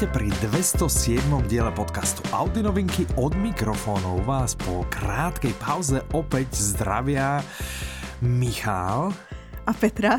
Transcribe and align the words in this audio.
Vítajte 0.00 0.16
pri 0.16 0.32
207. 1.28 1.28
diele 1.44 1.68
podcastu 1.76 2.24
Audi 2.32 2.64
novinky 2.64 3.04
od 3.20 3.36
mikrofónov 3.36 4.24
vás 4.24 4.56
po 4.56 4.88
krátkej 4.88 5.52
pauze 5.60 6.00
opäť 6.16 6.56
zdravia 6.56 7.44
Michal 8.24 9.12
a 9.68 9.72
Petra. 9.76 10.16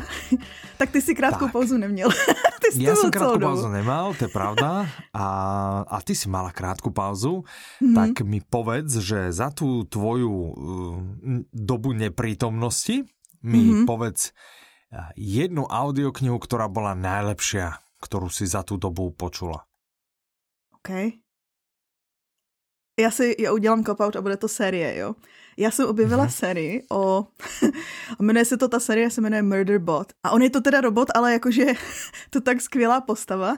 tak 0.78 0.94
ty 0.94 1.02
si 1.02 1.18
krátkou 1.18 1.50
tak. 1.50 1.54
pauzu 1.58 1.82
neměl. 1.82 2.14
ty 2.62 2.78
ja 2.78 2.94
som 2.94 3.10
krátku 3.10 3.42
pauzu 3.42 3.66
nemal, 3.74 4.14
to 4.14 4.30
je 4.30 4.30
pravda. 4.30 4.86
A, 5.10 5.26
a 5.82 5.98
ty 5.98 6.14
si 6.14 6.30
mala 6.30 6.54
krátku 6.54 6.94
pauzu. 6.94 7.42
Mm-hmm. 7.82 7.96
Tak 7.98 8.22
mi 8.22 8.38
povedz, 8.38 9.02
že 9.02 9.34
za 9.34 9.50
tú 9.50 9.82
tvoju 9.82 10.30
uh, 10.30 10.54
dobu 11.50 11.90
neprítomnosti 11.90 13.02
mi 13.42 13.66
mm-hmm. 13.66 13.90
povedz 13.90 14.30
uh, 14.30 15.10
jednu 15.18 15.66
audioknihu, 15.66 16.38
ktorá 16.38 16.70
bola 16.70 16.94
najlepšia 16.94 17.82
kterou 18.02 18.26
si 18.26 18.50
za 18.50 18.66
tu 18.66 18.74
dobu 18.74 19.14
počula? 19.14 19.62
OK. 20.88 21.12
Já 23.00 23.10
si, 23.10 23.36
já 23.38 23.52
udělám 23.52 23.84
cop-out 23.84 24.16
a 24.16 24.22
bude 24.22 24.36
to 24.36 24.48
série, 24.48 24.96
jo. 24.96 25.14
Já 25.56 25.70
jsem 25.70 25.88
objevila 25.88 26.26
mm-hmm. 26.26 26.38
sérii 26.38 26.86
o, 26.90 27.26
jmenuje 28.20 28.44
se 28.44 28.56
to, 28.56 28.68
ta 28.68 28.80
série 28.80 29.10
se 29.10 29.20
jmenuje 29.20 29.42
Murder 29.42 29.78
Bot. 29.78 30.12
A 30.22 30.30
on 30.30 30.42
je 30.42 30.50
to 30.50 30.60
teda 30.60 30.80
robot, 30.80 31.08
ale 31.14 31.32
jakože 31.32 31.64
to 32.30 32.40
tak 32.40 32.60
skvělá 32.60 33.00
postava, 33.00 33.56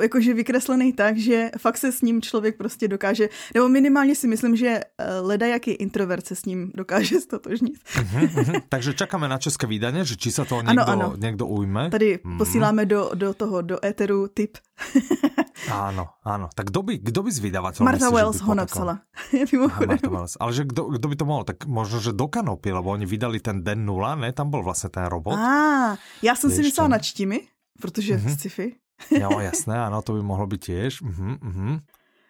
jakože 0.00 0.34
vykreslený 0.34 0.92
tak, 0.92 1.18
že 1.18 1.50
fakt 1.58 1.76
se 1.76 1.92
s 1.92 2.02
ním 2.02 2.22
člověk 2.22 2.56
prostě 2.56 2.88
dokáže, 2.88 3.28
nebo 3.54 3.68
minimálně 3.68 4.14
si 4.14 4.28
myslím, 4.28 4.56
že 4.56 4.80
eh, 4.98 5.20
leda 5.20 5.46
jaký 5.46 5.70
introvert 5.70 6.26
se 6.26 6.34
s 6.34 6.44
ním 6.44 6.72
dokáže 6.74 7.20
stotožnit. 7.26 7.76
Uh-huh, 7.76 8.28
uh-huh. 8.28 8.62
Takže 8.68 8.94
čekáme 8.94 9.28
na 9.28 9.38
české 9.38 9.66
vydání, 9.66 10.06
že 10.06 10.16
či 10.16 10.32
se 10.32 10.44
to 10.44 10.62
někdo, 10.62 10.88
ano, 10.88 11.04
ano. 11.04 11.14
někdo 11.16 11.46
ujme. 11.46 11.90
Tady 11.90 12.16
uh-huh. 12.16 12.38
posíláme 12.38 12.86
do, 12.86 13.10
do 13.14 13.34
toho, 13.34 13.62
do 13.62 13.84
éteru 13.84 14.28
tip. 14.28 14.58
Áno, 15.72 16.20
áno. 16.20 16.46
Tak 16.52 16.68
kdo 16.68 16.84
by, 16.84 17.00
kdo 17.00 17.24
by 17.24 17.30
z 17.32 17.40
vydavateľov... 17.40 17.88
Martha 17.88 18.10
Wells 18.12 18.38
ho 18.44 18.54
napsala. 18.54 18.94
Wells. 20.12 20.36
Ale 20.36 20.52
že 20.52 20.62
kdo, 20.68 20.94
kdo 20.94 21.06
by 21.08 21.16
to 21.16 21.24
mohol? 21.24 21.44
Tak 21.48 21.64
možno, 21.66 21.98
že 21.98 22.12
do 22.12 22.28
Kanopy, 22.28 22.70
lebo 22.76 22.92
oni 22.92 23.08
vydali 23.08 23.40
ten 23.40 23.64
Den 23.64 23.88
nula, 23.88 24.14
ne? 24.14 24.32
Tam 24.32 24.50
byl 24.50 24.62
vlastně 24.62 24.90
ten 24.90 25.04
robot. 25.08 25.34
Á, 25.34 25.96
já 26.22 26.34
jsem 26.36 26.50
si 26.50 26.62
myslela 26.62 26.88
na 26.88 26.98
čtimi, 26.98 27.48
protože 27.80 28.16
uh-huh. 28.16 28.32
sci-fi. 28.36 28.76
Jo, 29.20 29.40
jasné, 29.40 29.78
ano, 29.78 30.02
to 30.02 30.12
by 30.12 30.22
mohlo 30.22 30.46
být 30.46 30.64
těž. 30.64 31.02
Uh-huh, 31.02 31.38
uh-huh. 31.38 31.80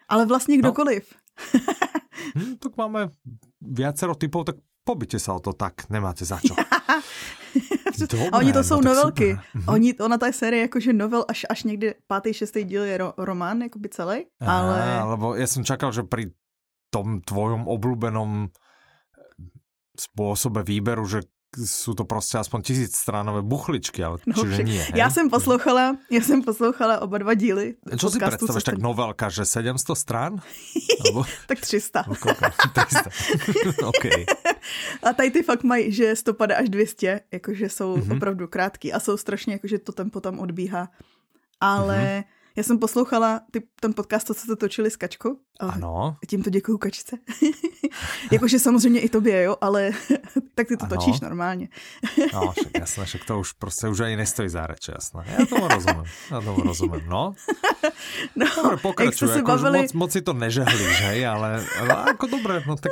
Ale 0.07 0.25
vlastně 0.25 0.57
no. 0.57 0.61
kdokoliv. 0.61 1.13
No. 1.53 1.59
hm, 2.43 2.55
tak 2.59 2.77
máme 2.77 3.09
viacero 3.61 4.15
typov, 4.15 4.45
tak 4.45 4.55
pobyte 4.83 5.19
se 5.19 5.31
o 5.31 5.39
to 5.39 5.53
tak, 5.53 5.89
nemáte 5.89 6.25
za 6.25 6.39
čo. 6.39 6.55
Dobré, 7.97 8.29
a 8.29 8.37
oni 8.37 8.53
to 8.53 8.63
jsou 8.63 8.81
no, 8.81 8.93
novelky. 8.93 9.37
Mhm. 9.53 9.63
Oni, 9.67 9.97
ona 9.97 10.17
ta 10.17 10.31
série 10.31 10.61
jakože 10.61 10.93
novel 10.93 11.25
až, 11.27 11.45
až 11.49 11.63
někdy 11.63 11.95
pátý, 12.07 12.33
šestý 12.33 12.63
díl 12.63 12.83
je 12.83 12.97
ro, 12.97 13.13
román, 13.17 13.61
jakoby 13.61 13.89
celý. 13.89 14.25
Ale... 14.39 14.81
Aha, 14.81 15.05
lebo 15.05 15.35
já 15.35 15.47
jsem 15.47 15.65
čakal, 15.65 15.91
že 15.91 16.03
pri 16.03 16.31
tom 16.89 17.21
tvojom 17.21 17.67
oblúbenom 17.67 18.47
spôsobe 19.97 20.63
výberu, 20.63 21.03
že 21.09 21.25
jsou 21.65 21.93
to 21.93 22.05
prostě 22.05 22.37
aspoň 22.37 22.61
tisícstránové 22.61 23.41
buchličky, 23.41 24.03
ale 24.03 24.17
no, 24.25 24.33
čiže 24.33 24.63
nie. 24.63 24.83
Hej? 24.83 24.99
Já 24.99 25.09
jsem 25.09 25.29
poslouchala, 25.29 25.97
já 26.11 26.21
jsem 26.21 26.41
poslouchala 26.41 27.01
oba 27.01 27.17
dva 27.17 27.33
díly. 27.33 27.75
Čo 27.97 28.09
si 28.09 28.19
představíš, 28.19 28.63
tak 28.63 28.77
novelka, 28.77 29.29
že 29.29 29.45
700 29.45 29.97
strán? 29.97 30.35
Alebo... 31.05 31.25
tak 31.47 31.59
300. 31.59 32.03
300. 32.03 33.09
okay. 33.87 34.25
A 35.03 35.13
tady 35.13 35.31
ty 35.31 35.43
fakt 35.43 35.63
mají, 35.63 35.91
že 35.91 36.15
150 36.15 36.59
až 36.59 36.69
200, 36.69 37.21
jakože 37.31 37.69
jsou 37.69 37.95
mm-hmm. 37.95 38.15
opravdu 38.17 38.47
krátký 38.47 38.93
a 38.93 38.99
jsou 38.99 39.17
strašně, 39.17 39.53
jakože 39.53 39.79
to 39.79 39.91
tempo 39.91 40.19
tam 40.19 40.39
odbíhá. 40.39 40.89
Ale 41.61 41.97
mm-hmm 41.97 42.36
já 42.57 42.63
jsem 42.63 42.79
poslouchala 42.79 43.41
ty, 43.51 43.63
ten 43.79 43.93
podcast, 43.93 44.27
co 44.27 44.33
se 44.33 44.47
to 44.47 44.55
točili 44.55 44.91
s 44.91 44.95
Kačkou. 44.95 45.37
Ano. 45.59 46.17
Tímto 46.27 46.49
děkuju 46.49 46.77
Kačce. 46.77 47.17
Jakože 48.31 48.59
samozřejmě 48.59 48.99
i 48.99 49.09
tobě, 49.09 49.43
jo, 49.43 49.55
ale 49.61 49.91
tak 50.55 50.67
ty 50.67 50.77
to 50.77 50.85
ano. 50.85 50.95
točíš 50.95 51.19
normálně. 51.19 51.69
no, 52.33 52.51
však 52.51 52.79
jasné, 52.79 53.05
však 53.05 53.25
to 53.25 53.39
už 53.39 53.53
prostě 53.53 53.87
už 53.87 53.99
ani 53.99 54.15
nestojí 54.15 54.49
za 54.49 54.67
reč, 54.67 54.87
jasné. 54.87 55.35
Já 55.39 55.45
tomu 55.45 55.67
rozumím, 55.67 56.03
já 56.31 56.41
tomu 56.41 56.63
rozumím, 56.63 57.03
no. 57.07 57.33
no 58.35 58.45
dobre, 58.55 58.77
pokračuj, 58.77 59.29
jako 59.29 59.51
bavili... 59.51 59.81
moc, 59.81 59.93
moc 59.93 60.11
si 60.11 60.21
to 60.21 60.33
nežehlíš, 60.33 61.01
hej, 61.01 61.27
ale, 61.27 61.65
ale 61.79 62.03
jako 62.07 62.27
dobré, 62.27 62.63
no 62.67 62.75
tak... 62.75 62.91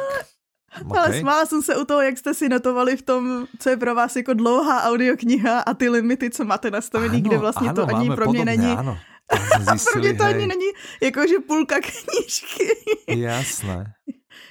Okay. 0.85 0.99
Ale 0.99 1.19
smála 1.19 1.45
jsem 1.45 1.61
se 1.61 1.77
u 1.77 1.85
toho, 1.85 2.01
jak 2.01 2.17
jste 2.17 2.33
si 2.33 2.49
notovali 2.49 2.97
v 2.97 3.01
tom, 3.01 3.47
co 3.59 3.69
je 3.69 3.77
pro 3.77 3.95
vás 3.95 4.15
jako 4.15 4.33
dlouhá 4.33 4.83
audiokniha 4.83 5.59
a 5.59 5.73
ty 5.73 5.89
limity, 5.89 6.29
co 6.29 6.45
máte 6.45 6.71
nastavený, 6.71 7.17
ano, 7.17 7.29
kde 7.29 7.37
vlastně 7.37 7.69
ano, 7.69 7.75
to 7.75 7.95
ani 7.95 8.07
pro 8.07 8.31
mě 8.31 8.39
podobně, 8.39 8.45
není. 8.45 8.71
Ano 8.71 8.97
Zjistili, 9.59 9.93
Pro 9.93 10.01
mě 10.01 10.13
to 10.13 10.23
hej. 10.23 10.33
ani 10.33 10.47
není 10.47 10.65
jakože 11.01 11.35
půlka 11.47 11.75
knížky. 11.81 12.67
Jasné. 13.07 13.93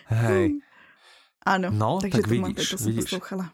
Hej. 0.07 0.49
Hmm. 0.49 0.59
Ano, 1.47 1.69
no, 1.73 1.99
takže 2.01 2.19
tak 2.19 2.23
to 2.25 2.31
vidíš, 2.31 2.43
máte, 2.43 2.67
to 2.71 2.79
jsem 2.79 2.87
vidíš. 2.87 3.05
poslouchala. 3.05 3.51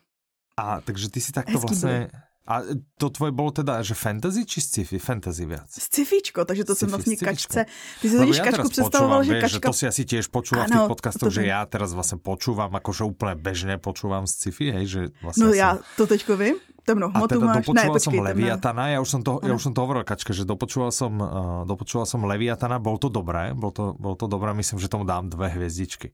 A 0.57 0.81
takže 0.81 1.11
ty 1.11 1.21
si 1.21 1.33
takto 1.33 1.53
Hezký 1.53 1.67
vlastně... 1.67 1.99
Bude. 1.99 2.11
A 2.47 2.63
to 2.99 3.11
tvoje 3.11 3.33
bylo 3.33 3.51
teda, 3.51 3.83
že 3.83 3.95
fantasy 3.95 4.47
či 4.47 4.61
sci-fi? 4.61 4.99
Fantasy 4.99 5.47
viac. 5.47 5.71
Scifíčko, 5.71 6.45
takže 6.45 6.65
to 6.65 6.75
sci-fi, 6.75 6.79
jsem 6.81 6.89
vlastně 6.89 7.17
scifičko. 7.17 7.55
kačce. 7.55 7.67
Ty 8.01 8.11
si 8.11 8.17
totiž 8.17 8.41
kačku 8.41 8.69
představoval, 8.69 9.25
že 9.25 9.41
kačka... 9.41 9.49
Že 9.49 9.61
to 9.61 9.73
si 9.73 9.87
asi 9.87 10.03
tiež 10.05 10.27
počúval 10.27 10.67
v 10.67 10.71
tých 10.71 10.87
podcastoch, 10.89 11.33
že 11.33 11.47
já 11.47 11.67
teraz 11.67 11.93
vlastně 11.95 12.19
počúvam, 12.19 12.75
akože 12.75 13.05
úplně 13.05 13.35
bežně 13.35 13.79
počúvam 13.79 14.27
sci-fi, 14.27 14.71
hej, 14.71 14.87
že 14.87 15.01
vlastně 15.23 15.45
No 15.45 15.53
já 15.53 15.79
to 15.97 16.07
teďko 16.07 16.37
vím, 16.37 16.57
temnou 16.85 17.09
hmotu 17.09 17.39
teda 17.39 17.47
máš. 17.47 17.57
dopočúval 17.67 17.85
ne, 17.85 17.95
počkej, 17.95 18.19
som 18.19 18.27
Leviatana, 18.27 18.85
ja 18.89 18.99
už 19.01 19.09
som 19.09 19.21
to, 19.21 19.33
ja 19.45 19.53
už 19.55 19.63
som 19.63 19.73
to 19.73 19.81
hovoril, 19.85 20.03
Kačka, 20.05 20.33
že 20.33 20.45
dopočúval 20.49 20.91
som, 20.91 21.13
uh, 21.21 21.63
dopočúval 21.69 22.07
som 22.07 22.21
Leviatana, 22.25 22.83
bol 22.83 22.97
to 22.97 23.09
dobré, 23.09 23.53
bol 23.53 23.71
to, 23.71 23.95
bol 23.97 24.15
to 24.17 24.27
dobré, 24.27 24.53
myslím, 24.57 24.79
že 24.81 24.89
tomu 24.89 25.05
dám 25.05 25.31
dve 25.31 25.49
hvězdičky. 25.49 26.13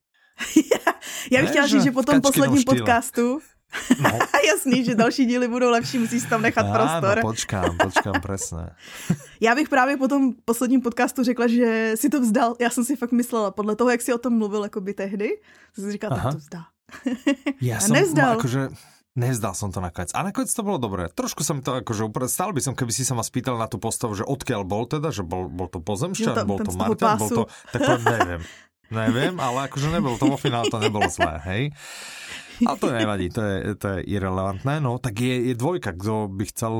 já 1.32 1.40
bych 1.40 1.50
chtěla 1.50 1.66
říct, 1.66 1.84
že 1.84 1.92
po 1.92 2.02
tom 2.02 2.20
posledním 2.20 2.64
podcastu 2.64 3.40
No. 4.00 4.10
Jasný, 4.48 4.84
že 4.84 4.94
další 4.94 5.26
díly 5.26 5.48
budou 5.48 5.70
lepší, 5.70 5.98
musíš 5.98 6.22
tam 6.22 6.42
nechat 6.42 6.66
prostor. 6.72 7.18
Áno, 7.18 7.22
počkám, 7.22 7.76
počkám, 7.76 8.20
presne. 8.22 8.74
Já 9.40 9.54
bych 9.54 9.68
právě 9.68 9.96
po 9.96 10.08
tom 10.08 10.32
posledním 10.44 10.80
podcastu 10.80 11.24
řekla, 11.24 11.46
že 11.46 11.92
si 11.94 12.08
to 12.08 12.20
vzdal. 12.20 12.54
Já 12.60 12.70
jsem 12.70 12.84
si 12.84 12.96
fakt 12.96 13.12
myslela, 13.12 13.50
podle 13.50 13.76
toho, 13.76 13.90
jak 13.90 14.02
si 14.02 14.12
o 14.12 14.18
tom 14.18 14.38
mluvil 14.38 14.62
jako 14.62 14.80
by 14.80 14.94
tehdy, 14.94 15.28
jsem 15.74 15.84
si 15.84 15.92
říkala, 15.92 16.16
tak 16.16 16.32
to 16.32 16.38
vzdá. 16.38 16.62
Já 17.60 17.80
jsem, 17.80 17.92
nevzdal. 17.92 18.32
Akože, 18.32 18.68
Nezdal 19.16 19.56
som 19.56 19.72
to 19.72 19.80
nakoniec. 19.80 20.12
A 20.12 20.20
nakoniec 20.20 20.52
to 20.52 20.60
bolo 20.60 20.76
dobré. 20.76 21.08
Trošku 21.08 21.40
som 21.40 21.64
to 21.64 21.80
akože 21.80 22.04
upre... 22.04 22.28
Stále 22.28 22.52
by 22.52 22.60
som, 22.60 22.76
keby 22.76 22.92
si 22.92 23.00
sa 23.00 23.16
ma 23.16 23.24
spýtal 23.24 23.56
na 23.56 23.64
tú 23.64 23.80
postavu, 23.80 24.12
že 24.12 24.28
odkiaľ 24.28 24.68
bol 24.68 24.84
teda, 24.84 25.08
že 25.08 25.24
bol, 25.24 25.48
bol 25.48 25.72
to 25.72 25.80
pozemšťan, 25.80 26.44
bol 26.44 26.60
to 26.60 26.76
Martin, 26.76 27.16
bol 27.16 27.30
to... 27.32 27.42
Tak 27.72 28.04
neviem. 28.04 28.44
Neviem, 28.86 29.34
ale 29.42 29.66
akože 29.66 29.88
nebol 29.90 30.14
to 30.14 30.30
vo 30.30 30.38
finále, 30.38 30.70
to 30.70 30.78
nebolo 30.78 31.10
zlé, 31.10 31.42
hej. 31.48 31.62
Ale 32.68 32.76
to 32.80 32.88
nevadí, 32.88 33.26
to 33.28 33.42
je, 33.44 33.56
to 33.76 33.86
je 33.96 33.98
irrelevantné. 34.08 34.80
No, 34.80 34.96
tak 34.96 35.20
je, 35.20 35.52
je 35.52 35.54
dvojka, 35.54 35.92
kdo 35.92 36.30
by 36.32 36.44
chcel 36.48 36.74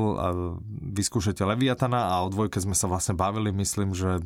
vyskúšať 0.97 1.45
Leviatana 1.45 2.17
a 2.17 2.25
o 2.25 2.31
dvojke 2.33 2.57
sme 2.57 2.73
sa 2.73 2.89
vlastne 2.89 3.13
bavili, 3.13 3.53
myslím, 3.53 3.93
že 3.93 4.23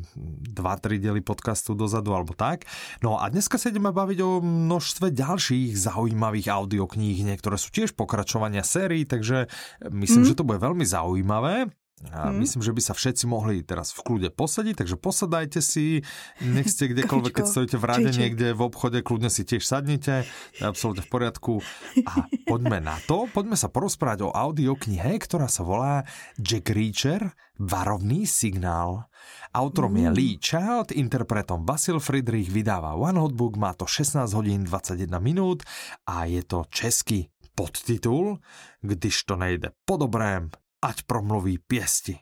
dva, 0.48 0.80
tri 0.80 0.96
diely 0.96 1.20
podcastu 1.20 1.76
dozadu 1.76 2.16
alebo 2.16 2.32
tak. 2.32 2.64
No 3.04 3.20
a 3.20 3.28
dneska 3.28 3.60
sa 3.60 3.68
ideme 3.68 3.92
baviť 3.92 4.18
o 4.24 4.40
množstve 4.40 5.12
ďalších 5.12 5.76
zaujímavých 5.76 6.48
audiokníh, 6.48 7.20
niektoré 7.26 7.60
sú 7.60 7.68
tiež 7.68 7.92
pokračovania 7.92 8.64
sérií, 8.64 9.04
takže 9.04 9.50
myslím, 9.92 10.24
mm. 10.24 10.28
že 10.32 10.38
to 10.38 10.46
bude 10.46 10.60
veľmi 10.62 10.84
zaujímavé. 10.86 11.68
A 12.10 12.34
hmm. 12.34 12.42
myslím, 12.42 12.66
že 12.66 12.74
by 12.74 12.82
sa 12.82 12.94
všetci 12.98 13.30
mohli 13.30 13.62
teraz 13.62 13.94
v 13.94 14.02
kľude 14.02 14.28
posadiť, 14.34 14.74
takže 14.74 14.96
posadajte 14.98 15.62
si, 15.62 16.02
nech 16.42 16.66
ste 16.66 16.88
kdekoľvek, 16.92 17.32
keď 17.38 17.46
stojíte 17.46 17.76
v 17.78 17.86
rade 17.86 18.10
niekde 18.10 18.50
v 18.50 18.60
obchode, 18.66 18.98
kľudne 19.06 19.30
si 19.30 19.46
tiež 19.46 19.62
sadnite, 19.62 20.26
je 20.58 20.64
absolútne 20.66 21.06
v 21.06 21.10
poriadku. 21.10 21.62
A 22.02 22.26
poďme 22.50 22.82
na 22.82 22.98
to, 23.06 23.30
poďme 23.30 23.54
sa 23.54 23.70
porozprávať 23.70 24.26
o 24.26 24.34
audioknihe, 24.34 25.14
ktorá 25.22 25.46
sa 25.46 25.62
volá 25.62 26.02
Jack 26.34 26.74
Reacher, 26.74 27.30
Varovný 27.62 28.26
signál. 28.26 29.06
Autorom 29.54 29.94
je 29.94 30.08
Lee 30.10 30.40
Child, 30.40 30.90
interpretom 30.90 31.62
Basil 31.62 32.02
Friedrich 32.02 32.50
vydáva 32.50 32.98
One 32.98 33.20
Hotbook, 33.20 33.54
má 33.54 33.70
to 33.76 33.86
16 33.86 34.26
hodín 34.34 34.66
21 34.66 35.06
minút 35.22 35.62
a 36.08 36.26
je 36.26 36.42
to 36.42 36.66
český 36.72 37.30
podtitul, 37.54 38.38
když 38.80 39.24
to 39.24 39.36
nejde 39.36 39.70
po 39.84 39.96
dobrém, 39.96 40.50
ať 40.82 41.02
promluví 41.06 41.58
pěsti. 41.58 42.18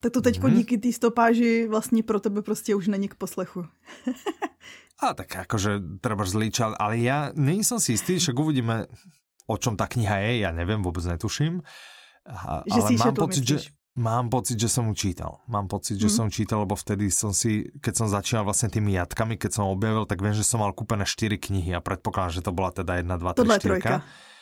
Tak 0.00 0.12
to 0.12 0.20
teďko 0.20 0.46
mm-hmm. 0.46 0.56
díky 0.56 0.78
té 0.78 0.92
stopáži 0.92 1.66
vlastně 1.68 2.02
pro 2.02 2.20
tebe 2.20 2.42
prostě 2.42 2.74
už 2.74 2.88
není 2.88 3.08
k 3.08 3.14
poslechu. 3.14 3.66
a 5.02 5.14
tak 5.14 5.36
akože 5.36 6.02
treba 6.02 6.26
zlíčal, 6.26 6.74
ale 6.78 6.98
ja 6.98 7.30
není 7.34 7.62
som 7.62 7.78
si 7.78 7.94
istý, 7.94 8.18
však 8.18 8.34
uvidíme, 8.34 8.90
o 9.46 9.54
čom 9.54 9.78
ta 9.78 9.86
kniha 9.86 10.18
je, 10.26 10.42
ja 10.42 10.50
neviem, 10.50 10.82
vôbec 10.82 11.06
netuším. 11.06 11.62
A, 12.26 12.66
že 12.66 12.82
ale 12.82 12.98
mám 12.98 13.14
pocit, 13.14 13.46
myslíš? 13.46 13.62
že 13.62 13.78
Mám 13.98 14.30
pocit, 14.30 14.54
že 14.54 14.70
som 14.70 14.86
ju 14.86 14.94
čítal. 14.94 15.42
Mám 15.50 15.66
pocit, 15.66 15.98
že 15.98 16.06
mm. 16.06 16.14
som 16.14 16.26
čítal, 16.30 16.62
lebo 16.62 16.78
vtedy 16.78 17.10
som 17.10 17.34
si, 17.34 17.66
keď 17.82 17.94
som 17.98 18.06
začínal 18.06 18.46
vlastne 18.46 18.70
tými 18.70 18.94
jatkami, 18.94 19.34
keď 19.34 19.58
som 19.58 19.66
objavil, 19.66 20.06
tak 20.06 20.22
viem, 20.22 20.38
že 20.38 20.46
som 20.46 20.62
mal 20.62 20.70
kúpené 20.70 21.02
4 21.02 21.34
knihy 21.34 21.74
a 21.74 21.82
predpokladám, 21.82 22.38
že 22.38 22.46
to 22.46 22.54
bola 22.54 22.70
teda 22.70 23.02
1, 23.02 23.10
2, 23.10 23.42
3, 23.42 23.58
4. 23.58 24.37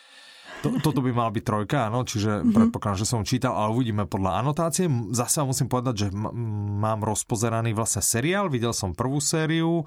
To, 0.64 0.68
toto 0.80 1.00
by 1.04 1.10
mala 1.12 1.30
byť 1.32 1.44
trojka, 1.44 1.92
áno, 1.92 2.06
čiže 2.06 2.40
mm-hmm. 2.40 2.54
predpokladám, 2.54 3.00
že 3.02 3.06
som 3.08 3.26
čítal, 3.26 3.52
ale 3.52 3.76
uvidíme 3.76 4.08
podľa 4.08 4.40
anotácie. 4.40 4.88
Zase 5.12 5.44
musím 5.44 5.68
povedať, 5.68 6.06
že 6.06 6.08
mám 6.12 7.04
rozpozeraný 7.04 7.76
vlastne 7.76 8.00
seriál, 8.00 8.48
videl 8.48 8.72
som 8.72 8.96
prvú 8.96 9.20
sériu 9.20 9.84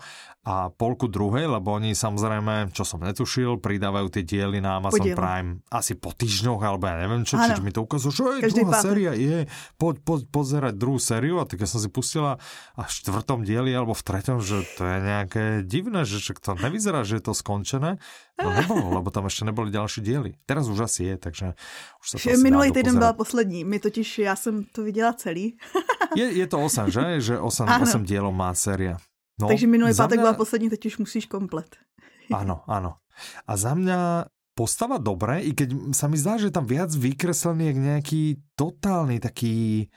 a 0.50 0.74
polku 0.74 1.06
druhej, 1.12 1.46
lebo 1.46 1.76
oni 1.78 1.94
samozrejme, 1.94 2.74
čo 2.74 2.88
som 2.88 3.04
netušil, 3.04 3.62
pridávajú 3.62 4.08
tie 4.10 4.24
diely 4.26 4.64
na 4.64 4.82
Amazon 4.82 5.04
Podiel. 5.04 5.18
Prime 5.20 5.52
asi 5.70 5.94
po 6.00 6.16
týždňoch, 6.16 6.64
alebo 6.64 6.90
ja 6.90 6.96
neviem 6.98 7.22
čo, 7.28 7.38
čiže 7.38 7.62
mi 7.62 7.70
to 7.70 7.86
ukázalo, 7.86 8.10
že 8.10 8.48
je, 8.48 8.58
druhá 8.58 8.82
séria 8.82 9.12
je, 9.14 9.46
poď, 9.78 10.02
poď 10.02 10.20
pozerať 10.32 10.74
druhú 10.80 10.98
sériu 10.98 11.38
a 11.38 11.46
tak 11.46 11.62
ja 11.62 11.68
som 11.70 11.78
si 11.78 11.92
pustila 11.92 12.42
a 12.74 12.82
v 12.82 12.92
štvrtom 12.92 13.46
dieli 13.46 13.76
alebo 13.76 13.94
v 13.94 14.02
treťom, 14.02 14.42
že 14.42 14.66
to 14.74 14.84
je 14.88 14.98
nejaké 15.04 15.44
divné, 15.68 16.08
že 16.08 16.18
to 16.40 16.58
nevyzerá, 16.58 17.06
že 17.06 17.22
je 17.22 17.24
to 17.30 17.34
skončené. 17.38 18.02
No 18.40 18.50
nebolo, 18.60 18.90
lebo 18.96 19.12
tam 19.14 19.28
ešte 19.28 19.46
neboli 19.46 19.70
ďalšie 19.70 20.02
diely. 20.02 20.32
Teraz 20.50 20.59
už 20.68 20.80
asi 20.90 21.04
je, 21.04 21.16
takže 21.18 21.46
už 22.04 22.08
sa 22.10 22.16
to 22.20 22.36
Minulý 22.42 22.72
týden 22.72 22.98
byla 22.98 23.14
poslední. 23.14 23.64
My 23.64 23.80
totiž, 23.80 24.20
já 24.20 24.36
jsem 24.36 24.64
to 24.64 24.84
viděla 24.84 25.14
celý. 25.14 25.58
je, 26.16 26.26
je 26.32 26.48
to 26.48 26.60
8, 26.60 26.92
že? 26.92 27.22
Že 27.22 27.40
8, 27.40 27.68
8 27.82 28.04
dielov 28.04 28.36
má 28.36 28.54
séria. 28.54 28.98
No, 29.40 29.48
takže 29.48 29.68
minulý 29.72 29.96
pátek 29.96 30.20
mňa... 30.20 30.24
byla 30.24 30.34
poslední, 30.34 30.70
teď 30.70 30.86
už 30.86 30.98
musíš 30.98 31.26
komplet. 31.26 31.76
Áno, 32.36 32.62
áno. 32.70 33.02
A 33.50 33.58
za 33.58 33.74
mňa 33.74 34.30
postava 34.54 35.02
dobré, 35.02 35.42
i 35.50 35.56
keď 35.56 35.96
sa 35.98 36.06
mi 36.06 36.14
zdá, 36.20 36.38
že 36.38 36.54
tam 36.54 36.68
viac 36.68 36.94
vykreslený 36.94 37.72
je 37.72 37.74
nejaký 37.74 38.22
totálny 38.54 39.18
taký 39.18 39.90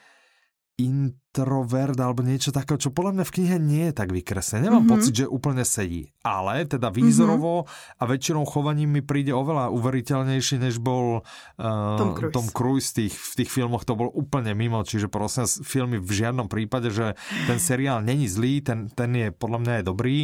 introvert 0.82 1.94
alebo 1.96 2.26
niečo 2.26 2.50
takého, 2.50 2.76
čo 2.76 2.90
podľa 2.90 3.20
mňa 3.20 3.24
v 3.24 3.34
knihe 3.38 3.56
nie 3.62 3.84
je 3.90 3.94
tak 3.94 4.10
vykreslené. 4.10 4.66
Nemám 4.66 4.84
mm-hmm. 4.84 4.92
pocit, 4.92 5.12
že 5.14 5.26
úplne 5.30 5.62
sedí. 5.62 6.10
Ale 6.26 6.66
teda 6.66 6.90
výzorovo 6.90 7.62
mm-hmm. 7.62 8.00
a 8.00 8.02
väčšinou 8.10 8.42
chovaním 8.44 8.98
mi 8.98 9.02
príde 9.02 9.30
oveľa 9.30 9.70
uveriteľnejší, 9.72 10.60
než 10.60 10.82
bol 10.82 11.22
uh, 11.22 11.98
Tom 11.98 12.12
Cruise, 12.18 12.34
Tom 12.34 12.46
Cruise 12.50 12.90
tých, 12.90 13.14
v 13.14 13.32
tých 13.42 13.50
filmoch. 13.50 13.86
To 13.86 13.94
bol 13.94 14.10
úplne 14.10 14.52
mimo. 14.52 14.82
Čiže 14.82 15.06
prosím, 15.06 15.46
filmy 15.62 15.96
v 16.02 16.12
žiadnom 16.12 16.50
prípade, 16.50 16.90
že 16.90 17.14
ten 17.46 17.62
seriál 17.62 18.02
není 18.02 18.26
zlý, 18.26 18.60
ten, 18.60 18.90
ten 18.90 19.10
je 19.14 19.28
podľa 19.30 19.58
mňa 19.62 19.72
je 19.78 19.84
dobrý. 19.86 20.18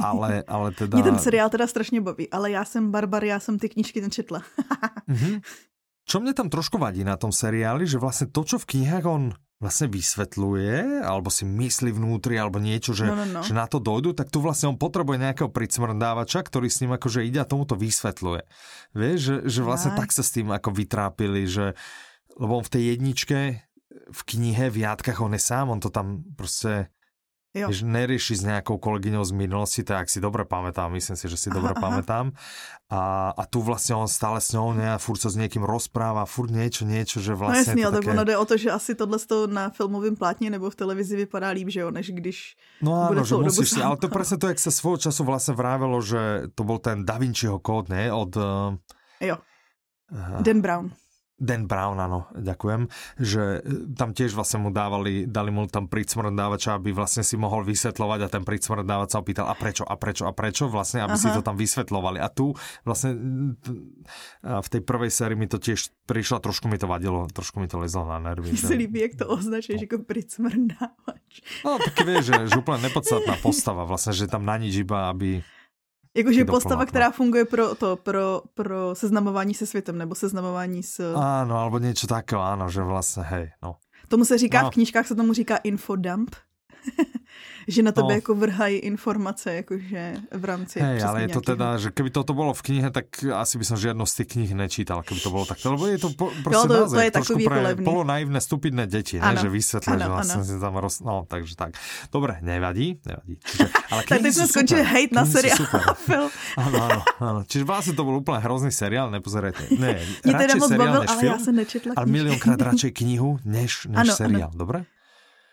Ale, 0.00 0.42
ale 0.48 0.72
teda... 0.72 0.96
Mě 0.96 1.04
ten 1.04 1.18
seriál 1.18 1.50
teda 1.50 1.66
strašně 1.66 2.00
baví, 2.00 2.30
ale 2.30 2.50
já 2.50 2.64
jsem 2.64 2.90
Barbar, 2.90 3.24
já 3.24 3.40
jsem 3.40 3.58
ty 3.58 3.68
knížky 3.68 4.00
nečetla. 4.00 4.42
mm-hmm. 5.08 5.40
Čo 6.10 6.18
mne 6.18 6.34
tam 6.34 6.50
trošku 6.50 6.74
vadí 6.82 7.06
na 7.06 7.14
tom 7.14 7.30
seriáli, 7.30 7.86
že 7.86 8.02
vlastne 8.02 8.26
to, 8.26 8.42
čo 8.42 8.58
v 8.58 8.66
knihách 8.66 9.06
on 9.06 9.30
vlastne 9.62 9.86
vysvetľuje, 9.92 11.06
alebo 11.06 11.30
si 11.30 11.46
myslí 11.46 11.94
vnútri, 11.94 12.34
alebo 12.34 12.58
niečo, 12.58 12.96
že, 12.96 13.06
no, 13.06 13.14
no, 13.14 13.24
no. 13.38 13.40
že 13.46 13.54
na 13.54 13.70
to 13.70 13.78
dojdu, 13.78 14.16
tak 14.16 14.32
tu 14.32 14.42
vlastne 14.42 14.74
on 14.74 14.80
potrebuje 14.80 15.20
nejakého 15.20 15.52
pricmrdávača, 15.52 16.42
ktorý 16.42 16.66
s 16.66 16.80
ním 16.82 16.96
akože 16.96 17.22
ide 17.22 17.38
a 17.38 17.46
tomu 17.46 17.62
to 17.62 17.78
vysvetľuje. 17.78 18.42
Vieš, 18.96 19.18
že, 19.20 19.36
že 19.46 19.60
vlastne 19.62 19.94
tak. 19.94 20.10
tak 20.10 20.16
sa 20.18 20.24
s 20.26 20.34
tým 20.34 20.50
ako 20.50 20.74
vytrápili, 20.74 21.46
že 21.46 21.78
lebo 22.40 22.58
on 22.58 22.64
v 22.66 22.72
tej 22.72 22.82
jedničke 22.96 23.38
v 24.10 24.20
knihe, 24.26 24.72
v 24.72 24.82
Jádkach, 24.82 25.22
on 25.22 25.36
je 25.36 25.42
sám, 25.42 25.70
on 25.70 25.78
to 25.78 25.90
tam 25.90 26.26
prostě 26.34 26.90
Jo. 27.50 27.66
Že 27.66 27.82
nerieši 27.82 28.38
s 28.38 28.42
nejakou 28.46 28.78
kolegyňou 28.78 29.26
z 29.26 29.34
minulosti, 29.34 29.82
tak 29.82 30.06
si 30.06 30.22
dobre 30.22 30.46
pamätám, 30.46 30.94
myslím 30.94 31.18
si, 31.18 31.26
že 31.26 31.34
si 31.34 31.50
dobre 31.50 31.74
aha, 31.74 31.82
pamätám. 31.90 32.30
A, 32.86 33.34
a 33.34 33.42
tu 33.42 33.58
vlastne 33.58 33.98
on 33.98 34.06
stále 34.06 34.38
s 34.38 34.54
ňou 34.54 34.70
ne, 34.70 34.86
a 34.86 35.02
furt 35.02 35.18
sa 35.18 35.34
s 35.34 35.34
niekým 35.34 35.66
rozpráva, 35.66 36.30
furt 36.30 36.54
niečo, 36.54 36.86
niečo, 36.86 37.18
že 37.18 37.34
no 37.34 37.42
vlastne... 37.42 37.74
No 37.74 37.82
jasný, 37.82 37.82
ale 37.82 37.98
také... 37.98 38.10
ono 38.14 38.22
jde 38.22 38.36
o 38.38 38.44
to, 38.46 38.54
že 38.54 38.68
asi 38.70 38.94
tohle 38.94 39.18
na 39.50 39.70
filmovém 39.70 40.14
plátně 40.14 40.50
nebo 40.50 40.70
v 40.70 40.78
televizi 40.78 41.16
vypadá 41.16 41.50
líp, 41.50 41.68
že 41.74 41.80
jo, 41.80 41.90
než 41.90 42.10
když 42.10 42.54
No 42.82 43.10
áno, 43.10 43.26
že 43.26 43.34
musíš 43.34 43.76
si, 43.76 43.80
ale 43.82 43.98
to 43.98 44.08
presne 44.08 44.38
to, 44.38 44.48
jak 44.48 44.62
sa 44.62 44.70
svojho 44.70 45.10
času 45.10 45.26
vlastne 45.26 45.52
vrávelo, 45.52 45.98
že 46.00 46.48
to 46.54 46.62
bol 46.62 46.78
ten 46.78 47.02
Da 47.04 47.18
Vinciho 47.18 47.58
kód, 47.58 47.90
ne, 47.90 48.08
od... 48.14 48.32
Jo. 49.20 49.36
Uh, 50.08 50.40
Dan 50.40 50.62
Brown. 50.62 50.94
Dan 51.40 51.64
Brown, 51.64 51.96
áno, 51.96 52.28
ďakujem, 52.36 52.92
že 53.16 53.64
e, 53.64 53.96
tam 53.96 54.12
tiež 54.12 54.36
vlastne 54.36 54.60
mu 54.60 54.68
dávali, 54.68 55.24
dali 55.24 55.48
mu 55.48 55.64
tam 55.64 55.88
pricmrdávača, 55.88 56.76
aby 56.76 56.92
vlastne 56.92 57.24
si 57.24 57.40
mohol 57.40 57.64
vysvetľovať 57.64 58.20
a 58.20 58.28
ten 58.28 58.44
pricmrdávač 58.44 59.08
sa 59.08 59.24
opýtal 59.24 59.48
a 59.48 59.56
prečo, 59.56 59.88
a 59.88 59.96
prečo, 59.96 60.28
a 60.28 60.36
prečo, 60.36 60.68
vlastne, 60.68 61.00
aby 61.00 61.16
Aha. 61.16 61.24
si 61.24 61.32
to 61.32 61.40
tam 61.40 61.56
vysvetľovali. 61.56 62.20
A 62.20 62.28
tu 62.28 62.52
vlastne 62.84 63.16
v 64.44 64.68
tej 64.68 64.82
prvej 64.84 65.08
sérii 65.08 65.40
mi 65.40 65.48
to 65.48 65.56
tiež 65.56 65.88
prišlo, 66.04 66.44
trošku 66.44 66.68
mi 66.68 66.76
to 66.76 66.84
vadilo, 66.84 67.24
trošku 67.32 67.56
mi 67.56 67.72
to 67.72 67.80
lezlo 67.80 68.04
na 68.04 68.20
nervy. 68.20 68.52
Se 68.52 68.76
líbí, 68.76 69.00
jak 69.00 69.16
to 69.16 69.32
označuješ 69.32 69.80
no. 69.80 69.84
jako 69.88 69.98
pricmrdávač. 70.04 71.32
No, 71.64 71.80
taky 71.80 72.04
vieš, 72.04 72.36
že, 72.36 72.36
že 72.52 72.60
úplne 72.60 72.84
nepodstatná 72.84 73.40
postava, 73.40 73.88
vlastne, 73.88 74.12
že 74.12 74.28
tam 74.28 74.44
na 74.44 74.60
nič 74.60 74.76
iba, 74.84 75.08
aby 75.08 75.40
Jakože 76.16 76.44
postava, 76.44 76.86
která 76.86 77.10
funguje 77.10 77.44
pro 77.44 77.74
to, 77.74 77.96
pro, 77.96 78.42
pro 78.54 78.94
seznamování 78.94 79.54
se 79.54 79.66
světem, 79.66 79.98
nebo 79.98 80.14
seznamování 80.14 80.82
s... 80.82 80.98
Áno, 81.14 81.54
alebo 81.54 81.78
niečo 81.78 82.10
takého, 82.10 82.42
áno, 82.42 82.66
že 82.66 82.82
vlastne, 82.82 83.22
hej, 83.22 83.46
no. 83.62 83.78
Tomu 84.10 84.26
se 84.26 84.38
říká, 84.38 84.62
no. 84.62 84.70
v 84.70 84.74
knížkách 84.74 85.06
se 85.06 85.14
tomu 85.14 85.32
říká 85.32 85.56
infodump. 85.62 86.34
že 87.70 87.82
na 87.82 87.92
tebe 87.92 88.12
no. 88.12 88.18
jako 88.18 88.34
vrhají 88.34 88.76
informace, 88.76 89.54
jakože 89.54 90.16
v 90.32 90.44
rámci... 90.44 90.80
Hej, 90.80 91.02
ale 91.02 91.22
je 91.22 91.28
to 91.28 91.40
teda, 91.40 91.78
že 91.78 91.88
keby 91.94 92.10
toto 92.10 92.34
bolo 92.34 92.50
v 92.50 92.62
knihe, 92.62 92.90
tak 92.90 93.06
asi 93.22 93.58
by 93.58 93.64
som 93.64 93.76
žiadno 93.78 94.04
z 94.06 94.12
tých 94.22 94.28
knih 94.36 94.50
nečítal, 94.58 95.06
keby 95.06 95.20
to 95.22 95.30
bolo 95.30 95.46
takto, 95.46 95.72
lebo 95.72 95.86
je 95.86 95.98
to 95.98 96.08
po, 96.18 96.34
prostě 96.44 96.66
jo, 96.66 96.68
to, 96.68 96.74
naozaj, 96.74 96.98
to 96.98 97.00
je 97.00 97.10
trošku 97.10 97.38
pre 97.46 97.60
levný. 97.62 97.84
polonaivné, 97.84 98.38
stupidné 98.40 98.84
deti, 98.86 99.22
ne, 99.22 99.36
že 99.38 99.48
vysvetlí, 99.48 99.94
že 99.96 100.08
vlastne 100.10 100.42
si 100.44 100.56
tam 100.60 100.74
roz... 100.76 101.00
No, 101.00 101.24
takže 101.24 101.56
tak. 101.56 101.78
Dobre, 102.12 102.42
nevadí, 102.42 103.00
nevadí. 103.06 103.38
Čiže, 103.40 103.64
ale 103.94 104.00
tak 104.04 104.18
teď 104.20 104.32
sme 104.34 104.46
skončili 104.50 104.82
hejt 104.82 105.10
na 105.14 105.24
seriál. 105.24 105.58
Áno, 106.60 106.76
áno, 106.82 107.00
áno. 107.22 107.40
Čiže 107.46 107.64
vlastne 107.64 107.94
to 107.94 108.02
bol 108.02 108.20
úplne 108.20 108.42
hrozný 108.42 108.74
seriál, 108.74 109.08
nepozerajte. 109.14 109.70
Ne, 109.78 110.02
radšej 110.26 110.60
teda 110.60 110.66
seriál 110.66 110.94
bavil, 110.94 111.02
ale 111.06 111.20
film, 111.20 111.32
ja 111.32 111.38
som 111.40 111.54
nečetla 111.54 111.92
ale 111.96 112.06
miliónkrát 112.08 112.60
radšej 112.60 112.92
knihu, 112.96 113.38
než, 113.44 113.70
než 113.92 113.98
ano, 113.98 114.12
seriál, 114.14 114.50
ano. 114.52 114.58
dobre? 114.58 114.78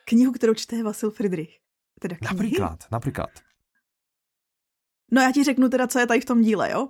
Knihu, 0.07 0.31
kterou 0.31 0.53
čte 0.55 0.83
Vasil 0.83 1.11
Friedrich. 1.11 1.59
Teda 1.99 2.15
knihy? 2.15 2.35
Například, 2.35 2.85
například. 2.91 3.29
No 5.11 5.21
já 5.21 5.31
ti 5.31 5.43
řeknu 5.43 5.69
teda, 5.69 5.87
co 5.87 5.99
je 5.99 6.07
tady 6.07 6.21
v 6.21 6.25
tom 6.25 6.41
díle, 6.41 6.71
jo? 6.71 6.89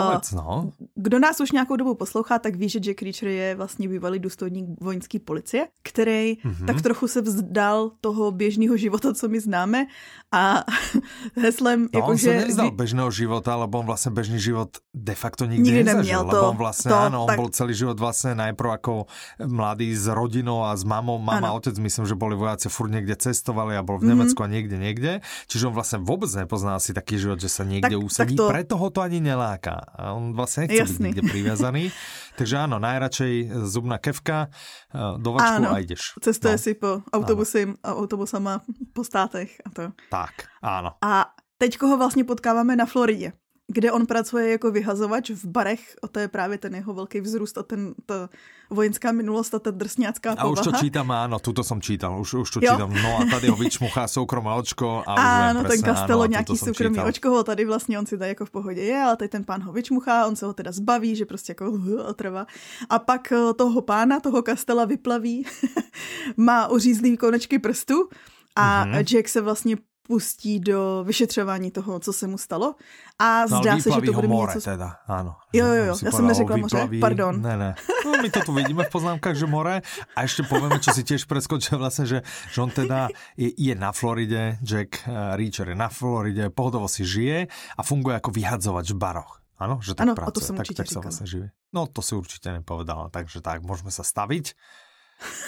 Povedz, 0.00 0.32
no. 0.32 0.72
Kdo 0.94 1.18
nás 1.18 1.40
už 1.40 1.52
nějakou 1.52 1.76
dobu 1.76 1.94
poslouchá, 1.94 2.38
tak 2.38 2.56
ví, 2.56 2.68
že 2.68 2.78
Jack 2.78 3.02
Reacher 3.02 3.28
je 3.28 3.54
vlastně 3.54 3.88
bývalý 3.88 4.18
důstojník 4.18 4.66
vojenské 4.80 5.18
policie, 5.18 5.68
který 5.82 6.34
mm-hmm. 6.34 6.66
tak 6.66 6.82
trochu 6.82 7.08
se 7.08 7.20
vzdal 7.22 7.90
toho 8.00 8.30
běžného 8.30 8.76
života, 8.76 9.14
co 9.14 9.28
my 9.28 9.40
známe 9.40 9.86
a 10.32 10.64
heslem 11.36 11.82
no, 11.82 11.88
jako, 11.94 12.10
on 12.10 12.16
že... 12.16 12.26
se 12.26 12.36
nevzdal 12.36 12.70
běžného 12.70 13.10
života, 13.10 13.56
lebo 13.56 13.78
on 13.78 13.86
vlastně 13.86 14.10
běžný 14.12 14.40
život 14.40 14.68
de 14.94 15.14
facto 15.14 15.44
nikdy, 15.44 15.70
nikdy 15.70 15.84
nezažil, 15.84 16.02
neměl 16.02 16.30
to, 16.30 16.36
lebo 16.36 16.48
on 16.50 16.56
vlastně, 16.56 16.88
to, 16.88 16.98
áno, 16.98 17.20
on 17.22 17.26
tak... 17.26 17.36
bol 17.36 17.48
celý 17.48 17.74
život 17.74 18.00
vlastně 18.00 18.34
najprv 18.34 18.70
jako 18.70 19.06
mladý 19.46 19.96
s 19.96 20.06
rodinou 20.06 20.64
a 20.64 20.76
s 20.76 20.84
mamou, 20.84 21.18
mama 21.18 21.48
ano. 21.48 21.56
otec, 21.56 21.78
myslím, 21.78 22.06
že 22.06 22.14
boli 22.14 22.36
vojáci, 22.36 22.68
furt 22.68 22.90
někde 22.90 23.16
cestovali 23.16 23.76
a 23.76 23.82
bol 23.82 23.98
v 23.98 24.04
Německu 24.04 24.42
mm-hmm. 24.42 24.44
a 24.44 24.56
někde, 24.56 24.76
někde, 24.78 25.20
čiže 25.46 25.66
on 25.66 25.72
vlastně 25.72 25.98
vůbec 25.98 26.34
nepozná 26.34 26.78
si 26.78 26.94
taký 26.94 27.18
život, 27.18 27.40
že 27.40 27.48
se 27.48 27.64
někde 27.64 27.96
tak, 27.96 28.04
usadí, 28.04 28.36
tak 28.36 28.46
to... 28.46 28.48
preto 28.48 28.76
ho 28.76 28.90
to 28.90 29.00
ani 29.00 29.20
neláká 29.20 29.80
a 29.82 30.14
on 30.14 30.32
vlastne 30.32 30.66
nechce 30.66 30.86
Jasný. 30.86 30.94
byť 30.94 31.04
nikde 31.04 31.22
priviazaný. 31.28 31.84
Takže 32.38 32.54
áno, 32.64 32.78
najradšej 32.78 33.34
zubná 33.68 33.98
kevka, 33.98 34.48
eh, 34.48 35.18
do 35.18 35.36
vačku 35.36 35.62
áno, 35.62 35.68
a 35.74 35.78
ideš. 35.82 36.16
Cestuje 36.22 36.56
no. 36.56 36.62
si 36.62 36.72
po 36.74 37.02
autobusy, 37.12 37.74
a 37.82 37.92
autobusama 37.98 38.62
po 38.96 39.02
státech 39.04 39.60
a 39.64 39.68
to. 39.70 39.84
Tak, 40.08 40.48
áno. 40.62 40.96
A 41.04 41.34
teďko 41.58 41.86
ho 41.86 41.96
vlastně 41.96 42.24
potkáváme 42.24 42.76
na 42.76 42.86
Floridě 42.86 43.32
kde 43.72 43.92
on 43.92 44.06
pracuje 44.06 44.50
jako 44.50 44.70
vyhazovač 44.70 45.30
v 45.30 45.44
barech, 45.44 45.96
o 46.00 46.08
to 46.08 46.20
je 46.20 46.28
právě 46.28 46.58
ten 46.58 46.74
jeho 46.74 46.94
velký 46.94 47.20
vzrůst 47.20 47.58
a 47.58 47.62
ten, 47.62 47.94
ta 48.06 48.28
vojenská 48.70 49.12
minulost 49.12 49.54
a 49.54 49.58
ta 49.58 49.70
drsňácká 49.70 50.36
povaha. 50.36 50.48
A 50.48 50.52
už 50.52 50.60
to 50.60 50.72
čítam, 50.72 51.08
áno, 51.12 51.40
tuto 51.40 51.64
som 51.64 51.80
čítal, 51.80 52.16
už, 52.20 52.44
už 52.44 52.50
to 52.50 52.58
jo. 52.60 52.72
čítam. 52.72 52.92
No 52.92 53.10
a 53.20 53.24
tady 53.24 53.48
ho 53.48 53.56
vyčmuchá 53.56 54.08
soukromé 54.08 54.52
očko. 54.52 55.04
A 55.06 55.12
áno, 55.48 55.64
ten 55.64 55.80
Kastelo 55.82 56.26
nějaký 56.26 56.56
soukromý 56.56 56.96
čítal. 56.96 57.08
očko 57.08 57.28
ho 57.30 57.42
tady 57.44 57.64
vlastně 57.64 57.98
on 57.98 58.06
si 58.06 58.18
tady 58.18 58.28
jako 58.28 58.44
v 58.46 58.50
pohodě 58.50 58.82
je, 58.82 58.98
ale 58.98 59.16
tady 59.16 59.28
ten 59.28 59.44
pán 59.44 59.62
ho 59.62 59.72
vyčmuchá, 59.72 60.26
on 60.26 60.36
se 60.36 60.46
ho 60.46 60.52
teda 60.52 60.72
zbaví, 60.72 61.16
že 61.16 61.24
prostě 61.24 61.50
jako 61.50 61.72
otrva. 62.08 62.46
A 62.88 62.98
pak 62.98 63.32
eh, 63.32 63.54
toho 63.56 63.80
pána, 63.82 64.20
toho 64.20 64.42
Kastela 64.42 64.84
vyplaví, 64.84 65.46
má 66.36 66.68
uřízlý 66.68 67.16
konečky 67.16 67.58
prstu 67.58 68.08
a 68.56 68.84
mm-hmm. 68.84 69.04
Jack 69.04 69.28
se 69.28 69.40
vlastně 69.40 69.76
pustí 70.02 70.60
do 70.60 71.04
vyšetřování 71.06 71.70
toho, 71.70 72.00
co 72.00 72.12
se 72.12 72.26
mu 72.26 72.38
stalo. 72.38 72.74
A 73.18 73.44
no, 73.50 73.58
zdá 73.58 73.78
se, 73.78 73.90
že 73.90 74.00
to 74.00 74.12
bude 74.12 74.28
mít 74.28 74.40
něco... 74.54 74.60
teda, 74.60 74.96
ano. 75.06 75.36
Jo, 75.52 75.66
jo, 75.66 75.74
jo, 75.74 75.96
já 76.04 76.10
jsem 76.10 76.26
neřekla 76.26 76.56
moře, 76.56 76.88
pardon. 77.00 77.42
Ne, 77.42 77.56
ne. 77.56 77.74
No, 78.06 78.12
my 78.22 78.30
to 78.30 78.40
tu 78.40 78.52
vidíme 78.52 78.84
v 78.84 78.90
poznámkách, 78.90 79.36
že 79.36 79.46
more. 79.46 79.82
A 80.16 80.22
ještě 80.22 80.42
povíme, 80.42 80.78
čo 80.78 80.92
si 80.92 81.04
tiež 81.04 81.24
preskočil 81.24 81.78
vlastně, 81.78 82.06
že, 82.06 82.22
že 82.52 82.62
on 82.62 82.70
teda 82.70 83.08
je, 83.36 83.50
je 83.58 83.74
na 83.74 83.92
Floride, 83.92 84.58
Jack 84.62 85.08
uh, 85.08 85.36
Reacher 85.36 85.68
je 85.68 85.74
na 85.74 85.88
Floride, 85.88 86.50
pohodovo 86.50 86.88
si 86.88 87.06
žije 87.06 87.46
a 87.78 87.82
funguje 87.82 88.14
jako 88.14 88.30
vyhadzovač 88.30 88.90
v 88.90 88.96
baroch. 88.98 89.40
Ano, 89.58 89.78
že 89.82 89.94
tak 89.94 90.06
ano, 90.06 90.14
pracuje. 90.14 90.32
to 90.32 90.40
jsem 90.40 90.56
tak, 90.56 90.66
tak 90.74 90.86
sa 90.90 91.00
vlastne 91.00 91.26
žije. 91.26 91.46
No, 91.72 91.86
to 91.86 92.02
si 92.02 92.14
určitě 92.14 92.52
nepovedala, 92.52 93.08
takže 93.08 93.40
tak, 93.40 93.62
můžeme 93.62 93.90
sa 93.90 94.02
staviť. 94.02 94.54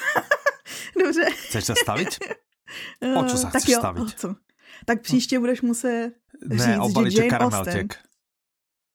Dobře. 1.03 1.25
Chceš 1.51 1.65
sa 1.65 1.75
staviť? 1.75 2.13
O 3.05 3.23
čo 3.29 3.37
sa 3.37 3.53
tak 3.53 3.63
chceš 3.63 3.77
jo, 3.77 3.81
staviť? 3.85 4.09
O 4.09 4.17
co? 4.17 4.29
Tak 4.85 5.00
příště 5.00 5.38
budeš 5.38 5.62
muset 5.62 6.12
říct, 6.52 6.66
ne, 6.66 7.11
že 7.11 7.25
Jane 7.25 7.38
Austen... 7.38 7.88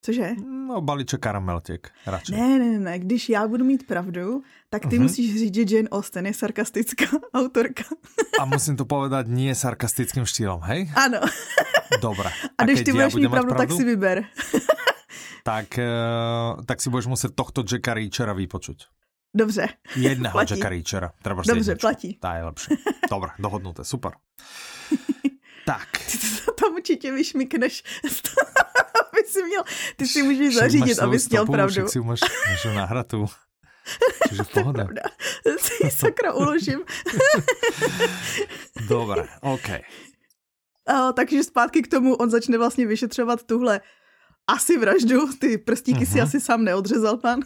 Cože? 0.06 0.32
No, 0.68 0.82
balíček 0.82 1.20
karameltěk, 1.20 1.92
radši. 2.06 2.32
Ne, 2.32 2.60
ne, 2.60 2.80
ne, 2.80 3.00
když 3.00 3.30
já 3.30 3.48
budu 3.48 3.66
mít 3.66 3.88
pravdu, 3.88 4.44
tak 4.70 4.82
ty 4.82 4.88
uh-huh. 4.88 5.02
musíš 5.02 5.40
říct, 5.40 5.56
že 5.56 5.76
Jane 5.76 5.90
Austen 5.90 6.26
je 6.26 6.34
sarkastická 6.34 7.06
autorka. 7.34 7.84
A 8.40 8.46
musím 8.46 8.80
to 8.80 8.88
povedať 8.88 9.28
nie 9.28 9.52
sarkastickým 9.52 10.24
štýlom, 10.24 10.64
hej? 10.72 10.88
Ano. 10.96 11.20
Dobrá. 12.00 12.32
A, 12.56 12.64
a 12.64 12.64
když 12.64 12.88
ty 12.88 12.92
budeš 12.96 13.20
mít 13.20 13.28
pravdu, 13.28 13.52
pravdu, 13.52 13.68
tak 13.68 13.72
si 13.76 13.84
vyber. 13.84 14.24
tak, 15.44 15.68
uh, 15.76 16.64
tak 16.64 16.82
si 16.82 16.88
budeš 16.90 17.06
muset 17.12 17.36
tohto 17.36 17.68
Jacka 17.68 17.94
Reachera 17.94 18.34
vypočuť. 18.34 18.88
Dobře. 19.36 19.68
Jedného 19.96 20.32
platí. 20.32 20.54
Jacka 20.54 20.70
Reachera. 20.70 21.12
Dobře, 21.48 21.76
platí. 21.76 22.16
Tá 22.24 22.40
je 22.40 22.44
lepší. 22.44 22.72
Dobre, 23.12 23.30
dohodnuté, 23.40 23.84
super. 23.84 24.16
Tak. 25.70 25.90
Ty 26.12 26.18
to 26.46 26.52
tam 26.52 26.74
určitě 26.74 27.12
vyšmikneš. 27.12 27.84
aby 29.12 29.28
si 29.28 29.44
měl, 29.44 29.64
ty 29.96 30.08
si 30.08 30.24
můžeš 30.24 30.56
zařídit, 30.56 31.00
aby 31.00 31.20
jsi 31.20 31.28
měl 31.30 31.46
pravdu. 31.46 31.88
si 31.88 32.00
máš, 32.00 32.20
máš 32.50 32.66
nahratu. 32.76 33.26
Čiže 34.30 34.44
pohoda. 34.54 34.84
Pravda. 34.84 35.02
Si 35.60 35.92
sakra 35.92 36.34
uložím. 36.34 36.80
Dobré, 38.88 39.28
OK. 39.42 39.70
Uh, 39.70 41.12
takže 41.14 41.44
zpátky 41.44 41.82
k 41.82 41.88
tomu, 41.88 42.16
on 42.16 42.30
začne 42.30 42.58
vlastně 42.58 42.88
vyšetřovat 42.88 43.44
tuhle 43.44 43.82
asi 44.48 44.78
vraždu, 44.78 45.34
ty 45.34 45.58
prstíky 45.58 46.00
uh-huh. 46.00 46.12
si 46.12 46.18
mhm. 46.18 46.24
asi 46.24 46.42
sám 46.42 46.64
neodřezal 46.64 47.18
pan. 47.18 47.40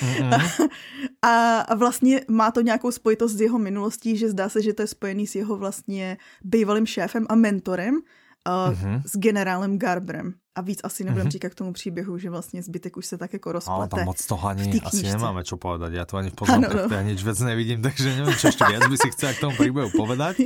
Uh-huh. 0.00 0.68
a, 1.22 1.60
a 1.60 1.74
vlastně 1.74 2.20
má 2.28 2.50
to 2.50 2.60
nějakou 2.60 2.90
spojitost 2.90 3.36
s 3.36 3.40
jeho 3.40 3.58
minulostí, 3.58 4.16
že 4.16 4.30
zdá 4.30 4.48
se, 4.48 4.62
že 4.62 4.72
to 4.72 4.82
je 4.82 4.86
spojený 4.86 5.26
s 5.26 5.34
jeho 5.34 5.56
vlastně 5.56 6.18
bývalým 6.44 6.86
šéfem 6.86 7.26
a 7.28 7.34
mentorem, 7.34 8.00
uh, 8.48 8.72
uh-huh. 8.72 9.02
s 9.06 9.16
generálem 9.16 9.78
Garbrem. 9.78 10.34
A 10.50 10.60
víc 10.60 10.80
asi 10.84 11.04
nebudem 11.04 11.26
uh-huh. 11.26 11.30
říkat 11.30 11.50
k 11.52 11.54
tomu 11.54 11.72
příběhu, 11.72 12.18
že 12.18 12.30
vlastně 12.30 12.62
zbytek 12.62 12.96
už 12.96 13.06
se 13.06 13.18
tak 13.18 13.32
jako 13.32 13.52
rozplete. 13.52 13.78
Ale 13.78 13.88
tam 13.88 14.04
moc 14.04 14.26
toho 14.26 14.48
ani 14.48 14.80
asi 14.82 15.02
nemáme 15.02 15.44
čo 15.44 15.56
povedať. 15.56 15.92
Já 15.92 16.04
to 16.04 16.16
ani 16.16 16.30
v 16.30 16.34
poznámkách 16.34 16.90
no. 16.90 16.96
ja 16.96 17.02
nič 17.06 17.22
vec 17.22 17.38
nevidím, 17.40 17.78
takže 17.82 18.18
nevím, 18.18 18.34
čo 18.34 18.50
ešte 18.50 18.66
viac 18.66 18.82
by 18.82 18.96
si 18.98 19.08
chcel 19.14 19.30
k 19.34 19.40
tomu 19.40 19.54
príbehu 19.56 19.88
povedať. 19.94 20.42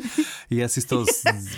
Ja 0.53 0.69
si 0.69 0.85
z 0.85 0.87
toho 0.93 1.03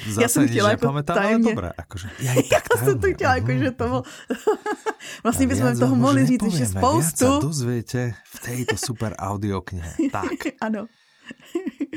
zase 0.09 0.47
nič 0.47 0.63
nepamätám, 0.63 1.19
ale 1.19 1.43
dobré. 1.43 1.69
Akože, 1.75 2.07
ja 2.23 2.33
i 2.39 2.47
tak 2.47 2.65
Já 2.77 2.77
jsem 2.87 2.99
to 2.99 3.09
chtěla, 3.13 3.35
jakože 3.35 3.71
to 3.71 3.85
bylo... 3.85 4.03
vlastně 5.23 5.47
bychom 5.47 5.79
toho 5.79 5.97
mohli 5.97 6.27
říct 6.27 6.43
ještě 6.43 6.67
spoustu. 6.67 7.27
Viac 7.27 7.43
sa 7.43 7.47
dozviete 7.51 8.01
v 8.25 8.39
tejto 8.41 8.75
super 8.79 9.15
audioknihe. 9.19 9.91
Tak. 10.13 10.39
ano. 10.61 10.87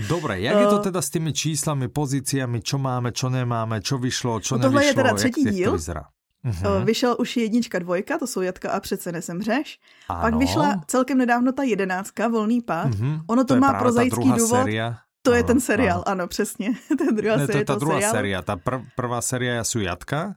Dobre, 0.09 0.39
jak 0.41 0.59
je 0.59 0.67
to 0.67 0.79
teda 0.79 1.01
s 1.01 1.09
tými 1.09 1.33
číslami, 1.33 1.87
pozíciami, 1.87 2.61
čo 2.61 2.77
máme, 2.77 3.11
čo 3.11 3.29
nemáme, 3.29 3.81
čo 3.81 3.97
vyšlo, 3.97 4.39
čo 4.39 4.57
no 4.57 4.69
tohle 4.69 4.81
nevyšlo, 4.81 4.89
je 4.89 4.93
teda 4.93 5.11
třetí 5.13 5.43
jak, 5.43 5.53
díl. 5.53 5.61
Jak 5.61 5.69
to 5.69 5.77
vyzerá? 5.77 6.03
Uh-huh. 6.45 6.85
Vyšel 6.85 7.15
už 7.19 7.37
jednička, 7.37 7.79
dvojka, 7.79 8.17
to 8.17 8.27
jsou 8.27 8.41
Jatka 8.41 8.71
a 8.71 8.79
přece 8.79 9.11
nesemřeš. 9.11 9.79
Ano. 10.09 10.21
Pak 10.21 10.35
vyšla 10.35 10.81
celkem 10.87 11.17
nedávno 11.17 11.51
ta 11.51 11.63
jedenáctka, 11.63 12.27
Volný 12.27 12.61
pád. 12.61 12.87
Uh-huh. 12.87 13.21
Ono 13.27 13.43
to, 13.43 13.53
to 13.53 13.59
má 13.59 13.73
prozaický 13.73 14.31
důvod. 14.31 14.63
Séria. 14.63 14.97
To 15.21 15.31
ano, 15.31 15.37
je 15.37 15.43
ten 15.43 15.59
seriál, 15.59 16.03
ano, 16.05 16.11
ano 16.11 16.27
přesně. 16.27 16.69
ta 16.97 17.11
druhá 17.11 17.37
ne, 17.37 17.47
to 17.47 17.57
je 17.57 17.65
ta 17.65 17.75
druhá 17.75 18.01
séria. 18.01 18.41
Ta 18.41 18.55
prv, 18.55 18.81
prvá 18.95 19.21
séria 19.21 19.63
jsou 19.63 19.79
Jatka 19.79 20.35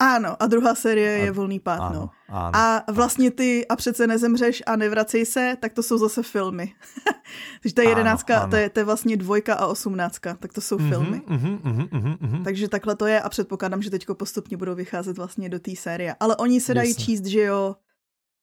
ano, 0.00 0.36
a 0.42 0.46
druhá 0.46 0.74
série 0.74 1.18
je 1.18 1.32
Volný 1.32 1.60
pád, 1.60 1.80
ano, 1.80 2.00
no. 2.00 2.10
Ano. 2.28 2.50
A 2.56 2.84
vlastně 2.92 3.30
ty 3.30 3.66
a 3.68 3.76
přece 3.76 4.06
nezemřeš 4.06 4.62
a 4.66 4.76
nevracej 4.76 5.26
se, 5.26 5.56
tak 5.60 5.72
to 5.72 5.82
jsou 5.82 5.98
zase 5.98 6.22
filmy. 6.22 6.72
Takže 7.62 7.74
ta 7.74 7.82
jedenáctka, 7.82 8.34
ano, 8.34 8.42
ano. 8.42 8.50
To, 8.50 8.56
je, 8.56 8.70
to 8.70 8.80
je 8.80 8.84
vlastně 8.84 9.16
dvojka 9.16 9.54
a 9.54 9.66
osmnáctka, 9.66 10.34
tak 10.34 10.52
to 10.52 10.60
jsou 10.60 10.76
mm-hmm, 10.76 10.88
filmy. 10.88 11.22
Mm-hmm, 11.28 11.60
mm-hmm, 11.60 12.18
mm-hmm. 12.18 12.44
Takže 12.44 12.68
takhle 12.68 12.96
to 12.96 13.06
je 13.06 13.20
a 13.20 13.28
předpokládám, 13.28 13.82
že 13.82 13.90
teďko 13.90 14.14
postupně 14.14 14.56
budou 14.56 14.74
vycházet 14.74 15.16
vlastně 15.16 15.48
do 15.48 15.58
té 15.58 15.76
série. 15.76 16.14
Ale 16.20 16.36
oni 16.36 16.60
se 16.60 16.74
dají 16.74 16.90
Jasne. 16.90 17.04
číst, 17.04 17.24
že 17.24 17.40
jo, 17.40 17.76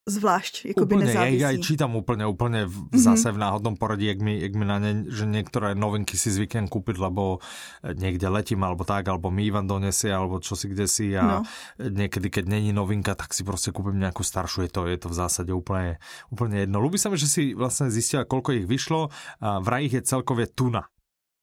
zvlášť, 0.07 0.71
by 0.71 0.83
úplne, 0.87 1.05
nezávisí. 1.11 1.43
Ja, 1.43 1.51
ja 1.51 1.59
čítam 1.59 1.91
úplne, 1.99 2.23
úplne 2.23 2.63
v, 2.65 2.87
mm-hmm. 2.87 3.03
zase 3.03 3.35
v 3.35 3.43
náhodnom 3.43 3.75
poradí, 3.75 4.07
jak 4.07 4.23
mi, 4.23 4.39
jak 4.39 4.55
mi 4.55 4.63
na 4.63 4.79
ne, 4.79 5.03
že 5.11 5.27
niektoré 5.27 5.75
novinky 5.75 6.15
si 6.15 6.31
zvyknem 6.31 6.71
kúpiť, 6.71 6.95
lebo 6.95 7.43
eh, 7.83 7.91
niekde 7.91 8.31
letím, 8.31 8.63
alebo 8.63 8.87
tak, 8.87 9.11
alebo 9.11 9.27
mi 9.27 9.43
Ivan 9.43 9.67
donesie, 9.67 10.09
alebo 10.09 10.39
čo 10.39 10.55
si 10.55 10.71
kde 10.71 10.87
si 10.87 11.11
a 11.11 11.43
no. 11.43 11.47
niekedy, 11.77 12.31
keď 12.31 12.47
není 12.47 12.71
novinka, 12.71 13.15
tak 13.19 13.35
si 13.35 13.43
prostě 13.43 13.75
kúpim 13.75 13.99
nejakú 13.99 14.23
staršiu, 14.23 14.63
je 14.63 14.71
to, 14.71 14.81
je 14.87 14.97
to 14.97 15.07
v 15.11 15.15
zásade 15.19 15.51
úplne, 15.51 15.99
úplne 16.31 16.63
jedno. 16.63 16.79
Ľubí 16.79 16.95
sa 16.95 17.11
mi, 17.11 17.19
že 17.19 17.27
si 17.27 17.51
vlastne 17.51 17.91
zistila, 17.91 18.23
koľko 18.23 18.63
ich 18.63 18.65
vyšlo 18.65 19.11
a 19.43 19.59
vraj 19.59 19.91
ich 19.91 19.93
je 19.93 20.01
celkově 20.01 20.47
tuna. 20.55 20.87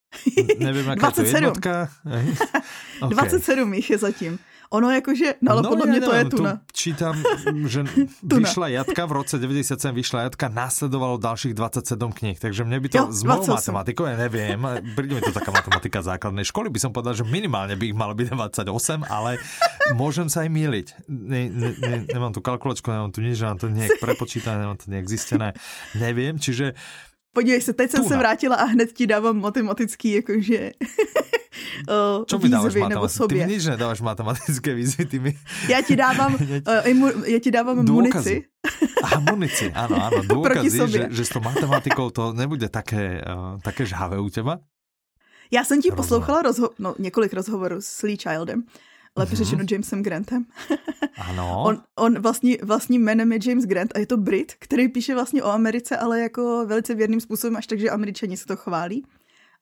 Nevím, 0.59 0.87
jaká 0.87 1.11
27. 1.11 1.14
to 1.14 1.23
je 1.23 1.37
jednotka. 1.37 1.88
okay. 3.02 3.14
27 3.14 3.75
jich 3.75 3.90
je 3.90 3.99
zatím. 3.99 4.38
Ono 4.75 4.90
jakože, 4.90 5.38
no 5.38 5.52
ale 5.52 5.62
no, 5.62 5.69
podle 5.69 5.87
mě 5.87 6.00
to 6.00 6.14
je 6.14 6.25
tuna. 6.25 6.52
Tu 6.52 6.61
čítam, 6.73 7.14
že 7.66 7.85
vyšla 8.23 8.69
Jatka, 8.69 9.07
v 9.07 9.12
roce 9.12 9.38
97 9.38 9.95
vyšla 9.95 10.21
Jatka, 10.23 10.49
následovalo 10.49 11.16
dalších 11.16 11.54
27 11.54 12.12
knih, 12.12 12.37
takže 12.43 12.66
mne 12.66 12.83
by 12.83 12.88
to 12.90 12.99
jo, 12.99 13.07
s 13.14 13.23
mojou 13.23 13.54
matematikou, 13.54 14.04
ja 14.11 14.19
neviem, 14.19 14.59
príde 14.99 15.14
mi 15.14 15.23
to 15.23 15.31
taká 15.31 15.54
matematika 15.54 16.02
základnej 16.02 16.43
školy, 16.43 16.75
by 16.75 16.81
som 16.83 16.90
povedal, 16.90 17.14
že 17.14 17.23
minimálne 17.23 17.78
by 17.78 17.95
ich 17.95 17.97
malo 17.97 18.19
byť 18.19 18.35
28, 18.35 19.07
ale 19.07 19.38
môžem 19.95 20.26
sa 20.26 20.43
aj 20.43 20.50
míliť. 20.50 20.87
Ne, 21.07 21.47
ne, 21.54 21.71
ne, 21.78 21.97
nemám 22.11 22.35
tu 22.35 22.43
kalkulačku, 22.43 22.90
nemám 22.90 23.14
tu 23.14 23.23
nič, 23.23 23.38
nemám 23.38 23.59
to 23.62 23.71
nejak 23.71 24.02
prepočítané, 24.02 24.66
nemám 24.66 24.78
to 24.83 24.90
nejak 24.90 25.07
zistené, 25.07 25.54
neviem, 25.95 26.35
čiže 26.43 26.75
Podívej 27.34 27.60
se, 27.60 27.72
teď 27.72 27.90
jsem 27.90 28.00
Tuna. 28.04 28.08
se 28.08 28.16
vrátila 28.18 28.56
a 28.56 28.64
hned 28.64 28.92
ti 28.92 29.06
dávám 29.06 29.40
matematický, 29.40 30.12
jakože 30.22 30.70
uh, 31.90 32.24
Čo 32.26 32.38
mi 32.38 32.48
dáváš 32.48 32.74
nebo 32.74 33.08
sobě. 33.08 33.42
Ty 33.42 33.46
mi 33.46 33.52
nič 33.58 33.66
nedáváš 33.66 34.00
matematické 34.00 34.74
výzvy, 34.74 35.04
ty 35.04 35.18
mi... 35.18 35.34
Já 35.68 35.82
ti 35.82 35.96
dávám, 35.96 36.34
uh, 36.40 36.40
imu, 36.84 37.06
já 37.26 37.38
ti 37.38 37.50
dávám 37.50 37.82
Dôkazy. 37.84 37.90
munici. 37.92 38.44
A 39.04 39.20
munici, 39.20 39.68
áno, 39.74 40.00
áno, 40.00 40.24
dôkazy, 40.24 40.78
že, 40.88 41.00
že 41.12 41.22
s 41.26 41.30
tou 41.36 41.44
matematikou 41.44 42.08
to 42.08 42.32
nebude 42.32 42.72
také, 42.72 43.20
uh, 43.20 43.60
také 43.60 43.84
žhavé 43.84 44.16
u 44.16 44.30
teba. 44.30 44.58
Já 45.50 45.64
jsem 45.64 45.82
ti 45.82 45.90
Rozumím. 45.90 45.96
poslouchala 45.96 46.42
rozho- 46.42 46.70
no, 46.78 46.94
několik 46.98 47.32
rozhovorů 47.34 47.76
s 47.80 48.02
Lee 48.02 48.16
Childem 48.16 48.62
lépe 49.16 49.33
mm-hmm. 49.33 49.37
řečeno 49.37 49.64
Jamesem 49.71 50.02
Grantem. 50.02 50.44
Ano. 51.16 51.62
on, 51.66 51.83
on 51.99 52.18
vlastní, 52.18 52.59
vlastní 52.62 52.99
jménem 52.99 53.33
je 53.33 53.38
James 53.47 53.64
Grant 53.64 53.92
a 53.94 53.99
je 53.99 54.06
to 54.06 54.16
Brit, 54.16 54.54
který 54.59 54.88
píše 54.88 55.14
vlastně 55.14 55.42
o 55.42 55.50
Americe, 55.50 55.97
ale 55.97 56.21
jako 56.21 56.66
velice 56.66 56.94
věrným 56.94 57.21
způsobem, 57.21 57.56
až 57.56 57.66
tak, 57.66 57.78
že 57.78 57.90
američani 57.90 58.37
se 58.37 58.47
to 58.47 58.56
chválí. 58.56 59.04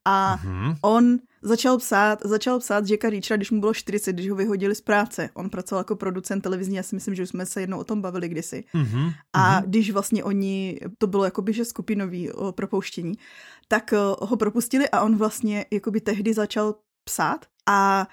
A 0.04 0.36
mm-hmm. 0.36 0.76
on 0.82 1.18
začal 1.42 1.78
psát, 1.78 2.18
začal 2.24 2.58
psát 2.58 2.90
Jacka 2.90 3.10
Reachera, 3.10 3.36
když 3.36 3.50
mu 3.50 3.60
bylo 3.60 3.74
40, 3.74 4.12
když 4.12 4.30
ho 4.30 4.36
vyhodili 4.36 4.74
z 4.74 4.80
práce. 4.80 5.30
On 5.34 5.50
pracoval 5.50 5.80
jako 5.80 5.96
producent 5.96 6.42
televizní, 6.42 6.76
já 6.76 6.82
si 6.82 6.94
myslím, 6.94 7.14
že 7.14 7.22
už 7.22 7.28
jsme 7.28 7.46
se 7.46 7.60
jednou 7.60 7.78
o 7.78 7.84
tom 7.84 8.00
bavili 8.00 8.28
kdysi. 8.28 8.64
Mm-hmm. 8.74 9.12
A 9.32 9.60
když 9.60 9.90
vlastně 9.90 10.24
oni, 10.24 10.80
to 10.98 11.06
bylo 11.06 11.24
jakoby, 11.24 11.52
že 11.52 11.64
skupinový 11.64 12.32
o 12.32 12.52
propouštění, 12.52 13.14
tak 13.68 13.92
ho 14.20 14.36
propustili 14.36 14.88
a 14.88 15.00
on 15.00 15.16
vlastně 15.16 15.66
jakoby 15.70 16.00
tehdy 16.00 16.34
začal 16.34 16.74
psát 17.04 17.46
a 17.66 18.08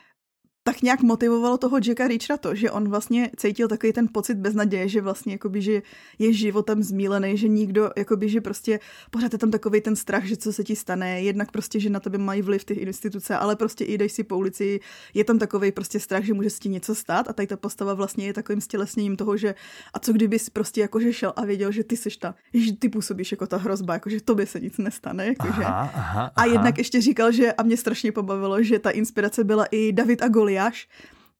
tak 0.70 0.82
nějak 0.82 1.02
motivovalo 1.02 1.58
toho 1.58 1.78
Jacka 1.78 2.08
Reachera 2.08 2.38
to, 2.38 2.56
že 2.56 2.72
on 2.72 2.90
vlastně 2.90 3.30
cítil 3.38 3.68
takový 3.68 3.94
ten 3.94 4.08
pocit 4.12 4.38
beznaděje, 4.38 4.90
že 4.90 5.02
vlastně 5.02 5.34
jakoby, 5.34 5.62
že 5.62 5.82
je 6.20 6.34
životem 6.34 6.84
zmílený, 6.84 7.38
že 7.38 7.48
nikdo, 7.48 7.90
jakoby, 7.98 8.30
že 8.30 8.42
prostě 8.42 8.80
pořád 9.12 9.34
je 9.34 9.40
tam 9.40 9.52
takový 9.52 9.82
ten 9.82 9.96
strach, 9.96 10.24
že 10.24 10.38
co 10.38 10.54
se 10.54 10.64
ti 10.64 10.76
stane, 10.76 11.22
jednak 11.22 11.52
prostě, 11.52 11.80
že 11.80 11.90
na 11.90 12.00
tebe 12.00 12.18
mají 12.18 12.42
vliv 12.42 12.64
ty 12.64 12.74
instituce, 12.74 13.38
ale 13.38 13.56
prostě 13.56 13.86
i 13.86 13.98
jdeš 13.98 14.12
si 14.12 14.24
po 14.24 14.38
ulici, 14.38 14.80
je 15.14 15.24
tam 15.24 15.40
takový 15.40 15.72
prostě 15.72 16.00
strach, 16.00 16.24
že 16.24 16.34
může 16.34 16.50
se 16.50 16.60
ti 16.60 16.70
něco 16.70 16.96
stát 16.96 17.30
a 17.30 17.34
tady 17.34 17.48
ta 17.48 17.58
postava 17.58 17.94
vlastně 17.94 18.26
je 18.26 18.34
takovým 18.34 18.62
stělesněním 18.62 19.18
toho, 19.18 19.38
že 19.38 19.56
a 19.94 20.00
co 20.00 20.14
kdyby 20.14 20.40
jsi 20.40 20.52
prostě 20.52 20.82
jakože 20.82 21.14
šel 21.14 21.34
a 21.36 21.46
věděl, 21.46 21.72
že 21.72 21.84
ty 21.84 21.98
jsi 21.98 22.10
ta, 22.20 22.36
že 22.54 22.76
ty 22.76 22.90
působíš 22.90 23.32
jako 23.32 23.48
ta 23.48 23.58
hrozba, 23.58 23.94
jakože 23.94 24.22
tobě 24.22 24.46
se 24.46 24.60
nic 24.60 24.78
nestane, 24.78 25.28
jakože. 25.28 25.64
Aha, 25.66 25.92
aha, 25.94 26.12
aha. 26.12 26.32
A 26.36 26.46
jednak 26.46 26.78
ještě 26.78 27.02
říkal, 27.02 27.32
že 27.32 27.54
a 27.54 27.64
mě 27.64 27.78
strašně 27.78 28.12
pobavilo, 28.12 28.64
že 28.64 28.80
ta 28.80 28.90
inspirace 28.90 29.44
byla 29.44 29.66
i 29.72 29.92
David 29.92 30.22
a 30.22 30.28
Goliáš, 30.28 30.59
Eliáš, 30.60 30.88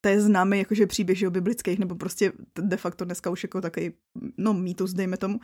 to 0.02 0.10
je 0.10 0.22
známý 0.22 0.60
jakože 0.60 0.88
příběh 0.88 1.18
že 1.18 1.30
biblických, 1.30 1.80
nebo 1.80 1.96
prostě 1.96 2.32
de 2.60 2.78
facto 2.78 3.06
dneska 3.06 3.30
už 3.30 3.44
jako 3.44 3.62
takový, 3.62 3.92
no 4.38 4.54
mýtus, 4.54 4.94
dejme 4.94 5.18
tomu. 5.18 5.40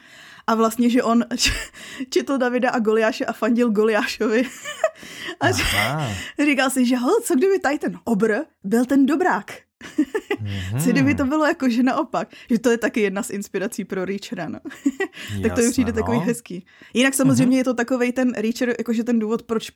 A 0.47 0.55
vlastně, 0.55 0.89
že 0.89 1.03
on 1.03 1.25
četl 2.09 2.37
Davida 2.37 2.69
a 2.69 2.79
Goliáše 2.79 3.25
a 3.25 3.33
fandil 3.33 3.71
Goliášovi. 3.71 4.43
a 5.39 5.47
říkal 6.45 6.69
si, 6.69 6.85
že 6.85 6.97
ho, 6.97 7.21
co 7.21 7.35
kdyby 7.35 7.59
tady 7.59 7.79
ten 7.79 7.99
obr 8.03 8.35
byl 8.63 8.85
ten 8.85 9.05
dobrák. 9.05 9.64
Mm-hmm. 10.45 10.83
Co 10.83 10.89
kdyby 10.89 11.15
to 11.15 11.25
bylo 11.25 11.45
jako, 11.45 11.69
že 11.69 11.83
naopak, 11.83 12.27
že 12.49 12.59
to 12.59 12.69
je 12.69 12.77
taky 12.77 13.01
jedna 13.01 13.23
z 13.23 13.29
inspirací 13.29 13.85
pro 13.85 14.05
Reachera, 14.05 14.49
no. 14.49 14.59
tak 15.41 15.53
to 15.53 15.61
mi 15.61 15.71
přijde 15.71 15.91
no. 15.91 15.95
takový 15.95 16.19
hezký. 16.19 16.65
Jinak 16.93 17.13
samozřejmě 17.13 17.55
mm-hmm. 17.55 17.57
je 17.57 17.63
to 17.63 17.73
takový 17.73 18.11
ten 18.11 18.33
Reacher, 18.33 18.75
jakože 18.77 19.03
ten 19.03 19.19
důvod, 19.19 19.43
proč 19.43 19.71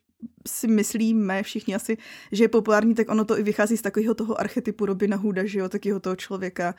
si 0.48 0.68
myslíme 0.68 1.44
všichni 1.44 1.76
asi, 1.76 1.98
že 2.32 2.44
je 2.44 2.48
populární, 2.48 2.96
tak 2.96 3.10
ono 3.10 3.26
to 3.26 3.40
i 3.40 3.44
vychází 3.44 3.78
z 3.78 3.82
takového 3.82 4.14
toho 4.14 4.40
archetypu 4.40 4.86
Robina 4.86 5.18
Hooda, 5.18 5.46
že 5.46 5.60
jo, 5.60 5.70
takového 5.70 6.00
toho 6.00 6.16
člověka, 6.16 6.76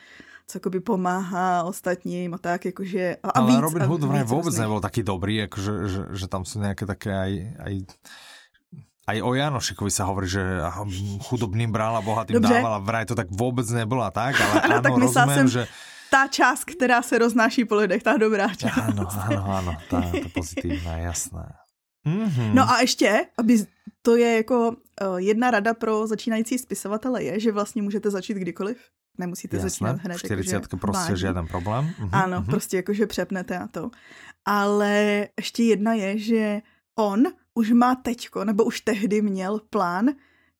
co 0.46 0.56
jakoby 0.56 0.80
pomáhá 0.80 1.62
ostatním 1.62 2.34
a 2.34 2.38
tak, 2.38 2.64
jakože... 2.64 3.16
A, 3.22 3.28
a 3.28 3.30
Ale 3.30 3.50
víc, 3.50 3.60
Robin 3.60 3.82
Hood 3.82 4.00
vůbec 4.24 4.56
nebyl 4.56 4.80
taky 4.80 5.02
dobrý, 5.02 5.36
jakože, 5.36 5.72
že, 5.86 6.06
že 6.12 6.28
tam 6.28 6.44
jsou 6.44 6.60
nějaké 6.60 6.86
také 6.86 7.18
aj, 7.18 7.52
aj 7.58 7.80
aj 9.10 9.18
o 9.26 9.30
Janošikovi 9.34 9.90
sa 9.90 10.06
hovorí, 10.06 10.30
že 10.30 10.42
chudobným 11.26 11.74
bral 11.74 11.98
a 11.98 12.02
bohatým 12.02 12.38
Dobře. 12.38 12.54
dával 12.54 12.74
a 12.74 12.80
vraj 12.80 13.04
to 13.06 13.14
tak 13.18 13.26
vôbec 13.30 13.66
nebylo 13.70 14.06
tak, 14.14 14.38
ale 14.38 14.52
ano, 14.66 14.74
áno, 14.78 14.98
rozumiem, 14.98 15.46
jsem... 15.46 15.48
že 15.48 15.62
ta 16.10 16.26
část, 16.26 16.64
která 16.64 17.02
se 17.02 17.18
roznáší 17.18 17.64
po 17.64 17.74
lidech, 17.74 18.02
ta 18.02 18.16
dobrá 18.16 18.54
část. 18.54 18.78
Ano, 18.78 19.06
ano, 19.14 19.44
ano, 19.46 19.72
ta, 19.90 20.00
ta 20.00 20.28
pozitivná, 20.34 20.98
jasné. 20.98 21.54
Mm-hmm. 22.06 22.54
No 22.54 22.70
a 22.70 22.80
ještě, 22.80 23.26
aby 23.38 23.64
to 24.02 24.16
je 24.16 24.36
jako 24.36 24.68
uh, 24.68 25.16
jedna 25.16 25.50
rada 25.50 25.74
pro 25.74 26.06
začínající 26.06 26.58
spisovatele 26.58 27.22
je, 27.22 27.40
že 27.40 27.52
vlastně 27.52 27.82
můžete 27.82 28.10
začít 28.10 28.34
kdykoliv. 28.34 28.78
Nemusíte 29.18 29.56
Jasné, 29.56 29.70
začínat 29.70 30.00
hned. 30.00 30.18
40 30.18 30.54
jako, 30.54 30.76
prostě 30.76 31.16
žádný 31.16 31.46
problém. 31.46 31.90
Uh-huh, 32.00 32.08
ano, 32.12 32.40
uh-huh. 32.40 32.46
prostě 32.46 32.76
jakože 32.76 33.06
přepnete 33.06 33.58
a 33.58 33.66
to. 33.66 33.90
Ale 34.44 35.26
ještě 35.38 35.62
jedna 35.62 35.94
je, 35.94 36.18
že 36.18 36.60
on 36.98 37.22
už 37.54 37.70
má 37.70 37.94
teďko, 37.94 38.44
nebo 38.44 38.64
už 38.64 38.80
tehdy 38.80 39.22
měl 39.22 39.60
plán, 39.70 40.06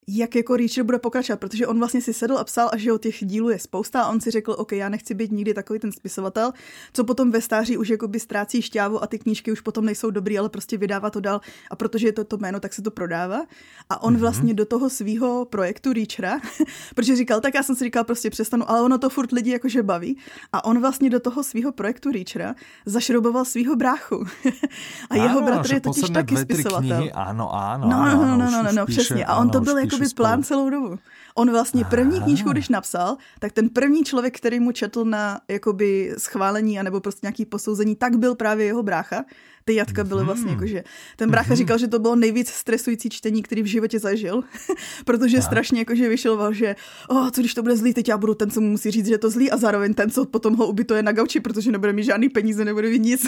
jak 0.08 0.34
jako 0.34 0.56
Reacher 0.56 0.84
bude 0.84 0.98
pokračovat, 0.98 1.40
protože 1.40 1.66
on 1.66 1.78
vlastně 1.78 2.00
si 2.00 2.12
sedl 2.12 2.38
a 2.38 2.44
psal 2.44 2.70
a 2.72 2.76
že 2.76 2.92
o 2.92 2.98
těch 2.98 3.24
dílů 3.24 3.50
je 3.50 3.58
spousta 3.58 4.02
a 4.02 4.08
on 4.08 4.20
si 4.20 4.30
řekl, 4.30 4.54
OK, 4.58 4.72
já 4.72 4.88
nechci 4.88 5.14
být 5.14 5.32
nikdy 5.32 5.54
takový 5.54 5.78
ten 5.78 5.92
spisovatel, 5.92 6.52
co 6.92 7.04
potom 7.04 7.30
ve 7.30 7.40
stáří 7.40 7.76
už 7.76 7.88
jakoby 7.88 8.20
ztrácí 8.20 8.62
šťávu 8.62 9.02
a 9.02 9.06
ty 9.06 9.18
knížky 9.18 9.52
už 9.52 9.60
potom 9.60 9.84
nejsou 9.84 10.10
dobrý, 10.10 10.38
ale 10.38 10.48
prostě 10.48 10.76
vydává 10.76 11.10
to 11.10 11.20
dál 11.20 11.40
a 11.70 11.76
protože 11.76 12.08
je 12.08 12.12
to 12.12 12.24
to 12.24 12.36
jméno, 12.36 12.60
tak 12.60 12.72
se 12.72 12.82
to 12.82 12.90
prodává. 12.90 13.46
A 13.88 14.02
on 14.02 14.14
mm-hmm. 14.14 14.20
vlastně 14.20 14.54
do 14.54 14.66
toho 14.66 14.90
svého 14.90 15.44
projektu 15.44 15.92
Reachera, 15.92 16.40
protože 16.94 17.16
říkal, 17.16 17.40
tak 17.40 17.54
já 17.54 17.62
jsem 17.62 17.76
si 17.76 17.84
říkal, 17.84 18.04
prostě 18.04 18.30
přestanu, 18.30 18.70
ale 18.70 18.82
ono 18.82 18.98
to 18.98 19.10
furt 19.10 19.32
lidi 19.32 19.50
jakože 19.50 19.82
baví. 19.82 20.16
A 20.52 20.64
on 20.64 20.80
vlastně 20.80 21.10
do 21.10 21.20
toho 21.20 21.42
svého 21.42 21.72
projektu 21.72 22.12
Reachera 22.12 22.54
zašrouboval 22.86 23.44
svého 23.44 23.76
bráchu. 23.76 24.24
a 25.10 25.14
jeho 25.14 25.38
ano, 25.38 25.46
bratr 25.46 25.74
je 25.74 25.80
totiž 25.80 26.10
taky 26.10 26.36
spisovatel. 26.36 26.96
Knihy, 26.96 27.12
ano, 27.12 27.54
ano, 27.54 27.88
no, 27.88 28.04
no, 28.04 28.14
no, 28.14 28.36
no, 28.36 28.50
no, 28.50 28.62
no, 28.62 28.72
no, 28.72 28.86
přesně. 28.86 29.24
A 29.24 29.36
on 29.36 29.50
to 29.50 29.60
byl 29.60 29.78
jako 29.78 29.89
jakoby 29.92 30.08
plán 30.16 30.42
celou 30.42 30.70
dobu. 30.70 30.98
On 31.34 31.50
vlastně 31.50 31.84
první 31.84 32.20
knížku, 32.20 32.52
když 32.52 32.68
napsal, 32.68 33.16
tak 33.38 33.52
ten 33.52 33.68
první 33.68 34.04
člověk, 34.04 34.36
který 34.36 34.60
mu 34.60 34.72
četl 34.72 35.04
na 35.04 35.40
jakoby 35.48 36.14
schválení 36.18 36.80
anebo 36.80 37.00
prostě 37.00 37.26
nějaký 37.26 37.44
posouzení, 37.44 37.96
tak 37.96 38.16
byl 38.16 38.34
právě 38.34 38.66
jeho 38.66 38.82
brácha 38.82 39.24
ty 39.64 39.74
jatka 39.74 40.04
byly 40.04 40.24
vlastně 40.24 40.52
mhm. 40.52 40.54
jakože, 40.54 40.84
ten 41.16 41.30
brácha 41.30 41.48
mhm. 41.48 41.56
říkal, 41.56 41.78
že 41.78 41.88
to 41.88 41.98
bylo 41.98 42.16
nejvíc 42.16 42.48
stresující 42.48 43.10
čtení, 43.10 43.42
který 43.42 43.62
v 43.62 43.66
životě 43.66 43.98
zažil, 43.98 44.42
protože 45.04 45.36
Aha. 45.36 45.46
strašně 45.46 45.78
jakože 45.78 46.08
vyšel, 46.08 46.52
že 46.52 46.76
oh, 47.08 47.30
co 47.30 47.40
když 47.40 47.54
to 47.54 47.62
bude 47.62 47.76
zlý, 47.76 47.94
teď 47.94 48.08
já 48.08 48.18
budu 48.18 48.34
ten, 48.34 48.50
co 48.50 48.60
mu 48.60 48.70
musí 48.70 48.90
říct, 48.90 49.06
že 49.06 49.14
je 49.14 49.18
to 49.18 49.30
zlý 49.30 49.50
a 49.50 49.56
zároveň 49.56 49.94
ten, 49.94 50.10
co 50.10 50.26
potom 50.26 50.56
ho 50.56 50.66
ubytuje 50.66 51.02
na 51.02 51.12
gauči, 51.12 51.40
protože 51.40 51.72
nebude 51.72 51.92
mít 51.92 52.04
žádný 52.04 52.28
peníze, 52.28 52.64
nebude 52.64 52.90
mít 52.90 53.02
nic. 53.02 53.26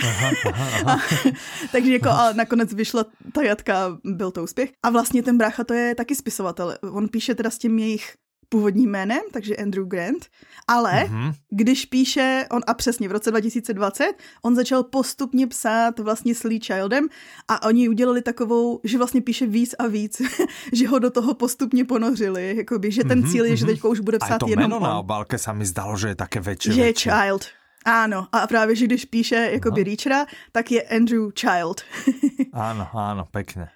Aha, 0.00 0.30
aha, 0.46 0.68
aha. 0.84 0.94
a, 0.94 1.30
takže 1.72 1.92
jako 1.92 2.08
a 2.08 2.32
nakonec 2.32 2.74
vyšla 2.74 3.04
ta 3.32 3.42
jatka, 3.42 3.98
byl 4.04 4.30
to 4.30 4.42
úspěch. 4.42 4.70
A 4.82 4.90
vlastně 4.90 5.22
ten 5.22 5.38
brácha 5.38 5.64
to 5.64 5.74
je 5.74 5.94
taky 5.94 6.14
spisovatel. 6.14 6.76
On 6.90 7.08
píše 7.08 7.34
teda 7.34 7.50
s 7.50 7.58
tím 7.58 7.78
jejich 7.78 8.14
původním 8.50 8.90
jménem, 8.90 9.20
takže 9.32 9.56
Andrew 9.56 9.86
Grant, 9.86 10.26
ale 10.68 10.92
mm-hmm. 10.92 11.34
když 11.50 11.86
píše, 11.86 12.46
on 12.50 12.62
a 12.66 12.74
přesně 12.74 13.08
v 13.08 13.12
roce 13.12 13.30
2020, 13.30 14.12
on 14.42 14.56
začal 14.56 14.82
postupně 14.82 15.46
psát 15.46 15.98
vlastně 15.98 16.34
s 16.34 16.44
Lee 16.44 16.60
Childem 16.60 17.08
a 17.48 17.62
oni 17.62 17.88
udělali 17.88 18.22
takovou, 18.22 18.80
že 18.84 18.98
vlastně 18.98 19.20
píše 19.20 19.46
víc 19.46 19.74
a 19.78 19.86
víc, 19.86 20.22
že 20.72 20.88
ho 20.88 20.98
do 20.98 21.10
toho 21.10 21.34
postupně 21.34 21.84
ponořili, 21.84 22.56
jakoby, 22.56 22.92
že 22.92 23.04
ten 23.04 23.22
mm-hmm, 23.22 23.32
cíl 23.32 23.44
je, 23.44 23.56
že 23.56 23.64
mhm. 23.64 23.74
teď 23.74 23.84
už 23.84 24.00
bude 24.00 24.18
psát 24.18 24.38
to 24.38 24.48
jenom 24.48 24.72
on. 24.72 24.82
na 24.82 24.98
obálke 24.98 25.38
se 25.38 25.52
mi 25.52 25.66
zdalo, 25.66 25.96
že 25.96 26.08
je 26.08 26.14
také 26.14 26.40
větší. 26.40 26.72
Že 26.72 26.80
je 26.80 26.92
Child. 26.92 27.46
Ano, 27.84 28.26
a 28.32 28.46
právě, 28.46 28.76
že 28.76 28.84
když 28.84 29.04
píše 29.04 29.50
jakoby 29.52 29.84
Reachera, 29.84 30.26
tak 30.52 30.72
je 30.72 30.82
Andrew 30.82 31.30
Child. 31.32 31.80
ano, 32.52 32.88
ano, 32.92 33.24
pěkně. 33.30 33.68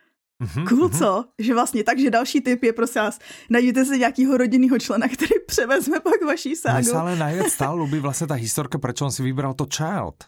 Mm-hmm, 0.43 0.69
cool, 0.69 0.89
mm-hmm. 0.89 0.99
co? 0.99 1.25
Že 1.39 1.55
vlastně 1.55 1.85
tak, 1.85 1.99
že 1.99 2.11
další 2.11 2.41
typ 2.41 2.63
je, 2.63 2.73
prosím 2.73 3.03
vás, 3.03 3.19
najděte 3.51 3.85
si 3.85 3.99
nějakého 3.99 4.37
rodinného 4.37 4.79
člena, 4.79 5.09
který 5.09 5.35
převezme 5.47 6.01
pak 6.01 6.23
vaší 6.27 6.57
ságu. 6.57 6.79
Mně 6.79 6.85
se 6.85 6.97
ale 6.97 7.17
najviac 7.17 7.53
stále 7.53 7.77
ľubí 7.81 8.01
vlastně 8.01 8.27
ta 8.27 8.35
historka, 8.35 8.79
proč 8.79 9.01
on 9.01 9.13
si 9.13 9.23
vybral 9.23 9.55
to 9.55 9.67
Child. 9.67 10.25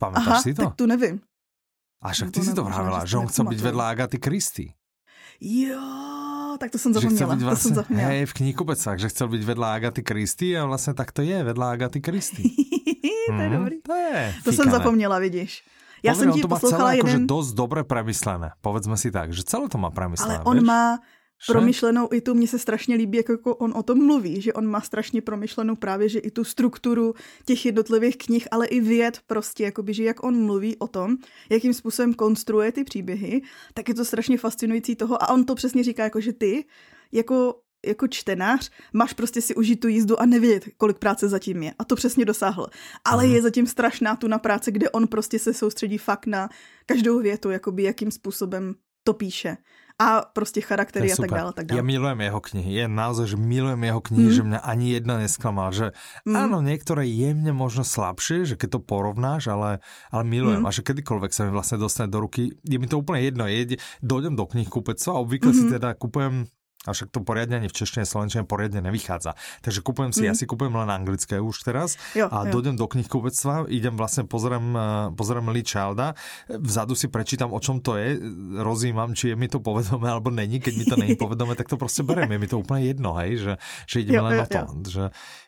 Pamätáš 0.00 0.26
Aha, 0.26 0.42
si 0.42 0.54
to? 0.54 0.62
tak 0.62 0.74
tu 0.74 0.86
nevím. 0.86 1.20
A 2.02 2.12
však 2.12 2.30
ty 2.30 2.42
si 2.42 2.54
to 2.54 2.64
vravila, 2.64 3.04
že 3.04 3.16
on 3.16 3.26
chce 3.26 3.44
být 3.44 3.60
vedle 3.60 3.84
Agaty 3.84 4.18
Christy. 4.24 4.74
Jo, 5.40 6.56
tak 6.60 6.70
to 6.70 6.78
jsem 6.78 6.94
zapomněla. 6.94 7.34
Vlastně, 7.34 7.50
to 7.50 7.56
jsem 7.56 7.74
zapomněla. 7.74 8.08
Hej, 8.08 8.26
v 8.26 8.32
knihkupecách, 8.32 8.98
že 8.98 9.08
chcel 9.08 9.28
být 9.28 9.44
vedle 9.44 9.74
Agaty 9.74 10.02
Christy 10.08 10.58
a 10.58 10.66
vlastně 10.66 10.94
tak 10.94 11.12
to 11.12 11.22
je, 11.22 11.44
vedle 11.44 11.72
Agaty 11.72 12.00
Christy. 12.04 12.42
to 13.26 13.32
je 13.32 13.48
mm, 13.48 13.56
dobrý. 13.56 13.82
To, 13.82 13.94
je 13.94 14.34
to 14.44 14.52
jsem 14.52 14.70
zapomněla, 14.70 15.18
vidíš. 15.18 15.64
Já 16.04 16.14
jsem 16.14 16.32
ti 16.32 16.42
poslouchala 16.42 16.78
celé 16.78 16.96
jeden... 16.96 17.10
Akože 17.10 17.26
dosť 17.26 17.50
dobre 17.56 17.80
premyslené. 17.84 18.52
Povedzme 18.60 18.96
si 19.00 19.08
tak, 19.08 19.32
že 19.32 19.42
celé 19.42 19.72
to 19.72 19.80
má 19.80 19.88
premyslené. 19.88 20.44
Ale 20.44 20.44
on 20.44 20.60
vieš? 20.60 20.68
má 20.68 20.98
promyšlenou 21.46 22.08
i 22.12 22.20
tu, 22.20 22.34
mně 22.34 22.48
se 22.48 22.58
strašně 22.58 22.96
líbí, 22.96 23.16
jak 23.16 23.28
jako 23.28 23.56
on 23.56 23.72
o 23.76 23.82
tom 23.82 24.06
mluví, 24.06 24.40
že 24.40 24.52
on 24.52 24.66
má 24.66 24.80
strašně 24.80 25.22
promyšlenou 25.22 25.76
právě, 25.76 26.08
že 26.08 26.18
i 26.18 26.30
tu 26.30 26.44
strukturu 26.44 27.14
těch 27.44 27.66
jednotlivých 27.66 28.18
knih, 28.18 28.48
ale 28.50 28.66
i 28.66 28.80
věd 28.80 29.20
prostě, 29.26 29.64
jakoby, 29.64 29.94
že 29.94 30.04
jak 30.04 30.24
on 30.24 30.44
mluví 30.44 30.76
o 30.76 30.88
tom, 30.88 31.16
jakým 31.50 31.74
způsobem 31.74 32.14
konstruuje 32.14 32.72
ty 32.72 32.84
příběhy, 32.84 33.42
tak 33.74 33.88
je 33.88 33.94
to 33.94 34.04
strašně 34.04 34.38
fascinující 34.38 34.96
toho 34.96 35.22
a 35.22 35.28
on 35.28 35.44
to 35.44 35.54
přesně 35.54 35.84
říká, 35.84 36.04
jako 36.04 36.20
že 36.20 36.32
ty 36.32 36.64
jako 37.12 37.54
jako 37.86 38.08
čtenář 38.08 38.70
máš 38.92 39.12
prostě 39.12 39.40
si 39.40 39.54
užít 39.54 39.80
tu 39.80 39.88
jízdu 39.88 40.20
a 40.20 40.26
nevědět, 40.26 40.64
kolik 40.76 40.98
práce 40.98 41.28
zatím 41.28 41.62
je. 41.62 41.72
A 41.78 41.84
to 41.84 41.96
přesně 41.96 42.24
dosáhl. 42.24 42.66
Ale 43.04 43.26
je 43.26 43.42
zatím 43.42 43.66
strašná 43.66 44.16
tu 44.16 44.28
na 44.28 44.38
práce, 44.38 44.72
kde 44.72 44.90
on 44.90 45.06
prostě 45.06 45.38
se 45.38 45.54
soustředí 45.54 45.98
fakt 45.98 46.26
na 46.26 46.48
každou 46.86 47.20
větu, 47.20 47.50
jakoby 47.50 47.82
jakým 47.82 48.10
způsobem 48.10 48.74
to 49.04 49.12
píše 49.14 49.56
a 49.98 50.26
prostě 50.32 50.60
charaktery 50.60 51.12
a 51.12 51.16
tak 51.16 51.30
dále. 51.30 51.52
Tak 51.52 51.66
dále. 51.66 51.78
Ja 51.78 51.84
milujem 51.86 52.18
jeho 52.20 52.40
knihy, 52.42 52.70
je 52.82 52.86
naozaj, 52.90 53.26
že 53.30 53.36
milujem 53.38 53.78
jeho 53.78 54.00
knihy, 54.02 54.26
mm. 54.26 54.34
že 54.34 54.42
mňa 54.42 54.60
ani 54.66 54.86
jedna 54.90 55.14
nesklamal, 55.22 55.70
že 55.70 55.94
mm. 56.26 56.34
áno, 56.34 56.58
niektoré 56.66 57.06
jemne 57.06 57.54
možno 57.54 57.86
slabšie, 57.86 58.42
že 58.42 58.54
keď 58.58 58.78
to 58.78 58.80
porovnáš, 58.82 59.54
ale, 59.54 59.78
ale 60.10 60.22
milujem 60.26 60.66
mm. 60.66 60.68
a 60.68 60.74
že 60.74 60.82
kedykoľvek 60.82 61.30
sa 61.30 61.46
mi 61.46 61.54
vlastne 61.54 61.78
dostane 61.78 62.10
do 62.10 62.18
ruky, 62.18 62.58
je 62.66 62.76
mi 62.82 62.90
to 62.90 62.98
úplne 62.98 63.22
jedno, 63.22 63.46
je, 63.46 63.78
dojdem 64.02 64.34
do 64.34 64.50
knih 64.50 64.66
kúpectva 64.66 65.14
a 65.14 65.22
obvykle 65.22 65.54
mm. 65.54 65.58
si 65.62 65.64
teda 65.70 65.94
kupujem 65.94 66.50
a 66.84 66.92
však 66.92 67.08
to 67.10 67.24
poriadne 67.24 67.56
ani 67.56 67.68
v 67.68 67.76
češtine, 67.76 68.04
slovenčine 68.04 68.44
poriadne 68.44 68.84
nevychádza. 68.84 69.34
Takže 69.64 69.80
kupujem 69.80 70.12
si, 70.12 70.24
mm. 70.24 70.28
ja 70.28 70.34
si 70.36 70.44
kupujem 70.44 70.74
len 70.76 70.90
anglické 70.92 71.40
už 71.40 71.64
teraz 71.64 71.96
jo, 72.12 72.28
a 72.28 72.44
jo. 72.44 72.60
dojdem 72.60 72.76
do 72.76 72.84
knihkupectva, 72.84 73.68
idem 73.72 73.96
vlastne, 73.96 74.28
pozriem, 74.28 74.76
eh, 74.76 74.82
pozriem 75.16 75.48
Lee 75.48 75.64
Childa, 75.64 76.12
vzadu 76.48 76.92
si 76.94 77.08
prečítam, 77.08 77.52
o 77.52 77.60
čom 77.60 77.80
to 77.80 77.96
je, 77.96 78.20
rozímam, 78.60 79.16
či 79.16 79.32
je 79.32 79.36
mi 79.36 79.48
to 79.48 79.64
povedomé 79.64 80.12
alebo 80.12 80.28
není, 80.28 80.60
keď 80.60 80.74
mi 80.76 80.84
to 80.84 80.96
není 80.96 81.14
povedomé, 81.24 81.56
tak 81.56 81.68
to 81.68 81.76
prostě 81.76 82.02
berem, 82.02 82.32
je 82.32 82.38
mi 82.38 82.48
to 82.48 82.58
úplně 82.58 82.84
jedno, 82.84 83.14
hej, 83.14 83.36
že, 83.36 83.52
že 83.88 84.00
ideme 84.00 84.18
jo, 84.18 84.24
len 84.24 84.34
jo, 84.34 84.40
na 84.40 84.46
to. 84.46 84.58
Jo. 84.58 84.66
Že 84.88 85.00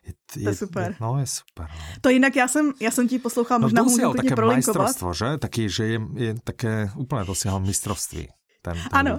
je, 0.07 0.13
je, 0.37 0.43
to 0.43 0.49
je 0.49 0.55
super. 0.55 0.89
Je, 0.91 0.97
no, 1.01 1.19
je 1.19 1.27
super. 1.27 1.67
No. 1.69 1.85
To 2.01 2.09
jinak 2.09 2.37
já 2.37 2.49
jsem, 2.49 2.73
já 2.81 2.91
jsem 2.91 3.09
ti 3.09 3.19
poslouchala, 3.19 3.59
možná 3.59 3.83
no, 3.83 3.91
můžu 3.91 4.13
také 4.13 4.35
prolinkovat. 4.35 4.97
že? 5.13 5.39
Taký, 5.39 5.69
že 5.69 5.85
je, 5.87 6.01
je 6.15 6.35
také 6.45 6.91
úplně 6.97 7.25
dosiahol 7.25 7.61
mistrovství. 7.61 8.29
Ten, 8.63 8.75
ten 8.75 8.83
ano. 8.93 9.19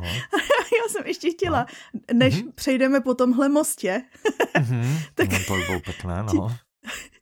No. 0.00 0.08
já 0.82 0.88
jsem 0.88 1.06
ještě 1.06 1.30
chtěla, 1.30 1.66
no. 1.94 2.00
než 2.12 2.34
mm-hmm. 2.34 2.52
přejdeme 2.54 3.00
po 3.00 3.14
tomhle 3.14 3.48
mostě, 3.48 4.02
mm-hmm. 4.54 4.98
tak 5.14 5.32
no, 5.32 5.38
to 5.46 5.54
by 5.54 5.62
bylo 5.66 5.80
pěkné, 5.80 6.22
no. 6.34 6.48
Ti, 6.48 6.54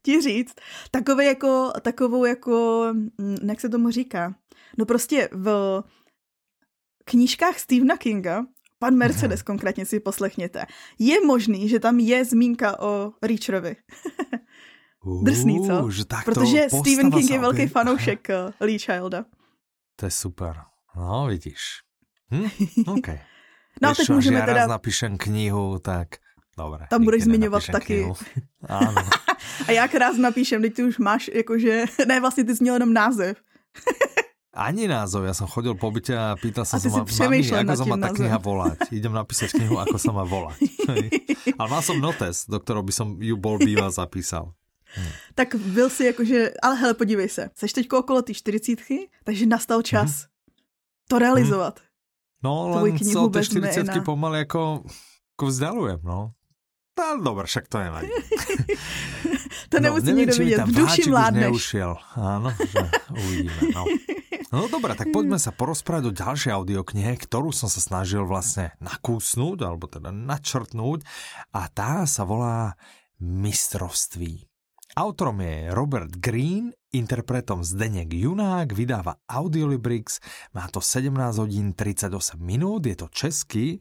ti 0.02 0.20
říct, 0.20 0.54
takové 0.90 1.24
jako, 1.24 1.72
takovou 1.82 2.24
jako, 2.24 2.86
mm, 3.18 3.36
jak 3.48 3.60
se 3.60 3.68
tomu 3.68 3.90
říká, 3.90 4.34
no 4.78 4.86
prostě 4.86 5.28
v 5.32 5.82
knížkách 7.04 7.58
Stephena 7.58 7.96
Kinga, 7.96 8.44
pan 8.78 8.94
Mercedes 8.94 9.40
mm-hmm. 9.40 9.44
konkrétně 9.44 9.86
si 9.86 10.00
poslechněte, 10.00 10.66
je 10.98 11.26
možný, 11.26 11.68
že 11.68 11.80
tam 11.80 11.98
je 11.98 12.24
zmínka 12.24 12.80
o 12.80 13.12
Reacherovi. 13.22 13.76
Drsný, 15.22 15.66
co? 15.66 15.90
Že 15.90 16.04
Protože 16.24 16.66
Stephen 16.68 17.10
King 17.10 17.30
je 17.30 17.38
velký 17.38 17.66
fanoušek 17.66 18.30
eh, 18.30 18.52
Lee 18.60 18.78
Childa. 18.78 19.24
To 19.96 20.06
je 20.06 20.10
super. 20.10 20.56
No, 20.96 21.26
vidíš. 21.26 21.60
Hm? 22.30 22.48
OK. 22.86 23.08
No 23.82 23.90
a 23.90 23.94
teď 23.94 24.06
čo, 24.06 24.12
můžeme 24.14 24.38
ja 24.38 24.46
teda... 24.46 24.58
raz 24.60 24.68
napíšem 24.68 25.18
knihu, 25.18 25.78
tak 25.78 26.22
dobré. 26.58 26.86
Tam 26.90 27.04
budeš 27.04 27.24
zmiňovat 27.24 27.62
taky. 27.66 28.06
A 29.68 29.70
jak 29.70 29.94
raz 29.94 30.16
napíšem, 30.16 30.62
teď 30.62 30.74
ty 30.74 30.82
už 30.84 30.98
máš, 30.98 31.30
jakože, 31.34 31.84
ne, 32.08 32.20
vlastně 32.20 32.44
ty 32.44 32.56
jsi 32.56 32.64
měl 32.64 32.74
jenom 32.74 32.92
název. 32.92 33.36
Ani 34.54 34.86
názov, 34.86 35.26
ja 35.26 35.34
som 35.34 35.50
chodil 35.50 35.74
po 35.74 35.90
byte 35.90 36.14
a 36.14 36.38
pýtal 36.38 36.62
som 36.62 36.78
sa 36.78 36.86
ma, 36.86 37.02
mami, 37.02 37.42
ako 37.42 37.74
sa 37.74 37.86
má 37.90 37.98
tá 37.98 38.14
kniha 38.14 38.38
volať. 38.38 38.86
Idem 38.94 39.10
napísať 39.10 39.50
knihu, 39.58 39.82
ako 39.82 39.98
sa 39.98 40.14
má 40.14 40.22
volať. 40.22 40.62
Ale 41.58 41.66
mal 41.66 41.82
som 41.82 41.98
notes, 41.98 42.46
do 42.46 42.62
ktorého 42.62 42.86
by 42.86 42.94
som 42.94 43.18
ju 43.18 43.34
bol 43.34 43.58
býval 43.58 43.90
zapísal. 43.90 44.54
Hmm. 44.94 45.10
Tak 45.34 45.58
byl 45.58 45.90
si 45.90 46.04
jakože, 46.14 46.54
ale 46.62 46.74
hele, 46.78 46.94
podívej 46.94 47.28
se, 47.28 47.50
seš 47.50 47.72
teď 47.72 47.92
okolo 47.92 48.22
ty 48.22 48.34
čtyřicítky, 48.34 49.10
takže 49.24 49.46
nastal 49.46 49.82
čas 49.82 50.10
hmm. 50.22 50.30
to 51.10 51.18
realizovat. 51.18 51.82
Hmm. 51.82 51.93
No, 52.44 52.68
len 52.84 53.00
sa 53.00 53.24
tie 53.32 53.42
40 53.72 54.04
pomaly 54.04 54.44
ako, 54.44 54.84
ako 55.34 55.44
vzdalujem, 55.48 56.00
no. 56.04 56.36
No, 56.94 57.18
dobré, 57.18 57.50
však 57.50 57.66
to 57.66 57.82
nevadí. 57.82 58.06
to 59.72 59.76
nemusí 59.82 60.12
no, 60.12 60.18
nikdo 60.22 60.34
vidět, 60.38 60.62
v 60.62 60.72
duši 60.72 61.10
mládneš. 61.10 61.42
neušiel. 61.42 61.92
Áno, 62.14 62.48
že 62.54 62.80
uvidíme, 63.24 63.62
no. 63.74 63.82
No 64.54 64.70
dobré, 64.70 64.94
tak 64.94 65.10
poďme 65.10 65.34
sa 65.42 65.50
porozprávať 65.50 66.04
o 66.06 66.12
ďalšej 66.14 66.54
audioknihe, 66.54 67.18
ktorú 67.18 67.50
som 67.50 67.66
sa 67.66 67.82
snažil 67.82 68.22
vlastne 68.22 68.70
nakúsnúť, 68.78 69.66
alebo 69.66 69.90
teda 69.90 70.14
načrtnúť. 70.14 71.02
A 71.50 71.66
tá 71.66 72.06
sa 72.06 72.22
volá 72.22 72.78
mistrovství. 73.18 74.46
Autorom 74.96 75.40
je 75.40 75.74
Robert 75.74 76.10
Green, 76.10 76.72
interpretom 76.92 77.64
Zdeněk 77.64 78.14
Junák, 78.14 78.72
vydává 78.72 79.14
Audiolibrix, 79.28 80.20
má 80.54 80.68
to 80.68 80.80
17 80.80 81.38
hodin 81.38 81.72
38 81.72 82.46
minut, 82.46 82.86
je 82.86 82.96
to 82.96 83.08
český, 83.08 83.78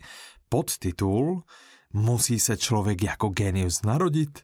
podtitul 0.49 1.43
Musí 1.93 2.39
se 2.39 2.57
člověk 2.57 3.03
jako 3.03 3.29
genius 3.29 3.81
narodit, 3.81 4.39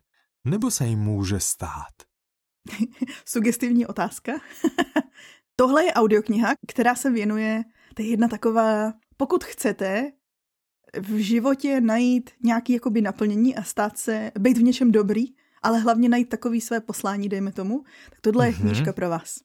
nebo 0.46 0.72
se 0.72 0.86
jim 0.86 1.00
může 1.00 1.40
stát? 1.40 1.94
Sugestivní 3.26 3.86
otázka. 3.86 4.32
Tohle 5.56 5.84
je 5.84 5.94
audiokniha, 5.94 6.54
která 6.68 6.96
se 6.96 7.12
věnuje, 7.12 7.64
to 7.94 8.02
je 8.02 8.10
jedna 8.10 8.28
taková, 8.28 8.94
pokud 9.18 9.44
chcete 9.44 10.12
v 11.00 11.18
životě 11.18 11.82
najít 11.82 12.30
jakoby 12.70 13.02
naplnění 13.02 13.56
a 13.56 13.64
stát 13.64 13.98
se, 13.98 14.32
být 14.40 14.58
v 14.58 14.64
něčem 14.64 14.92
dobrý, 14.92 15.26
ale 15.64 15.80
hlavně 15.80 16.10
najít 16.10 16.30
takový 16.30 16.62
své 16.62 16.80
poslání, 16.80 17.30
dejme 17.30 17.52
tomu, 17.52 17.84
tak 18.10 18.22
tohle 18.22 18.48
je 18.48 18.52
mhm. 18.52 18.62
knížka 18.62 18.94
pro 18.94 19.10
vás. 19.10 19.36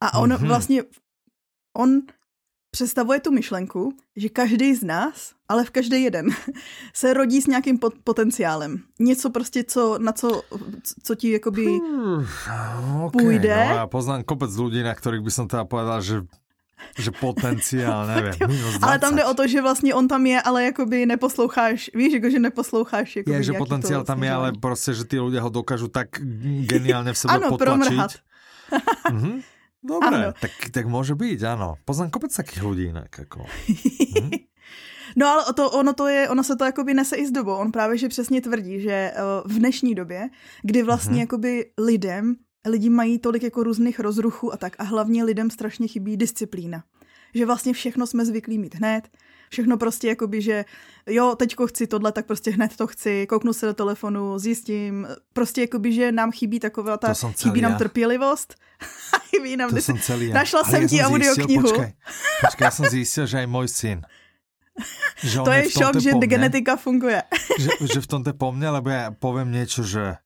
A 0.00 0.18
on 0.18 0.32
mm-hmm. 0.32 0.46
vlastně, 0.46 0.82
on 1.76 2.02
představuje 2.70 3.20
tu 3.20 3.30
myšlenku, 3.30 3.92
že 4.16 4.28
každý 4.28 4.74
z 4.74 4.84
nás, 4.84 5.32
ale 5.48 5.64
v 5.64 5.70
každý 5.70 6.02
jeden, 6.02 6.26
se 6.94 7.14
rodí 7.14 7.42
s 7.42 7.46
nějakým 7.46 7.78
pot- 7.78 8.00
potenciálem. 8.04 8.78
Něco 9.00 9.30
prostě, 9.30 9.64
co, 9.64 9.98
na 9.98 10.12
co, 10.12 10.42
co 11.02 11.14
ti 11.14 11.32
jakoby 11.32 11.64
hmm, 11.64 12.24
okay, 13.04 13.24
půjde. 13.24 13.56
No, 13.68 13.74
já 13.74 13.86
poznám 13.86 14.22
kopec 14.24 14.56
lidí, 14.56 14.82
na 14.82 14.94
kterých 14.94 15.20
by 15.20 15.30
som 15.30 15.48
teda 15.48 15.64
povedal, 15.64 16.00
že 16.02 16.24
že 16.98 17.10
potenciál, 17.10 18.06
nevím, 18.14 18.32
Ale 18.82 18.98
tam 18.98 19.16
jde 19.16 19.24
o 19.24 19.34
to, 19.34 19.48
že 19.48 19.62
vlastně 19.62 19.94
on 19.94 20.08
tam 20.08 20.26
je, 20.26 20.42
ale 20.42 20.64
jakoby 20.64 21.06
neposloucháš, 21.06 21.90
víš, 21.94 22.12
jako 22.12 22.30
že 22.30 22.38
neposloucháš. 22.38 23.16
Jakoby 23.16 23.36
je, 23.36 23.42
že 23.42 23.52
potenciál 23.52 24.04
tam 24.04 24.22
je, 24.22 24.32
ale 24.32 24.52
prostě, 24.60 24.94
že 24.94 25.04
ty 25.04 25.20
lidé 25.20 25.40
ho 25.40 25.48
dokážou 25.48 25.88
tak 25.88 26.08
geniálně 26.60 27.12
v 27.12 27.18
sebe 27.18 27.34
ano, 27.34 27.48
potlačit. 27.48 28.00
mhm. 29.12 29.40
Dobre, 29.84 30.32
tak, 30.40 30.50
tak 30.70 30.86
může 30.86 31.14
být, 31.14 31.44
ano. 31.44 31.74
Poznám 31.84 32.10
kopec 32.10 32.36
takých 32.36 32.62
lidí 32.62 32.82
jinak. 32.82 33.18
Jako. 33.18 33.46
Hm? 34.22 34.30
No 35.16 35.26
ale 35.28 35.44
to, 35.54 35.70
ono, 35.70 35.92
to 35.92 36.08
je, 36.08 36.28
ono 36.28 36.44
se 36.44 36.56
to 36.56 36.64
jakoby 36.64 36.94
nese 36.94 37.16
i 37.16 37.26
s 37.26 37.30
dobou. 37.30 37.54
On 37.54 37.72
právě 37.72 37.98
že 37.98 38.08
přesně 38.08 38.40
tvrdí, 38.40 38.80
že 38.80 38.92
eh, 38.92 39.14
v 39.44 39.58
dnešní 39.58 39.94
době, 39.94 40.28
kdy 40.62 40.82
vlastně 40.82 41.14
mm-hmm. 41.14 41.20
jakoby 41.20 41.70
lidem 41.78 42.34
lidi 42.66 42.90
mají 42.90 43.18
tolik 43.18 43.42
jako 43.42 43.62
různých 43.62 44.00
rozruchů 44.00 44.52
a 44.52 44.56
tak 44.56 44.76
a 44.78 44.82
hlavně 44.82 45.24
lidem 45.24 45.50
strašně 45.50 45.88
chybí 45.88 46.16
disciplína. 46.16 46.84
Že 47.34 47.46
vlastně 47.46 47.72
všechno 47.72 48.06
jsme 48.06 48.24
zvyklí 48.24 48.58
mít 48.58 48.74
hned, 48.74 49.08
všechno 49.50 49.76
prostě 49.76 50.08
jakoby, 50.08 50.42
že 50.42 50.64
jo, 51.06 51.34
teďko 51.36 51.66
chci 51.66 51.86
tohle, 51.86 52.12
tak 52.12 52.26
prostě 52.26 52.50
hned 52.50 52.76
to 52.76 52.86
chci, 52.86 53.26
kouknu 53.26 53.52
se 53.52 53.66
do 53.66 53.74
telefonu, 53.74 54.38
zjistím, 54.38 55.06
prostě 55.32 55.60
jakoby, 55.60 55.92
že 55.92 56.12
nám 56.12 56.32
chybí 56.32 56.60
taková 56.60 56.96
ta, 56.96 57.14
chybí 57.42 57.60
nám 57.60 57.76
trpělivost, 57.76 58.54
chybí 59.30 59.56
nám, 59.56 59.70
to 59.70 59.76
jsem 59.76 59.98
celý 59.98 60.28
já. 60.28 60.34
našla 60.34 60.64
jsem 60.64 60.88
ti 60.88 61.02
audioknihu. 61.02 61.62
Počkej, 61.62 61.92
počkej, 62.40 62.64
já 62.64 62.70
jsem 62.70 62.86
zjistil, 62.86 63.26
že 63.26 63.42
i 63.42 63.46
můj 63.46 63.68
syn. 63.68 64.02
Že 65.22 65.38
to 65.44 65.52
je 65.52 65.70
šok, 65.70 65.94
že 66.00 66.10
mne, 66.16 66.26
genetika 66.26 66.74
funguje. 66.80 67.22
že, 67.60 67.70
že 67.92 68.00
v 68.00 68.08
tomto 68.08 68.32
po 68.34 68.50
mne, 68.50 68.80
lebo 68.80 68.88
ja 68.90 69.12
poviem 69.14 69.52
niečo, 69.52 69.84
že 69.84 70.18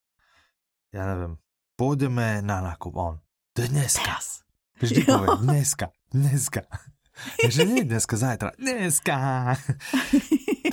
ja 0.95 1.03
neviem, 1.03 1.37
pôjdeme 1.77 2.41
na 2.43 2.65
nákup. 2.65 2.93
On, 2.97 3.15
dneska. 3.55 4.03
Teraz. 4.03 4.43
Vždy 4.81 5.01
jo. 5.05 5.13
povie, 5.17 5.29
dneska, 5.45 5.87
dneska. 6.13 6.63
Takže 7.41 7.65
nie 7.65 7.85
dneska, 7.85 8.17
zajtra, 8.17 8.53
dneska. 8.61 9.17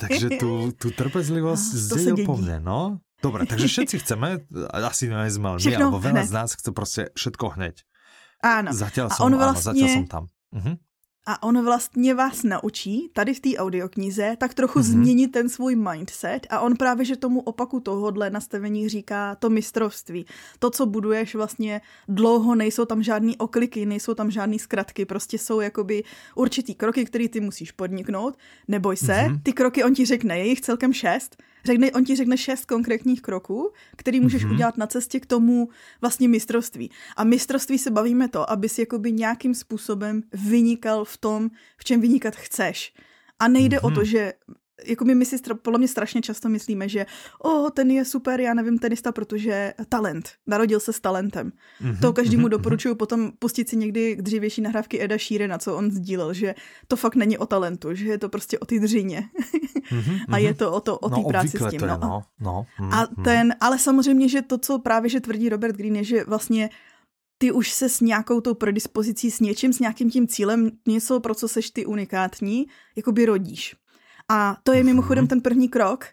takže 0.02 0.36
tu, 0.36 0.76
tu 0.76 0.92
trpezlivosť 0.92 1.68
no, 1.72 1.80
zdedil 1.80 2.16
po 2.28 2.36
mne, 2.36 2.60
no. 2.60 2.80
Dobre, 3.24 3.48
takže 3.48 3.64
všetci 3.72 4.04
chceme, 4.04 4.44
asi 4.68 5.08
sme 5.08 5.56
my, 5.56 5.72
alebo 5.72 5.96
veľa 5.96 6.24
hned. 6.24 6.28
z 6.28 6.32
nás 6.32 6.52
chce 6.52 6.70
prostě 6.72 7.08
všetko 7.16 7.48
hneď. 7.56 7.80
Áno. 8.44 8.76
Zatiaľ 8.76 9.08
som, 9.08 9.32
on 9.32 9.40
vlastně... 9.40 9.72
áno, 9.72 9.72
zatiaľ 9.72 9.88
som 9.88 10.04
tam. 10.04 10.24
Uh-huh. 10.52 10.76
A 11.26 11.42
on 11.42 11.64
vlastně 11.64 12.14
vás 12.14 12.42
naučí 12.42 13.10
tady 13.12 13.34
v 13.34 13.40
té 13.40 13.56
audioknize 13.56 14.36
tak 14.38 14.54
trochu 14.54 14.78
mm-hmm. 14.78 14.82
změnit 14.82 15.28
ten 15.28 15.48
svůj 15.48 15.76
mindset 15.76 16.46
a 16.50 16.60
on 16.60 16.76
právě, 16.76 17.04
že 17.04 17.16
tomu 17.16 17.40
opaku 17.40 17.80
tohohle 17.80 18.30
nastavení 18.30 18.88
říká 18.88 19.34
to 19.34 19.50
mistrovství. 19.50 20.26
To, 20.58 20.70
co 20.70 20.86
buduješ 20.86 21.34
vlastně 21.34 21.80
dlouho, 22.08 22.54
nejsou 22.54 22.84
tam 22.84 23.02
žádný 23.02 23.36
okliky, 23.36 23.86
nejsou 23.86 24.14
tam 24.14 24.30
žádný 24.30 24.58
zkratky, 24.58 25.04
prostě 25.04 25.38
jsou 25.38 25.60
jakoby 25.60 26.04
určitý 26.34 26.74
kroky, 26.74 27.04
které 27.04 27.28
ty 27.28 27.40
musíš 27.40 27.72
podniknout. 27.72 28.38
Neboj 28.68 28.96
se, 28.96 29.12
mm-hmm. 29.12 29.40
ty 29.42 29.52
kroky 29.52 29.84
on 29.84 29.94
ti 29.94 30.04
řekne, 30.04 30.38
je 30.38 30.46
jich 30.46 30.60
celkem 30.60 30.92
šest, 30.92 31.36
řekne, 31.64 31.92
on 31.92 32.04
ti 32.04 32.16
řekne 32.16 32.36
šest 32.36 32.64
konkrétních 32.64 33.22
kroků, 33.22 33.72
který 33.96 34.20
můžeš 34.20 34.44
mm-hmm. 34.44 34.52
udělat 34.52 34.76
na 34.76 34.86
cestě 34.86 35.20
k 35.20 35.26
tomu 35.26 35.68
vlastně 36.00 36.28
mistrovství. 36.28 36.90
A 37.16 37.24
mistrovství 37.24 37.78
se 37.78 37.90
bavíme 37.90 38.28
to, 38.28 38.50
abys 38.50 38.78
jakoby 38.78 39.12
nějakým 39.12 39.54
způsobem 39.54 40.22
vynikal 40.32 41.04
v 41.04 41.16
tom, 41.16 41.50
v 41.76 41.84
čem 41.84 42.00
vynikat 42.00 42.36
chceš. 42.36 42.94
A 43.38 43.48
nejde 43.48 43.76
mm-hmm. 43.76 43.86
o 43.86 43.90
to, 43.90 44.00
mhm. 44.00 44.04
že 44.04 44.32
jako 44.86 45.04
my, 45.04 45.14
my 45.14 45.24
si 45.24 45.36
podle 45.62 45.78
mě 45.78 45.88
strašně 45.88 46.22
často 46.22 46.48
myslíme, 46.48 46.88
že 46.88 47.06
o, 47.38 47.50
oh, 47.50 47.70
ten 47.70 47.90
je 47.90 48.04
super, 48.04 48.40
já 48.40 48.54
nevím, 48.54 48.78
tenista, 48.78 49.12
protože 49.12 49.74
talent, 49.88 50.30
narodil 50.46 50.80
se 50.80 50.92
s 50.92 51.00
talentem. 51.00 51.52
Mm-hmm, 51.82 52.00
to 52.00 52.12
každému 52.12 52.46
mm-hmm. 52.46 52.50
doporučuju 52.50 52.94
potom 52.94 53.32
pustit 53.38 53.68
si 53.68 53.76
někdy 53.76 54.16
dřívější 54.16 54.60
nahrávky 54.60 55.02
Eda 55.02 55.18
Sheerana, 55.18 55.58
co 55.58 55.76
on 55.76 55.90
sdílel, 55.90 56.34
že 56.34 56.54
to 56.88 56.96
fakt 56.96 57.16
není 57.16 57.38
o 57.38 57.46
talentu, 57.46 57.94
že 57.94 58.04
je 58.04 58.18
to 58.18 58.28
prostě 58.28 58.58
o 58.58 58.66
té 58.66 58.78
dřině. 58.78 59.28
mm-hmm, 59.90 60.20
a 60.28 60.38
je 60.38 60.54
to 60.54 60.72
o, 60.72 60.80
to, 60.80 60.98
o 60.98 61.10
té 61.10 61.20
no, 61.20 61.28
práci 61.28 61.58
s 61.58 61.70
tím. 61.70 61.80
To 61.80 61.86
je, 61.86 61.90
no. 61.90 61.98
No, 62.02 62.22
no, 62.40 62.66
mm, 62.80 62.92
a 62.92 63.00
mhm. 63.00 63.24
ten, 63.24 63.54
ale 63.60 63.78
samozřejmě, 63.78 64.28
že 64.28 64.42
to, 64.42 64.58
co 64.58 64.78
právě 64.78 65.10
že 65.10 65.20
tvrdí 65.20 65.48
Robert 65.48 65.76
Green, 65.76 65.96
je, 65.96 66.04
že 66.04 66.24
vlastně 66.24 66.70
ty 67.38 67.52
už 67.52 67.72
se 67.72 67.88
s 67.88 68.00
nějakou 68.00 68.40
tou 68.40 68.54
predispozicí, 68.54 69.30
s 69.30 69.40
něčím, 69.40 69.72
s 69.72 69.78
nějakým 69.78 70.10
tím 70.10 70.28
cílem, 70.28 70.70
něco, 70.88 71.20
pro 71.20 71.34
co 71.34 71.48
seš 71.48 71.70
ty 71.70 71.86
unikátní, 71.86 72.66
jakoby 72.96 73.26
rodíš. 73.26 73.76
A 74.30 74.56
to 74.62 74.72
je 74.72 74.84
mimochodem 74.84 75.24
mhm. 75.24 75.28
ten 75.28 75.40
první 75.40 75.68
krok 75.68 76.06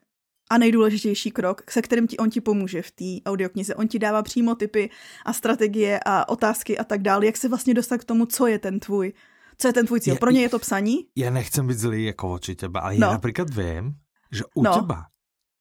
a 0.51 0.57
nejdůležitější 0.57 1.31
krok, 1.31 1.71
se 1.71 1.81
kterým 1.81 2.07
ti 2.07 2.17
on 2.17 2.29
ti 2.29 2.41
pomůže 2.41 2.81
v 2.81 2.91
té 2.91 3.29
audioknize. 3.29 3.75
On 3.75 3.87
ti 3.87 3.99
dává 3.99 4.23
přímo 4.23 4.55
typy 4.55 4.89
a 5.25 5.33
strategie 5.33 5.99
a 6.05 6.29
otázky 6.29 6.77
a 6.77 6.83
tak 6.83 7.01
dále, 7.01 7.25
jak 7.25 7.37
se 7.37 7.49
vlastně 7.49 7.73
dostat 7.73 7.97
k 7.97 8.03
tomu, 8.03 8.25
co 8.25 8.47
je 8.47 8.59
ten 8.59 8.79
tvůj, 8.79 9.13
co 9.57 9.67
je 9.67 9.73
ten 9.73 9.85
tvůj 9.85 9.99
cíl. 9.99 10.15
Pro 10.15 10.31
ně 10.31 10.41
je 10.41 10.49
to 10.49 10.59
psaní. 10.59 10.97
Já 11.15 11.29
nechcem 11.29 11.67
být 11.67 11.77
zlý 11.77 12.05
jako 12.05 12.27
voči 12.27 12.55
teba, 12.55 12.79
ale 12.79 12.95
no. 12.95 13.07
já 13.07 13.13
například 13.13 13.49
vím, 13.49 13.93
že 14.31 14.43
u 14.53 14.63
no. 14.63 14.75
teba 14.75 15.05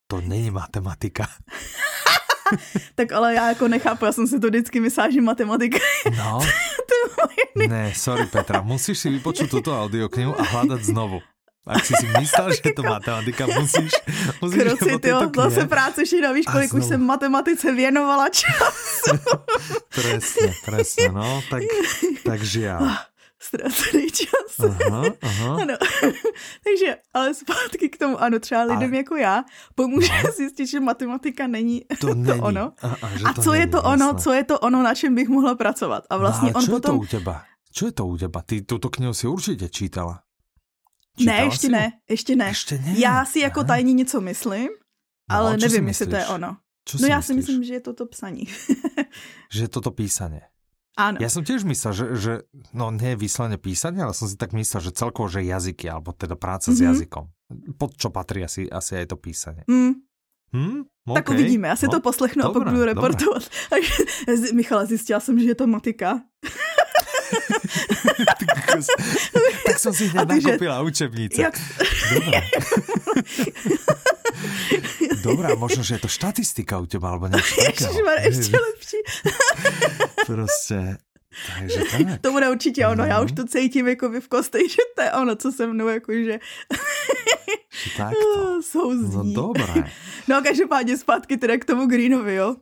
to 0.06 0.20
není 0.20 0.50
matematika. 0.50 1.26
tak 2.94 3.12
ale 3.12 3.34
já 3.34 3.48
jako 3.48 3.68
nechápu, 3.68 4.04
já 4.04 4.12
jsem 4.12 4.26
si 4.26 4.40
to 4.40 4.46
vždycky 4.46 4.80
myslela, 4.80 5.10
že 5.10 5.20
matematika 5.20 5.78
No. 6.16 6.40
ne, 7.68 7.92
sorry 7.96 8.26
Petra, 8.26 8.62
musíš 8.62 8.98
si 8.98 9.10
vypočuť 9.10 9.50
tuto 9.50 9.70
audioknihu 9.74 10.34
a 10.34 10.42
hľadať 10.42 10.80
znovu. 10.82 11.22
Ak 11.66 11.84
si 11.84 11.92
si 11.92 12.06
myslel, 12.08 12.56
že 12.56 12.72
to 12.72 12.82
matematika, 12.82 13.46
musíš... 13.46 13.92
musíš 14.42 14.62
Kroci, 14.62 14.98
tyjo, 14.98 15.30
zase 15.36 15.68
práce 15.68 16.06
šína, 16.06 16.32
víš, 16.32 16.46
kolik 16.52 16.74
už 16.74 16.84
jsem 16.84 17.00
matematice 17.06 17.72
věnovala 17.72 18.28
času. 18.28 19.18
presne, 19.94 20.52
presne, 20.64 21.08
no, 21.12 21.42
tak, 21.50 21.62
tak 22.24 22.40
žiaľ. 22.40 23.10
Ztracený 23.40 24.12
čas. 24.12 24.52
Aha, 24.60 25.16
aha. 25.24 25.50
Ano. 25.64 25.74
Takže, 26.66 26.96
ale 27.14 27.34
zpátky 27.34 27.88
k 27.88 27.96
tomu, 27.96 28.20
ano, 28.20 28.38
třeba 28.38 28.62
lidem 28.62 28.92
ale... 28.92 28.96
jako 28.96 29.16
já, 29.16 29.44
pomůže 29.74 30.12
no. 30.24 30.30
zjistit, 30.36 30.66
že 30.66 30.80
matematika 30.80 31.46
není 31.46 31.84
to, 32.00 32.06
to 32.06 32.14
není. 32.14 32.40
ono. 32.40 32.72
A, 32.82 32.88
a, 33.02 33.16
že 33.16 33.24
a 33.24 33.32
to 33.32 33.42
co 33.42 33.50
není, 33.52 33.60
je 33.60 33.66
to 33.66 33.82
ono, 33.82 34.14
co 34.14 34.32
je 34.32 34.44
to 34.44 34.58
ono, 34.58 34.82
na 34.82 34.94
čem 34.94 35.14
bych 35.14 35.28
mohla 35.28 35.54
pracovat. 35.54 36.04
A 36.10 36.16
vlastně 36.16 36.50
no, 36.52 36.58
on 36.58 36.64
čo 36.64 36.70
potom... 36.70 36.94
je 36.94 37.00
to 37.00 37.02
u 37.02 37.06
teba? 37.06 37.44
Čo 37.72 37.86
je 37.86 37.92
to 37.92 38.06
u 38.06 38.16
teba? 38.18 38.42
Ty 38.42 38.62
tuto 38.62 38.88
knihu 38.88 39.14
si 39.14 39.26
určitě 39.26 39.68
čítala. 39.68 40.20
Čítala 41.18 41.38
ne, 41.38 41.44
ještě 41.44 41.68
ne, 41.68 41.92
ještě 42.10 42.36
ne. 42.36 42.48
Ještě 42.48 42.78
ne. 42.78 42.94
Já 42.96 43.24
si 43.24 43.40
jako 43.40 43.64
tajně 43.64 43.92
něco 43.92 44.20
myslím, 44.20 44.68
no, 45.30 45.36
ale 45.36 45.56
nevím, 45.56 45.88
jestli 45.88 46.06
to 46.06 46.16
je 46.16 46.26
ono. 46.26 46.56
Čo 46.88 46.98
no 47.00 47.06
já 47.06 47.22
si 47.22 47.34
myslím, 47.34 47.64
že 47.64 47.74
je 47.74 47.80
to 47.80 47.92
to 47.92 48.06
psaní. 48.06 48.44
že 49.52 49.62
je 49.62 49.68
to 49.68 49.80
to 49.80 49.90
písaně. 49.90 50.40
Áno. 50.98 51.16
Ja 51.22 51.30
som 51.30 51.46
tiež 51.46 51.62
myslel, 51.64 51.92
že, 51.94 52.06
že 52.18 52.32
no 52.74 52.90
nie 52.90 53.14
vyslovene 53.14 53.56
písanie, 53.56 54.02
ale 54.02 54.12
som 54.12 54.26
si 54.26 54.36
tak 54.36 54.52
myslel, 54.52 54.90
že 54.90 54.92
celkovo, 54.92 55.30
že 55.30 55.40
jazyky, 55.40 55.86
alebo 55.88 56.12
teda 56.12 56.36
práca 56.36 56.70
mm 56.70 56.74
-hmm. 56.74 56.78
s 56.78 56.80
mhm. 56.80 56.88
jazykom. 56.90 57.24
Pod 57.78 57.90
čo 57.96 58.08
patrí 58.10 58.44
asi, 58.44 58.68
asi 58.70 58.96
aj 58.96 59.06
to 59.06 59.16
písanie. 59.16 59.64
Mm. 59.68 59.94
Hmm? 60.52 60.82
Okay. 61.06 61.22
Tak 61.22 61.30
uvidíme, 61.30 61.68
já 61.68 61.76
si 61.76 61.86
no, 61.86 61.92
to 61.92 62.00
poslechnu 62.00 62.42
dobré, 62.42 62.60
a 62.60 62.64
pak 62.64 62.72
budu 62.72 62.84
reportovat. 62.84 63.42
Michala, 64.54 64.84
zjistila 64.84 65.20
jsem, 65.20 65.38
že 65.38 65.46
je 65.46 65.54
to 65.54 65.66
matika. 65.66 66.20
tak 69.66 69.78
som 69.78 69.94
si 69.94 70.08
hneď 70.08 70.28
takže, 70.28 70.48
nakopila 70.48 70.82
učebnice. 70.82 71.42
Jak... 71.42 71.60
Dobrá, 75.22 75.54
možno, 75.54 75.82
že 75.82 75.94
je 75.94 76.00
to 76.00 76.08
štatistika 76.08 76.80
u 76.80 76.86
teba, 76.86 77.10
alebo 77.12 77.28
takého. 77.28 77.70
Ježišmar, 77.70 78.16
ešte 78.24 78.56
lepší. 78.56 79.00
prostě, 80.26 80.96
takže 81.58 81.80
tak. 81.90 82.20
To 82.20 82.32
bude 82.32 82.50
určitě 82.50 82.86
ono, 82.86 83.04
no. 83.04 83.06
já 83.10 83.20
už 83.20 83.32
to 83.32 83.44
cítím 83.44 83.88
jako 83.88 84.20
v 84.20 84.28
kostech, 84.28 84.70
že 84.70 84.82
to 84.96 85.02
je 85.02 85.12
ono, 85.12 85.36
co 85.36 85.52
se 85.52 85.66
mnou 85.66 85.88
jakože 85.88 86.38
tak 87.96 88.14
to. 88.34 88.62
Souzdí. 88.62 89.16
No 89.16 89.24
dobré. 89.24 89.84
No 90.28 90.36
a 90.36 90.40
každopádně 90.40 90.96
zpátky 90.96 91.36
teda 91.36 91.58
k 91.58 91.64
tomu 91.64 91.86
Greenovi, 91.86 92.34
jo. 92.34 92.56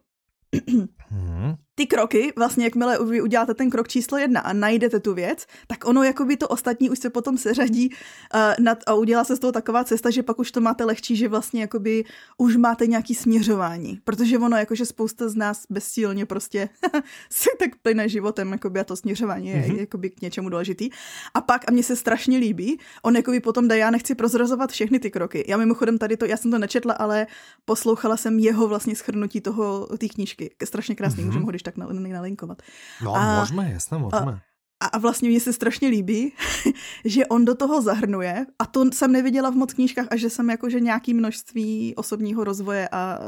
Hmm 1.11 1.57
ty 1.79 1.87
kroky, 1.87 2.33
vlastně 2.37 2.65
jakmile 2.65 2.99
vy 3.05 3.21
uděláte 3.21 3.55
ten 3.55 3.71
krok 3.71 3.89
číslo 3.89 4.19
jedna 4.19 4.41
a 4.41 4.53
najdete 4.53 5.01
tu 5.01 5.15
věc, 5.15 5.47
tak 5.67 5.87
ono 5.87 6.03
jako 6.03 6.25
by 6.25 6.37
to 6.37 6.49
ostatní 6.49 6.91
už 6.91 6.99
se 6.99 7.11
potom 7.11 7.39
seřadí 7.39 7.89
uh, 7.89 8.65
nad, 8.65 8.79
a 8.87 8.95
udělá 8.95 9.25
se 9.25 9.37
z 9.37 9.39
toho 9.39 9.53
taková 9.53 9.85
cesta, 9.85 10.11
že 10.11 10.23
pak 10.23 10.39
už 10.39 10.51
to 10.51 10.61
máte 10.61 10.85
lehčí, 10.85 11.17
že 11.17 11.29
vlastně 11.29 11.61
jakoby 11.61 12.05
už 12.39 12.57
máte 12.57 12.87
nějaký 12.87 13.15
směřování, 13.15 14.01
protože 14.05 14.39
ono 14.39 14.57
jakože 14.57 14.87
spousta 14.87 15.29
z 15.29 15.35
nás 15.35 15.67
bezcílně 15.71 16.27
prostě 16.27 16.69
si 17.31 17.51
tak 17.59 17.71
plyne 17.83 18.09
životem, 18.09 18.53
jakoby 18.53 18.81
a 18.81 18.85
to 18.85 18.97
směřování 18.97 19.49
je 19.49 19.63
mm-hmm. 19.63 19.79
jakoby 19.79 20.11
k 20.11 20.23
něčemu 20.23 20.49
důležitý. 20.49 20.91
A 21.35 21.41
pak, 21.41 21.65
a 21.69 21.73
mně 21.73 21.83
se 21.83 21.97
strašně 21.97 22.39
líbí, 22.39 22.79
on 23.03 23.17
jakoby 23.17 23.41
potom 23.41 23.69
dá, 23.69 23.75
já 23.75 23.91
nechci 23.91 24.15
prozrazovat 24.15 24.71
všechny 24.71 24.99
ty 24.99 25.11
kroky. 25.11 25.45
Já 25.49 25.57
mimochodem 25.57 25.99
tady 25.99 26.17
to, 26.17 26.25
já 26.25 26.37
jsem 26.37 26.51
to 26.51 26.59
nečetla, 26.59 26.95
ale 26.95 27.27
poslouchala 27.65 28.17
jsem 28.17 28.39
jeho 28.39 28.69
vlastně 28.69 28.97
schrnutí 28.97 29.41
toho, 29.41 29.89
té 29.99 30.09
knížky. 30.09 30.51
Strašně 30.65 30.95
krásný, 30.95 31.23
mm-hmm. 31.23 31.27
můžeme 31.27 31.45
ho 31.45 31.51
když 31.51 31.63
tak 31.73 31.77
nalinkovat. 31.77 32.63
No, 33.05 33.17
a, 33.17 33.41
můžeme, 33.41 33.71
jasně, 33.73 33.99
můžeme. 33.99 34.41
A, 34.81 34.87
a 34.87 34.99
vlastně 34.99 35.29
mně 35.29 35.41
se 35.41 35.53
strašně 35.53 35.89
líbí, 35.89 36.33
že 37.05 37.27
on 37.27 37.45
do 37.45 37.55
toho 37.55 37.83
zahrnuje, 37.83 38.47
a 38.59 38.67
to 38.67 38.85
jsem 38.93 39.13
neviděla 39.13 39.51
v 39.51 39.55
moc 39.55 39.73
knížkách, 39.73 40.07
a 40.11 40.17
že 40.17 40.31
jsem 40.31 40.51
jakože 40.51 40.81
nějaký 40.81 41.15
množství 41.15 41.95
osobního 41.97 42.45
rozvoje 42.45 42.89
a 42.93 43.19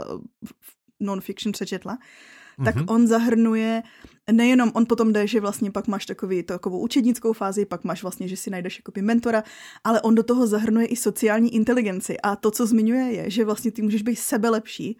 non-fiction 1.00 1.52
přečetla, 1.52 1.98
tak 2.64 2.76
mm-hmm. 2.76 2.94
on 2.94 3.06
zahrnuje 3.06 3.82
nejenom, 4.32 4.70
on 4.74 4.86
potom 4.86 5.12
jde, 5.12 5.26
že 5.26 5.40
vlastně 5.40 5.70
pak 5.70 5.86
máš 5.86 6.06
takový, 6.06 6.42
takovou 6.42 6.78
učednickou 6.78 7.32
fázi, 7.32 7.64
pak 7.64 7.84
máš 7.84 8.02
vlastně, 8.02 8.28
že 8.28 8.36
si 8.36 8.50
najdeš 8.50 8.78
jakoby 8.78 9.02
mentora, 9.02 9.42
ale 9.84 10.00
on 10.00 10.14
do 10.14 10.22
toho 10.22 10.46
zahrnuje 10.46 10.86
i 10.86 10.96
sociální 10.96 11.54
inteligenci 11.54 12.20
a 12.20 12.36
to, 12.36 12.50
co 12.50 12.66
zmiňuje, 12.66 13.12
je, 13.12 13.30
že 13.30 13.44
vlastně 13.44 13.70
ty 13.70 13.82
můžeš 13.82 14.02
být 14.02 14.16
sebelepší 14.16 14.98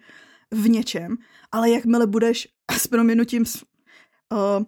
v 0.51 0.69
něčem, 0.69 1.17
ale 1.51 1.69
jakmile 1.69 2.07
budeš 2.07 2.47
s 2.77 2.87
proměnutím 2.87 3.43
uh, 4.31 4.63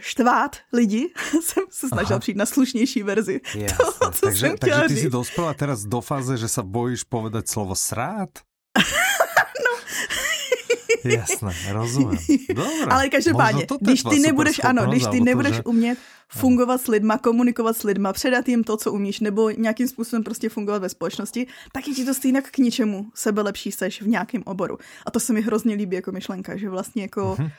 štvát 0.00 0.56
lidi, 0.72 1.12
jsem 1.42 1.64
se 1.70 1.88
snažil 1.88 2.18
přijít 2.18 2.38
na 2.38 2.46
slušnější 2.46 3.02
verzi 3.02 3.40
Jasne. 3.54 3.76
toho, 3.76 4.12
co 4.12 4.26
takže, 4.26 4.46
jsem 4.46 4.58
takže 4.58 4.80
ty 4.80 4.88
říct. 4.88 5.00
si 5.00 5.10
dospěla 5.10 5.54
teraz 5.54 5.84
do 5.84 6.00
fáze, 6.00 6.36
že 6.36 6.48
se 6.48 6.62
bojíš 6.62 7.04
povedať 7.04 7.48
slovo 7.48 7.74
srát? 7.74 8.30
no. 9.64 9.78
Jasné, 11.16 11.72
rozumím. 11.72 12.18
Dobre. 12.48 12.86
Ale 12.90 13.08
každopádně, 13.08 13.66
když 13.80 14.02
ty 14.02 14.18
nebudeš, 14.18 14.60
ano, 14.64 14.86
když 14.86 15.06
ty 15.06 15.20
nebudeš 15.20 15.56
že... 15.56 15.62
umět 15.62 15.98
fungovat 16.28 16.80
s 16.80 16.86
lidma, 16.86 17.18
komunikovat 17.18 17.76
s 17.76 17.82
lidma, 17.82 18.12
předat 18.12 18.48
jim 18.48 18.64
to, 18.64 18.76
co 18.76 18.92
umíš, 18.92 19.20
nebo 19.20 19.50
nějakým 19.50 19.88
způsobem 19.88 20.24
prostě 20.24 20.48
fungovat 20.48 20.82
ve 20.82 20.88
společnosti, 20.88 21.46
tak 21.72 21.88
je 21.88 21.94
ti 21.94 22.04
to 22.04 22.14
stejně 22.14 22.42
k 22.42 22.58
ničemu 22.58 23.06
sebe 23.14 23.42
lepší 23.42 23.72
seš 23.72 24.02
v 24.02 24.08
nějakém 24.08 24.42
oboru. 24.46 24.78
A 25.06 25.10
to 25.10 25.20
se 25.20 25.32
mi 25.32 25.40
hrozně 25.40 25.74
líbí 25.74 25.96
jako 25.96 26.12
myšlenka, 26.12 26.56
že 26.56 26.68
vlastně 26.68 27.02
jako 27.02 27.36
mm-hmm 27.38 27.50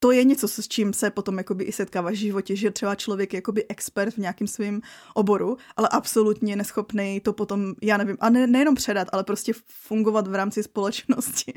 to 0.00 0.10
je 0.10 0.24
něco, 0.24 0.48
s 0.48 0.68
čím 0.68 0.92
se 0.92 1.10
potom 1.10 1.38
jakoby 1.38 1.64
i 1.64 1.72
setkáváš 1.72 2.14
v 2.14 2.20
životě, 2.20 2.56
že 2.56 2.70
třeba 2.70 2.94
člověk 2.94 3.32
je 3.32 3.36
jakoby 3.38 3.68
expert 3.68 4.14
v 4.14 4.18
nějakém 4.18 4.46
svém 4.46 4.80
oboru, 5.14 5.56
ale 5.76 5.88
absolutně 5.88 6.56
neschopný 6.56 7.20
to 7.20 7.32
potom, 7.32 7.74
já 7.82 7.96
nevím, 7.96 8.16
a 8.20 8.30
ne, 8.30 8.46
nejenom 8.46 8.74
předat, 8.74 9.08
ale 9.12 9.24
prostě 9.24 9.52
fungovat 9.66 10.28
v 10.28 10.34
rámci 10.34 10.62
společnosti. 10.62 11.52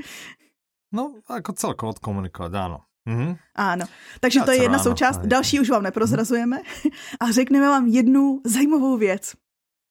No, 0.91 1.13
jako 1.35 1.53
celkovo 1.53 1.89
odkomunikovat, 1.89 2.53
ano. 2.55 2.79
Mhm. 3.05 3.35
Ano, 3.55 3.85
takže 4.19 4.39
Já 4.39 4.45
to 4.45 4.51
je 4.51 4.61
jedna 4.61 4.75
ano, 4.77 4.83
součást. 4.83 5.17
Ano. 5.17 5.27
Další 5.27 5.59
už 5.59 5.69
vám 5.69 5.83
neprozrazujeme. 5.83 6.57
Mhm. 6.57 6.93
A 7.19 7.31
řekneme 7.31 7.69
vám 7.69 7.87
jednu 7.87 8.41
zajímavou 8.45 8.97
věc. 8.97 9.33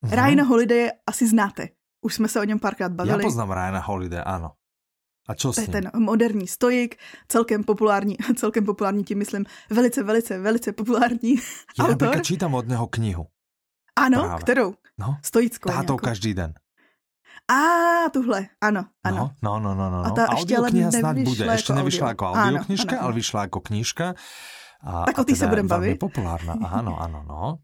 Mhm. 0.04 0.12
Ryana 0.12 0.44
Holiday 0.44 0.90
asi 1.06 1.28
znáte. 1.28 1.68
Už 2.04 2.14
jsme 2.14 2.28
se 2.28 2.40
o 2.40 2.44
něm 2.44 2.58
párkrát 2.58 2.92
bavili. 2.92 3.22
Já 3.22 3.22
poznám 3.22 3.52
Ryana 3.52 3.80
Holiday, 3.80 4.22
ano. 4.26 4.52
A 5.28 5.34
čo 5.34 5.52
to 5.52 5.60
je 5.60 5.68
ten 5.68 5.90
moderní 5.96 6.48
stoik, 6.48 6.96
celkem 7.28 7.64
populární, 7.64 8.16
celkem 8.36 8.64
populární 8.64 9.04
tím 9.04 9.18
myslím, 9.18 9.44
velice, 9.70 10.02
velice, 10.02 10.38
velice 10.38 10.72
populární 10.72 11.34
Já 11.78 11.84
autor. 11.84 12.22
čítam 12.22 12.54
od 12.54 12.68
něho 12.68 12.86
knihu. 12.86 13.26
Ano, 13.96 14.22
Práve. 14.22 14.42
kterou? 14.42 14.74
No, 14.98 15.16
Stoickou. 15.22 15.70
Tátou 15.70 15.96
každý 15.96 16.34
den. 16.34 16.54
A 17.50 18.10
tuhle, 18.10 18.46
ano, 18.60 18.84
ano. 19.04 19.30
No, 19.42 19.58
no, 19.60 19.74
no, 19.74 19.90
no. 19.90 20.02
no. 20.02 20.06
A 20.06 20.10
ta 20.10 20.26
Audiokniha 20.28 20.90
snad 20.90 21.18
bude. 21.18 21.44
Jako 21.44 21.52
Ještě 21.52 21.72
nevyšla 21.72 22.08
jako 22.08 22.26
audioknižka, 22.26 23.00
ale 23.00 23.12
vyšla 23.12 23.42
jako 23.42 23.60
knížka. 23.60 24.14
A, 24.80 25.04
tak 25.04 25.18
o 25.18 25.24
té 25.24 25.36
se 25.36 25.46
budeme 25.46 25.68
bavit. 25.68 25.98
populárna, 25.98 26.52
ano, 26.70 27.00
ano, 27.00 27.24
no. 27.28 27.58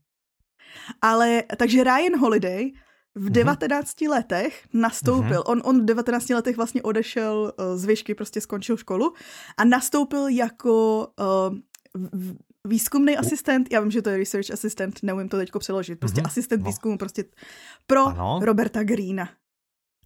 Ale, 1.03 1.43
takže 1.57 1.85
Ryan 1.85 2.19
Holiday 2.21 2.71
v 3.15 3.31
19 3.31 3.91
mm-hmm. 3.91 4.11
letech 4.11 4.67
nastoupil, 4.73 5.41
mm-hmm. 5.41 5.51
on, 5.51 5.63
on 5.65 5.81
v 5.81 5.85
19 5.85 6.29
letech 6.29 6.57
vlastně 6.57 6.83
odešel 6.83 7.53
uh, 7.59 7.77
z 7.77 7.85
výšky, 7.85 8.15
prostě 8.15 8.41
skončil 8.41 8.77
školu 8.77 9.13
a 9.57 9.65
nastoupil 9.65 10.29
jako 10.29 11.07
uh, 11.21 11.57
výzkumný 12.65 13.17
asistent, 13.17 13.73
já 13.73 13.81
vím, 13.81 13.91
že 13.91 14.03
to 14.03 14.11
je 14.11 14.17
research 14.17 14.51
assistant, 14.51 15.03
neumím 15.03 15.29
to 15.29 15.37
teďko 15.37 15.59
přeložit, 15.59 16.01
prostě 16.01 16.21
mm-hmm. 16.21 16.27
asistent 16.27 16.63
no. 16.63 16.67
výzkumu, 16.67 16.99
prostě 16.99 17.25
pro 17.87 18.07
ano. 18.07 18.41
Roberta 18.43 18.83
Greena. 18.83 19.29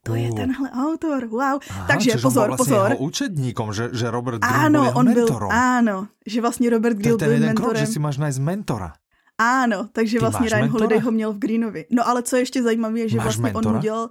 To 0.08 0.14
je 0.14 0.32
tenhle 0.32 0.70
autor, 0.70 1.26
wow. 1.26 1.60
Aha, 1.70 1.86
Takže 1.86 2.12
pozor, 2.22 2.46
vlastně 2.46 2.56
pozor. 2.56 2.90
Jeho 2.90 2.98
učedníkom, 2.98 3.72
že, 3.72 3.90
že 3.92 4.10
Robert 4.10 4.38
Greene 4.38 4.66
ano, 4.66 4.82
byl 4.82 4.92
on 4.94 5.06
mentorom. 5.06 5.48
Byl, 5.48 5.58
ano, 5.58 6.08
že 6.26 6.40
vlastně 6.40 6.70
Robert 6.70 6.96
Greene 6.96 7.16
byl 7.16 7.28
mentorem. 7.28 7.54
Krok, 7.54 7.76
že 7.76 7.86
si 7.86 7.98
máš 7.98 8.16
najít 8.16 8.38
mentora. 8.38 8.92
Ano, 9.38 9.88
takže 9.92 10.18
Ty 10.18 10.20
vlastně 10.20 10.48
Ryan 10.48 10.60
mentora? 10.60 10.80
Holiday 10.80 10.98
ho 10.98 11.10
měl 11.10 11.32
v 11.32 11.38
Greenovi. 11.38 11.86
No 11.90 12.08
ale 12.08 12.22
co 12.22 12.36
ještě 12.36 12.62
zajímavé 12.62 12.98
je, 12.98 13.08
že 13.08 13.16
máš 13.16 13.24
vlastně 13.24 13.42
mentora? 13.42 13.70
on 13.70 13.76
udělal... 13.78 14.10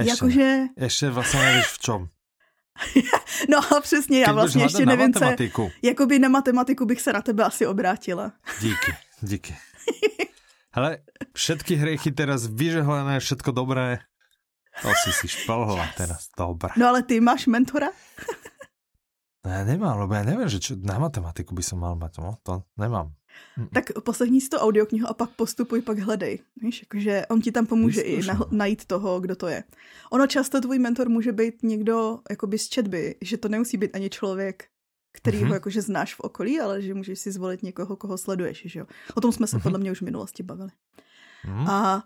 Ještě 0.00 0.10
Jakože... 0.10 0.62
Ještě 0.76 1.10
vlastně 1.10 1.40
nevíš 1.40 1.66
v 1.66 1.78
čom. 1.78 2.08
no 3.50 3.76
a 3.76 3.80
přesně, 3.80 4.20
já 4.20 4.32
vlastně 4.32 4.62
ještě 4.62 4.86
nevím, 4.86 5.14
co... 5.14 5.24
Jakoby 5.82 6.18
na 6.18 6.28
matematiku 6.28 6.84
bych 6.84 7.00
se 7.00 7.12
na 7.12 7.22
tebe 7.22 7.44
asi 7.44 7.66
obrátila. 7.66 8.32
Díky, 8.60 8.92
díky. 9.20 9.56
Hele, 10.78 11.02
všetky 11.34 11.74
hriechy 11.74 12.14
teraz 12.14 12.46
vyžehlené, 12.46 13.18
všetko 13.18 13.50
dobré. 13.50 13.98
To 14.78 14.94
si 14.94 15.10
si 15.10 15.26
šplhla 15.26 15.90
teraz, 15.98 16.30
dobré. 16.38 16.70
No 16.78 16.94
ale 16.94 17.02
ty 17.02 17.18
máš 17.18 17.50
mentora? 17.50 17.90
No 19.42 19.50
já 19.50 19.64
nemám, 19.64 19.98
lebo 19.98 20.14
já 20.14 20.22
nevím, 20.22 20.48
že 20.48 20.60
čo, 20.60 20.76
na 20.78 20.98
matematiku 20.98 21.54
by 21.54 21.62
som 21.62 21.82
mal 21.82 21.98
mať, 21.98 22.22
no, 22.22 22.38
to 22.42 22.62
nemám. 22.78 23.10
Tak 23.74 24.06
poslechni 24.06 24.38
si 24.38 24.50
to 24.50 24.62
audioknihu 24.62 25.06
a 25.06 25.14
pak 25.14 25.30
postupuj, 25.34 25.82
pak 25.82 25.98
hledej. 25.98 26.38
Víš, 26.62 26.86
jakože 26.86 27.26
on 27.26 27.42
ti 27.42 27.52
tam 27.52 27.66
pomůže 27.66 28.00
i 28.00 28.26
na, 28.26 28.38
najít 28.50 28.84
toho, 28.86 29.20
kdo 29.20 29.36
to 29.36 29.46
je. 29.46 29.64
Ono 30.10 30.26
často 30.26 30.60
tvůj 30.60 30.78
mentor 30.78 31.08
může 31.08 31.32
být 31.32 31.62
někdo 31.62 32.18
jakoby 32.30 32.58
z 32.58 32.68
četby, 32.68 33.14
že 33.22 33.36
to 33.36 33.48
nemusí 33.48 33.76
být 33.76 33.94
ani 33.94 34.10
člověk, 34.10 34.70
který 35.12 35.38
mm-hmm. 35.38 35.48
ho 35.48 35.54
jakože 35.54 35.82
znáš 35.82 36.14
v 36.14 36.20
okolí, 36.20 36.60
ale 36.60 36.82
že 36.82 36.94
můžeš 36.94 37.18
si 37.18 37.32
zvolit 37.32 37.62
někoho, 37.62 37.96
koho 37.96 38.18
sleduješ, 38.18 38.62
že 38.66 38.78
jo. 38.78 38.86
O 39.14 39.20
tom 39.20 39.32
jsme 39.32 39.46
se 39.46 39.56
mm-hmm. 39.56 39.62
podle 39.62 39.78
mě 39.78 39.92
už 39.92 39.98
v 39.98 40.04
minulosti 40.04 40.42
bavili. 40.42 40.70
Mm. 41.46 41.70
A 41.70 42.04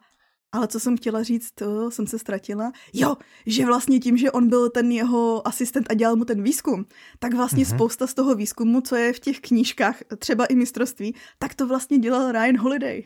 ale 0.55 0.69
co 0.69 0.81
jsem 0.81 0.97
chtěla 0.97 1.23
říct, 1.23 1.51
to 1.55 1.91
jsem 1.91 2.07
se 2.07 2.19
ztratila. 2.19 2.73
Jo, 2.93 3.17
že 3.47 3.67
vlastně 3.67 3.99
tím, 3.99 4.17
že 4.17 4.31
on 4.31 4.49
byl 4.49 4.71
ten 4.71 4.93
jeho 4.93 5.49
asistent 5.49 5.87
a 5.91 5.95
dělal 5.95 6.17
mu 6.17 6.25
ten 6.25 6.43
výzkum, 6.43 6.87
tak 7.19 7.35
vlastně 7.35 7.65
mm-hmm. 7.65 7.75
spousta 7.75 8.07
z 8.07 8.15
toho 8.15 8.35
výzkumu, 8.35 8.81
co 8.81 8.97
je 8.97 9.13
v 9.13 9.19
těch 9.19 9.41
knížkách, 9.41 9.97
třeba 10.19 10.47
i 10.47 10.55
mistrovství, 10.55 11.15
tak 11.39 11.55
to 11.55 11.67
vlastně 11.67 11.99
dělal 11.99 12.33
Ryan 12.33 12.59
Holiday. 12.59 13.03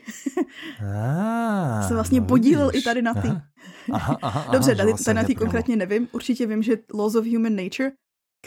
ah, 0.79 1.81
se 1.87 1.93
vlastně 1.93 2.19
no 2.19 2.25
podílel 2.25 2.67
vidíš. 2.67 2.81
i 2.81 2.85
tady 2.85 3.01
na 3.01 3.13
tý. 3.13 3.27
Aha, 3.27 3.43
aha, 3.91 4.17
aha, 4.21 4.51
Dobře, 4.51 4.75
tady, 4.75 4.93
tady 5.05 5.15
na 5.15 5.23
tý 5.23 5.35
konkrétně 5.35 5.75
nevím. 5.75 6.07
Určitě 6.11 6.47
vím, 6.47 6.63
že 6.63 6.77
Laws 6.93 7.15
of 7.15 7.25
Human 7.25 7.55
Nature, 7.55 7.91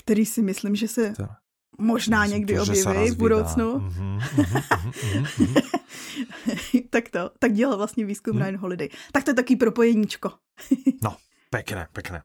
který 0.01 0.27
si 0.27 0.43
myslím, 0.43 0.77
že 0.77 0.89
se 0.89 1.13
to 1.13 1.29
možná 1.81 2.23
Myslím 2.23 2.39
někdy 2.39 2.55
to, 2.55 2.63
objeví 2.63 3.11
v 3.11 3.17
budoucnu. 3.17 3.79
Mm-hmm, 3.79 4.19
mm-hmm, 4.19 5.25
mm-hmm. 5.25 6.89
tak 6.91 7.09
to, 7.09 7.31
tak 7.39 7.53
dělal 7.53 7.77
vlastně 7.77 8.07
výzkum 8.07 8.37
mm. 8.37 8.43
Ryan 8.43 8.57
Holiday. 8.57 8.89
Tak 9.13 9.25
to 9.25 9.31
je 9.31 9.35
taký 9.35 9.57
propojeníčko. 9.57 10.31
no, 11.03 11.17
pekné, 11.51 11.89
pekné. 11.93 12.23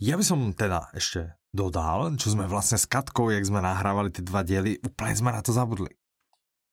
Ja 0.00 0.16
by 0.16 0.24
som 0.24 0.54
teda 0.54 0.88
ešte 0.96 1.36
dodal, 1.52 2.16
čo 2.16 2.32
sme 2.32 2.48
vlastne 2.48 2.78
s 2.80 2.86
Katkou, 2.88 3.28
jak 3.28 3.44
sme 3.44 3.60
nahrávali 3.60 4.08
ty 4.08 4.24
dva 4.24 4.40
diely, 4.46 4.80
úplne 4.80 5.12
sme 5.12 5.30
na 5.34 5.42
to 5.44 5.52
zabudli. 5.52 5.92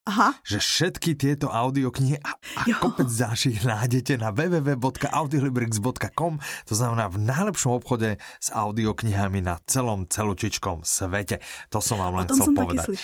Aha. 0.07 0.39
Že 0.47 0.63
všetky 0.63 1.19
tieto 1.19 1.51
audioknihy 1.51 2.23
a, 2.23 2.39
a 2.39 2.63
kopec 2.79 3.11
ďalších 3.11 3.67
nájdete 3.67 4.15
na 4.17 4.31
www.audiolibrix.com 4.31 6.39
to 6.65 6.73
znamená 6.73 7.11
v 7.11 7.19
najlepšom 7.19 7.71
obchode 7.77 8.17
s 8.39 8.47
audioknihami 8.49 9.43
na 9.43 9.59
celom 9.67 10.07
celučičkom 10.07 10.87
svete. 10.87 11.43
To 11.69 11.83
som 11.83 11.99
vám 11.99 12.15
len 12.23 12.31
chcel 12.31 12.55
povedať. 12.55 12.95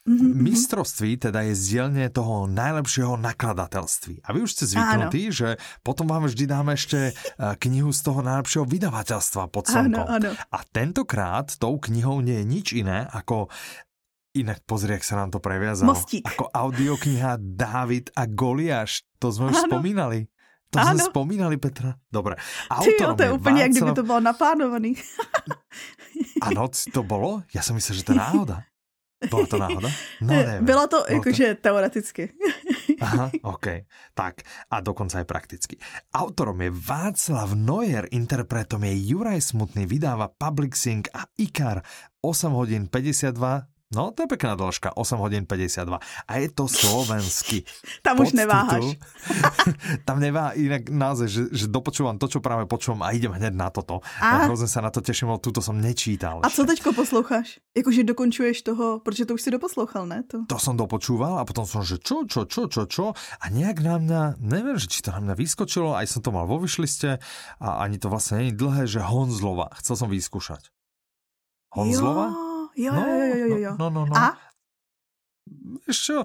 Mm-hmm. 0.00 0.32
Mistrovství 0.32 1.20
teda 1.20 1.44
je 1.44 1.52
zdielne 1.52 2.08
toho 2.08 2.48
najlepšieho 2.48 3.20
nakladatelství. 3.20 4.24
A 4.24 4.32
vy 4.32 4.48
už 4.48 4.56
ste 4.56 4.64
zvyknutí, 4.64 5.28
že 5.28 5.60
potom 5.84 6.08
vám 6.08 6.24
vždy 6.24 6.48
dáme 6.48 6.72
ešte 6.72 7.12
eh, 7.12 7.14
knihu 7.36 7.92
z 7.92 8.08
toho 8.08 8.24
najlepšieho 8.24 8.64
vydavateľstva 8.64 9.52
pod 9.52 9.68
slnkom. 9.68 10.08
Áno, 10.08 10.08
áno. 10.08 10.30
A 10.32 10.58
tentokrát 10.72 11.52
tou 11.60 11.76
knihou 11.76 12.24
nie 12.24 12.40
je 12.40 12.48
nič 12.48 12.66
iné 12.72 13.04
ako 13.12 13.52
Inak 14.30 14.62
pozri, 14.62 14.94
jak 14.94 15.02
sa 15.02 15.18
nám 15.18 15.34
to 15.34 15.42
previazalo. 15.42 15.90
Mostík. 15.90 16.22
Ako 16.22 16.54
audiokniha 16.54 17.34
Dávid 17.42 18.14
a 18.14 18.30
Goliáš. 18.30 19.02
To 19.18 19.34
sme 19.34 19.50
už 19.50 19.66
ano. 19.66 19.70
spomínali. 19.74 20.30
To 20.70 20.78
ano. 20.78 20.86
jsme 20.86 20.98
vzpomínali, 21.10 21.56
Petra. 21.58 21.98
Dobre. 22.12 22.38
Ty 22.70 23.02
jo, 23.02 23.14
to 23.14 23.22
je 23.22 23.32
úplně, 23.32 23.54
Václav... 23.54 23.62
jak 23.62 23.70
kdyby 23.70 23.92
to 23.92 24.02
bylo 24.02 24.20
naplánovaný. 24.20 24.94
ano, 26.42 26.68
to 26.92 27.02
bylo? 27.02 27.42
Já 27.54 27.62
jsem 27.62 27.74
myslel, 27.74 27.96
že 27.96 28.04
to 28.04 28.12
je 28.12 28.18
náhoda. 28.18 28.62
Byla 29.28 29.46
to 29.46 29.58
náhoda? 29.58 29.88
No, 30.20 30.34
nevím. 30.34 30.64
Bylo 30.64 30.86
to 30.86 31.04
jakože 31.08 31.54
to... 31.54 31.60
teoreticky. 31.60 32.32
Aha, 33.00 33.30
OK. 33.42 33.66
Tak 34.14 34.34
a 34.70 34.80
dokonce 34.80 35.18
aj 35.18 35.24
prakticky. 35.24 35.76
Autorom 36.14 36.60
je 36.60 36.70
Václav 36.70 37.52
Neuer, 37.52 38.08
interpretom 38.10 38.84
je 38.84 38.94
Juraj 39.12 39.40
Smutný, 39.40 39.84
vydáva 39.84 40.32
Public 40.32 40.76
Sync 40.76 41.08
a 41.12 41.28
Ikar 41.36 41.82
8 42.20 42.52
hodin 42.52 42.88
52 42.88 43.79
No, 43.90 44.14
to 44.14 44.22
je 44.22 44.30
pekná 44.30 44.54
dĺžka, 44.54 44.94
8 44.94 45.18
hodin 45.18 45.42
52. 45.42 45.98
A 45.98 46.32
je 46.38 46.48
to 46.54 46.70
slovensky. 46.70 47.66
Tam 48.06 48.22
už 48.22 48.38
neváhaš. 48.38 48.94
tam 50.08 50.22
nevá 50.22 50.54
inak 50.54 50.86
naozaj, 50.86 51.26
že, 51.26 51.42
že 51.50 51.66
dopočúvam 51.66 52.14
to, 52.14 52.30
čo 52.30 52.38
práve 52.38 52.70
počúvam 52.70 53.02
a 53.02 53.10
idem 53.10 53.34
hned 53.34 53.50
na 53.50 53.66
toto. 53.66 53.98
A 54.22 54.46
hrozně 54.46 54.70
sa 54.70 54.80
na 54.80 54.94
to 54.94 55.02
teším, 55.02 55.34
lebo 55.34 55.42
tuto 55.42 55.58
som 55.58 55.74
nečítal. 55.74 56.38
A 56.46 56.50
co 56.50 56.62
teďko 56.62 56.94
posloucháš? 56.94 57.58
Jakože 57.74 58.06
dokončuješ 58.06 58.62
toho, 58.62 59.02
protože 59.02 59.26
to 59.26 59.34
už 59.34 59.42
si 59.42 59.50
doposlouchal, 59.50 60.06
ne? 60.06 60.22
To, 60.30 60.46
to 60.46 60.58
som 60.62 60.78
dopočúval 60.78 61.42
a 61.42 61.44
potom 61.44 61.66
som, 61.66 61.82
že 61.82 61.98
čo, 61.98 62.22
čo, 62.30 62.46
čo, 62.46 62.70
čo, 62.70 62.86
čo. 62.86 63.04
A 63.42 63.44
nejak 63.50 63.82
na 63.82 63.98
mňa, 63.98 64.22
neviem, 64.38 64.78
že 64.78 64.86
či 64.86 65.02
to 65.02 65.10
na 65.10 65.18
mňa 65.18 65.34
vyskočilo, 65.34 65.98
aj 65.98 66.06
som 66.06 66.22
to 66.22 66.30
mal 66.30 66.46
vo 66.46 66.62
vyšliste 66.62 67.18
a 67.58 67.68
ani 67.82 67.98
to 67.98 68.06
vlastne 68.06 68.38
není 68.38 68.54
dlhé, 68.54 68.86
že 68.86 69.02
Honzlova. 69.02 69.74
Chcel 69.82 69.98
som 69.98 70.06
vyskúšať. 70.06 70.70
Honzlova? 71.74 72.30
Jo. 72.30 72.49
Jo, 72.80 72.92
no, 72.96 73.04
jo, 73.04 73.26
jo, 73.28 73.36
jo, 73.36 73.58
jo. 73.60 73.72
No, 73.76 73.86
no, 73.92 74.02
no. 74.08 74.14
A? 74.16 74.40
Ešte, 75.84 76.24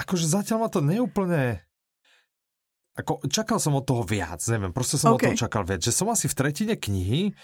akože 0.00 0.24
zatiaľ 0.24 0.64
ma 0.64 0.68
to 0.72 0.80
neúplne... 0.80 1.60
Ako, 2.96 3.20
čakal 3.28 3.60
som 3.60 3.76
od 3.76 3.84
toho 3.84 4.02
viac, 4.02 4.40
neviem, 4.48 4.72
proste 4.72 4.96
som 4.96 5.14
okay. 5.14 5.30
od 5.30 5.36
toho 5.36 5.42
čakal 5.44 5.62
viac. 5.68 5.84
Že 5.84 5.92
som 5.92 6.08
asi 6.08 6.26
v 6.26 6.36
tretine 6.36 6.74
knihy 6.80 7.36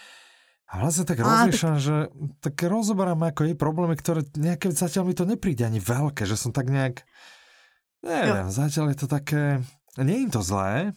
a 0.67 0.83
vlastne 0.83 1.07
tak 1.07 1.23
rozmýšľam, 1.23 1.77
tak... 1.79 1.85
že 1.85 1.97
tak 2.43 2.57
rozoberám 2.67 3.23
ako 3.31 3.41
jej 3.47 3.57
problémy, 3.57 3.95
ktoré 3.95 4.27
nejaké 4.35 4.73
zatiaľ 4.75 5.07
mi 5.07 5.15
to 5.15 5.29
nepríde 5.29 5.63
ani 5.63 5.79
veľké, 5.79 6.27
že 6.27 6.41
som 6.41 6.51
tak 6.51 6.73
nejak... 6.73 7.07
Neviem, 8.03 8.49
jo. 8.49 8.57
zatiaľ 8.57 8.87
je 8.93 8.99
to 8.99 9.09
také... 9.09 9.43
Nie 9.97 10.27
je 10.27 10.35
to 10.35 10.43
zlé, 10.45 10.93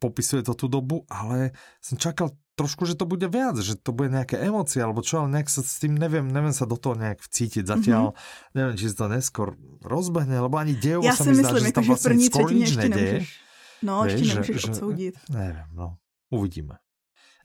popisuje 0.00 0.44
to 0.44 0.54
tú 0.54 0.70
dobu, 0.70 1.04
ale 1.10 1.52
som 1.80 1.98
čakal 1.98 2.36
trošku, 2.60 2.84
že 2.84 2.92
to 2.92 3.08
bude 3.08 3.24
viac, 3.24 3.56
že 3.56 3.80
to 3.80 3.96
bude 3.96 4.12
nejaké 4.12 4.36
emócie 4.36 4.84
alebo 4.84 5.00
čo, 5.00 5.24
ale 5.24 5.40
nejak 5.40 5.48
sa 5.48 5.64
s 5.64 5.80
tým 5.80 5.96
neviem, 5.96 6.28
neviem 6.28 6.52
sa 6.52 6.68
do 6.68 6.76
toho 6.76 6.92
nejak 6.92 7.24
vcítiť 7.24 7.64
zatiaľ. 7.64 8.12
Mm-hmm. 8.12 8.52
Neviem, 8.52 8.74
či 8.76 8.84
sa 8.92 8.96
to 9.00 9.06
neskôr 9.08 9.48
rozbehne, 9.80 10.36
lebo 10.36 10.60
ani 10.60 10.76
dejovo 10.76 11.08
ja 11.08 11.16
sa 11.16 11.32
mi 11.32 11.40
zdá, 11.40 11.56
že 11.56 11.72
tam 11.72 11.88
vlastne 11.88 12.20
skoro 12.20 12.52
nič 12.52 12.76
nedeje. 12.76 13.24
No, 13.80 14.04
ešte 14.04 14.28
nemôžeš 14.28 14.60
že, 14.60 14.68
odsoudit. 14.76 15.16
Neviem, 15.32 15.68
no. 15.72 15.96
Uvidíme. 16.28 16.76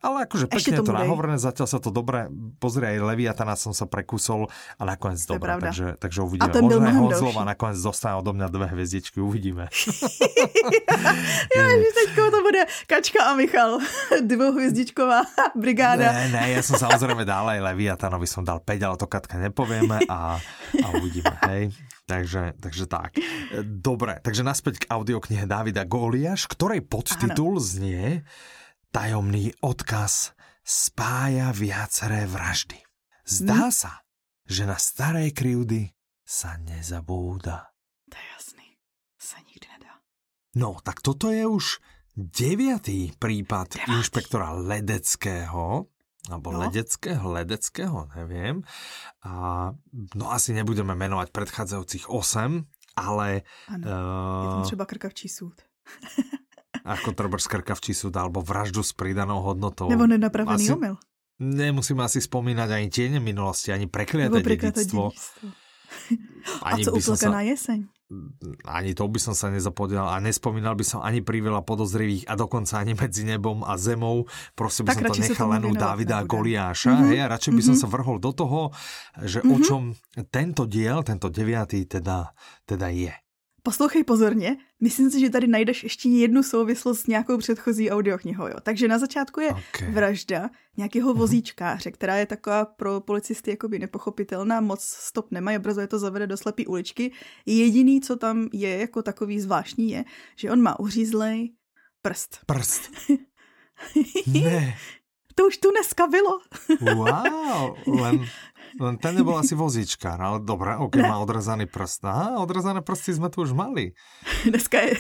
Ale 0.04 0.28
akože 0.28 0.46
pekne 0.52 0.82
to, 0.82 0.84
to 0.86 0.94
nahovorené, 0.94 1.38
zatiaľ 1.40 1.68
sa 1.70 1.80
to 1.80 1.90
dobre, 1.90 2.28
pozri 2.60 2.96
aj 2.96 3.04
Leviatana 3.04 3.56
som 3.56 3.72
sa 3.72 3.88
prekusol 3.88 4.52
a 4.78 4.84
nakoniec 4.84 5.22
to 5.24 5.40
dobre, 5.40 5.56
takže, 5.58 5.98
takže 5.98 6.20
uvidíme. 6.22 6.46
A 6.46 6.54
ten 6.54 6.64
Možno 6.68 6.84
aj 6.84 6.96
Honzlova 7.00 7.42
nakoniec 7.48 7.80
dostane 7.82 8.16
odo 8.20 8.36
mňa 8.36 8.48
dve 8.52 8.68
hviezdičky, 8.76 9.18
uvidíme. 9.18 9.72
ja, 11.56 11.64
že 11.78 11.90
teďko 11.90 12.22
to 12.30 12.40
bude 12.44 12.62
Kačka 12.86 13.22
a 13.24 13.32
Michal, 13.34 13.82
dvouhviezdičková 14.32 15.54
brigáda. 15.58 16.12
Ne, 16.12 16.26
ne, 16.34 16.44
ja 16.54 16.62
som 16.62 16.78
samozrejme 16.78 17.26
dal 17.26 17.46
aj 17.50 17.60
Leviatanovi 17.74 18.28
som 18.30 18.46
dal 18.46 18.62
5, 18.62 18.86
ale 18.86 18.96
to 19.00 19.08
Katka 19.10 19.38
nepovieme 19.42 20.06
a, 20.10 20.38
a 20.82 20.88
uvidíme, 20.98 21.34
hej. 21.50 21.74
Takže, 22.06 22.62
takže 22.62 22.86
tak. 22.86 23.18
Dobre, 23.66 24.22
takže 24.22 24.46
naspäť 24.46 24.86
k 24.86 24.90
audioknihe 24.94 25.50
Davida 25.50 25.90
Goliáš, 25.90 26.46
ktorej 26.46 26.86
podtitul 26.86 27.58
znie 27.58 28.22
tajomný 28.96 29.52
odkaz 29.60 30.32
spája 30.64 31.52
viaceré 31.52 32.24
vraždy. 32.32 32.80
Zdá 33.28 33.68
hmm? 33.68 33.76
sa, 33.76 34.08
že 34.48 34.64
na 34.64 34.80
staré 34.80 35.36
krivdy 35.36 35.92
sa 36.24 36.56
nezabúda. 36.64 37.76
To 38.08 38.16
je 38.16 38.26
jasný. 38.40 38.68
Sa 39.20 39.44
nikdy 39.44 39.68
nedá. 39.68 40.00
No, 40.56 40.80
tak 40.80 41.04
toto 41.04 41.28
je 41.28 41.44
už 41.44 41.84
deviatý 42.16 43.12
prípad 43.20 43.84
Deviatý. 43.84 44.00
inšpektora 44.00 44.56
Ledeckého, 44.64 45.92
alebo 46.32 46.48
no. 46.56 46.64
Ledeckého, 46.64 47.26
Ledeckého, 47.36 48.08
neviem. 48.16 48.64
A, 49.28 49.76
no 50.16 50.26
asi 50.32 50.56
nebudeme 50.56 50.96
menovať 50.96 51.36
predchádzajúcich 51.36 52.08
8, 52.08 52.64
ale... 52.96 53.44
Ano, 53.68 53.84
uh, 53.84 54.40
je 54.40 54.48
tam 54.56 54.64
eh, 54.64 54.70
třeba 54.72 54.86
krkavčí 54.88 55.28
súd. 55.28 55.60
ako 56.86 57.18
Trebers 57.18 57.50
krkavčí 57.50 57.98
súd 57.98 58.14
alebo 58.16 58.46
vraždu 58.46 58.86
s 58.86 58.94
pridanou 58.94 59.42
hodnotou. 59.42 59.90
Nebo 59.90 60.06
nenapravený 60.06 60.70
asi, 60.70 60.72
omyl. 60.72 60.96
Nemusíme 61.42 62.06
asi 62.06 62.24
spomínať 62.24 62.70
ani 62.72 62.88
tiene 62.88 63.18
minulosti, 63.20 63.74
ani 63.74 63.90
prekliaté 63.90 64.40
dedictvo. 64.40 65.12
Ani 66.62 66.84
a 66.84 66.86
co 66.86 66.92
uplakaná 66.94 67.42
sa... 67.42 67.48
jeseň? 67.48 67.80
Ani 68.70 68.94
to 68.94 69.10
by 69.10 69.18
som 69.18 69.34
sa 69.34 69.50
nezapodial 69.50 70.06
a 70.06 70.22
nespomínal 70.22 70.78
by 70.78 70.86
som 70.86 71.02
ani 71.02 71.26
pri 71.26 71.42
veľa 71.42 71.66
podozrivých 71.66 72.30
a 72.30 72.38
dokonca 72.38 72.78
ani 72.78 72.94
medzi 72.94 73.26
nebom 73.26 73.66
a 73.66 73.74
zemou. 73.82 74.30
Proste 74.54 74.86
by 74.86 74.94
tak 74.94 74.98
som 75.02 75.06
to 75.10 75.24
nechal 75.26 75.50
len 75.50 75.66
u 75.66 75.74
Davida 75.74 76.22
a 76.22 76.28
Goliáša. 76.28 76.94
Mm 76.94 76.98
-hmm. 77.02 77.10
hej, 77.10 77.20
a 77.26 77.28
radšej 77.34 77.52
by 77.52 77.56
mm 77.56 77.62
-hmm. 77.62 77.66
som 77.66 77.76
mhm. 77.76 77.82
sa 77.82 77.88
vrhol 77.98 78.18
do 78.20 78.32
toho, 78.32 78.62
že 79.26 79.40
mm 79.42 79.46
-hmm. 79.50 79.54
o 79.54 79.58
mhm. 79.58 79.66
čom 79.66 79.82
tento 80.30 80.64
diel, 80.66 81.04
tento 81.04 81.30
deviatý 81.30 81.86
teda, 81.86 82.30
teda 82.66 82.88
je. 82.94 83.14
Poslouchej 83.66 84.04
pozorně, 84.04 84.58
myslím 84.82 85.12
si, 85.12 85.20
že 85.20 85.30
tady 85.30 85.48
najdeš 85.48 85.84
ještě 85.84 86.10
jednu 86.10 86.44
souvislost 86.44 87.00
s 87.00 87.08
nějakou 87.08 87.38
předchozí 87.38 87.92
audioknihou. 87.92 88.48
Jo. 88.48 88.56
Takže 88.64 88.88
na 88.88 89.00
začátku 89.00 89.40
je 89.40 89.50
okay. 89.50 89.92
vražda 89.92 90.50
nějakého 90.78 91.10
mhm. 91.10 91.20
vozíčkáře, 91.20 91.92
která 91.92 92.16
je 92.16 92.26
taková 92.26 92.66
pro 92.66 93.02
policisty 93.02 93.52
jakoby 93.52 93.80
nepochopitelná, 93.80 94.62
moc 94.62 94.84
stop 94.84 95.32
nemají, 95.32 95.58
obrazuje 95.58 95.88
to 95.88 96.00
zavede 96.00 96.28
do 96.28 96.38
slepý 96.38 96.68
uličky. 96.68 97.12
Jediný, 97.46 98.02
co 98.02 98.16
tam 98.16 98.50
je 98.54 98.80
jako 98.80 99.02
takový 99.02 99.40
zvláštní, 99.40 99.92
je, 99.92 100.06
že 100.36 100.52
on 100.52 100.62
má 100.62 100.80
uřízlej 100.80 101.54
prst. 102.02 102.40
Prst. 102.46 102.92
ne. 104.28 104.78
To 105.36 105.48
už 105.48 105.58
tu 105.58 105.72
dneska 105.72 106.08
bylo. 106.08 106.40
wow, 106.96 107.78
len 108.02 108.26
ten 108.76 109.12
nebol 109.16 109.40
asi 109.40 109.56
vozíčkár, 109.56 110.20
ale 110.20 110.38
dobré, 110.44 110.76
ok, 110.76 111.00
ne. 111.00 111.08
má 111.08 111.18
odrezaný 111.24 111.66
prst. 111.66 112.04
Aha, 112.04 112.44
odrezané 112.44 112.84
prsty 112.84 113.16
sme 113.16 113.32
tu 113.32 113.48
už 113.48 113.56
mali. 113.56 113.96
Dneska 114.50 114.84
je 114.84 115.00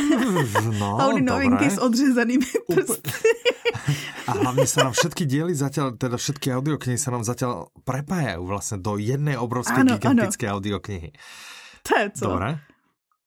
no, 0.80 1.02
Audi 1.02 1.22
novinky 1.22 1.66
s 1.66 1.82
odřezanými 1.82 2.70
prsty. 2.70 3.10
A 4.30 4.38
hlavne 4.38 4.70
sa 4.70 4.86
nám 4.86 4.94
všetky 4.94 5.26
diely 5.26 5.50
zatiaľ, 5.50 5.98
teda 5.98 6.14
všetky 6.14 6.54
audioknihy 6.54 6.94
sa 6.94 7.10
nám 7.10 7.26
zatiaľ 7.26 7.74
prepájajú 7.82 8.46
vlastne 8.46 8.78
do 8.78 8.94
jednej 8.94 9.34
obrovskej 9.34 9.82
ano, 9.82 9.98
gigantické 9.98 10.46
ano. 10.46 10.62
audioknihy. 10.62 11.10
To 11.82 11.92
je 11.98 12.06
co? 12.14 12.24
Dobre. 12.30 12.62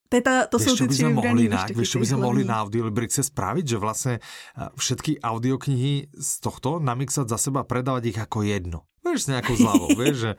To, 0.09 0.21
ta, 0.21 0.47
to 0.47 0.59
jsou 0.59 0.75
ty 0.75 0.87
tři 0.87 1.03
mohli 1.03 1.49
na, 1.49 1.65
Víš, 1.65 1.89
čo 1.89 1.99
by 1.99 2.05
sme 2.05 2.19
mohli 2.23 2.47
na 2.47 2.61
Audiolibrixe 2.63 3.25
spraviť, 3.25 3.65
že 3.67 3.77
vlastne 3.81 4.13
všetky 4.55 5.19
audioknihy 5.19 6.13
z 6.13 6.29
tohto 6.39 6.77
namixať 6.79 7.27
za 7.27 7.35
seba, 7.41 7.67
predávať 7.67 8.13
ich 8.13 8.19
ako 8.21 8.45
jedno. 8.45 8.87
Vieš, 9.05 9.21
s 9.21 9.29
nejakou 9.29 9.53
zľavou, 9.53 9.89
vieš, 10.01 10.15
že, 10.17 10.31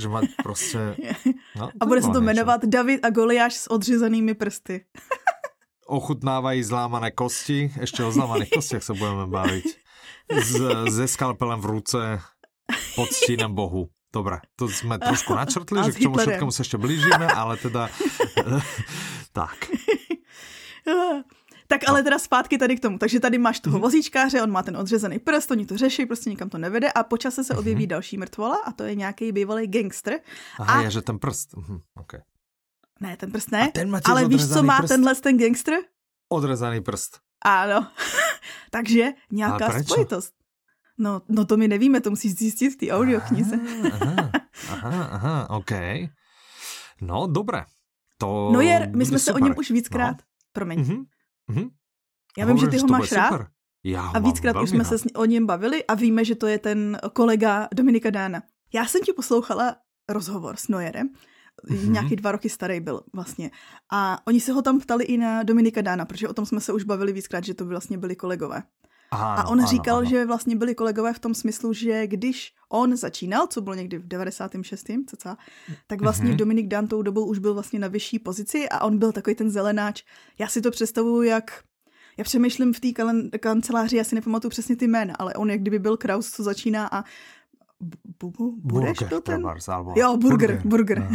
že 0.00 0.06
mať 0.08 0.24
proste... 0.40 0.80
No, 1.54 1.70
a 1.70 1.86
bude 1.86 2.02
se 2.02 2.10
to 2.10 2.20
jmenovat 2.20 2.64
David 2.64 3.06
a 3.06 3.10
Goliáš 3.10 3.54
s 3.54 3.70
odřezanými 3.70 4.34
prsty. 4.34 4.84
Ochutnávají 5.86 6.62
zlámané 6.62 7.10
kosti, 7.10 7.70
ešte 7.78 8.02
o 8.02 8.10
zlámaných 8.10 8.58
kostiach 8.58 8.82
sa 8.82 8.90
budeme 8.90 9.30
baviť. 9.30 9.66
S, 10.34 10.50
se 10.90 11.06
skalpelem 11.06 11.60
v 11.60 11.66
ruce 11.78 12.00
pod 12.96 13.06
stínem 13.12 13.54
Bohu. 13.54 13.92
Dobre, 14.10 14.42
to 14.58 14.66
sme 14.66 14.98
trošku 14.98 15.30
načrtli, 15.30 15.78
že 15.84 15.92
k 15.94 16.08
čomu 16.08 16.18
všetkému 16.18 16.50
sa 16.50 16.66
ešte 16.66 16.74
blížime, 16.80 17.28
ale 17.30 17.54
teda... 17.60 17.86
tak. 19.30 19.70
Tak 21.68 21.80
ale 21.88 22.02
teda 22.02 22.18
zpátky 22.18 22.58
tady 22.58 22.76
k 22.76 22.80
tomu. 22.80 22.98
Takže 22.98 23.20
tady 23.20 23.38
máš 23.38 23.60
toho 23.60 23.78
mhm. 23.78 23.82
vozíčkáře, 23.82 24.42
on 24.42 24.50
má 24.50 24.62
ten 24.62 24.76
odřezaný 24.76 25.18
prst, 25.18 25.50
oni 25.50 25.66
to 25.66 25.76
řeší, 25.76 26.06
prostě 26.06 26.30
nikam 26.30 26.48
to 26.48 26.58
nevede 26.58 26.92
a 26.92 27.02
po 27.02 27.16
čase 27.16 27.44
se 27.44 27.54
objeví 27.54 27.84
mm-hmm. 27.84 27.88
další 27.88 28.18
mrtvola 28.18 28.56
a 28.56 28.72
to 28.72 28.82
je 28.82 28.94
nějaký 28.94 29.32
bývalý 29.32 29.66
gangster. 29.66 30.20
Aha, 30.58 30.78
a... 30.78 30.82
je, 30.82 30.90
že 30.90 31.02
ten 31.02 31.18
prst. 31.18 31.56
Mhm, 31.56 31.78
okay. 32.00 32.20
Ne, 33.00 33.16
ten 33.16 33.32
prst 33.32 33.50
ne, 33.50 33.70
ten 33.74 34.00
ale 34.04 34.28
víš, 34.28 34.48
co 34.48 34.62
má 34.62 34.78
prst? 34.78 34.88
tenhle 34.88 35.14
ten 35.14 35.38
gangster? 35.38 35.74
Odrezaný 36.28 36.80
prst. 36.80 37.18
Ano. 37.44 37.86
Takže 38.70 39.12
nějaká 39.30 39.82
spojitost. 39.82 40.34
No, 40.98 41.22
no 41.28 41.44
to 41.44 41.56
my 41.56 41.68
nevíme, 41.68 42.00
to 42.00 42.10
musíš 42.10 42.34
zjistit 42.34 42.70
v 42.70 42.76
té 42.76 42.90
audioknize. 42.90 43.58
Aha, 43.92 44.30
aha, 44.70 45.04
aha, 45.04 45.50
OK. 45.50 45.70
No, 47.00 47.26
dobré. 47.26 47.64
To 48.18 48.50
no 48.52 48.60
je, 48.60 48.90
my 48.96 49.06
jsme 49.06 49.18
super. 49.18 49.32
se 49.32 49.32
o 49.32 49.44
něm 49.44 49.54
už 49.58 49.70
víckrát, 49.70 50.16
no. 50.16 50.24
promiň. 50.52 50.80
Mm-hmm. 50.80 51.04
Mm-hmm. 51.50 51.70
Já 52.38 52.46
vím, 52.46 52.58
že 52.58 52.66
ty 52.66 52.78
ho 52.78 52.86
máš 52.86 53.12
rád. 53.12 53.28
Super. 53.28 53.46
Já 53.84 54.06
a 54.08 54.18
víckrát 54.18 54.56
už 54.62 54.70
jsme 54.70 54.84
rád. 54.84 54.88
se 54.88 54.96
o 55.16 55.24
něm 55.24 55.46
bavili 55.46 55.84
a 55.84 55.94
víme, 55.94 56.24
že 56.24 56.34
to 56.34 56.46
je 56.46 56.58
ten 56.58 56.98
kolega 57.12 57.68
Dominika 57.74 58.10
Dána. 58.10 58.42
Já 58.74 58.86
jsem 58.86 59.00
ti 59.02 59.12
poslouchala 59.12 59.76
rozhovor 60.08 60.56
s 60.56 60.68
Nojerem 60.68 61.08
Mm-hmm. 61.70 61.90
Nějaký 61.90 62.16
dva 62.16 62.32
roky 62.32 62.48
starý 62.48 62.80
byl 62.80 63.00
vlastně. 63.12 63.50
A 63.92 64.26
oni 64.26 64.40
se 64.40 64.52
ho 64.52 64.62
tam 64.62 64.80
ptali 64.80 65.04
i 65.04 65.16
na 65.16 65.42
Dominika 65.42 65.80
Dána, 65.80 66.04
protože 66.04 66.28
o 66.28 66.34
tom 66.34 66.46
jsme 66.46 66.60
se 66.60 66.72
už 66.72 66.84
bavili 66.84 67.12
víckrát, 67.12 67.44
že 67.44 67.54
to 67.54 67.66
vlastně 67.66 67.98
byli 67.98 68.16
kolegové. 68.16 68.62
Ano, 69.10 69.40
a 69.40 69.46
on 69.48 69.60
ano, 69.60 69.68
říkal, 69.68 69.96
ano. 69.96 70.10
že 70.10 70.26
vlastně 70.26 70.56
byli 70.56 70.74
kolegové 70.74 71.12
v 71.12 71.18
tom 71.18 71.34
smyslu, 71.34 71.72
že 71.72 72.06
když 72.06 72.52
on 72.68 72.96
začínal, 72.96 73.46
co 73.46 73.60
bylo 73.60 73.74
někdy 73.74 73.98
v 73.98 74.08
96. 74.08 74.86
cca, 75.06 75.36
tak 75.86 76.00
vlastně 76.00 76.30
mm-hmm. 76.30 76.36
Dominik 76.36 76.68
Dan 76.68 76.86
tou 76.86 77.02
dobou 77.02 77.26
už 77.26 77.38
byl 77.38 77.54
vlastně 77.54 77.78
na 77.78 77.88
vyšší 77.88 78.18
pozici 78.18 78.68
a 78.68 78.84
on 78.84 78.98
byl 78.98 79.12
takový 79.12 79.36
ten 79.36 79.50
zelenáč. 79.50 80.02
Já 80.38 80.48
si 80.48 80.60
to 80.60 80.70
představuju, 80.70 81.22
jak 81.22 81.64
já 82.16 82.24
přemýšlím 82.24 82.72
v 82.72 82.80
té 82.80 82.88
kanceláři, 83.38 83.96
já 83.96 84.04
si 84.04 84.14
nepamatuju 84.14 84.50
přesně 84.50 84.76
ty 84.76 84.86
jména, 84.86 85.14
ale 85.18 85.34
on 85.34 85.50
jak 85.50 85.60
kdyby 85.60 85.78
byl 85.78 85.96
Kraus, 85.96 86.30
co 86.30 86.42
začíná 86.42 86.88
a 86.92 87.04
Budeš 88.20 88.62
burger, 88.62 89.08
to 89.08 89.20
ten? 89.20 89.34
Trebárs, 89.34 89.68
alebo... 89.68 89.94
Jo, 89.96 90.16
burger, 90.16 90.60
burger. 90.64 91.02
burger. 91.02 91.08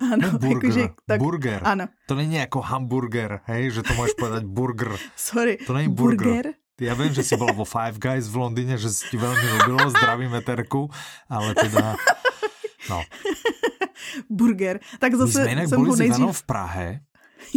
ano, 0.12 0.38
burger. 0.38 0.48
Jakože, 0.48 0.88
tak, 1.06 1.20
burger. 1.20 1.60
Ano. 1.64 1.88
To 2.06 2.14
není 2.14 2.34
jako 2.34 2.60
hamburger, 2.60 3.40
hej, 3.44 3.70
že 3.70 3.82
to 3.82 3.94
můžeš 3.94 4.14
povedať 4.18 4.44
burger. 4.44 4.96
Sorry. 5.16 5.56
To 5.66 5.72
není 5.72 5.88
burger. 5.94 6.28
burger? 6.28 6.54
Ja 6.82 6.98
viem, 6.98 7.14
že 7.14 7.22
si 7.22 7.38
bola 7.38 7.54
vo 7.54 7.62
Five 7.62 8.02
Guys 8.02 8.26
v 8.26 8.42
Londýne, 8.42 8.74
že 8.74 8.90
si 8.90 9.06
ti 9.06 9.14
veľmi 9.14 9.46
ľúbilo, 9.58 9.94
zdravíme 9.94 10.42
Terku, 10.42 10.90
ale 11.30 11.54
teda, 11.54 11.94
no. 12.90 12.98
Burger. 14.26 14.82
Tak 14.98 15.14
zase 15.14 15.22
my 15.22 15.30
sme 15.46 15.54
inak 15.54 15.66
boli 15.70 15.90
nejdřív... 15.94 16.34
v 16.34 16.42
Prahe 16.42 16.88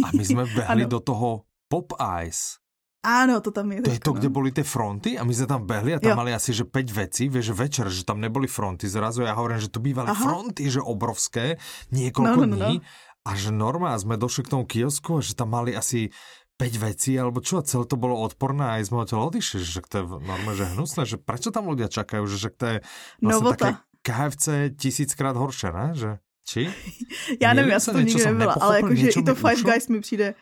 a 0.06 0.08
my 0.14 0.22
sme 0.22 0.44
behli 0.46 0.86
do 0.86 1.02
toho 1.02 1.50
Pop 1.66 1.98
Eyes. 1.98 2.62
Áno, 3.02 3.38
to 3.38 3.54
tam 3.54 3.70
je. 3.70 3.86
To 3.86 3.94
je 3.94 4.02
to, 4.02 4.12
no. 4.14 4.16
kde 4.18 4.28
boli 4.30 4.50
tie 4.50 4.66
fronty 4.66 5.14
a 5.14 5.22
my 5.22 5.30
sme 5.30 5.46
tam 5.46 5.62
behli 5.62 5.94
a 5.94 6.02
tam 6.02 6.14
jo. 6.14 6.18
mali 6.18 6.34
asi 6.34 6.50
že 6.50 6.66
5 6.66 6.74
vecí, 6.90 7.30
vieš, 7.30 7.50
že 7.50 7.54
večer, 7.54 7.86
že 7.90 8.02
tam 8.02 8.18
neboli 8.18 8.50
fronty. 8.50 8.90
Zrazu 8.90 9.22
ja 9.22 9.38
hovorím, 9.38 9.62
že 9.62 9.70
to 9.70 9.78
bývali 9.78 10.10
Aha. 10.10 10.18
fronty, 10.18 10.66
že 10.66 10.82
obrovské, 10.82 11.62
niekoľko 11.94 12.42
no, 12.42 12.46
no, 12.46 12.54
no, 12.54 12.56
dní. 12.58 12.74
No. 12.82 12.86
A 13.28 13.36
že 13.36 13.52
normálne 13.54 14.00
sme 14.00 14.16
došli 14.18 14.48
k 14.48 14.52
tomu 14.56 14.64
kiosku 14.64 15.18
a 15.18 15.24
že 15.24 15.36
tam 15.36 15.52
mali 15.52 15.76
asi 15.76 16.10
5 16.58 16.84
vecí, 16.90 17.14
alebo 17.14 17.38
čo, 17.38 17.62
celé 17.62 17.86
to 17.86 17.94
bolo 17.94 18.18
odporné 18.18 18.66
a 18.66 18.72
aj 18.82 18.90
sme 18.90 19.06
odtiaľ 19.06 19.30
odišli, 19.30 19.62
že 19.62 19.78
to 19.86 19.94
je 20.02 20.04
normálne, 20.18 20.58
že 20.58 20.66
hnusné, 20.74 21.02
že 21.06 21.16
prečo 21.16 21.54
tam 21.54 21.70
ľudia 21.70 21.86
čakajú, 21.86 22.26
že, 22.26 22.36
že 22.36 22.50
to 22.50 22.64
je 22.66 22.76
vlastne 23.22 23.46
no, 23.46 23.54
také 23.54 23.70
KFC 24.02 24.74
tisíckrát 24.74 25.38
horšie, 25.38 25.70
ne? 25.70 25.86
Že, 25.94 26.10
či? 26.42 26.62
Já 27.44 27.54
nevím, 27.54 27.70
já 27.70 27.80
jsem 27.80 27.94
to 27.94 28.00
nikdy 28.00 28.24
nebyla, 28.24 28.56
ale 28.60 28.76
jakože 28.76 29.08
i 29.08 29.22
to 29.22 29.34
Five 29.34 29.62
Guys 29.62 29.88
mi 29.88 30.00
přijde 30.00 30.34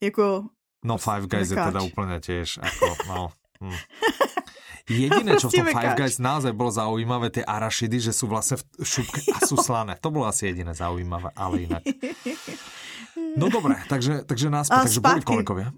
jako 0.00 0.44
No 0.84 0.98
Five 0.98 1.26
Guys 1.26 1.50
je 1.50 1.56
teda 1.56 1.80
úplne 1.80 2.20
tiež 2.20 2.60
ako, 2.60 2.86
no... 3.08 3.20
Hm. 3.64 3.80
Jediné, 4.84 5.40
čo 5.40 5.48
v 5.48 5.64
tom 5.64 5.66
Five 5.72 5.96
Guys 5.96 6.20
naozaj 6.20 6.52
bolo 6.52 6.68
zaujímavé, 6.68 7.32
tie 7.32 7.40
arašidy, 7.40 8.04
že 8.04 8.12
sú 8.12 8.28
vlastne 8.28 8.60
v 8.60 8.84
šupke 8.84 9.24
a 9.32 9.40
sú 9.40 9.56
slané. 9.56 9.96
To 10.04 10.12
bolo 10.12 10.28
asi 10.28 10.52
jediné 10.52 10.76
zaujímavé, 10.76 11.32
ale 11.32 11.64
inak. 11.64 11.82
No 13.40 13.48
dobré, 13.48 13.80
takže, 13.88 14.28
takže 14.28 14.46
nás, 14.52 14.68
takže 14.68 15.00
boli 15.00 15.24
kolegovia. 15.24 15.72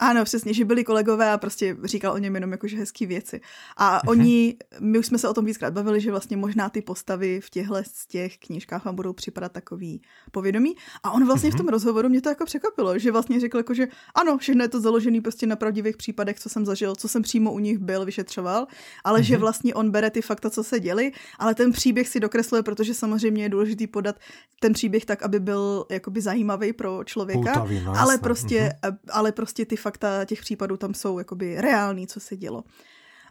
Mhm. 0.00 0.10
Ano, 0.10 0.24
přesně, 0.24 0.54
že 0.54 0.64
byli 0.64 0.84
kolegové 0.84 1.32
a 1.32 1.38
prostě 1.38 1.76
říkal 1.84 2.12
o 2.12 2.18
něm 2.18 2.34
jenom 2.34 2.52
jakože 2.52 2.76
hezký 2.76 3.06
věci. 3.06 3.40
A 3.76 3.98
mm-hmm. 3.98 4.10
oni, 4.10 4.56
my 4.80 4.98
už 4.98 5.06
jsme 5.06 5.18
se 5.18 5.28
o 5.28 5.34
tom 5.34 5.44
víckrát 5.44 5.72
bavili, 5.72 6.00
že 6.00 6.10
vlastně 6.10 6.36
možná 6.36 6.68
ty 6.68 6.82
postavy 6.82 7.40
v 7.40 7.50
těchhle 7.50 7.84
z 7.84 8.06
těch 8.06 8.38
knížkách 8.38 8.84
vám 8.84 8.94
budou 8.94 9.12
připadat 9.12 9.52
takový 9.52 10.02
povědomí. 10.30 10.74
A 11.02 11.10
on 11.10 11.26
vlastně 11.26 11.50
mm-hmm. 11.50 11.54
v 11.54 11.56
tom 11.56 11.68
rozhovoru 11.68 12.08
mě 12.08 12.20
to 12.20 12.28
jako 12.28 12.44
překvapilo, 12.44 12.98
že 12.98 13.12
vlastně 13.12 13.40
řekl 13.40 13.56
jako, 13.56 13.74
že 13.74 13.88
ano, 14.14 14.38
všechno 14.38 14.64
je 14.64 14.68
to 14.68 14.80
založené 14.80 15.20
prostě 15.20 15.46
na 15.46 15.56
pravdivých 15.56 15.96
případech, 15.96 16.40
co 16.40 16.48
jsem 16.48 16.66
zažil, 16.66 16.94
co 16.96 17.08
jsem 17.08 17.22
přímo 17.22 17.52
u 17.52 17.58
nich 17.58 17.78
byl, 17.78 18.04
vyšetřoval, 18.04 18.66
ale 19.04 19.20
mm-hmm. 19.20 19.22
že 19.22 19.34
mhm. 19.34 19.40
vlastně 19.40 19.74
on 19.74 19.90
bere 19.90 20.10
ty 20.10 20.22
fakta, 20.22 20.50
co 20.50 20.64
se 20.64 20.80
děli, 20.80 21.12
ale 21.38 21.54
ten 21.54 21.72
příběh 21.72 22.08
si 22.08 22.20
dokresluje, 22.20 22.62
protože 22.62 22.94
samozřejmě 22.94 23.42
je 23.42 23.48
důležitý 23.48 23.86
podat 23.86 24.16
ten 24.60 24.72
příběh 24.72 25.04
tak, 25.04 25.22
aby 25.22 25.40
byl 25.40 25.86
jakoby 25.90 26.20
zajímavý 26.20 26.72
pro 26.72 27.04
člověka, 27.04 27.52
Poutavý, 27.52 27.80
no, 27.84 27.92
ale 27.98 28.18
prostě, 28.18 28.72
mm-hmm. 28.82 28.96
ale 29.12 29.32
prostě 29.32 29.66
ty 29.66 29.76
fakta 29.76 29.87
těch 30.26 30.40
případů 30.40 30.76
tam 30.76 30.94
jsou 30.94 31.18
jakoby 31.18 31.60
reální, 31.60 32.06
co 32.06 32.20
se 32.20 32.36
dělo. 32.36 32.64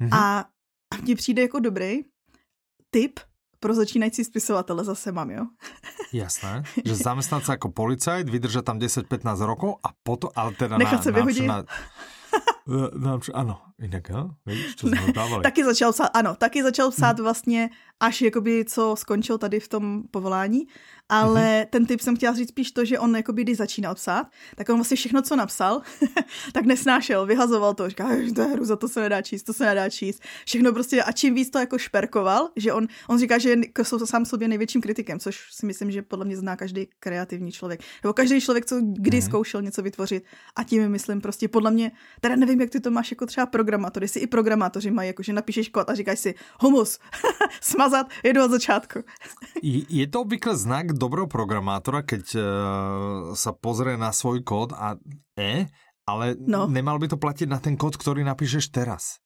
Mm-hmm. 0.01 0.09
A 0.11 0.45
mně 1.01 1.15
přijde 1.15 1.41
jako 1.41 1.59
dobrý 1.59 1.99
tip 2.89 3.19
pro 3.59 3.73
začínající 3.73 4.23
spisovatele 4.23 4.83
zase 4.83 5.11
mám, 5.11 5.31
jo? 5.31 5.45
Jasné, 6.13 6.63
že 6.85 6.95
zaměstnat 6.95 7.45
se 7.45 7.51
jako 7.51 7.71
policajt, 7.71 8.29
vydržet 8.29 8.61
tam 8.61 8.79
10-15 8.79 9.45
rokov 9.45 9.75
a 9.83 9.87
potom, 10.03 10.29
ale 10.35 10.51
teda 10.51 10.77
Nechat 10.77 10.93
na, 10.93 11.01
se 11.01 11.11
vyhodit. 11.11 11.45
Na, 11.45 11.63
na, 12.97 13.19
ano, 13.33 13.61
jinak, 13.81 14.09
jo? 14.09 14.29
Víš, 14.45 14.75
co 14.75 14.87
jsme 14.87 15.11
dávali. 15.13 15.43
taky 15.43 15.63
začal 15.63 15.93
psát, 15.93 16.09
ano, 16.13 16.35
taky 16.35 16.63
začal 16.63 16.91
psát 16.91 17.17
hmm. 17.17 17.23
vlastně 17.23 17.69
až 17.99 18.21
jakoby 18.21 18.65
co 18.65 18.95
skončil 18.97 19.37
tady 19.37 19.59
v 19.59 19.67
tom 19.67 20.03
povolání 20.11 20.67
ale 21.09 21.41
mm-hmm. 21.41 21.69
ten 21.69 21.85
typ 21.85 22.01
jsem 22.01 22.15
chtěla 22.15 22.35
říct 22.35 22.49
spíš 22.49 22.71
to, 22.71 22.85
že 22.85 22.99
on 22.99 23.15
jakoby, 23.15 23.43
když 23.43 23.57
začínal 23.57 23.95
psát, 23.95 24.27
tak 24.55 24.69
on 24.69 24.75
vlastně 24.75 24.97
všechno, 24.97 25.21
co 25.21 25.35
napsal, 25.35 25.81
tak 26.53 26.65
nesnášel, 26.65 27.25
vyhazoval 27.25 27.73
to, 27.73 27.89
říká, 27.89 28.07
to 28.35 28.41
je 28.41 28.47
hruza, 28.47 28.75
to 28.75 28.87
se 28.87 29.01
nedá 29.01 29.21
číst, 29.21 29.43
to 29.43 29.53
se 29.53 29.65
nedá 29.65 29.89
číst. 29.89 30.21
Všechno 30.45 30.73
prostě 30.73 31.03
a 31.03 31.11
čím 31.11 31.35
víc 31.35 31.49
to 31.49 31.59
jako 31.59 31.77
šperkoval, 31.77 32.49
že 32.55 32.73
on, 32.73 32.87
on 33.07 33.19
říká, 33.19 33.37
že 33.37 33.49
je 33.49 33.57
sám 34.05 34.25
sobě 34.25 34.47
největším 34.47 34.81
kritikem, 34.81 35.19
což 35.19 35.39
si 35.51 35.65
myslím, 35.65 35.91
že 35.91 36.01
podle 36.01 36.25
mě 36.25 36.37
zná 36.37 36.55
každý 36.55 36.87
kreativní 36.99 37.51
člověk. 37.51 37.81
Nebo 38.03 38.13
každý 38.13 38.41
člověk, 38.41 38.65
co 38.65 38.75
kdy 38.81 39.17
mm-hmm. 39.17 39.25
zkoušel 39.25 39.61
něco 39.61 39.81
vytvořit 39.81 40.23
a 40.55 40.63
tím 40.63 40.89
myslím 40.89 41.21
prostě 41.21 41.47
podle 41.47 41.71
mě, 41.71 41.91
teda 42.21 42.35
nevím, 42.35 42.61
jak 42.61 42.69
ty 42.69 42.79
to 42.79 42.91
máš 42.91 43.11
jako 43.11 43.25
třeba 43.25 43.45
programátor, 43.45 44.03
jestli 44.03 44.21
i 44.21 44.27
programátoři 44.27 44.91
mají, 44.91 45.07
jako 45.07 45.23
že 45.23 45.33
napíšeš 45.33 45.69
kód 45.69 45.89
a 45.89 45.95
říkáš 45.95 46.19
si 46.19 46.35
humus, 46.59 46.99
smazat, 47.87 48.11
jedu 48.23 48.43
od 48.43 48.51
začátku. 48.51 48.99
je 49.89 50.05
to 50.11 50.21
obvykle 50.21 50.55
znak 50.59 50.93
dobrého 50.93 51.27
programátora, 51.31 52.03
keď 52.03 52.23
uh, 52.35 52.43
sa 53.31 53.55
pozrie 53.55 53.95
na 53.95 54.11
svoj 54.11 54.43
kód 54.43 54.75
a 54.75 54.99
e, 55.39 55.71
ale 56.03 56.35
no. 56.35 56.67
nemal 56.67 56.99
by 56.99 57.07
to 57.07 57.17
platiť 57.19 57.47
na 57.47 57.63
ten 57.63 57.79
kód, 57.79 57.95
ktorý 57.95 58.27
napíšeš 58.27 58.75
teraz. 58.75 59.23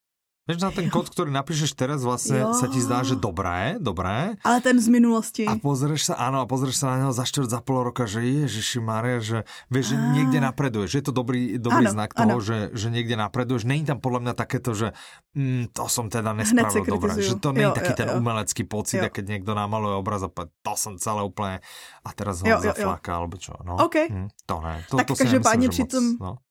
Vieš, 0.49 0.57
na 0.57 0.73
ten 0.73 0.89
kód, 0.89 1.05
ktorý 1.05 1.29
napíšeš 1.29 1.77
teraz, 1.77 2.01
vlastne 2.01 2.41
jo. 2.41 2.57
sa 2.57 2.65
ti 2.65 2.81
zdá, 2.81 3.05
že 3.05 3.13
dobré, 3.13 3.77
dobré. 3.77 4.41
Ale 4.41 4.57
ten 4.57 4.73
z 4.81 4.89
minulosti. 4.89 5.45
A 5.45 5.53
pozrieš 5.53 6.09
sa, 6.09 6.17
áno, 6.17 6.41
a 6.41 6.49
pozrieš 6.49 6.81
sa 6.81 6.97
na 6.97 7.05
neho 7.05 7.13
za 7.13 7.29
čtvrt, 7.29 7.45
za 7.45 7.61
pol 7.61 7.85
roka, 7.85 8.09
že 8.09 8.25
ježiši 8.25 8.81
Maria, 8.81 9.21
že 9.21 9.45
vieš, 9.69 9.93
že 9.93 10.01
niekde 10.01 10.41
napreduješ. 10.41 10.97
Je 10.97 11.03
to 11.05 11.13
dobrý, 11.13 11.61
dobrý 11.61 11.85
áno, 11.85 11.93
znak 11.93 12.17
toho, 12.17 12.41
že, 12.41 12.73
že 12.73 12.89
niekde 12.89 13.21
napreduješ. 13.21 13.69
Není 13.69 13.85
tam 13.85 14.01
podľa 14.01 14.19
mňa 14.25 14.33
takéto, 14.33 14.73
že 14.73 14.97
mm, 15.37 15.77
to 15.77 15.85
som 15.85 16.09
teda 16.09 16.33
nespravil 16.33 16.89
dobre. 16.89 17.21
Že 17.21 17.37
to 17.37 17.49
není 17.53 17.69
jo, 17.69 17.77
taký 17.77 17.93
jo, 17.93 17.99
ten 18.01 18.09
jo. 18.09 18.17
umelecký 18.17 18.63
pocit, 18.65 18.97
jo. 18.97 19.13
keď 19.13 19.25
niekto 19.37 19.53
namaluje 19.53 19.93
obraz 19.93 20.25
a 20.25 20.29
to 20.33 20.73
som 20.73 20.97
celé 20.97 21.21
úplne 21.21 21.61
a 22.01 22.09
teraz 22.17 22.41
ho 22.41 22.49
zafláka, 22.49 23.13
alebo 23.13 23.37
čo. 23.37 23.53
No. 23.61 23.77
OK. 23.77 24.09
Hm, 24.09 24.33
to 24.49 24.57
ne. 24.65 24.81
To, 24.89 24.97
tak 24.97 25.05
to 25.05 25.13
každopádně 25.13 25.69
při 25.69 25.85
tom, 25.85 26.17
no 26.17 26.41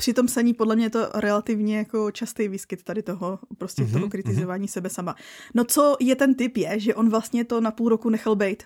při 0.00 0.12
tom 0.12 0.28
saní 0.28 0.54
podle 0.54 0.76
mě 0.76 0.84
je 0.84 0.90
to 0.90 1.08
relativně 1.14 1.76
jako 1.76 2.10
častý 2.10 2.48
výskyt 2.48 2.82
tady 2.82 3.02
toho, 3.02 3.38
prostě 3.58 3.82
mm-hmm, 3.82 3.92
toho 3.92 4.00
mhm. 4.00 4.10
kritizování 4.10 4.66
mm-hmm. 4.66 4.72
sebe 4.72 4.90
sama. 4.90 5.16
No 5.54 5.64
co 5.64 5.96
je 6.00 6.16
ten 6.16 6.34
typ 6.34 6.56
je, 6.56 6.80
že 6.80 6.94
on 6.94 7.08
vlastně 7.10 7.44
to 7.44 7.60
na 7.60 7.70
půl 7.70 7.88
roku 7.88 8.08
nechal 8.08 8.36
bejt 8.36 8.64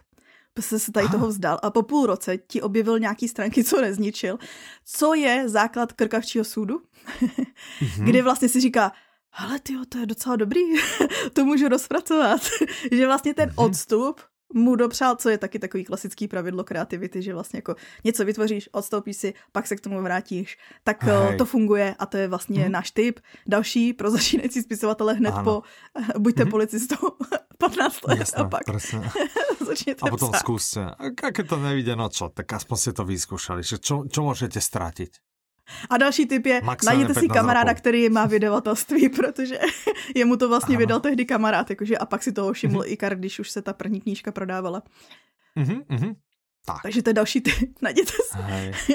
se 0.61 0.78
se 0.78 0.93
tady 0.93 1.09
toho 1.09 1.26
vzdal 1.28 1.59
a 1.62 1.70
po 1.70 1.82
půl 1.82 2.07
roce 2.07 2.39
ti 2.39 2.62
objevil 2.62 2.99
nějaký 2.99 3.28
stránky, 3.28 3.64
co 3.64 3.80
nezničil, 3.80 4.39
co 4.85 5.14
je 5.14 5.49
základ 5.49 5.93
krkavčího 5.93 6.45
soudu, 6.45 6.78
mm-hmm. 6.78 8.05
kdy 8.05 8.22
vlastně 8.22 8.49
si 8.49 8.61
říká, 8.61 8.93
ale 9.32 9.59
ty 9.59 9.74
to 9.89 9.99
je 9.99 10.07
docela 10.07 10.37
dobrý, 10.37 10.61
to 11.32 11.45
můžu 11.45 11.68
rozpracovat, 11.68 12.41
že 12.93 13.07
vlastně 13.07 13.35
ten 13.35 13.49
mm-hmm. 13.49 13.64
odstup 13.64 14.20
mu 14.55 14.76
dopřál, 14.76 15.16
co 15.16 15.28
je 15.28 15.38
taky 15.38 15.59
takový 15.59 15.84
klasický 15.84 16.28
pravidlo 16.28 16.64
kreativity, 16.64 17.22
že 17.22 17.34
vlastně 17.34 17.59
jako 17.59 17.74
něco 18.05 18.24
vytvoříš, 18.24 18.68
odstoupíš 18.72 19.16
si, 19.16 19.34
pak 19.53 19.66
se 19.66 19.76
k 19.76 19.80
tomu 19.80 20.03
vrátíš, 20.03 20.59
tak 20.84 21.05
eh, 21.05 21.28
Hej. 21.28 21.36
to 21.36 21.45
funguje 21.45 21.95
a 21.99 22.07
to 22.07 22.16
je 22.16 22.28
vlastně 22.28 22.62
hmm. 22.62 22.72
náš 22.72 22.90
tip. 22.90 23.20
Další 23.47 23.92
pro 23.92 24.11
začínající 24.11 24.62
spisovatele 24.62 25.14
hned 25.14 25.34
ano. 25.34 25.45
po 25.45 25.62
eh, 25.99 26.18
buďte 26.18 26.42
hmm. 26.42 26.51
policistou 26.51 27.09
15 27.59 28.05
let 28.09 28.18
Jasné, 28.18 28.45
a 28.45 28.49
pak 28.49 28.62
začněte 29.66 30.01
A 30.03 30.11
potom 30.11 30.30
psát. 30.30 30.38
skúste. 30.38 30.80
A 30.84 31.11
keď 31.32 31.49
to 31.49 31.57
nevíde, 31.57 31.97
no 31.97 32.09
čo, 32.09 32.28
tak 32.28 32.53
aspoň 32.53 32.76
ste 32.76 32.92
to 32.92 33.05
vyskúšali. 33.05 33.62
Čo, 33.64 34.05
čo 34.07 34.20
môžete 34.22 34.61
stratiť? 34.61 35.34
A 35.90 35.96
další 35.96 36.26
tip 36.26 36.46
je, 36.46 36.60
najděte 36.86 37.14
si 37.14 37.28
kamaráda, 37.28 37.70
rokov. 37.70 37.80
který 37.80 38.08
má 38.08 38.26
vydavatelství, 38.26 39.08
protože 39.16 39.58
jemu 40.14 40.36
to 40.36 40.48
vlastně 40.48 40.74
Aha. 40.74 40.80
vydal 40.80 41.00
tehdy 41.00 41.24
kamarád, 41.24 41.70
jakože 41.70 41.98
a 41.98 42.06
pak 42.06 42.22
si 42.22 42.32
toho 42.32 42.52
všiml 42.52 42.80
mm-hmm. 42.80 42.92
Ikar, 42.92 43.16
když 43.16 43.38
už 43.38 43.50
se 43.50 43.62
ta 43.62 43.72
první 43.72 44.00
knížka 44.00 44.32
prodávala. 44.32 44.82
Mm-hmm, 45.56 45.84
mm-hmm. 45.84 46.14
Tak. 46.64 46.80
Takže 46.82 47.02
to 47.02 47.10
je 47.10 47.14
další 47.14 47.40
ty, 47.40 47.52
najděte 47.82 48.12
si. 48.12 48.38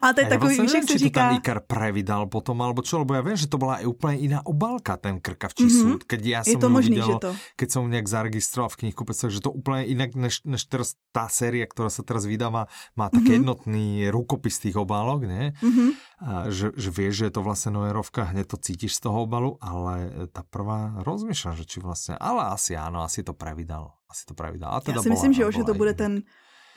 A 0.00 0.12
to 0.12 0.20
je 0.20 0.26
takový, 0.26 0.56
ja 0.56 0.62
víš, 0.62 0.72
jak 0.72 0.84
se 0.88 0.98
říká... 0.98 1.20
to 1.20 1.28
ten 1.28 1.36
Ikar 1.36 1.60
previdal 1.60 2.26
potom, 2.26 2.56
alebo 2.64 2.80
čo, 2.80 3.04
lebo 3.04 3.12
ja 3.12 3.20
viem, 3.20 3.36
že 3.36 3.44
to 3.44 3.60
bola 3.60 3.84
aj 3.84 3.84
úplne 3.84 4.16
iná 4.16 4.40
obálka, 4.40 4.96
ten 4.96 5.20
krkavčí 5.20 5.68
mm-hmm. 5.68 5.82
súd, 5.84 6.00
keď 6.08 6.20
ja 6.24 6.40
som 6.40 6.50
je 6.50 6.56
to 6.56 6.68
možný, 6.72 6.96
videl, 6.96 7.06
že 7.06 7.14
to... 7.20 7.30
keď 7.60 7.68
som 7.68 7.82
nejak 7.84 8.08
zaregistroval 8.08 8.72
v 8.72 8.78
knihkupectve, 8.86 9.26
že 9.28 9.40
to 9.44 9.52
úplne 9.52 9.84
inak, 9.84 10.16
než, 10.16 10.48
než 10.48 10.64
teraz 10.64 10.96
tá 11.12 11.28
séria, 11.28 11.68
ktorá 11.68 11.92
sa 11.92 12.00
teraz 12.00 12.24
vydáva, 12.24 12.72
má 12.96 13.12
taký 13.12 13.36
mm-hmm. 13.36 13.38
jednotný 13.44 13.86
rukopis 14.08 14.56
tých 14.56 14.80
obálok, 14.80 15.28
ne? 15.28 15.52
Mm-hmm. 15.60 15.90
A 16.24 16.48
že, 16.48 16.72
že 16.72 16.88
vieš, 16.88 17.14
že 17.20 17.24
je 17.28 17.34
to 17.36 17.42
vlastne 17.44 17.76
Nojerovka, 17.76 18.32
hneď 18.32 18.56
to 18.56 18.56
cítiš 18.56 18.96
z 18.96 19.08
toho 19.08 19.28
obalu, 19.28 19.60
ale 19.60 20.28
tá 20.32 20.40
prvá 20.40 20.96
rozmýšľam, 21.04 21.60
že 21.60 21.68
či 21.68 21.84
vlastne, 21.84 22.16
ale 22.16 22.48
asi 22.48 22.72
áno, 22.72 23.04
asi 23.04 23.20
to 23.20 23.36
previdal. 23.36 24.00
Asi 24.10 24.26
to 24.26 24.34
previdal. 24.34 24.74
A 24.74 24.80
teda 24.80 24.98
Já 24.98 25.02
si 25.02 25.08
bola, 25.08 25.14
myslím, 25.14 25.32
že 25.32 25.46
už 25.46 25.54
to 25.62 25.74
bude 25.74 25.94
ten 25.94 26.26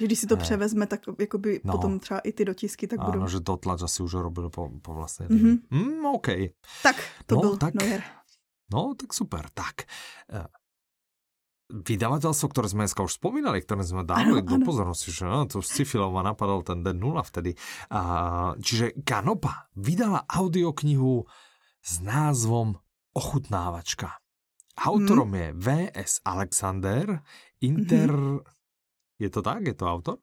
Že 0.04 0.08
když 0.12 0.20
si 0.20 0.28
to 0.28 0.36
ne. 0.36 0.42
převezme, 0.44 0.84
tak 0.88 1.00
jakoby 1.20 1.64
no. 1.64 1.72
potom 1.72 2.00
třeba 2.00 2.20
i 2.20 2.36
ty 2.36 2.44
dotisky 2.46 2.92
tak 2.92 3.00
Áno, 3.00 3.12
budou. 3.12 3.28
že 3.32 3.40
dotlač 3.40 3.88
asi 3.88 4.04
už 4.04 4.20
robil 4.20 4.52
po, 4.52 4.68
po 4.84 4.92
vlastnej 4.92 5.32
mm-hmm. 5.32 5.72
mm, 5.72 6.04
OK. 6.20 6.28
Tak, 6.84 7.00
to 7.24 7.36
no, 7.36 7.42
byl 7.42 7.54
tak, 7.56 7.74
Neuer. 7.80 8.04
No, 8.68 9.00
tak 9.00 9.16
super. 9.16 9.48
Tak, 9.56 9.88
uh, 10.28 10.44
vydavateľstvo, 11.72 12.52
ktoré 12.52 12.68
sme 12.68 12.84
dneska 12.84 13.08
už 13.08 13.16
spomínali, 13.16 13.64
ktoré 13.64 13.88
sme 13.88 14.04
dávali 14.04 14.44
do 14.44 14.60
pozornosti, 14.60 15.16
že 15.16 15.24
no, 15.24 15.48
to 15.48 15.64
Scifilov 15.64 16.12
ma 16.12 16.22
napadol 16.22 16.68
ten 16.68 16.84
Den 16.84 17.00
0 17.00 17.24
vtedy. 17.24 17.56
A, 17.88 18.54
čiže 18.60 18.92
Kanopa 19.08 19.72
vydala 19.80 20.28
audioknihu 20.28 21.24
s 21.80 21.94
názvom 22.04 22.76
Ochutnávačka. 23.16 24.20
Autorom 24.84 25.32
hmm. 25.32 25.40
je 25.40 25.48
V.S. 25.56 26.12
Alexander, 26.28 27.24
Inter... 27.64 28.12
Mm-hmm. 28.12 28.62
Je 29.20 29.30
to 29.30 29.42
tak? 29.42 29.68
Je 29.68 29.74
to 29.74 29.86
autor? 29.86 30.18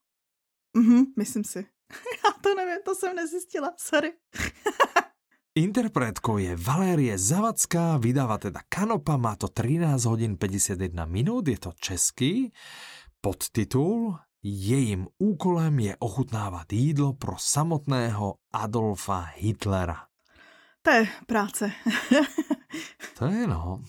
Mhm, 0.76 1.04
myslím 1.18 1.44
si. 1.44 1.58
Já 2.24 2.30
to 2.40 2.54
nevím, 2.54 2.82
to 2.84 2.94
jsem 2.94 3.16
nezjistila, 3.16 3.74
sorry. 3.76 4.12
Interpretkou 5.54 6.38
je 6.38 6.56
Valérie 6.56 7.18
Zavacká, 7.18 7.96
vydáva 7.96 8.38
teda 8.38 8.60
Kanopa, 8.68 9.16
má 9.16 9.36
to 9.36 9.48
13 9.48 10.04
hodin 10.04 10.36
51 10.36 11.04
minút, 11.04 11.48
je 11.48 11.58
to 11.58 11.72
český. 11.80 12.52
Podtitul 13.20 14.18
Jejím 14.42 15.06
úkolem 15.18 15.78
je 15.78 15.96
ochutnávat 15.98 16.72
jídlo 16.72 17.12
pro 17.12 17.36
samotného 17.38 18.34
Adolfa 18.52 19.20
Hitlera. 19.20 20.06
To 20.82 20.90
je 20.90 21.08
práce. 21.26 21.72
to 23.18 23.26
je 23.26 23.46
no. 23.46 23.82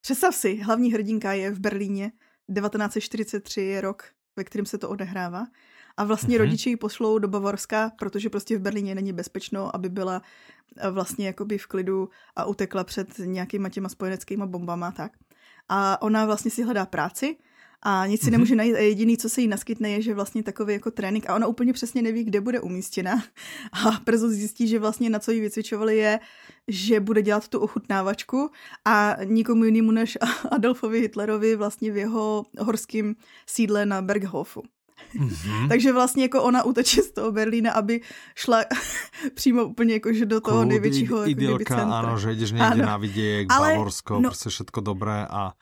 Představ 0.00 0.34
si, 0.34 0.56
hlavní 0.56 0.92
hrdinka 0.92 1.32
je 1.32 1.50
v 1.50 1.58
Berlíně, 1.58 2.12
1943 2.54 3.60
je 3.60 3.80
rok, 3.80 4.04
ve 4.36 4.44
kterém 4.44 4.66
se 4.66 4.78
to 4.78 4.88
odehrává 4.88 5.46
a 5.96 6.04
vlastně 6.04 6.36
mm-hmm. 6.36 6.40
rodiče 6.40 6.70
ji 6.70 6.76
pošlou 6.76 7.18
do 7.18 7.28
Bavorska, 7.28 7.92
protože 7.98 8.30
prostě 8.30 8.58
v 8.58 8.60
Berlíně 8.60 8.94
není 8.94 9.12
bezpečno, 9.12 9.76
aby 9.76 9.88
byla 9.88 10.22
eh, 10.76 10.90
vlastně 10.90 11.26
jakoby 11.26 11.58
v 11.58 11.66
klidu 11.66 12.08
a 12.36 12.44
utekla 12.44 12.84
před 12.84 13.18
nějakýma 13.18 13.68
těma 13.68 13.88
spojeneckýma 13.88 14.46
bombama 14.46 14.90
tak. 14.90 15.12
A 15.68 16.02
ona 16.02 16.26
vlastně 16.26 16.50
si 16.50 16.62
hledá 16.62 16.86
práci 16.86 17.36
a 17.82 18.06
nic 18.06 18.20
si 18.20 18.26
mm-hmm. 18.26 18.32
nemůže 18.32 18.54
najít 18.54 18.74
a 18.74 18.78
jediný, 18.78 19.16
co 19.16 19.28
se 19.28 19.40
jí 19.40 19.48
naskytne, 19.48 19.90
je, 19.90 20.02
že 20.02 20.14
vlastně 20.14 20.42
takový 20.42 20.72
jako 20.72 20.90
trénink 20.90 21.30
a 21.30 21.34
ona 21.34 21.46
úplně 21.46 21.72
přesně 21.72 22.02
neví, 22.02 22.24
kde 22.24 22.40
bude 22.40 22.60
umístěna 22.60 23.22
a 23.72 24.00
brzo 24.04 24.28
zjistí, 24.28 24.68
že 24.68 24.78
vlastně 24.78 25.10
na 25.10 25.18
co 25.18 25.30
jí 25.30 25.40
vycvičovali 25.40 25.96
je, 25.96 26.20
že 26.68 27.00
bude 27.00 27.22
dělat 27.22 27.48
tu 27.48 27.58
ochutnávačku 27.58 28.50
a 28.84 29.16
nikomu 29.24 29.64
jinému 29.64 29.90
než 29.90 30.18
Adolfovi 30.50 31.00
Hitlerovi 31.00 31.56
vlastně 31.56 31.92
v 31.92 31.96
jeho 31.96 32.44
horském 32.58 33.14
sídle 33.46 33.86
na 33.86 34.02
Berghofu. 34.02 34.62
Mm-hmm. 35.16 35.68
Takže 35.68 35.92
vlastně 35.92 36.22
jako 36.22 36.42
ona 36.42 36.62
uteče 36.62 37.02
z 37.02 37.12
toho 37.12 37.32
Berlína, 37.32 37.72
aby 37.72 38.00
šla 38.34 38.64
přímo 39.34 39.64
úplně 39.64 39.94
jakože 39.94 40.26
do 40.26 40.40
toho 40.40 40.58
Kud, 40.62 40.68
největšího 40.68 41.16
jako 41.16 41.30
idylka, 41.30 41.82
ano, 41.82 42.18
že 42.18 42.30
jdeš 42.30 42.52
někde 42.52 42.86
na 42.86 42.96
viděk, 42.96 43.46
Ale, 43.50 43.68
Bavorsko, 43.68 44.20
no, 44.20 44.28
prostě 44.28 44.48
všetko 44.48 44.80
dobré 44.80 45.26
a 45.30 45.52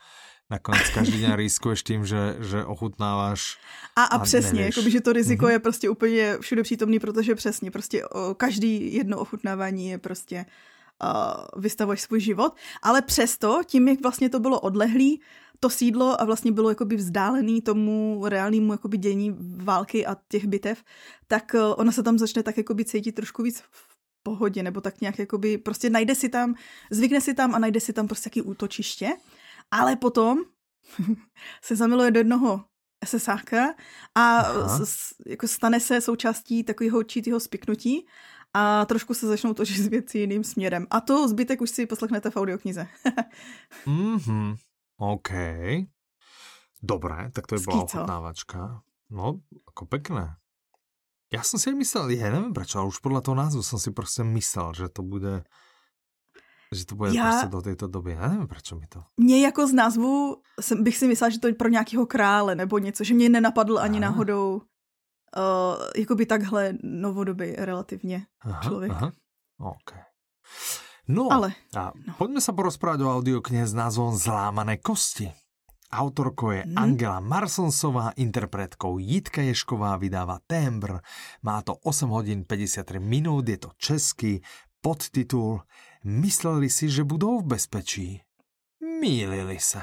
nakonec 0.51 0.89
každý 0.93 1.21
den 1.21 1.33
riskuješ 1.33 1.83
tím, 1.83 2.05
že, 2.05 2.35
že 2.39 2.65
ochutnáváš 2.65 3.57
a, 3.95 4.03
a, 4.03 4.05
a 4.05 4.19
přesně, 4.19 4.61
jakoby, 4.61 4.91
že 4.91 5.01
to 5.01 5.13
riziko 5.13 5.45
mm-hmm. 5.45 5.51
je 5.51 5.59
prostě 5.59 5.89
úplně 5.89 6.37
všude 6.41 6.63
přítomný, 6.63 6.99
protože 6.99 7.35
přesně, 7.35 7.71
prostě 7.71 8.05
o, 8.05 8.33
každý 8.33 8.93
jedno 8.93 9.17
ochutnávání 9.17 9.89
je 9.89 9.97
prostě 9.97 10.45
uh, 11.03 11.61
vystavuješ 11.61 12.01
svůj 12.01 12.19
život, 12.19 12.55
ale 12.81 13.01
přesto, 13.01 13.61
tím, 13.65 13.87
jak 13.87 14.01
vlastně 14.01 14.29
to 14.29 14.39
bylo 14.39 14.59
odlehlý, 14.59 15.21
to 15.59 15.69
sídlo 15.69 16.21
a 16.21 16.25
vlastně 16.25 16.51
bylo 16.51 16.69
jakoby 16.69 16.95
vzdálený 16.95 17.61
tomu 17.61 18.23
reálnému 18.25 18.71
jakoby 18.71 18.97
dění 18.97 19.35
války 19.63 20.05
a 20.05 20.15
těch 20.27 20.45
bitev, 20.45 20.83
tak 21.27 21.55
uh, 21.55 21.73
ona 21.77 21.91
se 21.91 22.03
tam 22.03 22.19
začne 22.19 22.43
tak 22.43 22.57
jakoby 22.57 22.85
cítit 22.85 23.11
trošku 23.11 23.43
víc 23.43 23.63
v 23.71 23.91
pohodě, 24.23 24.63
nebo 24.63 24.81
tak 24.81 25.01
nějak 25.01 25.19
jakoby 25.19 25.57
prostě 25.57 25.89
najde 25.89 26.15
si 26.15 26.29
tam, 26.29 26.55
zvykne 26.91 27.21
si 27.21 27.33
tam 27.33 27.55
a 27.55 27.59
najde 27.59 27.79
si 27.79 27.93
tam 27.93 28.07
prostě 28.07 28.27
jaký 28.27 28.41
útočiště, 28.41 29.09
ale 29.71 29.95
potom 29.95 30.37
se 31.63 31.75
zamiluje 31.75 32.11
do 32.11 32.19
jednoho 32.19 32.65
SSáka 33.05 33.73
a 34.15 34.43
s, 34.85 35.15
jako 35.27 35.47
stane 35.47 35.79
se 35.79 36.01
součástí 36.01 36.63
takového 36.63 36.97
určitého 36.97 37.39
spiknutí 37.39 38.05
a 38.53 38.85
trošku 38.85 39.13
se 39.13 39.27
začnou 39.27 39.53
točit 39.53 39.77
z 39.83 39.87
věcí 39.87 40.19
jiným 40.19 40.43
směrem. 40.43 40.87
A 40.89 41.01
to 41.01 41.27
zbytek 41.27 41.61
už 41.61 41.69
si 41.69 41.85
poslechnete 41.85 42.29
v 42.29 42.35
audioknize. 42.35 42.87
mhm, 43.85 44.55
OK. 44.97 45.29
Dobré, 46.83 47.31
tak 47.33 47.47
to 47.47 47.55
je 47.55 47.61
byla 47.61 47.83
ochutnávačka. 47.83 48.81
No, 49.09 49.39
jako 49.67 49.85
pekné. 49.85 50.35
Já 51.33 51.43
jsem 51.43 51.59
si 51.59 51.73
myslel, 51.73 52.09
já 52.09 52.31
nevím 52.31 52.53
proč, 52.53 52.75
ale 52.75 52.87
už 52.87 52.99
podle 52.99 53.21
toho 53.21 53.35
názvu 53.35 53.63
jsem 53.63 53.79
si 53.79 53.91
prostě 53.91 54.23
myslel, 54.23 54.73
že 54.73 54.89
to 54.89 55.03
bude 55.03 55.43
že 56.75 56.85
to 56.85 56.95
bude 56.95 57.11
Já... 57.15 57.29
prostě 57.29 57.47
do 57.47 57.61
této 57.61 57.87
doby. 57.87 58.11
Já 58.11 58.27
nevím, 58.27 58.47
proč 58.47 58.71
mi 58.71 58.87
to. 58.87 59.03
Mně 59.17 59.41
jako 59.41 59.67
z 59.67 59.73
názvu 59.73 60.37
jsem, 60.61 60.83
bych 60.83 60.97
si 60.97 61.07
myslela, 61.07 61.29
že 61.29 61.39
to 61.39 61.47
je 61.47 61.53
pro 61.53 61.69
nějakého 61.69 62.05
krále 62.05 62.55
nebo 62.55 62.77
něco, 62.77 63.03
že 63.03 63.13
mě 63.13 63.29
nenapadl 63.29 63.79
ani 63.79 63.99
Aha. 63.99 64.11
náhodou 64.11 64.55
uh, 64.55 64.61
jakoby 65.97 66.25
takhle 66.25 66.73
novodobý 66.83 67.51
relativně 67.51 68.25
aha, 68.41 68.61
člověk. 68.63 68.91
Aha. 68.91 69.11
OK. 69.59 69.93
No, 71.07 71.27
Ale, 71.31 71.51
a 71.75 71.91
no. 71.91 72.13
poďme 72.15 72.39
sa 72.39 72.55
porozprávať 72.55 73.03
o 73.03 73.11
audioknihe 73.19 73.67
s 73.67 73.75
názvom 73.75 74.15
Zlámané 74.15 74.79
kosti. 74.79 75.27
Autorkou 75.91 76.55
je 76.55 76.63
hmm. 76.63 76.77
Angela 76.77 77.19
Marsonsová, 77.19 78.15
interpretkou 78.15 78.95
Jitka 78.95 79.43
Ješková 79.43 79.99
vydáva 79.99 80.39
Tembr. 80.47 81.03
Má 81.43 81.59
to 81.67 81.75
8 81.83 82.07
hodin 82.07 82.47
53 82.47 82.99
minút, 82.99 83.43
je 83.49 83.57
to 83.59 83.69
český 83.75 84.39
podtitul 84.81 85.59
Mysleli 86.03 86.69
si, 86.69 86.89
že 86.89 87.03
budou 87.03 87.39
v 87.39 87.45
bezpečí. 87.45 88.21
Mýlili 88.99 89.59
se. 89.59 89.81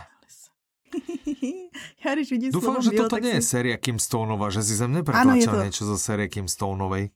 Já 2.05 2.15
když 2.15 2.31
vidím 2.31 2.51
Dúfam, 2.53 2.83
že 2.83 2.91
toto 2.91 3.19
nie 3.19 3.31
si... 3.31 3.37
je 3.37 3.43
séria 3.43 3.77
Kim 3.77 3.99
Stoneova, 3.99 4.51
že 4.51 4.63
si 4.63 4.75
ze 4.77 4.87
mne 4.89 5.03
pretlačil 5.03 5.65
něco 5.65 5.85
zo 5.85 5.99
série 5.99 6.29
Kim 6.29 6.49
Stoneovej. 6.49 7.11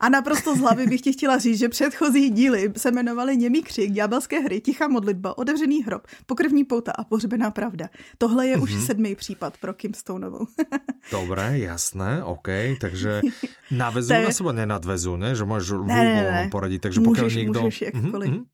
A 0.00 0.08
naprosto 0.08 0.56
z 0.56 0.60
hlavy 0.60 0.86
bych 0.86 1.00
ti 1.00 1.12
chtěla 1.12 1.38
říct, 1.38 1.58
že 1.58 1.68
předchozí 1.68 2.30
díly 2.30 2.72
se 2.76 2.90
jmenovaly 2.90 3.36
Němý 3.36 3.62
křik, 3.62 3.90
Ďábelské 3.90 4.40
hry, 4.40 4.60
Tichá 4.60 4.88
modlitba, 4.88 5.38
Otevřený 5.38 5.82
hrob, 5.84 6.06
Pokrvní 6.26 6.64
pouta 6.64 6.92
a 6.92 7.04
Pohřbená 7.04 7.50
pravda. 7.50 7.88
Tohle 8.18 8.46
je 8.46 8.56
mm-hmm. 8.56 8.62
už 8.62 8.72
mhm. 8.74 8.86
sedmý 8.86 9.14
případ 9.14 9.56
pro 9.56 9.74
Kim 9.74 9.94
Stoneovou. 9.94 10.46
Dobré, 11.10 11.58
jasné, 11.58 12.24
OK, 12.24 12.48
takže 12.80 13.20
navezu 13.70 14.12
na 14.12 14.30
seba 14.30 14.52
nenadvezu, 14.52 15.16
ne? 15.16 15.34
Že 15.34 15.44
můžeš 15.44 15.70
ne, 15.70 16.04
ne, 16.04 16.22
ne. 16.32 16.48
poradit, 16.50 16.78
takže 16.78 17.00
pokud 17.00 17.34
někdo... 17.34 17.60
Můžeš 17.60 17.82
jakkoliv. 17.82 18.30
Mm-hmm. 18.30 18.44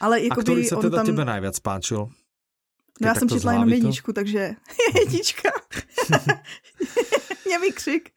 Ale 0.00 0.20
jako 0.20 0.40
a 0.40 0.42
který 0.42 0.64
se 0.64 0.76
teda 0.76 0.96
tam... 0.96 1.06
tebe 1.06 1.24
najviac 1.24 1.58
páčil? 1.58 2.08
No 3.00 3.08
já 3.08 3.14
jsem 3.14 3.28
četla 3.28 3.52
jenom 3.52 3.68
jedničku, 3.68 4.12
takže 4.12 4.56
jednička. 4.94 5.50
mě 7.46 7.58
vykřik. 7.58 8.10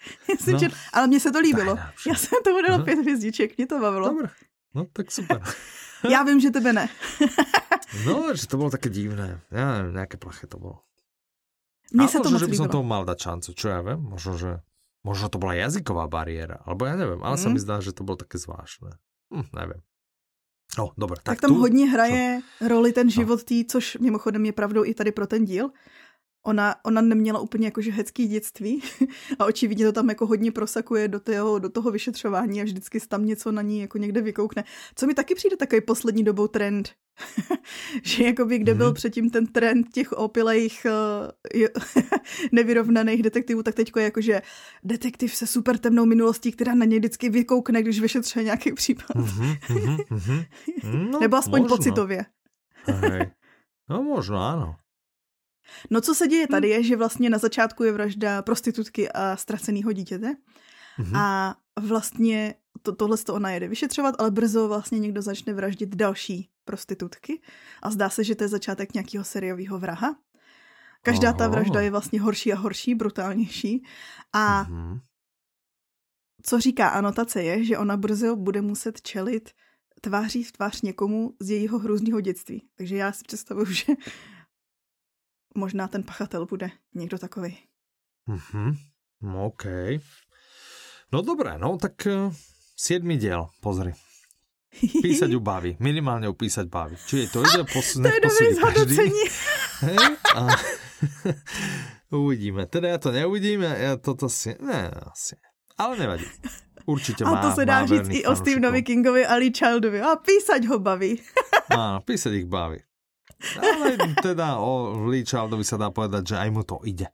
No. 0.51 0.59
Čet... 0.59 0.71
Ale 0.93 1.07
mně 1.07 1.19
se 1.19 1.31
to 1.31 1.39
líbilo. 1.39 1.77
Já 2.07 2.15
jsem 2.15 2.43
tomu 2.43 2.61
dala 2.61 2.83
pět 2.83 2.99
hvězdiček, 2.99 3.57
mě 3.57 3.67
to 3.67 3.79
bavilo. 3.79 4.09
Dobře, 4.09 4.29
no 4.75 4.85
tak 4.93 5.11
super. 5.11 5.41
já 6.09 6.23
vím, 6.23 6.39
že 6.39 6.51
tebe 6.51 6.73
ne. 6.73 6.89
no, 8.05 8.35
že 8.35 8.47
to 8.47 8.57
bylo 8.57 8.69
také 8.69 8.89
divné. 8.89 9.41
Já 9.51 9.77
nevím, 9.77 9.93
nějaké 9.93 10.17
plaché 10.17 10.47
to 10.47 10.57
bylo. 10.59 10.79
Mně 11.93 12.07
se 12.07 12.19
to 12.19 12.31
moc 12.31 12.41
že 12.41 12.47
by 12.47 12.57
som 12.57 12.69
tomu 12.73 12.89
mal 12.89 13.05
dať 13.05 13.19
šancu, 13.21 13.53
čo 13.53 13.69
ja 13.69 13.85
vím. 13.85 14.01
Možno, 14.01 14.33
že 14.33 14.51
možno 15.05 15.29
to 15.29 15.37
byla 15.37 15.53
jazyková 15.53 16.09
bariéra, 16.09 16.57
alebo 16.65 16.89
ja 16.89 16.97
nevím, 16.97 17.21
ale 17.21 17.37
mm. 17.37 17.41
sa 17.45 17.47
mi 17.53 17.59
zdá, 17.61 17.85
že 17.85 17.93
to 17.93 18.01
bylo 18.01 18.17
také 18.17 18.41
zvláštné. 18.41 18.97
Hm, 19.29 19.45
nevím. 19.53 19.81
No, 20.77 20.91
dobré. 20.97 21.15
Tak, 21.15 21.23
tak 21.23 21.41
tam 21.41 21.49
tu, 21.49 21.55
hodně 21.55 21.85
hraje 21.89 22.41
co? 22.59 22.67
roli 22.67 22.93
ten 22.93 23.07
no. 23.07 23.11
život 23.11 23.39
no. 23.39 23.43
tý, 23.43 23.65
což 23.65 23.97
mimochodem 24.01 24.45
je 24.45 24.51
pravdou 24.51 24.85
i 24.85 24.93
tady 24.93 25.11
pro 25.11 25.27
ten 25.27 25.45
díl. 25.45 25.69
Ona, 26.45 26.75
ona 26.85 27.01
neměla 27.01 27.39
úplně 27.39 27.67
jakože 27.67 27.91
hecký 27.91 28.27
dětství 28.27 28.81
a 29.39 29.45
očividně 29.45 29.85
to 29.85 29.91
tam 29.91 30.09
jako 30.09 30.25
hodně 30.25 30.51
prosakuje 30.51 31.07
do 31.07 31.19
toho, 31.19 31.59
do 31.59 31.69
toho 31.69 31.91
vyšetřování 31.91 32.61
a 32.61 32.63
vždycky 32.63 32.99
tam 32.99 33.25
něco 33.25 33.51
na 33.51 33.61
ní 33.61 33.79
jako 33.79 33.97
někde 33.97 34.21
vykoukne. 34.21 34.63
Co 34.95 35.07
mi 35.07 35.13
taky 35.13 35.35
přijde 35.35 35.57
takový 35.57 35.81
poslední 35.81 36.23
dobou 36.23 36.47
trend, 36.47 36.89
že 38.03 38.23
jakoby 38.23 38.57
kde 38.57 38.73
byl 38.73 38.85
mhm. 38.85 38.95
předtím 38.95 39.29
ten 39.29 39.47
trend 39.47 39.87
těch 39.93 40.11
opilejch 40.11 40.85
uh, 40.85 41.61
nevyrovnaných 42.51 43.23
detektivů, 43.23 43.63
tak 43.63 43.75
teďko 43.75 43.99
je 43.99 44.05
jakože 44.05 44.41
detektiv 44.83 45.35
se 45.35 45.47
super 45.47 45.77
temnou 45.77 46.05
minulostí, 46.05 46.51
která 46.51 46.75
na 46.75 46.85
něj 46.85 46.99
vždycky 46.99 47.29
vykoukne, 47.29 47.81
když 47.81 47.99
vyšetřuje 47.99 48.45
nějaký 48.45 48.73
případ. 48.73 49.15
Mm-hmm, 49.15 49.57
mm-hmm. 50.11 50.45
No, 51.11 51.19
Nebo 51.19 51.37
aspoň 51.37 51.61
možno. 51.61 51.77
pocitově. 51.77 52.25
Hej. 52.85 53.31
No 53.89 54.03
možno, 54.03 54.37
ano. 54.37 54.75
No 55.89 56.01
co 56.01 56.15
se 56.15 56.27
děje 56.27 56.47
tady 56.47 56.69
je, 56.69 56.83
že 56.83 56.95
vlastně 56.95 57.29
na 57.29 57.37
začátku 57.37 57.83
je 57.83 57.91
vražda 57.91 58.41
prostitutky 58.41 59.11
a 59.11 59.37
ztraceného 59.37 59.91
dítěte. 59.91 60.35
Mm-hmm. 60.99 61.17
A 61.17 61.55
vlastně 61.81 62.55
to, 62.81 62.95
tohle 62.95 63.17
to 63.17 63.33
ona 63.33 63.51
jede 63.51 63.67
vyšetřovat, 63.67 64.15
ale 64.19 64.31
brzo 64.31 64.67
vlastně 64.67 64.99
někdo 64.99 65.21
začne 65.21 65.53
vraždit 65.53 65.95
další 65.95 66.49
prostitutky 66.65 67.41
a 67.81 67.91
zdá 67.91 68.09
se, 68.09 68.23
že 68.23 68.35
to 68.35 68.43
je 68.43 68.47
začátek 68.47 68.93
nějakého 68.93 69.23
seriového 69.23 69.79
vraha. 69.79 70.15
Každá 71.01 71.29
Aha. 71.29 71.37
ta 71.37 71.47
vražda 71.47 71.81
je 71.81 71.91
vlastně 71.91 72.21
horší 72.21 72.53
a 72.53 72.55
horší, 72.55 72.95
brutálnější. 72.95 73.83
A 74.33 74.63
mm-hmm. 74.63 74.99
co 76.43 76.59
říká 76.59 76.87
anotace 76.87 77.43
je, 77.43 77.63
že 77.63 77.77
ona 77.77 77.97
brzo 77.97 78.35
bude 78.35 78.61
muset 78.61 79.01
čelit 79.01 79.49
tváří 80.01 80.43
v 80.43 80.51
tvář 80.51 80.81
někomu 80.81 81.33
z 81.39 81.49
jejího 81.49 81.79
hrůzného 81.79 82.21
dětství. 82.21 82.67
Takže 82.75 82.95
já 82.95 83.11
si 83.11 83.23
představuju, 83.23 83.65
že 83.71 83.93
možná 85.55 85.87
ten 85.87 86.03
pachatel 86.03 86.45
bude 86.45 86.71
někdo 86.93 87.17
takový. 87.17 87.57
Mhm, 88.27 88.75
OK. 89.35 89.63
No 91.13 91.21
dobré, 91.21 91.57
no 91.57 91.77
tak 91.77 92.07
uh, 92.07 92.33
siedmy 92.77 93.17
diel, 93.17 93.47
pozri. 93.61 93.93
Písať 95.01 95.29
ju 95.29 95.39
baví, 95.39 95.77
minimálně 95.79 96.29
upísať 96.29 96.67
baví. 96.67 96.97
Čiže 97.05 97.29
to 97.29 97.43
ide 97.53 97.63
posunout. 97.73 98.09
To 98.09 98.15
je 98.15 98.21
dobrý 98.21 98.53
zhodnocení. 98.53 99.23
A... 100.35 100.47
Uvidíme. 102.09 102.65
Teda 102.65 102.87
já 102.89 102.97
to 102.97 103.11
neuvidím, 103.11 103.61
já 103.61 103.97
toto 103.97 104.29
si... 104.29 104.55
Ne, 104.61 104.89
asi. 104.89 105.35
Ale 105.77 105.97
nevadí. 105.97 106.25
Určitě 106.85 107.23
má 107.23 107.39
A 107.39 107.49
to 107.49 107.55
se 107.55 107.65
dá 107.65 107.85
říct 107.85 108.09
i 108.09 108.25
o 108.25 108.35
Stevenovi 108.35 108.83
Kingovi 108.83 109.25
a 109.25 109.35
Lee 109.35 109.51
Childovi. 109.57 110.01
A 110.01 110.15
písať 110.15 110.65
ho 110.65 110.79
baví. 110.79 111.21
Áno, 111.69 112.03
písať 112.03 112.43
ich 112.43 112.45
baví. 112.45 112.83
Ale 113.59 113.99
teda 114.23 114.57
o 114.57 115.03
Lee 115.07 115.27
Childovi 115.27 115.65
sa 115.67 115.75
dá 115.75 115.91
povedať, 115.91 116.33
že 116.33 116.35
aj 116.39 116.49
mu 116.51 116.63
to 116.63 116.79
ide. 116.87 117.11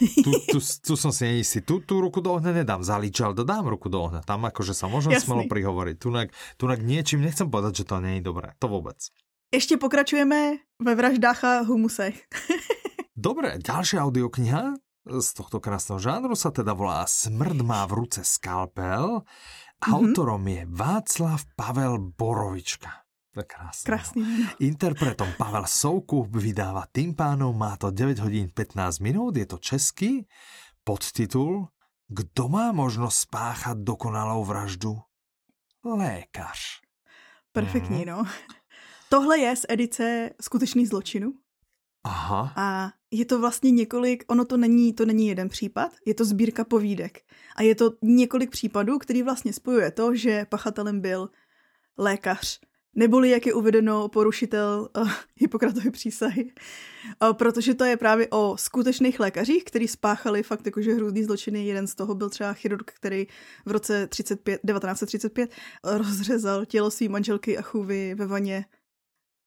Tu, 0.00 0.30
tu, 0.50 0.58
tu 0.58 0.94
som 0.96 1.12
si 1.12 1.28
neistý. 1.28 1.60
Tu, 1.60 1.84
tu 1.84 2.00
ruku 2.00 2.24
do 2.24 2.34
ohňa 2.34 2.64
nedám. 2.64 2.80
Za 2.82 2.96
Lee 2.96 3.12
Childa 3.12 3.44
dám 3.44 3.68
ruku 3.68 3.86
do 3.92 4.02
ohňa. 4.02 4.24
Tam 4.24 4.42
akože 4.48 4.72
sa 4.72 4.88
môžem 4.88 5.14
Jasný. 5.14 5.26
smelo 5.28 5.42
prihovoriť. 5.46 5.96
Tunak, 6.00 6.28
tunak 6.56 6.80
niečím 6.80 7.22
nechcem 7.22 7.46
povedať, 7.52 7.84
že 7.84 7.88
to 7.88 8.00
nie 8.00 8.18
je 8.18 8.22
dobré. 8.24 8.56
To 8.58 8.66
vôbec. 8.66 8.98
Ještě 9.54 9.76
pokračujeme 9.76 10.58
ve 10.82 10.94
vraždách 10.94 11.44
a 11.44 11.60
humusech. 11.62 12.18
Dobre, 13.16 13.56
ďalšia 13.62 14.04
audiokniha 14.04 14.76
z 15.06 15.28
tohto 15.38 15.62
krásneho 15.62 16.02
žánru 16.02 16.34
sa 16.34 16.50
teda 16.50 16.74
volá 16.74 17.06
Smrd 17.06 17.62
má 17.62 17.86
v 17.86 18.04
ruce 18.04 18.26
skalpel. 18.26 19.22
Mm-hmm. 19.22 19.94
Autorom 19.94 20.42
je 20.44 20.62
Václav 20.66 21.40
Pavel 21.54 22.12
Borovička. 22.12 23.05
Krásne. 23.44 23.84
Krásný. 23.84 24.48
Interpretom 24.60 25.28
Pavel 25.38 25.64
Soukup 25.66 26.36
vydáva 26.36 26.86
tým 26.92 27.14
pánom, 27.14 27.58
má 27.58 27.76
to 27.76 27.90
9 27.90 28.18
hodín 28.18 28.48
15 28.54 28.98
minút, 28.98 29.36
je 29.36 29.46
to 29.46 29.58
český, 29.58 30.24
podtitul 30.84 31.68
Kdo 32.08 32.48
má 32.48 32.72
možnost 32.72 33.16
spáchat 33.16 33.78
dokonalou 33.78 34.44
vraždu? 34.44 34.98
Lékař. 35.84 36.58
Perfektní, 37.52 37.98
mm. 37.98 38.06
no. 38.06 38.24
Tohle 39.08 39.38
je 39.38 39.56
z 39.56 39.66
edice 39.68 40.30
Skutečný 40.40 40.86
zločinu. 40.86 41.32
Aha. 42.04 42.52
A 42.56 42.92
je 43.10 43.24
to 43.24 43.40
vlastně 43.40 43.70
několik, 43.70 44.24
ono 44.26 44.44
to 44.44 44.56
není, 44.56 44.92
to 44.92 45.06
není 45.06 45.28
jeden 45.28 45.48
případ, 45.48 45.92
je 46.06 46.14
to 46.14 46.24
sbírka 46.24 46.64
povídek. 46.64 47.18
A 47.56 47.62
je 47.62 47.74
to 47.74 47.90
několik 48.02 48.50
případů, 48.50 48.98
který 48.98 49.22
vlastně 49.22 49.52
spojuje 49.52 49.90
to, 49.90 50.14
že 50.14 50.46
pachatelem 50.48 51.00
byl 51.00 51.30
lékař, 51.98 52.60
neboli 52.96 53.30
jak 53.30 53.46
je 53.46 53.54
uvedeno 53.54 54.08
porušitel 54.08 54.88
uh, 54.96 55.10
Hippokratovy 55.36 55.90
přísahy. 55.90 56.52
Uh, 57.22 57.32
protože 57.32 57.74
to 57.74 57.84
je 57.84 57.96
právě 57.96 58.28
o 58.30 58.56
skutečných 58.56 59.20
lékařích, 59.20 59.64
kteří 59.64 59.88
spáchali 59.88 60.42
fakt 60.42 60.66
jakože 60.66 60.94
hrůzný 60.94 61.24
zločiny. 61.24 61.66
Jeden 61.66 61.86
z 61.86 61.94
toho 61.94 62.14
byl 62.14 62.30
třeba 62.30 62.52
chirurg, 62.52 62.90
který 62.90 63.26
v 63.66 63.70
roce 63.70 64.06
35, 64.06 64.60
1935 64.66 65.50
rozřezal 65.84 66.64
tělo 66.64 66.90
své 66.90 67.08
manželky 67.08 67.58
a 67.58 67.62
chůvy 67.62 68.14
ve 68.14 68.26
vaně. 68.26 68.64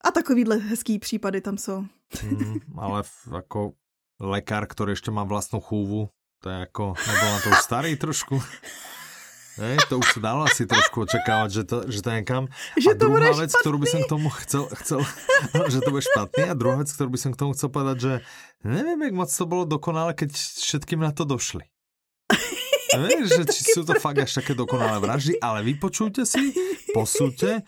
A 0.04 0.12
takovýhle 0.12 0.58
hezký 0.58 1.00
případy 1.00 1.42
tam 1.42 1.58
jsou. 1.58 1.86
Mm, 2.24 2.60
ale 2.78 3.04
jako 3.36 3.72
lékař, 4.20 4.66
který 4.70 4.92
ještě 4.92 5.12
má 5.12 5.24
vlastnou 5.24 5.60
chůvu, 5.60 6.10
to 6.44 6.50
je 6.50 6.60
jako, 6.60 6.94
nebyl 7.08 7.32
na 7.32 7.40
to 7.40 7.50
starý 7.64 7.96
trošku. 7.96 8.42
Ne, 9.60 9.78
to 9.90 10.00
už 10.00 10.14
se 10.14 10.20
dalo 10.20 10.44
asi 10.44 10.66
trošku 10.66 11.02
očekávat, 11.02 11.52
že 11.52 11.64
to, 11.64 11.84
že 11.88 12.02
to 12.02 12.10
někam. 12.10 12.48
Že 12.80 12.90
a 12.90 12.94
to 12.94 13.06
druhá 13.06 13.32
věc, 13.32 13.56
kterou 13.56 13.78
by 13.78 13.88
som 13.88 14.04
k 14.04 14.08
tomu 14.08 14.30
chcel, 14.30 14.70
chcel 14.74 15.00
že 15.72 15.80
to 15.82 15.90
bude 15.92 16.02
špatný. 16.02 16.44
A 16.44 16.54
druhá 16.54 16.76
věc, 16.76 16.92
kterou 16.92 17.10
by 17.10 17.18
som 17.18 17.32
k 17.34 17.40
tomu 17.40 17.54
chcel 17.54 17.70
povedať, 17.70 17.98
že 18.00 18.14
nevím, 18.64 19.02
jak 19.04 19.14
moc 19.14 19.38
to 19.38 19.46
bylo 19.46 19.66
dokonalé, 19.66 20.14
keď 20.14 20.32
všetkým 20.34 21.00
na 21.00 21.12
to 21.12 21.26
došli. 21.26 21.68
Vieš, 22.98 23.30
že 23.30 23.44
či 23.54 23.62
sú 23.76 23.86
to 23.86 23.94
fakt 24.02 24.18
až 24.18 24.42
také 24.42 24.58
dokonalé 24.58 24.98
vraždy, 24.98 25.38
ale 25.38 25.62
vypočujte 25.62 26.26
si, 26.26 26.56
posúďte 26.90 27.62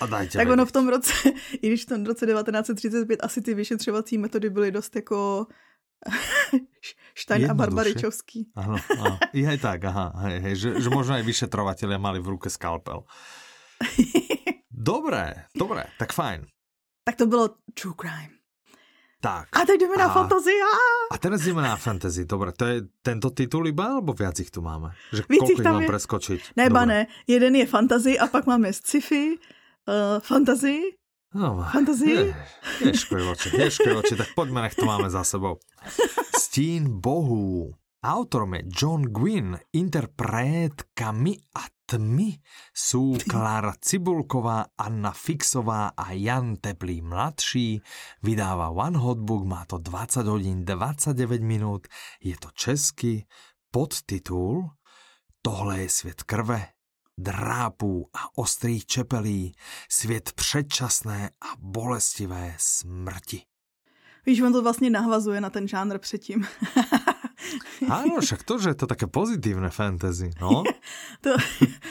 a 0.00 0.04
dajte 0.06 0.40
Tak 0.40 0.48
ono 0.48 0.64
v 0.66 0.72
tom 0.72 0.88
roce, 0.88 1.12
i 1.62 1.64
když 1.68 1.84
v 1.84 1.88
tom 1.88 2.00
roce 2.06 2.26
1935 2.26 3.20
asi 3.22 3.42
ty 3.42 3.54
vyšetřovací 3.54 4.18
metody 4.18 4.50
byly 4.50 4.72
dost 4.72 4.96
jako 4.96 5.46
Štaň 7.14 7.46
a 7.46 7.54
Barbaričovský. 7.54 8.50
Áno, 8.58 8.74
áno. 8.74 9.16
I 9.30 9.46
aj 9.46 9.58
tak, 9.62 9.86
aha. 9.86 10.10
Hej, 10.26 10.36
hej, 10.42 10.54
že, 10.58 10.68
že 10.82 10.88
možno 10.90 11.14
aj 11.14 11.22
vyšetrovateľia 11.22 11.98
mali 12.02 12.18
v 12.18 12.34
ruke 12.34 12.50
skalpel. 12.50 13.06
Dobré, 14.84 15.48
dobré, 15.56 15.88
tak 15.96 16.12
fajn. 16.12 16.44
Tak 17.08 17.16
to 17.16 17.24
bylo 17.24 17.56
true 17.72 17.96
crime. 17.96 18.36
Tak. 19.24 19.48
A 19.56 19.64
teď 19.64 19.80
jdeme 19.80 19.96
a, 19.96 19.98
na 19.98 20.08
fantasy. 20.08 20.50
A... 20.50 20.72
a 21.14 21.16
teraz 21.16 21.40
jdeme 21.40 21.62
na 21.62 21.76
fantasy. 21.76 22.28
Dobre, 22.28 22.52
to 22.52 22.68
je 22.68 22.84
tento 23.00 23.32
titul 23.32 23.64
iba, 23.64 23.96
alebo 23.96 24.12
viac 24.12 24.36
ich 24.36 24.52
tu 24.52 24.60
máme? 24.60 24.92
Že 25.08 25.22
Víc 25.24 25.40
koľko 25.40 25.52
ich 25.56 25.64
mám 25.64 25.80
je... 25.80 25.88
preskočiť? 25.88 26.40
Ne, 26.60 26.68
ne. 26.68 27.08
Jeden 27.24 27.56
je 27.56 27.64
fantasy 27.64 28.20
a 28.20 28.28
pak 28.28 28.44
máme 28.44 28.68
sci-fi, 28.68 29.40
uh, 29.88 30.20
fantasy 30.20 30.92
No, 31.34 31.66
Fantasy? 31.72 32.34
Ješkoj 32.78 33.34
oči, 33.34 33.50
ješkoj 33.58 34.06
oči, 34.06 34.14
tak 34.14 34.38
poďme, 34.38 34.62
nech 34.62 34.78
to 34.78 34.86
máme 34.86 35.10
za 35.10 35.26
sebou. 35.26 35.58
Stín 36.38 37.00
bohů. 37.02 37.74
Autorom 38.04 38.54
je 38.54 38.62
John 38.70 39.02
Gwynn, 39.02 39.58
interpretkami 39.72 41.34
a 41.56 41.62
tmy 41.90 42.38
sú 42.70 43.18
Klára 43.26 43.74
Cibulková, 43.80 44.76
Anna 44.78 45.10
Fixová 45.10 45.96
a 45.96 46.12
Jan 46.14 46.60
Teplý 46.60 47.02
mladší. 47.02 47.82
Vydáva 48.22 48.70
One 48.70 49.00
Hotbook, 49.00 49.42
má 49.44 49.64
to 49.64 49.82
20 49.82 50.30
hodín 50.30 50.62
29 50.62 51.42
minút, 51.42 51.88
je 52.22 52.36
to 52.38 52.48
český 52.54 53.26
podtitul 53.74 54.70
Tohle 55.46 55.80
je 55.80 55.88
svět 55.88 56.22
krve, 56.22 56.66
drápů 57.18 58.08
a 58.14 58.38
ostrých 58.38 58.86
čepelí, 58.86 59.54
svět 59.88 60.32
předčasné 60.32 61.30
a 61.40 61.46
bolestivé 61.58 62.54
smrti. 62.58 63.42
Víš, 64.26 64.40
on 64.40 64.52
to 64.52 64.62
vlastně 64.62 64.90
nahvazuje 64.90 65.40
na 65.40 65.50
ten 65.50 65.68
žánr 65.68 65.98
předtím. 65.98 66.46
Áno, 67.90 68.24
však 68.24 68.42
to, 68.42 68.56
že 68.58 68.72
je 68.72 68.78
to 68.78 68.86
také 68.88 69.06
pozitívne 69.06 69.68
fantasy, 69.68 70.32
no. 70.40 70.64
to 71.24 71.36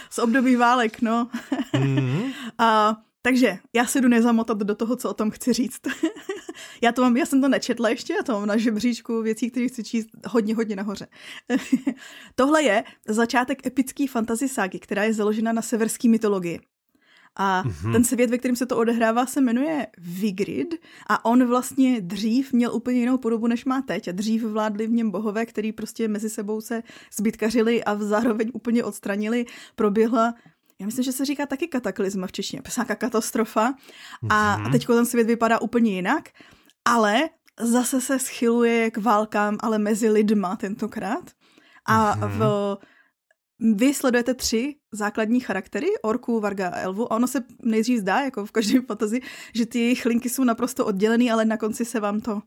z 0.10 0.18
období 0.20 0.56
válek, 0.56 1.02
no. 1.02 1.30
Mm-hmm. 1.74 2.34
A 2.58 2.98
takže 3.26 3.58
já 3.74 3.86
se 3.86 4.02
jdu 4.02 4.08
nezamotat 4.08 4.58
do 4.58 4.76
toho, 4.76 4.96
co 4.96 5.10
o 5.10 5.14
tom 5.14 5.32
chci 5.32 5.54
říct. 5.54 5.82
já 6.82 6.92
to 6.92 7.02
mám, 7.02 7.18
já 7.18 7.26
jsem 7.26 7.42
to 7.42 7.48
nečetla 7.48 7.90
ještě, 7.90 8.14
já 8.14 8.24
to 8.24 8.32
mám 8.32 8.46
na 8.46 8.58
žebříčku 8.58 9.22
věcí, 9.22 9.52
které 9.52 9.68
chci 9.68 9.84
číst 9.84 10.08
hodně, 10.28 10.56
hodně 10.56 10.76
nahoře. 10.76 11.08
Tohle 12.36 12.64
je 12.64 12.84
začátek 13.08 13.68
epické 13.68 14.08
fantasy 14.08 14.50
ságy, 14.50 14.80
která 14.80 15.04
je 15.04 15.14
založena 15.14 15.54
na 15.54 15.62
severské 15.62 16.10
mytologii. 16.10 16.60
A 17.36 17.64
mm-hmm. 17.64 17.92
ten 17.92 18.04
svět, 18.04 18.30
ve 18.30 18.38
kterém 18.38 18.56
se 18.56 18.66
to 18.66 18.78
odehrává, 18.78 19.26
se 19.26 19.42
jmenuje 19.42 19.88
Vigrid 19.98 20.76
a 21.08 21.26
on 21.26 21.46
vlastně 21.46 22.02
dřív 22.02 22.54
měl 22.54 22.76
úplně 22.76 23.00
jinou 23.00 23.18
podobu, 23.18 23.48
než 23.48 23.66
má 23.66 23.82
teď. 23.82 24.08
A 24.08 24.12
dřív 24.12 24.44
vládli 24.44 24.88
v 24.88 24.92
něm 24.92 25.12
bohové, 25.12 25.46
který 25.46 25.72
prostě 25.72 26.08
mezi 26.08 26.30
sebou 26.30 26.62
se 26.62 26.84
zbytkařili 27.18 27.84
a 27.84 27.96
zároveň 27.96 28.52
úplně 28.54 28.84
odstranili. 28.84 29.46
Proběhla 29.76 30.34
já 30.84 30.86
myslím, 30.86 31.04
že 31.04 31.12
se 31.12 31.26
říká 31.26 31.46
taky 31.46 31.68
kataklizma 31.68 32.28
v 32.28 32.32
češtině, 32.32 32.62
nějaká 32.78 32.96
katastrofa 32.96 33.74
a, 34.30 34.58
mm-hmm. 34.58 34.68
a 34.68 34.70
teď 34.70 34.88
ten 34.88 35.06
svět 35.06 35.28
vypadá 35.28 35.62
úplně 35.62 35.96
jinak, 35.96 36.30
ale 36.86 37.30
zase 37.60 38.02
se 38.02 38.20
schyluje 38.20 38.92
k 38.92 38.98
válkám, 38.98 39.58
ale 39.60 39.80
mezi 39.80 40.10
lidma 40.10 40.56
tentokrát. 40.56 41.32
A 41.86 42.16
mm-hmm. 42.16 42.30
v, 42.38 42.78
vy 43.76 43.94
sledujete 43.94 44.34
tři 44.34 44.76
základní 44.92 45.40
charaktery, 45.40 45.88
orku, 46.02 46.40
varga 46.40 46.70
a 46.70 46.80
elvu 46.80 47.14
a 47.14 47.16
ono 47.16 47.28
se 47.28 47.44
nejdřív 47.62 48.00
zdá, 48.00 48.20
jako 48.20 48.46
v 48.46 48.52
každém 48.52 48.86
fantazi, 48.86 49.22
že 49.54 49.66
ty 49.66 49.80
jejich 49.80 50.06
linky 50.06 50.30
jsou 50.30 50.44
naprosto 50.44 50.86
oddělený, 50.86 51.32
ale 51.32 51.46
na 51.46 51.58
konci 51.58 51.86
se 51.86 52.00
vám 52.00 52.22
to 52.22 52.42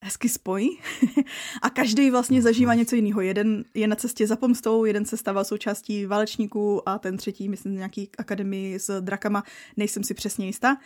hezky 0.00 0.28
spojí. 0.28 0.78
A 1.62 1.70
každý 1.70 2.10
vlastně 2.10 2.42
zažívá 2.42 2.74
něco 2.74 2.96
jiného. 2.96 3.20
Jeden 3.20 3.64
je 3.74 3.86
na 3.86 3.96
cestě 3.96 4.26
za 4.26 4.36
pomstou, 4.36 4.84
jeden 4.84 5.04
se 5.04 5.16
stává 5.16 5.44
součástí 5.44 6.06
válečníků 6.06 6.88
a 6.88 6.98
ten 6.98 7.16
třetí, 7.16 7.48
myslím, 7.48 7.74
nějaký 7.74 8.10
akademii 8.18 8.78
s 8.78 9.00
drakama, 9.00 9.42
nejsem 9.76 10.04
si 10.04 10.14
přesně 10.14 10.46
jistá, 10.46 10.76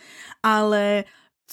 ale 0.43 1.03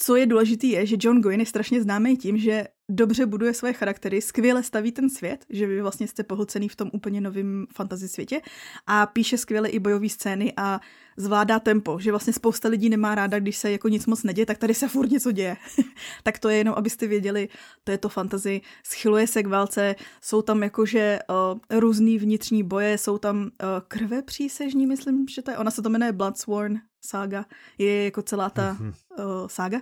co 0.01 0.15
je 0.15 0.25
důležité, 0.25 0.67
je, 0.67 0.85
že 0.85 0.97
John 0.99 1.21
Goyen 1.21 1.39
je 1.39 1.45
strašně 1.45 1.81
známý 1.81 2.17
tím, 2.17 2.37
že 2.37 2.67
dobře 2.89 3.25
buduje 3.25 3.53
svoje 3.53 3.73
charaktery, 3.73 4.21
skvěle 4.21 4.63
staví 4.63 4.91
ten 4.91 5.09
svět, 5.09 5.45
že 5.49 5.67
vy 5.67 5.81
vlastně 5.81 6.07
jste 6.07 6.23
pohlcený 6.23 6.69
v 6.69 6.75
tom 6.75 6.89
úplně 6.93 7.21
novém 7.21 7.67
fantasy 7.73 8.07
světě 8.07 8.41
a 8.87 9.05
píše 9.05 9.37
skvěle 9.37 9.69
i 9.69 9.79
bojové 9.79 10.09
scény 10.09 10.53
a 10.57 10.79
zvládá 11.17 11.59
tempo, 11.59 11.99
že 11.99 12.11
vlastně 12.11 12.33
spousta 12.33 12.69
lidí 12.69 12.89
nemá 12.89 13.15
ráda, 13.15 13.39
když 13.39 13.57
se 13.57 13.71
jako 13.71 13.87
nic 13.87 14.05
moc 14.05 14.23
neděje, 14.23 14.45
tak 14.45 14.57
tady 14.57 14.73
se 14.73 14.87
furt 14.87 15.11
něco 15.11 15.31
děje. 15.31 15.57
tak 16.23 16.39
to 16.39 16.49
je 16.49 16.57
jenom, 16.57 16.75
abyste 16.77 17.07
věděli, 17.07 17.49
to 17.83 17.91
je 17.91 17.97
to 17.97 18.09
fantasy, 18.09 18.61
schyluje 18.83 19.27
se 19.27 19.43
k 19.43 19.47
válce, 19.47 19.95
jsou 20.21 20.41
tam 20.41 20.63
jakože 20.63 21.19
uh, 21.29 21.79
různý 21.79 22.17
vnitřní 22.17 22.63
boje, 22.63 22.97
jsou 22.97 23.17
tam 23.17 23.37
uh, 23.41 23.49
krve 23.87 24.21
přísežní, 24.21 24.87
myslím, 24.87 25.27
že 25.27 25.41
to 25.41 25.51
je, 25.51 25.57
ona 25.57 25.71
se 25.71 25.81
to 25.81 25.89
jmenuje 25.89 26.11
Bloodsworn, 26.11 26.79
sága, 27.01 27.45
je 27.77 28.03
jako 28.03 28.21
celá 28.21 28.49
ta 28.49 28.73
mm-hmm. 28.73 28.93
uh, 29.19 29.47
sága. 29.47 29.81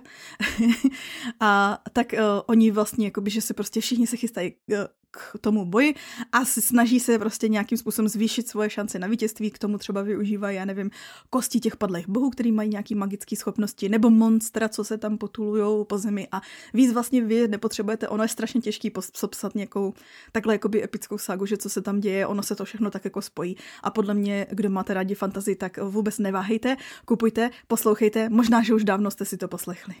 a 1.40 1.82
tak 1.92 2.12
uh, 2.12 2.18
oni 2.46 2.70
vlastně, 2.70 3.06
jakoby, 3.06 3.30
že 3.30 3.40
se 3.40 3.54
prostě 3.54 3.80
všichni 3.80 4.06
se 4.06 4.16
chystají 4.16 4.54
uh, 4.72 4.76
k 5.10 5.38
tomu 5.40 5.64
boji 5.64 5.94
a 6.32 6.44
snaží 6.44 7.00
se 7.00 7.18
prostě 7.18 7.48
nějakým 7.48 7.78
způsobem 7.78 8.08
zvýšit 8.08 8.48
svoje 8.48 8.70
šance 8.70 8.98
na 8.98 9.06
vítězství, 9.06 9.50
k 9.50 9.58
tomu 9.58 9.78
třeba 9.78 10.02
využívají, 10.02 10.56
já 10.56 10.64
nevím, 10.64 10.90
kosti 11.30 11.60
těch 11.60 11.76
padlých 11.76 12.08
bohů, 12.08 12.30
který 12.30 12.52
mají 12.52 12.70
nějaký 12.70 12.94
magické 12.94 13.36
schopnosti, 13.36 13.88
nebo 13.88 14.10
monstra, 14.10 14.68
co 14.68 14.84
se 14.84 14.98
tam 14.98 15.18
potulujou 15.18 15.84
po 15.84 15.98
zemi 15.98 16.28
a 16.32 16.40
víc 16.74 16.92
vlastně 16.92 17.24
vy 17.24 17.48
nepotřebujete, 17.48 18.08
ono 18.08 18.24
je 18.24 18.28
strašně 18.28 18.60
těžký 18.60 18.90
popsat 18.90 19.54
nějakou 19.54 19.94
takhle 20.32 20.54
jakoby 20.54 20.84
epickou 20.84 21.18
ságu, 21.18 21.46
že 21.46 21.56
co 21.56 21.68
se 21.68 21.82
tam 21.82 22.00
děje, 22.00 22.26
ono 22.26 22.42
se 22.42 22.56
to 22.56 22.64
všechno 22.64 22.90
tak 22.90 23.04
jako 23.04 23.22
spojí 23.22 23.56
a 23.82 23.90
podle 23.90 24.14
mě, 24.14 24.46
kdo 24.50 24.70
máte 24.70 24.94
rádi 24.94 25.14
fantazii, 25.14 25.56
tak 25.56 25.78
vůbec 25.78 26.18
neváhejte, 26.18 26.76
kupujte, 27.04 27.50
poslouchejte, 27.68 28.28
možná, 28.28 28.62
že 28.62 28.74
už 28.74 28.84
dávno 28.84 29.10
jste 29.10 29.24
si 29.24 29.36
to 29.36 29.48
poslechli. 29.48 29.94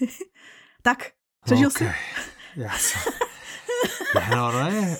tak, 0.82 1.10
přežil 1.44 1.68
okay. 1.68 1.88
jsi? 1.88 1.94
Já 2.56 2.78
jsem... 2.78 3.12
No, 4.30 4.52
ne. 4.52 4.98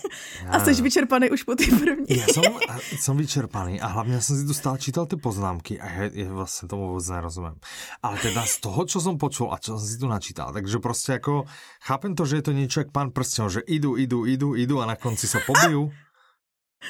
A 0.49 0.61
jsi 0.61 0.83
vyčerpaný 0.83 1.31
už 1.31 1.43
po 1.43 1.55
té 1.55 1.65
první. 1.65 2.07
Já 2.09 2.27
jsem, 2.27 2.43
jsem 2.99 3.17
vyčerpaný 3.17 3.81
a 3.81 3.87
hlavně 3.87 4.21
jsem 4.21 4.37
si 4.37 4.47
tu 4.47 4.55
stále 4.55 4.79
čítal 4.79 5.07
ty 5.07 5.17
poznámky 5.17 5.81
a 5.81 5.91
já, 5.91 6.11
já 6.13 6.33
vlastně 6.33 6.69
tomu 6.69 6.89
vůbec 6.89 7.09
nerozumím. 7.09 7.55
Ale 8.03 8.19
teda 8.19 8.47
z 8.47 8.61
toho, 8.61 8.85
co 8.85 9.01
jsem 9.01 9.19
počul 9.19 9.53
a 9.53 9.59
co 9.59 9.79
jsem 9.79 9.89
si 9.89 9.99
tu 9.99 10.09
načítal, 10.09 10.53
takže 10.53 10.79
prostě 10.79 11.13
jako 11.13 11.45
chápem 11.83 12.15
to, 12.15 12.27
že 12.27 12.37
je 12.37 12.43
to 12.43 12.53
něco 12.53 12.81
jak 12.81 12.91
pán 12.93 13.11
prsten, 13.11 13.51
že 13.51 13.61
idu, 13.61 13.97
idu, 13.97 14.27
idu, 14.27 14.57
idu 14.57 14.81
a 14.81 14.87
na 14.87 14.97
konci 14.97 15.29
se 15.29 15.41
pobiju. 15.47 15.93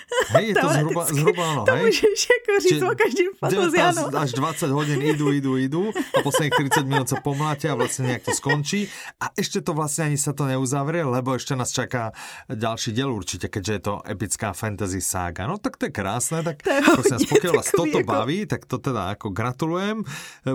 Hej, 0.35 0.45
je 0.49 0.55
to 0.55 0.69
zhruba, 0.69 1.03
zhruba 1.05 1.45
ano, 1.53 1.63
to 1.65 1.73
hej? 1.73 1.85
můžeš 1.87 2.21
jako 2.33 2.53
říct 2.63 2.83
o 2.83 2.95
každým 2.95 3.31
fantaziánu. 3.39 4.03
Až 4.17 4.33
20 4.33 4.71
hodin 4.71 5.03
idú, 5.03 5.33
idú, 5.33 5.53
idú 5.57 5.83
a 5.93 6.19
posledných 6.25 6.73
30 6.73 6.89
minút 6.89 7.09
sa 7.09 7.19
pomláte 7.21 7.69
a 7.69 7.75
vlastne 7.77 8.09
nejak 8.09 8.25
to 8.25 8.33
skončí 8.33 8.89
a 9.21 9.31
ešte 9.37 9.61
to 9.61 9.77
vlastne 9.77 10.13
ani 10.13 10.19
sa 10.19 10.33
to 10.33 10.49
neuzavrie, 10.49 11.05
lebo 11.05 11.37
ešte 11.37 11.53
nás 11.57 11.73
čaká 11.73 12.13
ďalší 12.49 12.97
diel 12.97 13.13
určite, 13.13 13.49
keďže 13.53 13.73
je 13.73 13.83
to 13.83 13.95
epická 14.09 14.57
fantasy 14.57 15.01
sága. 15.01 15.45
No 15.49 15.61
tak 15.61 15.77
to 15.77 15.89
je 15.89 15.93
krásne, 15.93 16.41
tak 16.41 16.65
prosím 16.65 17.17
vás, 17.19 17.25
pokiaľ 17.29 17.53
vás 17.53 17.69
toto 17.73 17.99
jako... 18.01 18.13
baví, 18.13 18.39
tak 18.47 18.65
to 18.65 18.77
teda 18.79 19.13
ako 19.17 19.31
gratulujem. 19.31 20.05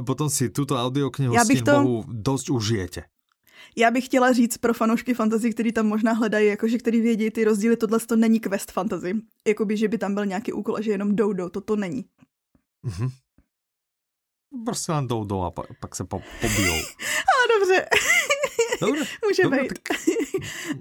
Potom 0.06 0.28
si 0.30 0.50
túto 0.50 0.78
audioknihu 0.78 1.34
s 1.34 1.48
tím 1.48 1.66
to... 1.66 1.74
Bohu 1.78 1.98
dosť 2.08 2.46
užijete. 2.50 3.02
Já 3.76 3.92
bych 3.92 4.06
chtěla 4.06 4.34
říct 4.34 4.58
pro 4.58 4.74
fanoušky 4.74 5.14
fantasy, 5.14 5.54
který 5.54 5.72
tam 5.72 5.86
možná 5.86 6.14
hledají, 6.14 6.48
jakože 6.48 6.78
který 6.78 7.02
vědí 7.02 7.32
ty 7.32 7.44
rozdíly, 7.44 7.78
tohle 7.78 8.00
to 8.00 8.16
není 8.16 8.40
quest 8.40 8.72
fantasy. 8.72 9.14
Jakoby, 9.48 9.78
že 9.78 9.88
by 9.88 9.98
tam 9.98 10.14
byl 10.14 10.26
nějaký 10.26 10.54
úkol 10.54 10.76
a 10.76 10.82
že 10.82 10.92
jenom 10.92 11.16
jdou, 11.16 11.34
jdou, 11.34 11.50
to 11.50 11.62
to 11.62 11.76
není. 11.76 12.06
Mhm. 12.84 13.10
Prostě 14.66 14.92
jen 14.92 15.08
jdou, 15.08 15.24
jdou 15.24 15.42
a 15.42 15.52
pak, 15.52 15.66
pak 15.80 15.96
se 15.96 16.04
po, 16.04 16.22
pobijou. 16.42 16.74
a 16.76 17.60
dobře. 17.60 17.86
Dobře. 18.82 19.06
Může 19.28 19.44
dobře, 19.44 19.62
být. 19.62 19.80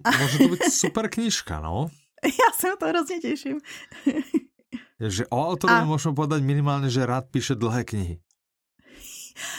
Tak, 0.02 0.20
může 0.20 0.38
to 0.38 0.48
být 0.48 0.72
super 0.72 1.10
knížka, 1.10 1.60
no. 1.60 1.88
Já 2.24 2.52
se 2.60 2.68
na 2.68 2.76
to 2.76 2.86
hrozně 2.86 3.18
těším. 3.18 3.60
Že 5.08 5.26
o 5.26 5.48
autorovi 5.48 5.80
a... 5.80 5.84
můžeme 5.84 6.14
povedať 6.14 6.42
minimálně, 6.42 6.90
že 6.90 7.06
rád 7.06 7.24
píše 7.30 7.54
dlhé 7.54 7.84
knihy. 7.84 8.20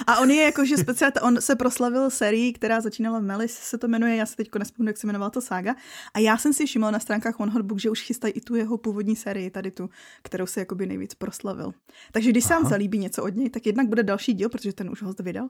A 0.08 0.20
on 0.20 0.32
je 0.32 0.44
jakože 0.44 0.78
speciálně, 0.78 1.14
on 1.22 1.42
se 1.42 1.56
proslavil 1.56 2.10
sérií, 2.10 2.54
která 2.54 2.82
začínala 2.82 3.20
Melis, 3.20 3.54
se 3.54 3.78
to 3.78 3.88
jmenuje, 3.88 4.16
já 4.16 4.26
se 4.26 4.36
teď 4.36 4.50
nespomínám, 4.60 4.88
jak 4.88 4.98
se 4.98 5.08
jmenovala 5.08 5.30
to 5.30 5.42
sága. 5.42 5.76
A 6.14 6.20
já 6.20 6.38
jsem 6.38 6.54
si 6.54 6.66
všimla 6.66 6.92
na 6.92 7.00
stránkách 7.00 7.40
One 7.40 7.52
Hot 7.52 7.62
Book, 7.62 7.80
že 7.80 7.90
už 7.90 8.02
chystají 8.02 8.34
i 8.34 8.42
tu 8.42 8.56
jeho 8.56 8.78
původní 8.78 9.16
sérii, 9.16 9.50
tady 9.50 9.72
tu, 9.72 9.90
kterou 10.24 10.46
se 10.46 10.60
jakoby 10.60 10.86
nejvíc 10.86 11.14
proslavil. 11.14 11.74
Takže 12.12 12.30
když 12.30 12.44
se 12.44 12.54
vám 12.54 12.66
zalíbí 12.66 12.98
něco 12.98 13.24
od 13.24 13.36
něj, 13.36 13.50
tak 13.50 13.66
jednak 13.66 13.88
bude 13.88 14.04
další 14.04 14.34
díl, 14.34 14.50
protože 14.50 14.74
ten 14.74 14.90
už 14.90 15.02
ho 15.02 15.14
vydal. 15.20 15.50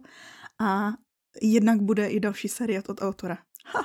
A 0.59 0.93
jednak 1.41 1.81
bude 1.81 2.07
i 2.07 2.19
další 2.19 2.47
série 2.47 2.83
od 2.83 3.01
autora. 3.01 3.37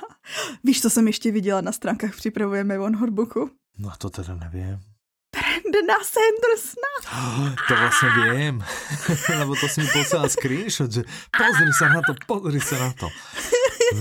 Víš, 0.63 0.81
co 0.81 0.89
jsem 0.89 1.07
ještě 1.07 1.31
viděla 1.31 1.61
na 1.61 1.71
stránkách 1.71 2.15
Připravujeme 2.15 2.79
One 2.79 2.97
Hot 2.97 3.09
Booku? 3.09 3.49
No 3.79 3.91
to 3.97 4.09
teda 4.09 4.35
nevím. 4.35 4.92
Brandona 5.73 6.03
Sandersna. 6.03 6.91
To 7.67 7.75
vlastně 7.75 8.09
vím, 8.33 8.63
lebo 9.39 9.55
to 9.55 9.67
si 9.67 9.81
mi 9.81 9.87
poslala 9.93 10.29
screenshot, 10.29 10.91
že 10.91 11.03
pozri 11.37 11.73
se 11.77 11.89
na 11.89 12.01
to, 12.01 12.13
pozri 12.27 12.61
se 12.61 12.79
na 12.79 12.93
to. 12.93 13.09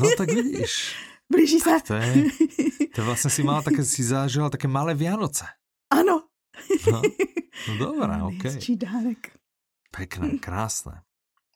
No 0.00 0.10
tak 0.16 0.28
vidíš. 0.28 0.96
Blíží 1.32 1.60
se. 1.60 1.80
To 1.86 1.94
je, 1.94 2.24
to 2.94 3.04
vlastně 3.04 3.30
si 3.30 3.42
mala 3.42 3.62
také, 3.62 3.84
si 3.84 4.04
zažila 4.04 4.50
také 4.50 4.68
malé 4.68 4.94
Vianoce. 4.94 5.44
Ano. 5.90 6.22
No, 6.92 7.02
no 7.68 7.76
dobré, 7.78 8.22
ok. 8.28 8.44
dárek. 8.76 9.32
Pekné, 9.90 10.38
krásné. 10.38 11.00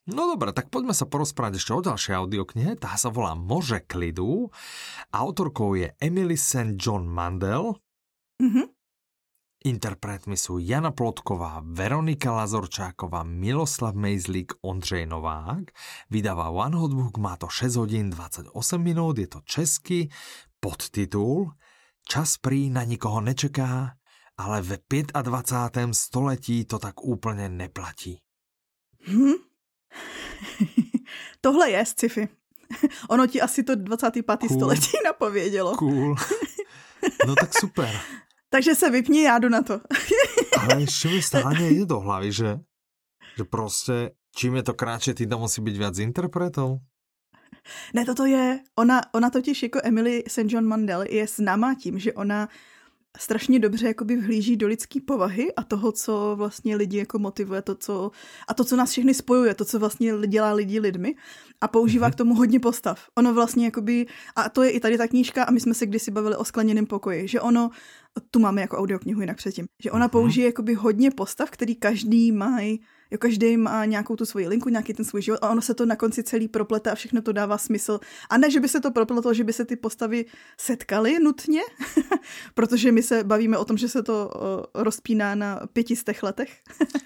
No 0.07 0.27
dobré, 0.33 0.53
tak 0.53 0.69
poďme 0.69 0.93
sa 0.93 1.03
porozprávať 1.05 1.59
ešte 1.59 1.73
o 1.73 1.83
ďalšej 1.83 2.15
audioknihe. 2.15 2.79
Tá 2.79 2.95
sa 2.95 3.11
volá 3.11 3.35
Može 3.35 3.83
klidu. 3.83 4.49
Autorkou 5.11 5.75
je 5.75 5.91
Emily 5.99 6.37
St. 6.37 6.79
John 6.79 7.05
Mandel. 7.05 7.75
Mm 8.39 8.49
-hmm. 8.53 8.76
Interpretmi 9.67 10.39
sú 10.39 10.63
Jana 10.63 10.95
Plotková, 10.95 11.59
Veronika 11.59 12.31
Lazorčáková, 12.31 13.23
Miloslav 13.23 13.95
Mejzlík, 13.95 14.53
Ondřej 14.61 15.05
Novák. 15.05 15.63
Vydáva 16.09 16.49
One 16.49 16.77
Hot 16.77 16.93
Book, 16.93 17.17
má 17.17 17.35
to 17.35 17.47
6 17.47 17.75
hodín 17.75 18.09
28 18.09 18.83
minút, 18.83 19.17
je 19.17 19.27
to 19.27 19.39
český 19.45 20.09
podtitul 20.59 21.51
Čas 22.07 22.37
prý 22.37 22.69
na 22.69 22.83
nikoho 22.83 23.21
nečeká, 23.21 23.91
ale 24.37 24.61
ve 24.61 24.77
25. 25.21 25.93
století 25.93 26.65
to 26.65 26.79
tak 26.79 27.03
úplně 27.03 27.49
neplatí. 27.49 28.21
Hmm. 29.03 29.33
Tohle 31.41 31.71
je 31.71 31.85
sci-fi. 31.85 32.29
Ono 33.09 33.27
ti 33.27 33.41
asi 33.41 33.63
to 33.63 33.75
25. 33.75 34.39
Cool. 34.39 34.57
století 34.59 34.97
napovědělo. 35.05 35.75
Cool. 35.75 36.15
No 37.27 37.35
tak 37.35 37.59
super. 37.59 37.99
Takže 38.57 38.75
se 38.75 38.89
vypni, 38.89 39.23
já 39.23 39.39
jdu 39.39 39.49
na 39.49 39.61
to. 39.61 39.81
Ale 40.59 40.81
ještě 40.81 41.07
mi 41.07 41.21
stále 41.21 41.53
nejde 41.53 41.85
do 41.85 41.99
hlavy, 41.99 42.31
že, 42.31 42.59
že 43.37 43.43
prostě 43.43 44.11
čím 44.35 44.55
je 44.55 44.63
to 44.63 44.73
kratší, 44.73 45.13
tým 45.13 45.29
tam 45.29 45.39
musí 45.39 45.61
být 45.61 45.77
víc 45.77 45.99
interpretů. 45.99 46.77
Ne, 47.93 48.05
toto 48.05 48.25
je, 48.25 48.59
ona, 48.75 49.01
ona 49.13 49.29
totiž 49.29 49.63
jako 49.63 49.79
Emily 49.83 50.23
St. 50.27 50.51
John 50.51 50.65
Mandel 50.65 51.01
je 51.01 51.27
známá 51.27 51.75
tím, 51.75 51.99
že 51.99 52.13
ona 52.13 52.49
strašně 53.17 53.59
dobře 53.59 53.87
jakoby 53.87 54.17
vhlíží 54.17 54.57
do 54.57 54.67
lidské 54.67 54.99
povahy 55.01 55.55
a 55.55 55.63
toho, 55.63 55.91
co 55.91 56.33
vlastně 56.35 56.75
lidi 56.75 56.97
jako 56.97 57.19
motivuje, 57.19 57.61
to, 57.61 57.75
co, 57.75 58.11
a 58.47 58.53
to, 58.53 58.63
co 58.63 58.75
nás 58.75 58.91
všechny 58.91 59.13
spojuje, 59.13 59.53
to, 59.53 59.65
co 59.65 59.79
vlastně 59.79 60.13
dělá 60.27 60.53
lidi 60.53 60.79
lidmi 60.79 61.15
a 61.61 61.67
používá 61.67 62.07
mm-hmm. 62.07 62.11
k 62.11 62.15
tomu 62.15 62.35
hodně 62.35 62.59
postav. 62.59 63.07
Ono 63.15 63.33
vlastně 63.33 63.65
jakoby, 63.65 64.05
a 64.35 64.49
to 64.49 64.63
je 64.63 64.69
i 64.69 64.79
tady 64.79 64.97
ta 64.97 65.07
knížka 65.07 65.43
a 65.43 65.51
my 65.51 65.59
jsme 65.59 65.73
se 65.73 65.85
kdysi 65.85 66.11
bavili 66.11 66.35
o 66.35 66.45
skleněném 66.45 66.85
pokoji, 66.85 67.27
že 67.27 67.41
ono, 67.41 67.69
tu 68.31 68.39
máme 68.39 68.61
jako 68.61 68.77
audioknihu 68.77 69.21
jinak 69.21 69.37
předtím, 69.37 69.65
že 69.79 69.91
ona 69.91 70.07
mm-hmm. 70.07 70.11
použije 70.11 70.45
jakoby 70.45 70.73
hodně 70.73 71.11
postav, 71.11 71.51
který 71.51 71.75
každý 71.75 72.31
mají 72.31 72.81
Jo, 73.11 73.17
každý 73.17 73.57
má 73.57 73.85
nějakou 73.85 74.15
tu 74.15 74.25
svoji 74.25 74.47
linku, 74.47 74.69
nějaký 74.69 74.93
ten 74.93 75.05
svůj 75.05 75.21
život 75.21 75.39
a 75.41 75.49
ono 75.49 75.61
se 75.61 75.73
to 75.73 75.85
na 75.85 75.95
konci 75.95 76.23
celý 76.23 76.47
proplete 76.47 76.91
a 76.91 76.95
všechno 76.95 77.21
to 77.21 77.31
dává 77.31 77.57
smysl. 77.57 77.99
A 78.29 78.37
ne, 78.37 78.51
že 78.51 78.59
by 78.59 78.69
se 78.69 78.79
to 78.81 78.91
propletlo, 78.91 79.33
že 79.33 79.43
by 79.43 79.53
se 79.53 79.65
ty 79.65 79.75
postavy 79.75 80.25
setkaly 80.57 81.19
nutně, 81.19 81.61
protože 82.53 82.91
my 82.91 83.03
se 83.03 83.23
bavíme 83.23 83.57
o 83.57 83.65
tom, 83.65 83.77
že 83.77 83.89
se 83.89 84.03
to 84.03 84.31
uh, 84.75 84.83
rozpíná 84.83 85.35
na 85.35 85.59
pětistech 85.73 86.23
letech. 86.23 86.49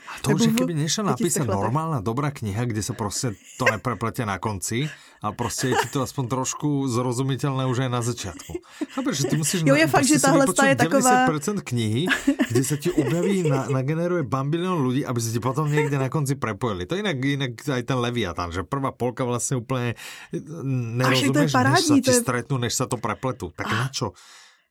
a 0.07 0.19
to 0.21 0.31
už 0.35 0.41
je 0.41 0.51
keby 0.51 0.73
nešla 0.73 1.03
napísat 1.03 1.47
normálna 1.47 2.01
dobrá 2.01 2.31
kniha, 2.31 2.65
kde 2.65 2.83
se 2.83 2.93
prostě 2.93 3.33
to 3.57 3.65
neprepletě 3.71 4.25
na 4.25 4.39
konci 4.39 4.89
a 5.21 5.31
prostě 5.31 5.67
je 5.67 5.75
ti 5.81 5.87
to 5.93 6.01
aspoň 6.01 6.27
trošku 6.27 6.87
zrozumitelné 6.87 7.65
už 7.65 7.79
aj 7.79 7.89
na 7.89 8.01
začátku. 8.01 8.53
Chápeš, 8.89 9.17
že 9.17 9.23
ty 9.27 9.37
musíš 9.37 9.61
jo, 9.65 9.75
je 9.75 9.87
fakt, 9.87 10.05
že 10.05 10.19
tahle 10.19 10.45
je 10.65 10.75
taková... 10.75 11.27
90% 11.27 11.61
knihy, 11.61 12.05
kde 12.49 12.63
se 12.63 12.77
ti 12.77 12.91
objaví, 12.91 13.49
na, 13.49 13.67
nageneruje 13.69 14.23
bambilion 14.23 14.87
lidí, 14.87 15.05
aby 15.05 15.21
se 15.21 15.31
ti 15.31 15.39
potom 15.39 15.71
někde 15.71 15.90
někde 15.91 16.03
na 16.03 16.09
konci 16.09 16.35
prepojili. 16.35 16.85
To 16.85 16.95
jinak, 16.95 17.25
jinak 17.25 17.51
aj 17.67 17.83
ten 17.83 17.97
Leviathan, 17.97 18.51
že 18.51 18.63
prvá 18.63 18.91
polka 18.91 19.23
vlastně 19.23 19.57
úplně 19.57 19.95
nerozumíš, 20.63 21.53
než 21.53 21.83
sa 21.83 21.95
ti 21.99 22.13
stretnú, 22.15 22.57
než 22.57 22.73
sa 22.73 22.87
to 22.87 22.95
prepletu. 22.95 23.51
Tak 23.51 23.67
na 23.67 23.87
čo? 23.91 24.15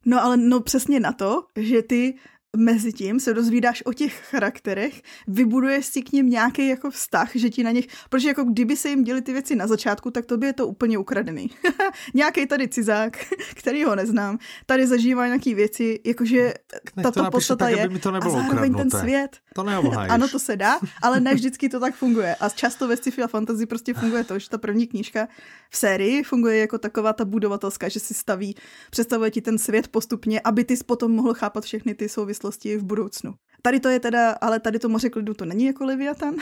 No 0.08 0.16
ale 0.16 0.36
no 0.36 0.60
přesně 0.60 1.00
na 1.00 1.12
to, 1.12 1.52
že 1.56 1.82
ty 1.82 2.16
mezi 2.56 2.92
tím 2.92 3.20
se 3.20 3.34
dozvídáš 3.34 3.82
o 3.86 3.92
těch 3.92 4.14
charakterech, 4.30 5.02
vybuduješ 5.28 5.86
si 5.86 6.02
k 6.02 6.12
ním 6.12 6.30
nějaký 6.30 6.68
jako 6.68 6.90
vztah, 6.90 7.30
že 7.34 7.50
ti 7.50 7.62
na 7.62 7.70
nich, 7.70 7.86
protože 8.10 8.28
jako 8.28 8.44
kdyby 8.44 8.76
se 8.76 8.88
jim 8.88 9.04
děli 9.04 9.22
ty 9.22 9.32
věci 9.32 9.56
na 9.56 9.66
začátku, 9.66 10.10
tak 10.10 10.26
to 10.26 10.36
by 10.36 10.46
je 10.46 10.52
to 10.52 10.66
úplně 10.66 10.98
ukradený. 10.98 11.50
nějaký 12.14 12.46
tady 12.46 12.68
cizák, 12.68 13.18
který 13.54 13.84
ho 13.84 13.96
neznám, 13.96 14.38
tady 14.66 14.86
zažívá 14.86 15.26
nějaký 15.26 15.54
věci, 15.54 16.00
jakože 16.04 16.54
tato 17.02 17.24
to 17.24 17.30
podstata 17.30 17.64
tak, 17.64 17.76
je 17.76 17.88
mi 17.88 17.98
to 17.98 18.10
nebylo 18.10 18.36
a 18.36 18.42
zároveň 18.42 18.74
ten 18.74 18.90
svět. 18.90 19.36
To 19.54 19.62
Ano, 20.10 20.28
to 20.28 20.38
se 20.38 20.56
dá, 20.56 20.80
ale 21.02 21.20
ne 21.20 21.34
vždycky 21.40 21.68
to 21.68 21.80
tak 21.80 21.94
funguje. 21.94 22.34
A 22.34 22.48
často 22.48 22.88
ve 22.88 22.96
sci-fi 22.96 23.22
a 23.22 23.26
fantasy 23.26 23.66
prostě 23.66 23.94
funguje 23.94 24.24
to, 24.24 24.38
že 24.38 24.48
ta 24.48 24.58
první 24.58 24.86
knížka 24.86 25.28
v 25.70 25.76
sérii 25.76 26.22
funguje 26.22 26.58
jako 26.58 26.78
taková 26.78 27.12
ta 27.12 27.24
budovatelská, 27.24 27.88
že 27.88 28.00
si 28.00 28.14
staví, 28.14 28.56
představuje 28.90 29.30
ti 29.30 29.40
ten 29.40 29.58
svět 29.58 29.88
postupně, 29.88 30.40
aby 30.40 30.64
ty 30.64 30.76
potom 30.86 31.12
mohl 31.12 31.34
chápat 31.34 31.64
všechny 31.64 31.94
ty 31.94 32.08
souvislosti 32.08 32.39
v 32.78 32.84
budoucnu. 32.84 33.34
Tady 33.62 33.80
to 33.80 33.88
je 33.88 34.00
teda, 34.00 34.30
ale 34.40 34.60
tady 34.60 34.78
to 34.78 34.88
moře 34.88 35.10
klidu 35.10 35.34
to 35.34 35.44
není 35.44 35.64
jako 35.64 35.84
Leviatan, 35.84 36.34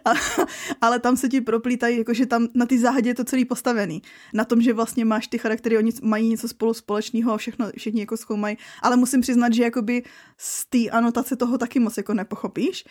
ale 0.80 0.98
tam 0.98 1.16
se 1.16 1.28
ti 1.28 1.40
proplítají, 1.40 1.98
jakože 1.98 2.26
tam 2.26 2.48
na 2.54 2.66
ty 2.66 2.78
záhadě 2.78 3.10
je 3.10 3.14
to 3.14 3.24
celý 3.24 3.44
postavený. 3.44 4.02
Na 4.34 4.44
tom, 4.44 4.62
že 4.62 4.72
vlastně 4.72 5.04
máš 5.04 5.26
ty 5.26 5.38
charaktery, 5.38 5.78
oni 5.78 5.92
mají 6.02 6.28
něco 6.28 6.48
spolu 6.48 6.74
společného 6.74 7.32
a 7.32 7.36
všechno, 7.36 7.66
všichni 7.76 8.00
jako 8.00 8.16
zkoumají, 8.16 8.58
ale 8.82 8.96
musím 8.96 9.20
přiznat, 9.20 9.54
že 9.54 9.62
jakoby 9.62 10.02
z 10.38 10.66
té 10.66 10.90
anotace 10.90 11.36
toho 11.36 11.58
taky 11.58 11.80
moc 11.80 11.96
jako 11.96 12.14
nepochopíš. 12.14 12.84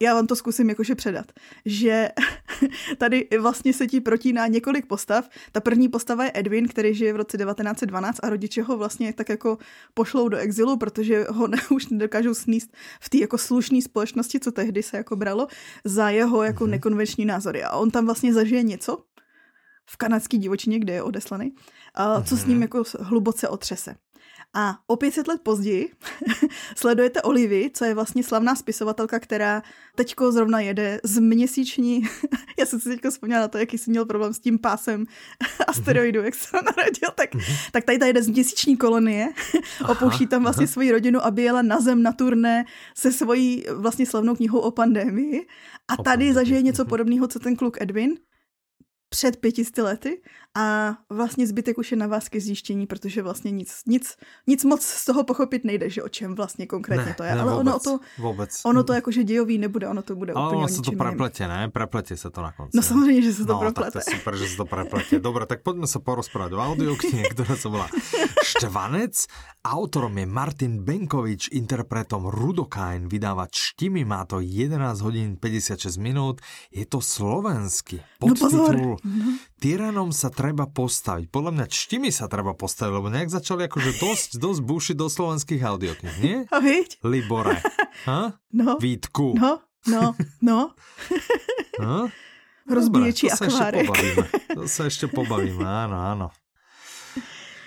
Já 0.00 0.14
vám 0.14 0.26
to 0.26 0.36
zkusím 0.36 0.68
jakože 0.68 0.94
předat, 0.94 1.32
že 1.64 2.08
tady 2.98 3.28
vlastně 3.38 3.72
se 3.72 3.86
ti 3.86 4.00
protíná 4.00 4.46
několik 4.46 4.86
postav. 4.86 5.28
Ta 5.52 5.60
první 5.60 5.88
postava 5.88 6.24
je 6.24 6.30
Edwin, 6.34 6.68
který 6.68 6.94
žije 6.94 7.12
v 7.12 7.16
roce 7.16 7.38
1912 7.38 8.20
a 8.22 8.30
rodiče 8.30 8.62
ho 8.62 8.76
vlastně 8.76 9.12
tak 9.12 9.28
jako 9.28 9.58
pošlou 9.94 10.28
do 10.28 10.36
exilu, 10.36 10.76
protože 10.76 11.26
ho 11.28 11.46
ne, 11.46 11.58
už 11.70 11.88
nedokážou 11.88 12.34
sníst 12.34 12.75
v 13.00 13.10
té 13.10 13.18
jako 13.18 13.38
slušné 13.38 13.82
společnosti, 13.82 14.40
co 14.40 14.52
tehdy 14.52 14.82
se 14.82 14.96
jako 14.96 15.16
bralo, 15.16 15.46
za 15.84 16.10
jeho 16.10 16.42
jako 16.42 16.64
mm-hmm. 16.64 16.70
nekonvenční 16.70 17.24
názory. 17.24 17.64
A 17.64 17.76
on 17.76 17.90
tam 17.90 18.04
vlastně 18.04 18.34
zažije 18.34 18.62
něco 18.62 18.98
v 19.90 19.96
kanadský 19.96 20.38
divočině, 20.38 20.78
kde 20.78 20.92
je 20.92 21.02
odeslaný, 21.02 21.54
a 21.94 22.22
co 22.22 22.34
mm-hmm. 22.34 22.38
s 22.38 22.44
ním 22.44 22.56
mhm. 22.56 22.62
jako 22.62 22.82
hluboce 23.00 23.48
otřese. 23.48 23.94
A 24.58 24.78
o 24.86 24.96
500 24.96 25.28
let 25.28 25.40
později 25.42 25.90
sledujete 26.76 27.22
Olivy, 27.22 27.70
co 27.74 27.84
je 27.84 27.94
vlastně 27.94 28.22
slavná 28.22 28.54
spisovatelka, 28.54 29.18
která 29.18 29.62
teďko 29.94 30.32
zrovna 30.32 30.60
jede 30.60 31.00
z 31.04 31.18
měsíční, 31.18 32.02
já 32.58 32.66
jsem 32.66 32.80
si 32.80 32.88
teďko 32.88 33.10
vzpomněla 33.10 33.40
na 33.40 33.48
to, 33.48 33.58
jaký 33.58 33.78
jsi 33.78 33.90
měl 33.90 34.04
problém 34.04 34.34
s 34.34 34.38
tím 34.38 34.58
pásem 34.58 35.04
asteroidu, 35.66 36.22
jak 36.22 36.34
se 36.34 36.56
narodil, 36.56 37.08
tak, 37.14 37.34
mhm. 37.34 37.44
tak 37.72 37.84
tady 37.84 37.98
ta 37.98 38.06
jede 38.06 38.22
z 38.22 38.28
měsíční 38.28 38.76
kolonie, 38.76 39.28
opouští 39.88 40.26
tam 40.26 40.42
vlastně 40.42 40.66
svoji 40.66 40.92
rodinu, 40.92 41.24
aby 41.24 41.42
jela 41.42 41.62
na 41.62 41.80
zem 41.80 42.02
na 42.02 42.12
turné 42.12 42.64
se 42.94 43.12
svojí 43.12 43.64
vlastně 43.74 44.06
slavnou 44.06 44.34
knihou 44.34 44.58
o 44.58 44.70
pandemii 44.70 45.46
a 45.88 46.02
tady 46.02 46.32
zažije 46.32 46.62
něco 46.62 46.82
mhm. 46.82 46.88
podobného, 46.88 47.28
co 47.28 47.38
ten 47.38 47.56
kluk 47.56 47.80
Edwin, 47.80 48.14
před 49.08 49.36
pětisty 49.36 49.82
lety 49.82 50.20
a 50.56 50.96
vlastně 51.10 51.46
zbytek 51.46 51.78
už 51.78 51.90
je 51.90 51.96
na 51.96 52.06
vás 52.06 52.28
ke 52.28 52.40
zjištění, 52.40 52.86
protože 52.86 53.22
vlastně 53.22 53.50
nic, 53.50 53.82
nic, 53.86 54.16
nic 54.46 54.64
moc 54.64 54.82
z 54.82 55.04
toho 55.04 55.24
pochopit 55.24 55.64
nejde, 55.64 55.90
že 55.90 56.02
o 56.02 56.08
čem 56.08 56.34
vlastně 56.34 56.66
konkrétně 56.66 57.04
ne, 57.04 57.14
to 57.14 57.24
je. 57.24 57.34
Ne, 57.34 57.40
Ale 57.40 57.52
vůbec, 57.52 57.66
ono, 57.66 57.78
to, 57.78 58.04
vůbec. 58.18 58.60
ono 58.64 58.84
to 58.84 58.92
jakože 58.92 59.24
dějový 59.24 59.58
nebude, 59.58 59.88
ono 59.88 60.02
to 60.02 60.16
bude 60.16 60.32
Ale 60.32 60.46
úplně 60.46 60.58
ono 60.58 60.68
se 60.68 60.82
to 60.82 60.92
preplete, 60.92 61.48
ne? 61.48 61.68
Preplete 61.68 62.16
se 62.16 62.30
to 62.30 62.42
na 62.42 62.52
konci. 62.52 62.76
No 62.76 62.82
samozřejmě, 62.82 63.22
že 63.22 63.32
se 63.32 63.44
to 63.44 63.52
no, 63.52 63.58
preplete. 63.58 63.90
Tak 63.90 64.04
to 64.04 64.10
je 64.10 64.16
super, 64.16 64.36
že 64.36 64.48
se 64.48 64.56
to 64.56 64.64
preplete. 64.64 65.18
Dobre, 65.20 65.46
tak 65.46 65.62
poďme 65.62 65.86
sa 65.86 65.98
porozprávať 66.00 66.52
o 66.56 66.60
audioknihe, 66.60 67.28
ktorá 67.36 67.56
sa 67.56 67.68
volá 67.68 67.88
Štvanec. 68.44 69.28
Autorom 69.66 70.14
je 70.18 70.26
Martin 70.26 70.80
Benkovič, 70.86 71.52
interpretom 71.52 72.30
Rudokain, 72.30 73.10
vydávač 73.10 73.74
Štimi, 73.74 74.06
má 74.06 74.24
to 74.24 74.40
11 74.40 74.78
hodín 75.04 75.36
56 75.36 75.98
minút. 75.98 76.40
Je 76.72 76.86
to 76.88 77.02
slovenský 77.02 78.00
podtitul 78.16 78.95
no 78.95 78.95
no. 79.04 79.36
Tyranom 79.60 80.12
sa 80.12 80.30
treba 80.32 80.64
postaviť. 80.68 81.28
Podľa 81.28 81.52
mňa 81.52 81.64
Štimi 81.66 82.10
sa 82.14 82.30
treba 82.30 82.56
postaviť, 82.56 82.92
lebo 82.92 83.08
nejak 83.12 83.30
začali 83.32 83.66
akože 83.66 83.90
dosť, 84.00 84.30
dosť 84.40 84.60
bušiť 84.62 84.96
do 84.96 85.08
slovenských 85.08 85.62
audioknih, 85.62 86.16
nie? 86.22 86.36
A 86.48 86.58
viď? 86.60 87.00
Libore. 87.04 87.60
Ha? 87.96 88.28
No. 88.52 88.76
Vítku. 88.76 89.32
No, 89.40 89.64
no, 89.88 90.12
no. 90.44 90.76
no? 91.80 92.12
Rozbíječi 92.68 93.32
akvárek. 93.32 93.88
To 94.52 94.68
sa 94.68 94.84
ešte 94.90 95.08
pobavíme, 95.08 95.64
áno, 95.64 95.96
áno. 95.96 96.26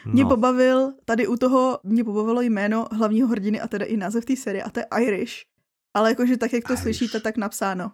No. 0.05 0.11
Mě 0.13 0.25
pobavil, 0.25 0.93
tady 1.05 1.27
u 1.27 1.35
toho 1.35 1.79
mě 1.83 2.03
pobavilo 2.03 2.41
jméno 2.41 2.87
hlavního 2.91 3.27
hrdiny 3.27 3.61
a 3.61 3.67
teda 3.67 3.85
i 3.85 3.97
název 3.97 4.25
té 4.25 4.35
série 4.35 4.63
a 4.63 4.69
to 4.69 4.79
je 4.79 4.85
Irish. 5.01 5.45
Ale 5.93 6.09
jakože 6.09 6.37
tak, 6.37 6.53
jak 6.53 6.63
to 6.63 6.73
Irish. 6.73 6.81
slyšíte, 6.81 7.19
tak 7.19 7.37
napsáno. 7.37 7.91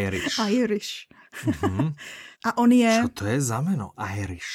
Irish. 0.00 0.38
Irish. 0.50 1.08
Mm-hmm. 1.44 1.94
A 2.44 2.58
on 2.58 2.72
je... 2.72 2.98
Co 3.02 3.08
to 3.08 3.26
je 3.26 3.40
za 3.40 3.60
jméno? 3.60 3.90
Irish. 4.18 4.48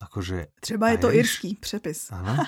Akože... 0.00 0.46
Třeba 0.60 0.88
je 0.88 0.92
Irish? 0.92 1.00
to 1.00 1.12
irský 1.12 1.54
přepis. 1.54 2.12
Ano. 2.12 2.36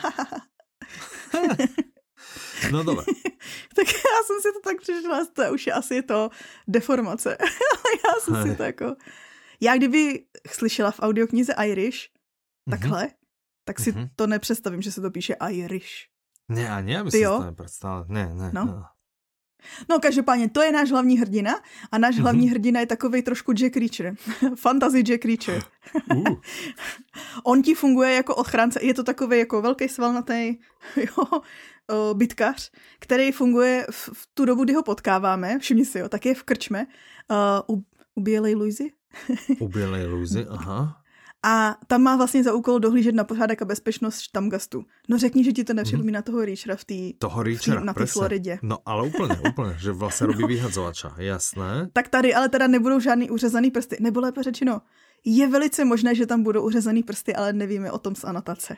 no 2.70 2.84
dobré. 2.84 3.04
tak 3.76 3.86
já 3.88 4.22
jsem 4.26 4.36
si 4.40 4.52
to 4.52 4.60
tak 4.64 4.80
přečetla, 4.80 5.26
to 5.32 5.52
už 5.54 5.66
je 5.66 5.72
asi 5.72 6.02
to 6.02 6.30
deformace. 6.68 7.36
já 8.04 8.20
jsem 8.20 8.42
si 8.42 8.56
to 8.56 8.62
jako... 8.62 8.96
Já 9.60 9.76
kdyby 9.76 10.26
slyšela 10.50 10.90
v 10.90 11.00
audioknize 11.00 11.54
Irish, 11.64 11.98
takhle, 12.70 13.04
mm-hmm. 13.04 13.14
tak 13.64 13.80
si 13.80 13.92
mm-hmm. 13.92 14.10
to 14.16 14.26
nepředstavím, 14.26 14.82
že 14.82 14.92
se 14.92 15.00
to 15.00 15.10
píše 15.10 15.36
Irish. 15.50 15.90
Ne, 16.48 16.70
a 16.70 16.80
ne, 16.80 16.98
aby 16.98 17.10
si 17.10 17.24
to 17.24 17.44
nepředstavil. 17.44 18.04
Ne, 18.08 18.34
ne. 18.34 18.50
No. 18.54 18.64
no. 18.64 18.84
No 19.88 20.00
každopádně, 20.00 20.48
to 20.48 20.62
je 20.62 20.72
náš 20.72 20.90
hlavní 20.90 21.18
hrdina 21.18 21.60
a 21.92 21.98
náš 21.98 22.14
mm-hmm. 22.14 22.22
hlavní 22.22 22.50
hrdina 22.50 22.80
je 22.80 22.86
takový 22.86 23.22
trošku 23.22 23.52
Jack 23.52 23.76
Reacher. 23.76 24.14
Fantasy 24.56 25.02
Jack 25.02 25.24
Reacher. 25.24 25.62
uh. 26.14 26.24
On 27.44 27.62
ti 27.62 27.74
funguje 27.74 28.14
jako 28.14 28.34
ochránce, 28.34 28.80
je 28.82 28.94
to 28.94 29.04
takový 29.04 29.38
jako 29.38 29.62
velký 29.62 29.88
svalnatý 29.88 30.56
jo, 30.96 31.40
bytkař, 32.12 32.70
který 32.98 33.32
funguje 33.32 33.86
v, 33.90 34.10
v 34.12 34.28
tu 34.34 34.44
dobu, 34.44 34.64
kdy 34.64 34.72
ho 34.72 34.82
potkáváme, 34.82 35.58
všimni 35.58 35.84
si 35.84 35.98
jo, 35.98 36.08
tak 36.08 36.26
je 36.26 36.34
v 36.34 36.42
krčme 36.42 36.86
uh, 37.66 37.76
u, 37.76 37.84
u 38.14 38.20
Bělej 38.20 38.54
Luizy. 38.54 38.92
u 39.60 39.68
Bělej 39.68 40.06
Luizy, 40.06 40.46
aha. 40.50 41.01
A 41.44 41.76
tam 41.86 42.02
má 42.02 42.16
vlastně 42.16 42.44
za 42.44 42.54
úkol 42.54 42.78
dohlížet 42.78 43.14
na 43.14 43.24
pořádek 43.24 43.62
a 43.62 43.64
bezpečnost 43.64 44.20
štamgastu. 44.20 44.84
No 45.08 45.18
řekni, 45.18 45.44
že 45.44 45.52
ti 45.52 45.64
to 45.64 45.74
nepřipomíná 45.74 46.18
mm. 46.18 46.22
toho 46.22 46.44
Reachera 46.44 46.76
v 46.76 46.84
té 46.84 46.94
toho 47.18 47.42
Reachera, 47.42 47.80
na 47.80 47.94
té 47.94 48.06
Floridě. 48.06 48.58
No 48.62 48.78
ale 48.86 49.08
úplně, 49.08 49.36
úplně, 49.50 49.74
že 49.78 49.92
vlastně 49.92 50.26
robí 50.26 50.44
vyhadzovača, 50.44 51.14
jasné. 51.18 51.88
Tak 51.92 52.08
tady 52.08 52.34
ale 52.34 52.48
teda 52.48 52.66
nebudou 52.66 53.00
žádný 53.00 53.30
uřezaný 53.30 53.70
prsty, 53.70 53.96
nebo 54.00 54.20
lépe 54.20 54.42
řečeno, 54.42 54.80
je 55.24 55.48
velice 55.48 55.84
možné, 55.84 56.14
že 56.14 56.26
tam 56.26 56.42
budou 56.42 56.62
uřezaný 56.62 57.02
prsty, 57.02 57.34
ale 57.34 57.52
nevíme 57.52 57.92
o 57.92 57.98
tom 57.98 58.14
z 58.14 58.24
anotace. 58.24 58.76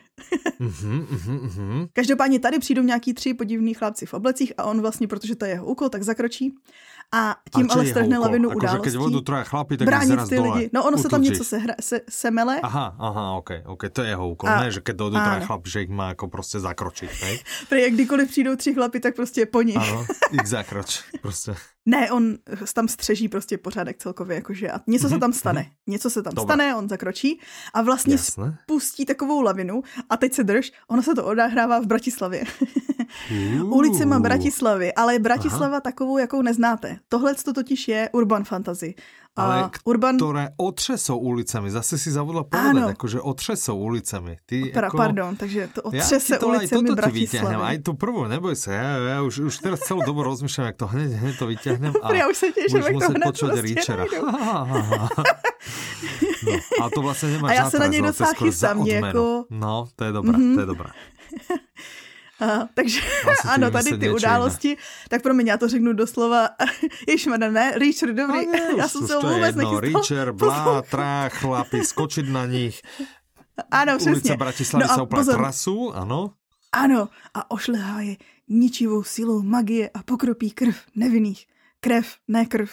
mm-hmm, 0.59 1.05
mm-hmm. 1.27 1.87
Každopádně 1.93 2.39
tady 2.39 2.59
přijdou 2.59 2.81
nějaký 2.81 3.13
tři 3.13 3.33
podivní 3.33 3.73
chlapci 3.73 4.05
v 4.05 4.13
oblecích 4.13 4.53
a 4.57 4.63
on 4.63 4.81
vlastně, 4.81 5.07
protože 5.07 5.35
to 5.35 5.45
je 5.45 5.51
jeho 5.51 5.65
úkol, 5.65 5.89
tak 5.89 6.03
zakročí 6.03 6.55
a 7.11 7.35
tím 7.55 7.67
ale 7.71 7.85
strhne 7.85 8.17
lavinu 8.17 8.49
jako, 8.49 8.57
událostí. 8.57 8.83
Keď 8.83 8.95
vodu 8.95 9.21
troja 9.21 9.43
chlapi, 9.43 9.77
tak 9.77 9.85
bránit 9.87 10.29
ty 10.29 10.35
dole, 10.35 10.57
lidi. 10.57 10.69
No 10.73 10.83
ono 10.83 10.97
se 10.97 11.09
tam 11.09 11.21
něco 11.21 11.43
se, 11.43 11.57
hra, 11.57 11.75
se, 11.81 12.01
semele. 12.09 12.59
Aha, 12.63 12.95
aha, 12.99 13.31
ok, 13.31 13.49
ok, 13.65 13.83
to 13.93 14.01
je 14.01 14.09
jeho 14.09 14.29
úkol, 14.29 14.49
a, 14.49 14.61
ne, 14.61 14.71
že 14.71 14.81
keď 14.81 14.95
dojdou 14.95 15.17
troja 15.17 15.39
chlapi, 15.39 15.69
že 15.69 15.81
ich 15.81 15.89
má 15.89 16.07
jako 16.07 16.27
prostě 16.27 16.59
zakročit? 16.59 17.09
Prý, 17.69 17.81
jak 17.81 17.93
kdykoliv 17.93 18.29
přijdou 18.29 18.55
tři 18.55 18.73
chlapi, 18.73 18.99
tak 18.99 19.15
prostě 19.15 19.45
po 19.45 19.61
nich. 19.61 19.77
Ano, 19.77 20.05
ich 20.31 20.47
zakroč, 20.47 21.03
prostě. 21.21 21.55
Ne, 21.85 22.11
on 22.11 22.37
tam 22.73 22.87
střeží 22.87 23.29
prostě 23.29 23.57
pořádek 23.57 23.97
celkově, 23.97 24.35
jakože 24.35 24.71
a 24.71 24.79
něco 24.87 25.07
se 25.07 25.13
mhm, 25.13 25.19
tam 25.19 25.33
stane. 25.33 25.61
Mm-hmm. 25.61 25.91
Něco 25.91 26.09
se 26.09 26.23
tam 26.23 26.33
Dobre. 26.33 26.53
stane, 26.53 26.75
on 26.75 26.89
zakročí 26.89 27.39
a 27.73 27.81
vlastně 27.81 28.13
Jasne. 28.13 28.57
spustí 28.63 29.05
takovou 29.05 29.41
lavinu 29.41 29.81
a 30.09 30.17
teď 30.17 30.33
se 30.33 30.43
drž, 30.43 30.71
ono 30.87 31.03
se 31.03 31.15
to 31.15 31.25
odehrává 31.25 31.79
v 31.79 31.85
Bratislavě. 31.85 32.43
Ulicema 33.63 34.19
Bratislavy, 34.19 34.93
ale 34.93 35.19
Bratislava 35.19 35.67
Aha. 35.67 35.81
takovou, 35.81 36.17
jakou 36.17 36.41
neznáte. 36.41 36.94
Tohle 37.09 37.35
to 37.35 37.53
totiž 37.53 37.87
je 37.87 38.09
urban 38.13 38.43
fantasy. 38.43 38.95
Ale 39.35 39.67
urban... 39.83 40.15
ktoré 40.15 40.55
otřesou 40.55 41.19
ulicami, 41.19 41.67
zase 41.67 41.99
si 41.99 42.07
zavodla 42.07 42.47
povedať, 42.47 42.95
akože 42.95 43.19
otřesou 43.19 43.75
ulicami. 43.75 44.39
Ty, 44.47 44.71
pra, 44.71 44.87
ako... 44.87 44.95
Pardon, 44.95 45.35
takže 45.35 45.75
to 45.75 45.91
otřese 45.91 46.39
ja 46.39 46.39
ulicami 46.39 46.87
Bratislavy. 46.95 47.55
Aj 47.59 47.77
tú 47.83 47.99
prvú, 47.99 48.31
neboj 48.31 48.55
sa, 48.55 48.71
ja, 48.71 48.89
ja 48.95 49.17
už, 49.27 49.51
už 49.51 49.55
teraz 49.59 49.83
celú 49.83 50.07
dobu 50.07 50.23
rozmýšľam, 50.23 50.71
jak 50.71 50.77
to 50.79 50.87
hneď, 50.87 51.09
hneď 51.19 51.35
to 51.35 51.45
vyťahnem 51.51 51.93
a 51.99 52.07
ja 52.23 52.31
už 52.31 52.35
sa 52.39 52.47
teším, 52.55 52.79
budeš 52.79 52.95
musieť 52.95 53.15
počuť 53.27 53.51
Richera. 53.59 54.03
no, 56.47 56.51
a 56.79 56.85
to 56.87 56.99
vlastne 57.03 57.27
nemáš 57.35 57.49
A 57.51 57.53
ja 57.59 57.63
sa 57.67 57.77
na 57.83 57.91
nej 57.91 57.99
docela 57.99 58.31
chystám 58.39 58.87
nejako... 58.87 59.51
No, 59.51 59.91
to 59.99 60.01
je 60.07 60.11
dobré, 60.15 60.35
mm-hmm. 60.39 60.55
to 60.55 60.59
je 60.63 60.67
dobré. 60.71 60.89
A, 62.39 62.67
takže 62.73 62.99
Asi 63.31 63.47
ano, 63.53 63.71
tady 63.71 63.97
ty 63.97 64.09
události, 64.09 64.77
tak 65.09 65.21
pro 65.21 65.33
mě 65.33 65.51
já 65.51 65.57
to 65.57 65.67
řeknu 65.67 65.93
doslova, 65.93 66.49
ježmane, 67.07 67.51
ne, 67.51 67.71
Reacher, 67.79 68.13
dobrý, 68.13 68.47
ne, 68.47 68.59
já 68.77 68.87
jsem 68.87 69.07
se 69.07 69.15
vůbec 69.15 69.55
nechystal. 69.55 69.79
Reacher, 69.79 70.31
blá, 70.31 70.81
trá, 70.81 71.29
chlapi, 71.29 71.85
skočit 71.85 72.29
na 72.29 72.45
nich. 72.45 72.81
Ano, 73.71 73.97
přesně. 73.97 74.11
Ulice 74.11 74.37
Bratislavy 74.37 74.83
no 74.83 74.95
sa 74.95 75.03
úplne 75.07 75.31
trasu, 75.31 75.95
ano. 75.95 76.35
Ano, 76.75 77.07
a 77.31 77.39
ošlehá 77.51 78.03
je 78.03 78.19
ničivou 78.51 79.03
silou 79.03 79.39
magie 79.39 79.87
a 79.87 80.03
pokropí 80.03 80.51
krv 80.51 80.75
nevinných. 80.95 81.47
Krev, 81.79 82.19
ne 82.27 82.45
krv. 82.45 82.67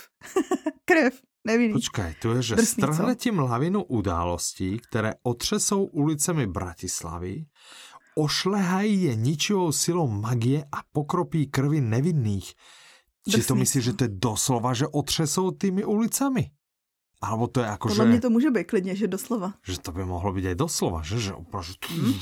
krev 0.88 1.14
nevinných. 1.46 1.78
Počkaj, 1.78 2.10
tu 2.18 2.34
je, 2.34 2.42
že 2.42 2.54
Drsný, 2.58 2.82
strhne 2.82 3.14
tím 3.14 3.38
lavinu 3.38 3.82
událostí, 3.82 4.78
které 4.78 5.14
otřesou 5.22 5.84
ulicemi 5.84 6.46
Bratislavy, 6.46 7.46
ošlehají 8.16 9.02
je 9.02 9.14
ničivou 9.16 9.72
silou 9.72 10.08
magie 10.08 10.64
a 10.72 10.82
pokropí 10.92 11.46
krvi 11.46 11.80
nevinných. 11.80 12.54
Či 13.30 13.42
to 13.42 13.54
myslíš, 13.54 13.84
že 13.84 13.92
to 13.92 14.04
je 14.04 14.12
doslova, 14.18 14.74
že 14.74 14.86
otřesou 14.86 15.50
tými 15.50 15.84
ulicami? 15.84 16.50
Alebo 17.22 17.46
to 17.46 17.60
je 17.60 17.66
jako, 17.66 17.88
Podle 17.88 18.04
že... 18.04 18.10
mě 18.10 18.20
to 18.20 18.30
může 18.30 18.50
být 18.50 18.64
klidně, 18.64 18.96
že 18.96 19.08
doslova. 19.08 19.54
Že 19.62 19.80
to 19.80 19.92
by 19.92 20.04
mohlo 20.04 20.32
být 20.32 20.44
i 20.44 20.54
doslova, 20.54 21.02
že? 21.02 21.18
že, 21.18 21.32
že... 21.62 21.72
Hmm. 21.88 22.14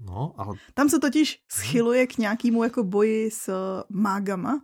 No, 0.00 0.34
ale... 0.36 0.54
Tam 0.74 0.88
se 0.88 0.98
totiž 0.98 1.38
schyluje 1.52 2.06
k 2.06 2.18
nějakému 2.18 2.64
jako 2.64 2.84
boji 2.84 3.30
s 3.30 3.50
mágama. 3.88 4.62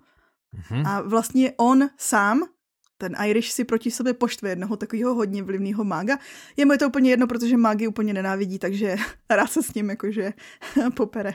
Mm-hmm. 0.55 0.89
A 0.89 1.01
vlastně 1.01 1.53
on 1.57 1.89
sám 1.99 2.41
ten 3.03 3.17
Irish 3.27 3.51
si 3.51 3.65
proti 3.65 3.91
sobě 3.91 4.15
poštve 4.15 4.49
jednoho 4.49 4.77
takového 4.77 5.15
hodně 5.15 5.43
vlivného 5.43 5.85
mága. 5.85 6.19
Je 6.57 6.67
mu 6.67 6.77
to 6.79 6.87
úplně 6.87 7.11
jedno, 7.11 7.27
protože 7.27 7.57
mágy 7.57 7.87
úplně 7.87 8.13
nenávidí, 8.13 8.59
takže 8.59 8.97
rád 9.31 9.47
se 9.47 9.63
s 9.63 9.75
ním 9.75 9.91
jakože 9.91 10.33
popere. 10.95 11.35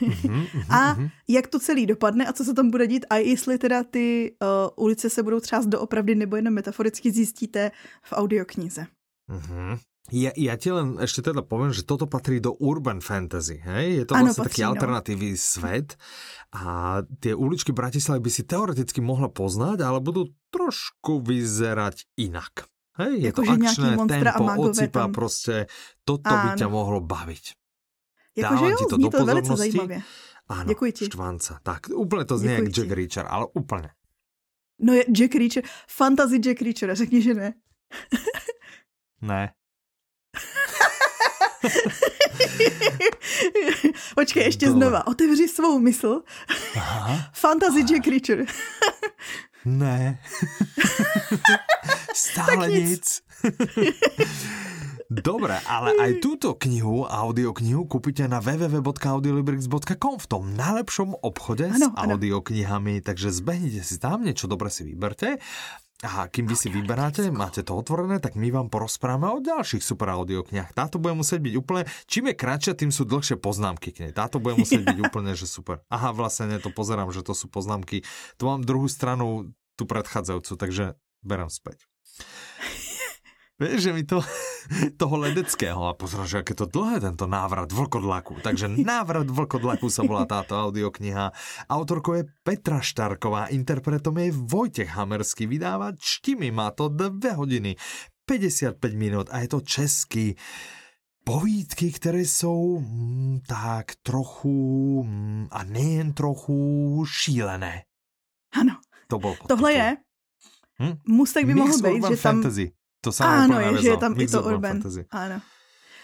Mm-hmm, 0.00 0.46
a 0.70 0.94
mm-hmm. 0.94 1.10
jak 1.28 1.46
to 1.46 1.58
celý 1.58 1.86
dopadne 1.86 2.26
a 2.26 2.32
co 2.32 2.44
se 2.44 2.54
tam 2.54 2.70
bude 2.70 2.86
dít 2.86 3.06
a 3.10 3.16
jestli 3.16 3.58
teda 3.58 3.84
ty 3.84 4.36
uh, 4.42 4.84
ulice 4.84 5.10
se 5.10 5.22
budou 5.22 5.40
třást 5.40 5.66
doopravdy 5.66 6.14
nebo 6.14 6.36
jenom 6.36 6.54
metaforicky 6.54 7.10
zjistíte 7.10 7.70
v 8.02 8.12
audioknize. 8.12 8.86
Mm-hmm. 9.30 9.78
Ja, 10.14 10.30
ja 10.38 10.54
ti 10.54 10.70
len 10.70 11.02
ešte 11.02 11.18
teda 11.18 11.42
poviem, 11.42 11.74
že 11.74 11.82
toto 11.82 12.06
patrí 12.06 12.38
do 12.38 12.54
urban 12.62 13.02
fantasy. 13.02 13.58
Hej? 13.58 13.86
Je 13.90 14.04
to 14.06 14.14
ano, 14.14 14.30
vlastne 14.30 14.46
taký 14.46 14.62
no. 14.62 14.68
alternatívny 14.70 15.34
svet 15.34 15.98
a 16.54 17.02
tie 17.18 17.34
uličky 17.34 17.74
Bratislavy 17.74 18.22
by 18.22 18.30
si 18.30 18.42
teoreticky 18.46 19.02
mohla 19.02 19.26
poznať, 19.26 19.82
ale 19.82 19.98
budú 19.98 20.30
trošku 20.54 21.26
vyzerať 21.26 22.06
inak. 22.22 22.70
Hej? 23.02 23.12
Je 23.18 23.28
jako, 23.34 23.42
to 23.42 23.50
akčné 23.50 23.90
tempo, 24.06 24.44
ocipa, 24.70 25.00
tam... 25.06 25.12
prostě 25.12 25.66
toto 26.06 26.30
ano. 26.30 26.42
by 26.42 26.48
ťa 26.54 26.68
mohlo 26.70 27.00
baviť. 27.02 27.44
Jakože 28.36 28.64
jo, 28.64 28.76
ti 28.76 28.84
to 28.84 28.96
do 28.96 29.08
to 29.10 29.24
velice 29.24 29.56
zajímavě. 29.56 30.02
Áno, 30.48 30.68
Děkuji 30.68 30.92
ti. 30.92 31.04
Štvanca. 31.04 31.58
Tak, 31.62 31.90
úplne 31.90 32.22
to 32.22 32.38
znie 32.38 32.54
jak 32.54 32.70
Jack 32.70 32.90
Reacher, 32.94 33.26
ale 33.26 33.50
úplne. 33.50 33.90
No 34.78 34.94
je 34.94 35.02
Jack 35.10 35.34
Reacher, 35.34 35.64
fantasy 35.90 36.38
Jack 36.38 36.62
Reacher, 36.62 36.94
řekni, 36.94 37.22
že 37.22 37.34
ne. 37.34 37.54
ne. 39.20 39.54
Počkej, 44.14 44.44
ještě 44.44 44.66
Dole. 44.66 44.78
znova. 44.78 45.06
Otevři 45.06 45.48
svou 45.48 45.78
mysl. 45.78 46.22
Aha. 46.76 47.30
Fantasy 47.32 47.80
Jack 47.80 48.06
Reacher. 48.06 48.46
ne. 49.64 50.18
Stále 52.14 52.68
nic. 52.68 52.90
nic. 52.90 53.22
Dobre, 55.06 55.54
ale 55.70 55.94
aj 56.02 56.18
túto 56.18 56.58
knihu, 56.58 57.06
audioknihu, 57.06 57.86
kúpite 57.86 58.26
na 58.26 58.42
www.audiolibrix.com 58.42 60.18
v 60.18 60.26
tom 60.26 60.50
najlepšom 60.58 61.22
obchode 61.22 61.70
ano, 61.70 61.94
s 61.94 61.96
audioknihami, 61.98 63.06
takže 63.06 63.30
zbehnite 63.30 63.86
si 63.86 64.02
tam, 64.02 64.26
niečo 64.26 64.50
dobre 64.50 64.66
si 64.66 64.82
vyberte 64.82 65.38
a 66.04 66.28
kým 66.28 66.44
vy 66.44 66.56
si 66.60 66.68
vyberáte, 66.68 67.24
máte 67.32 67.64
to 67.64 67.72
otvorené, 67.72 68.20
tak 68.20 68.36
my 68.36 68.52
vám 68.52 68.68
porozprávame 68.68 69.32
o 69.32 69.40
ďalších 69.40 69.80
super 69.80 70.12
audioknihách. 70.12 70.76
Táto 70.76 71.00
bude 71.00 71.16
musieť 71.16 71.40
byť 71.40 71.54
úplne, 71.56 71.88
čím 72.04 72.28
je 72.28 72.34
kratšia, 72.36 72.76
tým 72.76 72.92
sú 72.92 73.08
dlhšie 73.08 73.40
poznámky 73.40 73.96
k 73.96 74.08
nej. 74.08 74.12
Táto 74.12 74.36
bude 74.36 74.60
musieť 74.60 74.84
byť 74.84 74.98
úplne, 75.08 75.32
že 75.32 75.48
super. 75.48 75.80
Aha, 75.88 76.12
vlastne 76.12 76.52
ne, 76.52 76.60
to 76.60 76.68
pozerám, 76.68 77.08
že 77.16 77.24
to 77.24 77.32
sú 77.32 77.48
poznámky. 77.48 78.04
Tu 78.36 78.42
mám 78.44 78.60
druhú 78.60 78.92
stranu, 78.92 79.56
tú 79.80 79.88
predchádzajúcu, 79.88 80.52
takže 80.60 80.84
berám 81.24 81.48
späť. 81.48 81.88
Vieš, 83.56 83.88
že 83.88 83.92
mi 83.96 84.04
to 84.04 84.20
toho 85.00 85.16
ledeckého 85.16 85.88
a 85.88 85.96
pozor, 85.96 86.28
že 86.28 86.44
aké 86.44 86.52
to 86.52 86.68
dlhé 86.68 87.00
tento 87.00 87.24
návrat 87.24 87.72
vlkodlaku. 87.72 88.44
Takže 88.44 88.68
návrat 88.84 89.24
vlkodlaku 89.32 89.88
sa 89.88 90.04
volá 90.04 90.28
táto 90.28 90.52
audiokniha. 90.60 91.32
Autorkou 91.64 92.20
je 92.20 92.28
Petra 92.44 92.84
Štarková, 92.84 93.48
interpretom 93.48 94.20
je 94.20 94.36
Vojtech 94.36 94.92
Hamerský, 94.92 95.48
vydáva 95.48 95.96
čtimi, 95.96 96.52
má 96.52 96.68
to 96.68 96.92
2 96.92 97.16
hodiny, 97.32 97.80
55 98.28 98.76
minút 98.92 99.26
a 99.32 99.40
je 99.40 99.48
to 99.48 99.60
český 99.64 100.36
povídky, 101.24 101.92
které 101.92 102.20
jsou 102.20 102.78
mm, 102.78 103.40
tak 103.48 103.96
trochu 104.02 104.52
mm, 105.02 105.48
a 105.50 105.64
nejen 105.64 106.12
trochu 106.12 106.56
šílené. 107.08 107.82
Ano. 108.52 108.76
To 109.08 109.18
byl 109.18 109.36
Tohle 109.48 109.72
je. 109.72 109.96
Hm? 110.82 110.94
Mustek 111.08 111.46
by 111.46 111.54
mohl 111.54 111.78
být, 111.78 112.04
že 112.08 112.16
tam... 112.16 112.42
Fantasy. 112.42 112.72
To 113.00 113.12
samé 113.12 113.44
Ano, 113.44 113.60
je, 113.60 113.82
že 113.82 113.88
je 113.88 113.96
tam 113.96 114.20
i 114.20 114.26
to 114.26 114.42
urban. 114.42 114.72
Fantasy. 114.72 115.06
Ano. 115.10 115.40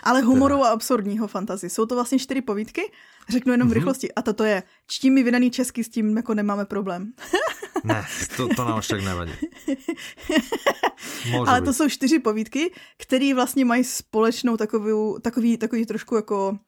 Ale 0.03 0.21
humoru 0.23 0.57
teda. 0.57 0.69
a 0.69 0.73
absurdního 0.73 1.27
fantasy. 1.29 1.71
Jsou 1.71 1.87
to 1.87 1.95
vlastně 1.95 2.19
čtyři 2.19 2.43
povídky, 2.43 2.93
řeknu 3.29 3.53
jenom 3.53 3.69
mm-hmm. 3.69 3.71
v 3.71 3.75
mhm. 3.75 3.81
rychlosti. 3.81 4.15
A 4.15 4.23
toto 4.23 4.45
je, 4.45 4.63
čtím 4.87 5.15
mi 5.15 5.23
vydaný 5.23 5.51
český, 5.51 5.85
s 5.85 5.89
tím 5.89 6.17
jako 6.17 6.35
nemáme 6.35 6.65
problém. 6.65 7.13
ne, 7.85 8.05
to, 8.37 8.49
to 8.57 8.65
nám 8.65 8.81
tak 8.89 9.05
nevadí. 9.05 9.33
Může 11.25 11.39
Ale 11.47 11.61
být. 11.61 11.65
to 11.65 11.73
jsou 11.73 11.89
čtyři 11.89 12.19
povídky, 12.19 12.73
které 12.99 13.35
vlastně 13.35 13.65
mají 13.65 13.85
společnou 13.85 14.57
takovou, 14.57 15.19
takový, 15.19 15.57
takový 15.57 15.87
trošku 15.87 16.17
jako 16.17 16.59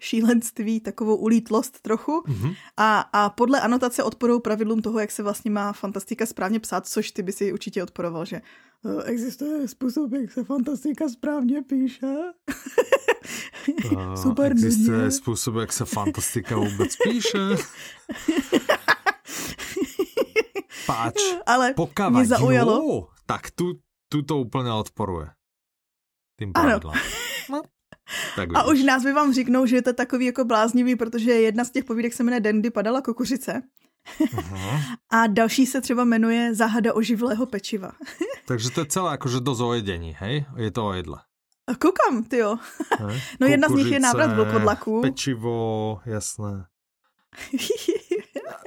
šílenství, 0.00 0.80
takovou 0.80 1.16
ulítlost 1.16 1.80
trochu. 1.80 2.12
Mm-hmm. 2.26 2.56
A, 2.76 3.00
a 3.00 3.30
podle 3.30 3.60
anotace 3.60 4.02
odporují 4.02 4.40
pravidlům 4.40 4.82
toho, 4.82 4.98
jak 4.98 5.10
se 5.10 5.22
vlastně 5.22 5.50
má 5.50 5.72
fantastika 5.72 6.26
správně 6.26 6.60
psát, 6.60 6.86
což 6.86 7.10
ty 7.10 7.22
by 7.22 7.32
si 7.32 7.52
určitě 7.52 7.82
odporoval, 7.82 8.24
že 8.24 8.40
uh, 8.82 9.02
existuje 9.04 9.68
způsob, 9.68 10.12
jak 10.12 10.32
se 10.32 10.44
fantastika 10.44 11.08
správně 11.08 11.62
píše. 11.62 12.06
Uh, 13.92 14.14
Super 14.22 14.52
Existuje 14.52 14.96
nudně. 14.98 15.10
způsob, 15.10 15.54
jak 15.54 15.72
se 15.72 15.84
fantastika 15.84 16.56
vůbec 16.56 16.96
píše. 16.96 17.38
Páč, 20.86 21.14
Ale 21.46 21.74
mě 22.10 22.26
zaujalo. 22.26 22.72
Jo, 22.72 23.08
tak 23.26 23.50
tu, 23.50 23.72
tu 24.08 24.22
to 24.22 24.38
úplně 24.38 24.72
odporuje. 24.72 25.26
Tím 26.38 26.52
pravidlem. 26.52 26.98
No, 27.50 27.62
tak 28.36 28.48
a 28.54 28.64
už 28.64 28.82
nás 28.82 29.02
by 29.02 29.12
vám 29.12 29.32
řeknou, 29.34 29.66
že 29.66 29.76
je 29.76 29.82
to 29.82 29.92
takový 29.92 30.26
jako 30.26 30.44
bláznivý, 30.44 30.96
protože 30.96 31.32
jedna 31.32 31.64
z 31.64 31.70
těch 31.70 31.84
povídek 31.84 32.12
se 32.12 32.22
jmenuje 32.22 32.40
Dandy 32.40 32.70
padala 32.70 33.02
kukuřice. 33.02 33.62
A 35.10 35.26
další 35.26 35.66
se 35.66 35.80
třeba 35.80 36.04
jmenuje 36.04 36.54
Záhada 36.54 36.94
oživlého 36.94 37.46
pečiva. 37.46 37.92
Takže 38.46 38.70
to 38.70 38.80
je 38.80 38.86
celé 38.86 39.10
jakože 39.10 39.40
do 39.40 39.54
zojedení, 39.54 40.16
hej? 40.18 40.44
Je 40.56 40.70
to 40.70 40.86
o 40.86 40.92
jedle. 40.92 41.18
Koukám, 41.78 42.24
ty 42.24 42.36
jo. 42.36 42.56
no 43.40 43.46
jedna 43.46 43.68
z 43.68 43.72
nich 43.72 43.86
je 43.86 44.00
návrat 44.00 44.32
vlkodlaku. 44.32 45.00
Pečivo, 45.00 46.00
jasné. 46.06 46.64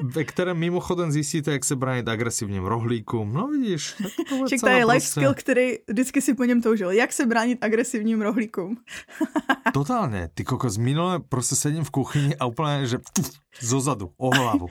Ve 0.03 0.23
kterém 0.23 0.57
mimochodem 0.57 1.11
zjistíte, 1.11 1.51
jak 1.51 1.65
se 1.65 1.75
bránit 1.75 2.07
agresivním 2.07 2.65
rohlíkům. 2.65 3.33
No 3.33 3.47
vidíš. 3.47 3.95
Však 4.45 4.59
to 4.59 4.67
je 4.67 4.85
life 4.85 4.99
prostě... 4.99 5.09
skill, 5.09 5.33
který 5.33 5.73
vždycky 5.89 6.21
si 6.21 6.33
po 6.33 6.43
něm 6.43 6.61
toužil. 6.61 6.91
Jak 6.91 7.13
se 7.13 7.25
bránit 7.25 7.63
agresivním 7.63 8.21
rohlíkům. 8.21 8.77
Totálně. 9.73 10.29
Ty 10.33 10.43
kokos, 10.43 10.77
minule 10.77 11.19
prostě 11.19 11.55
sedím 11.55 11.83
v 11.83 11.91
kuchyni 11.91 12.35
a 12.35 12.45
úplně, 12.45 12.87
že 12.87 12.97
tuf, 13.13 13.31
zozadu, 13.61 14.11
o 14.17 14.35
hlavu. 14.35 14.67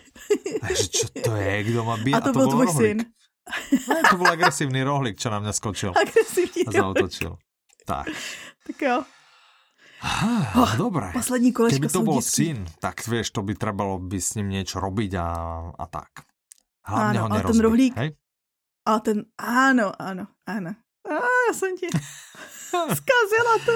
A 0.62 0.66
že 0.68 0.88
čo 0.88 1.06
to 1.24 1.36
je, 1.36 1.64
kdo 1.64 1.84
má 1.84 1.96
být? 1.96 2.14
A 2.14 2.20
to, 2.20 2.30
a 2.30 2.32
to 2.32 2.38
byl 2.38 2.48
tvůj 2.48 2.66
rohlík. 2.66 2.86
syn. 2.86 3.04
Ne, 3.88 4.02
to 4.10 4.16
byl 4.16 4.26
agresivní 4.26 4.82
rohlík, 4.82 5.18
čo 5.18 5.30
na 5.30 5.40
mě 5.40 5.52
skočil. 5.52 5.92
Agresivní 6.02 6.66
A 6.66 6.70
zautočil. 6.70 7.36
Tak. 7.86 8.06
Tak 8.66 8.82
jo. 8.82 9.02
Aha, 10.03 10.59
oh, 10.59 10.72
dobré. 10.74 11.14
Poslední 11.14 11.55
kolečko 11.55 11.78
Keby 11.78 11.88
to 11.94 12.03
bol 12.03 12.18
syn, 12.18 12.66
tak 12.82 13.07
vieš, 13.07 13.30
to 13.30 13.46
by 13.46 13.55
trebalo 13.55 14.03
by 14.03 14.18
s 14.18 14.34
ním 14.34 14.50
niečo 14.50 14.82
robiť 14.82 15.14
a, 15.14 15.28
a 15.78 15.84
tak. 15.86 16.26
Hlavne 16.82 17.18
áno, 17.18 17.22
ho 17.22 17.28
nerozbiť, 17.30 17.50
ten 17.55 17.61
rohlík, 17.62 17.92
hej? 17.94 18.11
A 18.82 18.92
ten, 18.98 19.18
áno, 19.38 19.94
áno, 19.94 20.24
áno. 20.42 20.72
Á, 21.07 21.18
ja 21.22 21.53
som 21.55 21.70
ti 21.78 21.86
skazila 22.98 23.55
to. 23.62 23.74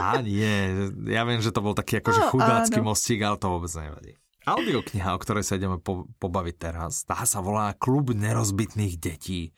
Á, 0.00 0.24
nie, 0.24 0.72
ja 1.12 1.28
viem, 1.28 1.44
že 1.44 1.52
to 1.52 1.60
bol 1.60 1.76
taký 1.76 2.00
akože 2.00 2.32
chudácky 2.32 2.80
áno. 2.80 2.88
mostík, 2.88 3.20
ale 3.20 3.36
to 3.36 3.52
vôbec 3.52 3.68
nevadí. 3.76 4.16
Audiokniha, 4.44 5.16
o 5.16 5.20
ktorej 5.20 5.44
sa 5.44 5.56
ideme 5.56 5.80
po, 5.80 6.04
pobaviť 6.20 6.56
teraz, 6.56 7.04
tá 7.08 7.24
sa 7.24 7.40
volá 7.40 7.72
Klub 7.76 8.12
nerozbitných 8.12 9.00
detí. 9.00 9.56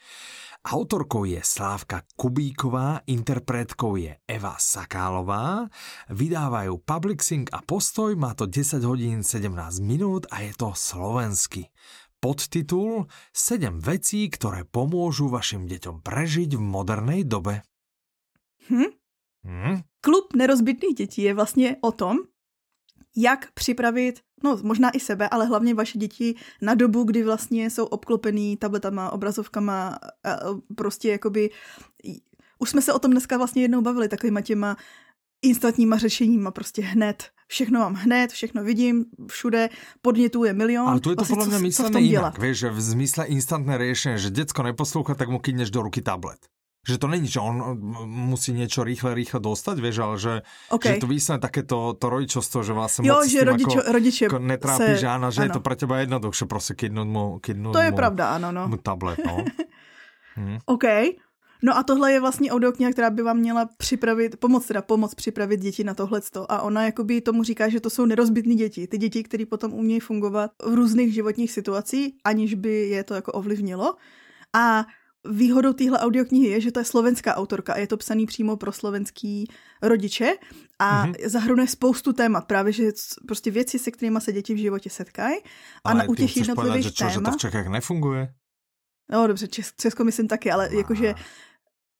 Autorkou 0.66 1.22
je 1.22 1.38
Slávka 1.46 2.02
Kubíková, 2.18 3.06
interpretkou 3.06 4.02
je 4.02 4.18
Eva 4.26 4.58
Sakálová, 4.58 5.70
vydávajú 6.10 6.82
Publixing 6.82 7.46
a 7.54 7.62
Postoj, 7.62 8.18
má 8.18 8.34
to 8.34 8.50
10 8.50 8.82
hodín 8.82 9.22
17 9.22 9.54
minút 9.78 10.26
a 10.26 10.42
je 10.42 10.50
to 10.58 10.74
slovensky. 10.74 11.70
Podtitul 12.18 13.06
7 13.30 13.78
vecí, 13.78 14.26
ktoré 14.26 14.66
pomôžu 14.66 15.30
vašim 15.30 15.70
deťom 15.70 16.02
prežiť 16.02 16.58
v 16.58 16.62
modernej 16.66 17.22
dobe. 17.22 17.62
Hm? 18.66 18.90
Hm? 19.46 19.86
Klub 20.02 20.34
nerozbitných 20.34 20.94
dětí 20.94 21.22
je 21.22 21.34
vlastně 21.34 21.76
o 21.78 21.92
tom, 21.94 22.26
jak 23.16 23.52
připravit, 23.54 24.20
no 24.44 24.58
možná 24.62 24.90
i 24.90 25.00
sebe, 25.00 25.28
ale 25.28 25.46
hlavně 25.46 25.74
vaše 25.74 25.98
děti 25.98 26.34
na 26.62 26.74
dobu, 26.74 27.04
kdy 27.04 27.22
vlastně 27.22 27.70
jsou 27.70 27.84
obklopený 27.84 28.56
tabletama, 28.56 29.10
obrazovkama, 29.10 29.98
a 30.24 30.36
prostě 30.76 31.08
jakoby, 31.08 31.50
už 32.58 32.70
jsme 32.70 32.82
se 32.82 32.92
o 32.92 32.98
tom 32.98 33.10
dneska 33.10 33.36
vlastně 33.36 33.62
jednou 33.62 33.80
bavili, 33.80 34.08
takovýma 34.08 34.40
těma 34.40 34.76
instantníma 35.42 35.96
řešeníma, 35.96 36.50
prostě 36.50 36.82
hned. 36.82 37.30
Všechno 37.48 37.80
mám 37.80 37.94
hned, 37.94 38.32
všechno 38.32 38.64
vidím, 38.64 39.04
všude, 39.26 39.68
podnětů 40.02 40.44
je 40.44 40.52
milion. 40.52 40.88
Ale 40.88 41.00
tu 41.00 41.10
je 41.10 41.16
to 41.16 41.20
vlastně, 41.20 41.36
podle 41.36 41.58
mě 41.58 41.58
myslené 41.58 42.00
jinak, 42.00 42.38
víš, 42.38 42.58
že 42.58 42.70
v 42.70 42.80
zmysle 42.80 43.26
instantné 43.26 43.78
řešení, 43.78 44.18
že 44.18 44.30
děcko 44.30 44.62
neposlouchá, 44.62 45.14
tak 45.14 45.28
mu 45.28 45.38
kýdneš 45.38 45.70
do 45.70 45.82
ruky 45.82 46.02
tablet. 46.02 46.38
Že 46.86 47.02
to 47.02 47.06
není, 47.10 47.26
že 47.26 47.42
on 47.42 47.58
musí 48.06 48.54
niečo 48.54 48.86
rýchle, 48.86 49.10
rýchle 49.10 49.42
dostať, 49.42 49.76
vieš, 49.82 49.96
ale 49.98 50.14
že, 50.22 50.34
okay. 50.70 50.94
že 50.94 51.02
to 51.02 51.10
výsledne 51.10 51.42
takéto 51.42 51.98
to 51.98 52.06
rodičovstvo, 52.06 52.62
že 52.62 52.72
vlastne 52.72 53.02
jo, 53.02 53.18
moc 53.18 53.26
že 53.26 53.42
rodičo, 53.42 53.78
ako, 53.82 53.90
rodiče 53.90 54.24
ako 54.30 54.38
netrápi, 54.38 54.94
se, 54.94 55.02
že 55.02 55.08
áno, 55.10 55.26
že 55.34 55.40
ano. 55.42 55.46
je 55.50 55.50
to 55.58 55.60
pre 55.66 55.74
teba 55.74 55.98
jednoduchšie 56.06 56.46
prostě 56.46 56.74
kydnúť 56.74 57.08
mu, 57.10 57.38
kydnúť 57.42 57.74
To 57.74 57.82
je 57.82 57.90
mu, 57.90 57.96
pravda, 57.96 58.24
ano, 58.38 58.54
no. 58.54 58.68
Mu 58.70 58.78
tablet, 58.78 59.18
no. 59.26 59.42
hm. 60.38 60.58
OK. 60.66 60.86
No 61.62 61.76
a 61.76 61.82
tohle 61.82 62.12
je 62.12 62.20
vlastně 62.20 62.52
audiokniha, 62.52 62.92
která 62.92 63.10
by 63.10 63.22
vám 63.22 63.38
měla 63.38 63.68
připravit, 63.76 64.36
pomoct 64.36 64.66
teda 64.66 64.82
pomoct 64.82 65.14
připravit 65.14 65.60
děti 65.60 65.84
na 65.84 65.94
tohleto. 65.94 66.52
A 66.52 66.62
ona 66.62 66.84
jakoby 66.84 67.20
tomu 67.20 67.42
říká, 67.42 67.68
že 67.68 67.80
to 67.80 67.90
jsou 67.90 68.06
nerozbitné 68.06 68.54
děti. 68.54 68.86
Ty 68.86 68.98
děti, 68.98 69.22
které 69.22 69.46
potom 69.46 69.72
umějí 69.72 70.00
fungovat 70.00 70.50
v 70.62 70.74
různých 70.74 71.14
životních 71.14 71.52
situacích, 71.52 72.14
aniž 72.24 72.54
by 72.54 72.88
je 72.88 73.04
to 73.04 73.14
jako 73.14 73.32
ovlivnilo. 73.32 73.94
A 74.52 74.86
Výhodou 75.30 75.72
téhle 75.72 75.98
audioknihy 75.98 76.48
je, 76.48 76.60
že 76.60 76.72
to 76.72 76.80
je 76.80 76.84
slovenská 76.84 77.36
autorka 77.36 77.72
a 77.72 77.78
je 77.78 77.86
to 77.86 77.96
psaný 77.96 78.26
přímo 78.26 78.56
pro 78.56 78.72
slovenský 78.72 79.48
rodiče 79.82 80.34
a 80.78 81.06
mm-hmm. 81.06 81.28
zahrnuje 81.28 81.68
spoustu 81.68 82.12
témat, 82.12 82.40
právě 82.40 82.72
že 82.72 82.92
prostě 83.26 83.50
věci, 83.50 83.78
se 83.78 83.90
kterými 83.90 84.20
se 84.20 84.32
děti 84.32 84.54
v 84.54 84.58
životě 84.58 84.90
setkají. 84.90 85.36
A 85.84 85.94
na, 85.94 86.04
u 86.08 86.14
těch 86.14 86.36
jednotlivých 86.36 86.84
že 86.84 86.90
čo, 86.90 87.04
témat... 87.04 87.12
že 87.12 87.20
to 87.20 87.30
v 87.30 87.36
Čechách 87.36 87.68
nefunguje? 87.68 88.28
No 89.10 89.26
dobře, 89.26 89.48
Česko 89.80 90.04
myslím 90.04 90.28
taky, 90.28 90.50
ale 90.50 90.68
jakože 90.76 91.14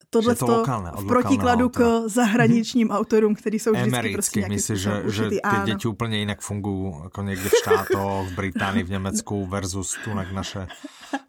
tohle 0.09 0.35
to 0.35 0.47
lokálne, 0.47 0.91
v 0.97 1.07
protikladu 1.07 1.69
k 1.69 2.03
zahraničním 2.05 2.91
autorům, 2.91 3.35
kteří 3.35 3.59
jsou 3.59 3.71
vždycky 3.71 3.89
Americky, 3.89 4.13
prostě 4.13 4.49
myslíš, 4.49 4.79
že, 4.79 5.03
že 5.05 5.29
ty 5.29 5.39
děti 5.65 5.87
úplně 5.87 6.17
jinak 6.17 6.41
fungují 6.41 6.93
jako 7.03 7.21
někde 7.21 7.49
v 7.49 7.53
štátoch, 7.61 8.27
v 8.27 8.35
Británii, 8.35 8.83
v 8.83 8.89
Německu 8.89 9.45
versus 9.45 9.97
tu 10.03 10.13
naše 10.13 10.67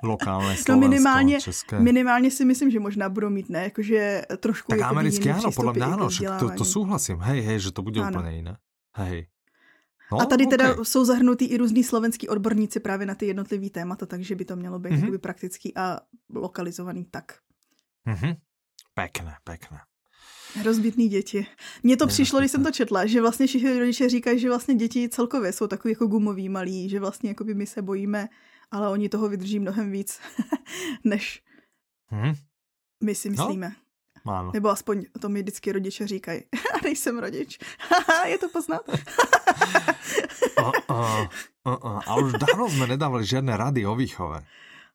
lokálne 0.02 0.56
Slovensko, 0.56 0.72
no 0.72 0.78
minimálně, 0.78 1.40
české. 1.40 1.80
minimálně 1.80 2.30
si 2.30 2.44
myslím, 2.44 2.70
že 2.70 2.80
možná 2.80 3.08
budou 3.08 3.30
mít, 3.30 3.48
ne, 3.48 3.62
jakože 3.62 4.22
trošku 4.40 4.72
Tak 4.72 4.82
americky 4.82 5.30
ano, 5.30 5.50
podle 5.56 5.72
mě 5.72 5.84
ano, 5.84 6.08
to, 6.38 6.50
to 6.50 6.64
souhlasím, 6.64 7.18
hej, 7.18 7.40
hej, 7.40 7.60
že 7.60 7.72
to 7.72 7.82
bude 7.82 8.00
ano. 8.00 8.10
úplně 8.10 8.36
jiné. 8.36 8.56
Hej. 8.96 9.26
No, 10.12 10.20
a 10.20 10.24
tady 10.24 10.46
okay. 10.46 10.58
teda 10.58 10.84
jsou 10.84 11.04
zahrnutí 11.04 11.44
i 11.44 11.56
různí 11.56 11.84
slovenský 11.84 12.28
odborníci 12.28 12.80
právě 12.80 13.06
na 13.06 13.14
ty 13.14 13.26
jednotlivý 13.26 13.70
témata, 13.70 14.06
takže 14.06 14.34
by 14.34 14.44
to 14.44 14.56
mělo 14.56 14.78
být 14.78 14.92
mm-hmm. 14.92 15.18
praktický 15.18 15.76
a 15.76 16.00
lokalizovaný 16.34 17.04
tak. 17.10 17.32
Mm-hmm. 18.06 18.36
Pekné, 18.98 19.36
pekné. 19.44 19.80
Rozbitný 20.64 21.08
děti. 21.08 21.46
Mně 21.82 21.96
to 21.96 22.06
přišlo, 22.06 22.38
když 22.38 22.50
jsem 22.50 22.64
to 22.64 22.70
četla, 22.70 23.06
že 23.06 23.20
vlastně 23.20 23.46
všichni 23.46 23.78
rodiče 23.78 24.08
říkají, 24.08 24.38
že 24.38 24.48
vlastně 24.48 24.74
děti 24.74 25.08
celkově 25.08 25.52
jsou 25.52 25.66
takový 25.66 25.92
jako 25.92 26.06
gumový 26.06 26.48
malí, 26.48 26.88
že 26.88 27.00
vlastně 27.00 27.30
jako 27.30 27.44
by 27.44 27.54
my 27.54 27.66
se 27.66 27.82
bojíme, 27.82 28.28
ale 28.70 28.88
oni 28.88 29.08
toho 29.08 29.28
vydrží 29.28 29.58
mnohem 29.58 29.90
víc, 29.90 30.20
než 31.04 31.42
hmm. 32.06 32.32
my 33.04 33.14
si 33.14 33.30
no, 33.30 33.32
myslíme. 33.32 33.72
No, 34.26 34.32
ano. 34.32 34.50
Nebo 34.54 34.68
aspoň 34.68 35.04
to 35.20 35.28
mi 35.28 35.42
vždycky 35.42 35.72
rodiče 35.72 36.06
říkají. 36.06 36.42
A 36.74 36.78
nejsem 36.84 37.18
rodič. 37.18 37.58
Je 38.26 38.38
to 38.38 38.48
poznat? 38.48 38.82
uh, 40.58 40.70
uh, 40.90 41.76
uh. 41.84 42.02
A 42.06 42.16
už 42.16 42.32
dávno 42.32 42.70
jsme 42.70 42.86
nedávali 42.86 43.26
žádné 43.26 43.56
rady 43.56 43.86
o 43.86 43.94
výchove. 43.94 44.44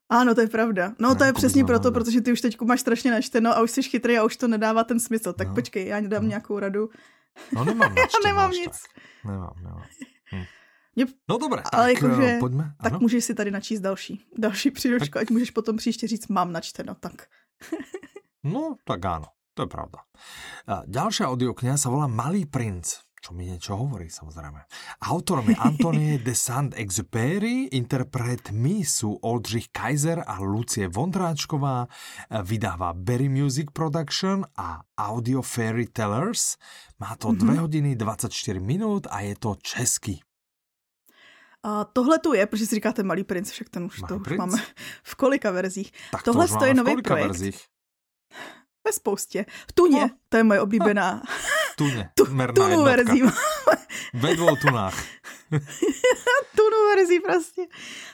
Ano, 0.09 0.35
to 0.35 0.41
je 0.41 0.47
pravda. 0.47 0.93
No 0.99 1.15
to 1.15 1.23
je 1.23 1.33
přesně 1.33 1.65
proto, 1.65 1.91
protože 1.91 2.21
ty 2.21 2.31
už 2.31 2.41
teď 2.41 2.61
máš 2.61 2.81
strašně 2.81 3.11
načteno 3.11 3.57
a 3.57 3.61
už 3.61 3.71
jsi 3.71 3.83
chytrý 3.83 4.17
a 4.17 4.23
už 4.23 4.37
to 4.37 4.47
nedává 4.47 4.83
ten 4.83 4.99
smysl. 4.99 5.33
Tak 5.33 5.47
no. 5.47 5.55
počkej, 5.55 5.87
já 5.87 5.99
dám 5.99 6.23
no. 6.23 6.29
nějakou 6.29 6.59
radu. 6.59 6.89
No 7.53 7.65
nemám 7.65 7.95
načteno, 7.95 8.19
Já 8.25 8.29
nemám 8.29 8.51
nic. 8.51 8.71
Tak. 8.71 9.03
Nemám, 9.25 9.53
nemám. 9.63 9.83
Hm. 10.35 10.43
Mě... 10.95 11.05
No 11.29 11.37
dobré, 11.37 11.61
ale 11.73 11.93
tak 11.93 12.03
jako, 12.03 12.21
že, 12.21 12.27
eh, 12.27 12.39
pojďme. 12.39 12.73
Tak 12.83 12.99
můžeš 12.99 13.25
si 13.25 13.33
tady 13.33 13.51
načíst 13.51 13.79
další, 13.79 14.25
další 14.37 14.71
příručku, 14.71 15.13
tak... 15.13 15.21
ať 15.21 15.29
můžeš 15.29 15.51
potom 15.51 15.77
příště 15.77 16.07
říct, 16.07 16.27
mám 16.27 16.51
načteno, 16.51 16.95
tak. 16.95 17.13
no, 18.43 18.75
tak 18.85 19.05
áno, 19.05 19.25
to 19.53 19.63
je 19.65 19.69
pravda. 19.69 20.05
Ďalšia 20.85 21.29
audiokniha 21.29 21.77
sa 21.77 21.89
volá 21.89 22.05
Malý 22.05 22.45
princ 22.45 23.01
čo 23.23 23.31
mi 23.31 23.47
niečo 23.47 23.79
hovorí 23.79 24.11
samozrejme. 24.11 24.67
Autorom 25.07 25.47
je 25.47 25.55
Antonie 25.55 26.19
de 26.19 26.35
Saint-Exupéry, 26.35 27.71
interpretmi 27.71 28.83
sú 28.83 29.15
Oldřich 29.23 29.71
Kaiser 29.71 30.27
a 30.27 30.43
Lucie 30.43 30.91
Vondráčková, 30.91 31.87
vydáva 32.43 32.91
Berry 32.91 33.31
Music 33.31 33.71
Production 33.71 34.43
a 34.59 34.83
Audio 34.99 35.39
Fairy 35.39 35.87
Tellers. 35.87 36.59
Má 36.99 37.15
to 37.15 37.31
mm-hmm. 37.31 37.55
2 37.55 37.63
hodiny 37.63 37.91
24 37.95 38.59
minút 38.59 39.07
a 39.07 39.23
je 39.23 39.39
to 39.39 39.55
český. 39.63 40.19
A 41.63 41.87
tohle 41.87 42.19
tu 42.19 42.33
je, 42.33 42.43
protože 42.45 42.65
si 42.67 42.75
říkáte 42.75 43.03
Malý 43.03 43.23
princ, 43.23 43.51
však 43.51 43.69
ten 43.69 43.87
už 43.87 44.01
Malý 44.03 44.07
to 44.07 44.19
princ? 44.19 44.39
máme 44.39 44.59
v 45.03 45.15
kolika 45.15 45.51
verzích. 45.51 45.91
Tak 46.11 46.23
tohle 46.23 46.47
to 46.47 46.65
je 46.65 46.73
nový 46.73 47.01
projekt. 47.01 47.27
Verzích? 47.27 47.59
Ve 48.85 48.93
spoustě. 48.93 49.45
V 49.69 49.73
Tuně, 49.73 50.01
no. 50.01 50.09
to 50.29 50.37
je 50.37 50.43
moje 50.43 50.61
oblíbená. 50.61 51.21
Tuně, 51.77 52.09
tu, 52.15 52.25
tunu 52.55 52.83
verzí. 52.83 53.21
Ve 54.13 54.35
dvou 54.35 54.55
tunách. 54.55 55.03
tunu 56.55 56.95
verzí 56.95 57.19
prostě. 57.19 57.67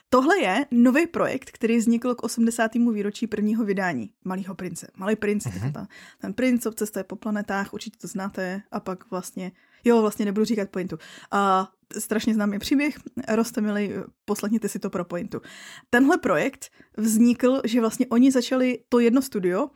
Tohle 0.10 0.40
je 0.40 0.66
nový 0.72 1.08
projekt, 1.08 1.52
který 1.52 1.78
vznikl 1.78 2.16
k 2.16 2.24
80. 2.24 2.72
výročí 2.76 3.28
prvního 3.28 3.64
vydání 3.64 4.10
Malého 4.24 4.56
prince. 4.56 4.88
Malý 4.96 5.16
princ, 5.16 5.46
uh-huh. 5.46 5.72
ta, 5.72 5.88
ten 6.22 6.34
princ, 6.34 6.64
co 6.64 6.72
cestuje 6.72 7.04
po 7.04 7.16
planetách, 7.16 7.74
určitě 7.74 7.98
to 8.02 8.08
znáte, 8.08 8.62
a 8.72 8.80
pak 8.80 9.12
vlastně, 9.12 9.52
jo, 9.84 10.02
vlastně 10.02 10.26
nebudu 10.26 10.46
říkat 10.46 10.70
pointu. 10.70 10.98
A 11.32 11.72
strašně 11.98 12.34
známý 12.34 12.60
příběh, 12.60 12.96
roste 13.28 13.62
milý, 13.62 13.92
poslechněte 14.26 14.70
si 14.70 14.80
to 14.80 14.90
pro 14.90 15.06
pointu. 15.06 15.42
Tenhle 15.90 16.18
projekt 16.18 16.70
vznikl, 16.98 17.62
že 17.64 17.80
vlastně 17.80 18.08
oni 18.08 18.32
začali 18.32 18.80
to 18.90 19.00
jedno 19.00 19.22
studio 19.22 19.70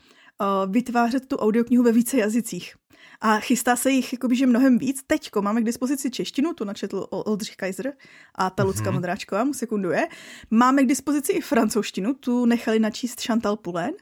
vytvářet 0.69 1.27
tu 1.27 1.38
audioknihu 1.38 1.84
ve 1.84 1.91
více 1.91 2.17
jazycích 2.17 2.73
a 3.21 3.39
chystá 3.39 3.75
se 3.75 3.91
jich 3.91 4.13
jakoby, 4.13 4.36
že 4.36 4.45
mnohem 4.45 4.77
víc. 4.77 5.03
Teďko 5.07 5.41
máme 5.41 5.61
k 5.61 5.65
dispozici 5.65 6.11
češtinu, 6.11 6.53
tu 6.53 6.63
načetl 6.63 7.07
Oldřich 7.09 7.55
Kaiser 7.55 7.93
a 8.36 8.49
ta 8.49 8.63
Lucka 8.63 8.84
mm-hmm. 8.84 8.93
Modráčková 8.93 9.43
mu 9.43 9.53
sekunduje. 9.53 10.07
Máme 10.51 10.84
k 10.84 10.88
dispozici 10.88 11.31
i 11.31 11.41
francouzštinu, 11.41 12.13
tu 12.13 12.45
nechali 12.45 12.79
načíst 12.79 13.21
Chantal 13.21 13.57
Poulain 13.57 13.93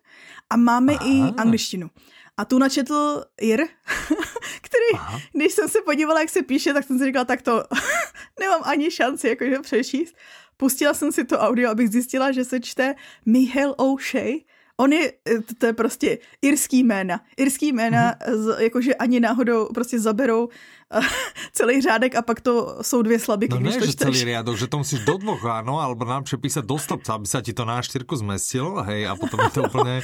a 0.50 0.58
máme 0.58 0.94
Aha. 0.94 1.08
i 1.08 1.34
angličtinu. 1.38 1.90
A 2.38 2.46
tu 2.46 2.60
načetl 2.60 3.24
Ir, 3.42 3.60
který, 4.62 4.92
Aha. 4.94 5.20
když 5.34 5.54
jsem 5.54 5.70
se 5.70 5.82
podívala, 5.82 6.20
jak 6.20 6.30
se 6.30 6.44
píše, 6.44 6.74
tak 6.74 6.86
jsem 6.86 7.00
si 7.00 7.06
říkala, 7.06 7.26
tak 7.26 7.42
to 7.42 7.64
nemám 8.40 8.62
ani 8.64 8.92
šanci 8.92 9.28
jakože 9.28 9.60
přečíst. 9.60 10.16
Pustila 10.58 10.94
jsem 10.94 11.12
si 11.12 11.26
to 11.26 11.40
audio, 11.40 11.72
abych 11.72 11.90
zjistila, 11.90 12.32
že 12.32 12.46
se 12.46 12.60
čte 12.60 12.96
Michael 13.26 13.76
O'Shea, 13.78 14.34
On 14.82 14.90
je, 14.90 15.14
eh, 15.14 15.46
to 15.58 15.66
je 15.66 15.74
prostě 15.74 16.18
irský 16.42 16.84
jména. 16.84 17.22
Irský 17.38 17.70
jména, 17.70 18.14
mm-hmm. 18.18 18.60
jakože 18.60 18.96
ani 18.96 19.20
náhodou 19.20 19.70
prostě 19.74 20.00
zaberou 20.00 20.50
celý 21.54 21.82
řádek 21.82 22.16
a 22.16 22.22
pak 22.22 22.42
to 22.42 22.78
jsou 22.82 23.02
dvě 23.02 23.20
slabiky. 23.20 23.54
No 23.54 23.60
ne, 23.60 23.72
že 23.72 23.94
celý 23.94 24.24
riadok, 24.24 24.58
že 24.58 24.68
to 24.68 24.78
musíš 24.78 25.00
do 25.08 25.18
dvoch, 25.18 25.46
áno, 25.46 25.80
alebo 25.80 26.06
nám 26.06 26.24
přepísať 26.24 26.66
do 26.66 26.76
aby 26.92 27.28
sa 27.28 27.40
ti 27.40 27.54
to 27.54 27.64
na 27.64 27.80
štyrku 27.80 28.16
zmestilo, 28.16 28.84
hej, 28.84 29.08
a 29.08 29.16
potom 29.16 29.40
je 29.40 29.52
to 29.56 29.62
úplně, 29.72 30.04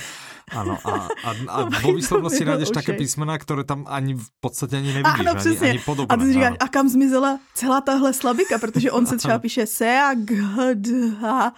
ano, 0.52 0.78
a, 0.84 0.91
a, 1.24 1.36
a 1.48 1.64
vo 1.84 1.94
výslovnosti 1.94 2.45
nájdeš 2.45 2.69
také 2.69 2.94
písmena, 2.94 3.38
které 3.38 3.64
tam 3.64 3.86
ani 3.88 4.14
v 4.14 4.28
podstatě 4.40 4.78
ani 4.78 4.94
nevidíš, 4.94 5.19
ano, 5.19 5.32
ani, 5.45 5.57
ani 5.69 5.80
podobné. 5.80 6.15
A 6.15 6.18
ty 6.18 6.34
říkáš, 6.34 6.56
a 6.60 6.68
kam 6.68 6.90
zmizela 6.90 7.40
celá 7.53 7.82
tahle 7.82 8.14
slabika, 8.14 8.57
protože 8.57 8.91
on 8.91 9.06
se 9.06 9.18
třeba 9.22 9.40
píše 9.40 9.65
se 9.65 9.99
a 9.99 10.14
g, 10.14 10.36
d, 10.74 11.10
h. 11.22 11.26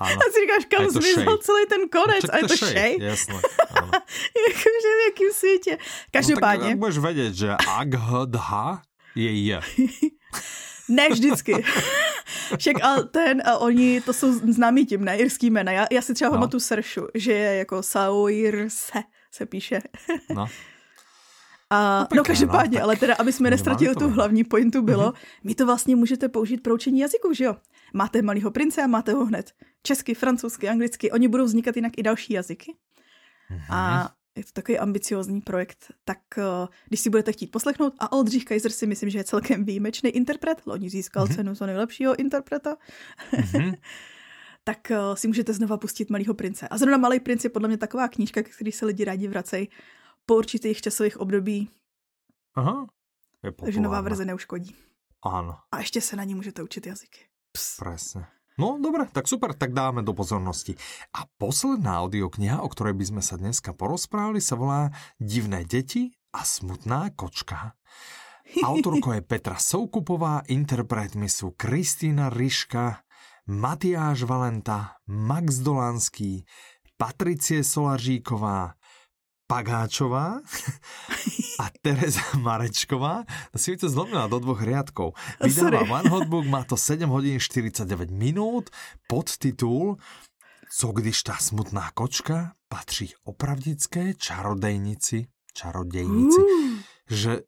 A 0.00 0.06
ty 0.08 0.40
říkáš, 0.40 0.64
kam 0.76 0.90
zmizel 0.90 1.38
celý 1.38 1.66
ten 1.68 1.88
konec, 1.88 2.24
a 2.32 2.36
je 2.36 2.42
to 2.48 2.56
šej. 2.56 2.98
Jasně, 3.00 3.34
Jakože 4.48 4.88
v 4.96 5.06
jakém 5.08 5.32
světě. 5.32 5.78
Každopádně. 6.10 6.64
No, 6.64 6.70
tak 6.70 6.78
budeš 6.78 6.98
vědět, 6.98 7.34
že 7.34 7.50
a, 7.68 7.84
g, 7.84 7.98
d, 8.26 8.38
h 8.42 8.82
je 9.14 9.44
J. 9.44 9.60
ne 10.88 11.08
vždycky. 11.08 11.52
Však 12.58 12.76
a 12.82 13.02
ten 13.02 13.42
a 13.44 13.58
oni, 13.58 14.00
to 14.00 14.12
jsou 14.12 14.32
známí 14.32 14.86
tím, 14.86 15.04
ne, 15.04 15.16
irský 15.16 15.50
jména. 15.50 15.72
Já, 15.72 15.86
já 15.90 16.02
si 16.02 16.14
třeba 16.14 16.28
no. 16.28 16.34
pamatuju 16.34 16.60
Seršu, 16.60 17.06
že 17.14 17.32
je 17.32 17.56
jako 17.56 17.82
Sauirse 17.82 19.02
se 19.32 19.46
píše. 19.46 19.82
no. 20.34 20.46
A, 21.70 22.00
no, 22.00 22.16
no 22.16 22.24
každopádně, 22.24 22.78
no, 22.78 22.84
ale 22.84 22.96
teda, 22.96 23.14
aby 23.14 23.32
jsme 23.32 23.50
nestratili 23.50 23.94
tu 23.94 24.08
hlavní 24.10 24.44
pointu, 24.44 24.82
bylo, 24.82 25.10
mm-hmm. 25.10 25.40
my 25.44 25.54
to 25.54 25.66
vlastně 25.66 25.96
můžete 25.96 26.28
použít 26.28 26.62
pro 26.62 26.74
učení 26.74 27.00
jazyků, 27.00 27.32
že 27.32 27.44
jo? 27.44 27.56
Máte 27.94 28.22
malýho 28.22 28.50
prince 28.50 28.82
a 28.82 28.86
máte 28.86 29.12
ho 29.12 29.24
hned 29.24 29.52
česky, 29.82 30.14
francouzsky, 30.14 30.68
anglicky, 30.68 31.10
oni 31.10 31.28
budou 31.28 31.44
vznikat 31.44 31.76
jinak 31.76 31.92
i 31.96 32.02
další 32.02 32.32
jazyky. 32.32 32.76
Mm-hmm. 33.50 33.74
A 33.74 34.10
je 34.36 34.44
to 34.44 34.52
takový 34.52 34.78
ambiciozní 34.78 35.40
projekt, 35.40 35.92
tak 36.04 36.18
uh, 36.38 36.68
když 36.88 37.00
si 37.00 37.10
budete 37.10 37.32
chtít 37.32 37.46
poslechnout, 37.46 37.94
a 37.98 38.12
Oldřich 38.12 38.44
Kaiser 38.44 38.70
si 38.72 38.86
myslím, 38.86 39.10
že 39.10 39.18
je 39.18 39.24
celkem 39.24 39.64
výjimečný 39.64 40.10
interpret, 40.10 40.62
loni 40.66 40.90
získal 40.90 41.26
mm-hmm. 41.26 41.34
cenu 41.34 41.54
za 41.54 41.66
nejlepšího 41.66 42.16
interpreta, 42.16 42.76
mm-hmm. 43.32 43.76
tak 44.64 44.78
uh, 44.90 45.14
si 45.14 45.28
můžete 45.28 45.52
znova 45.52 45.76
pustit 45.76 46.10
Malýho 46.10 46.34
prince. 46.34 46.68
A 46.68 46.78
zrovna 46.78 46.96
Malý 46.96 47.20
princ 47.20 47.44
je 47.44 47.50
podle 47.50 47.68
mě 47.68 47.78
taková 47.78 48.08
knížka, 48.08 48.42
který 48.42 48.72
se 48.72 48.86
lidi 48.86 49.04
rádi 49.04 49.28
vracejí 49.28 49.68
po 50.26 50.36
určitých 50.36 50.80
časových 50.80 51.20
období. 51.20 51.70
Aha. 52.54 52.86
Je 53.44 53.52
Takže 53.52 53.80
nová 53.80 54.00
verze 54.00 54.24
neuškodí. 54.24 54.74
Ano. 55.22 55.58
A 55.72 55.78
ještě 55.78 56.00
se 56.00 56.16
na 56.16 56.24
ní 56.24 56.34
můžete 56.34 56.62
učit 56.62 56.86
jazyky. 56.86 57.20
Ps. 57.52 58.16
No 58.56 58.80
dobre, 58.80 59.04
tak 59.12 59.28
super, 59.28 59.52
tak 59.52 59.76
dáme 59.76 60.00
do 60.00 60.16
pozornosti. 60.16 60.80
A 61.12 61.28
posledná 61.36 62.00
audiokniha, 62.00 62.64
o 62.64 62.68
ktorej 62.72 62.96
by 62.96 63.04
sme 63.04 63.22
sa 63.22 63.36
dneska 63.36 63.76
porozprávali, 63.76 64.40
sa 64.40 64.56
volá 64.56 64.96
Divné 65.20 65.68
deti 65.68 66.16
a 66.32 66.40
smutná 66.40 67.12
kočka. 67.12 67.76
Autorkou 68.64 69.12
je 69.12 69.20
Petra 69.20 69.60
Soukupová, 69.60 70.40
interpretmi 70.48 71.28
sú 71.28 71.52
Kristýna 71.52 72.32
Ryška, 72.32 73.04
Matiáš 73.46 74.24
Valenta, 74.24 75.04
Max 75.04 75.60
Dolanský, 75.60 76.48
Patricie 76.96 77.60
Solaříková, 77.60 78.72
Pagáčová 79.46 80.42
a 81.60 81.64
Tereza 81.82 82.20
Marečková. 82.38 83.24
To 83.52 83.58
si 83.58 83.76
to 83.76 83.88
zlomila 83.88 84.26
do 84.26 84.38
dvoch 84.38 84.62
riadkov. 84.62 85.14
Vydáva 85.40 86.02
One 86.02 86.10
Hotbook, 86.10 86.46
má 86.46 86.64
to 86.64 86.76
7 86.76 87.06
hodín 87.10 87.40
49 87.40 88.10
minút, 88.10 88.70
podtitul 89.08 89.96
Co 90.70 90.92
když 90.92 91.22
ta 91.22 91.36
smutná 91.36 91.90
kočka 91.94 92.52
patří 92.68 93.14
opravdické 93.24 94.14
čarodejnici, 94.14 95.26
čarodejnici. 95.54 96.40
Uh. 96.40 96.78
Že 97.10 97.40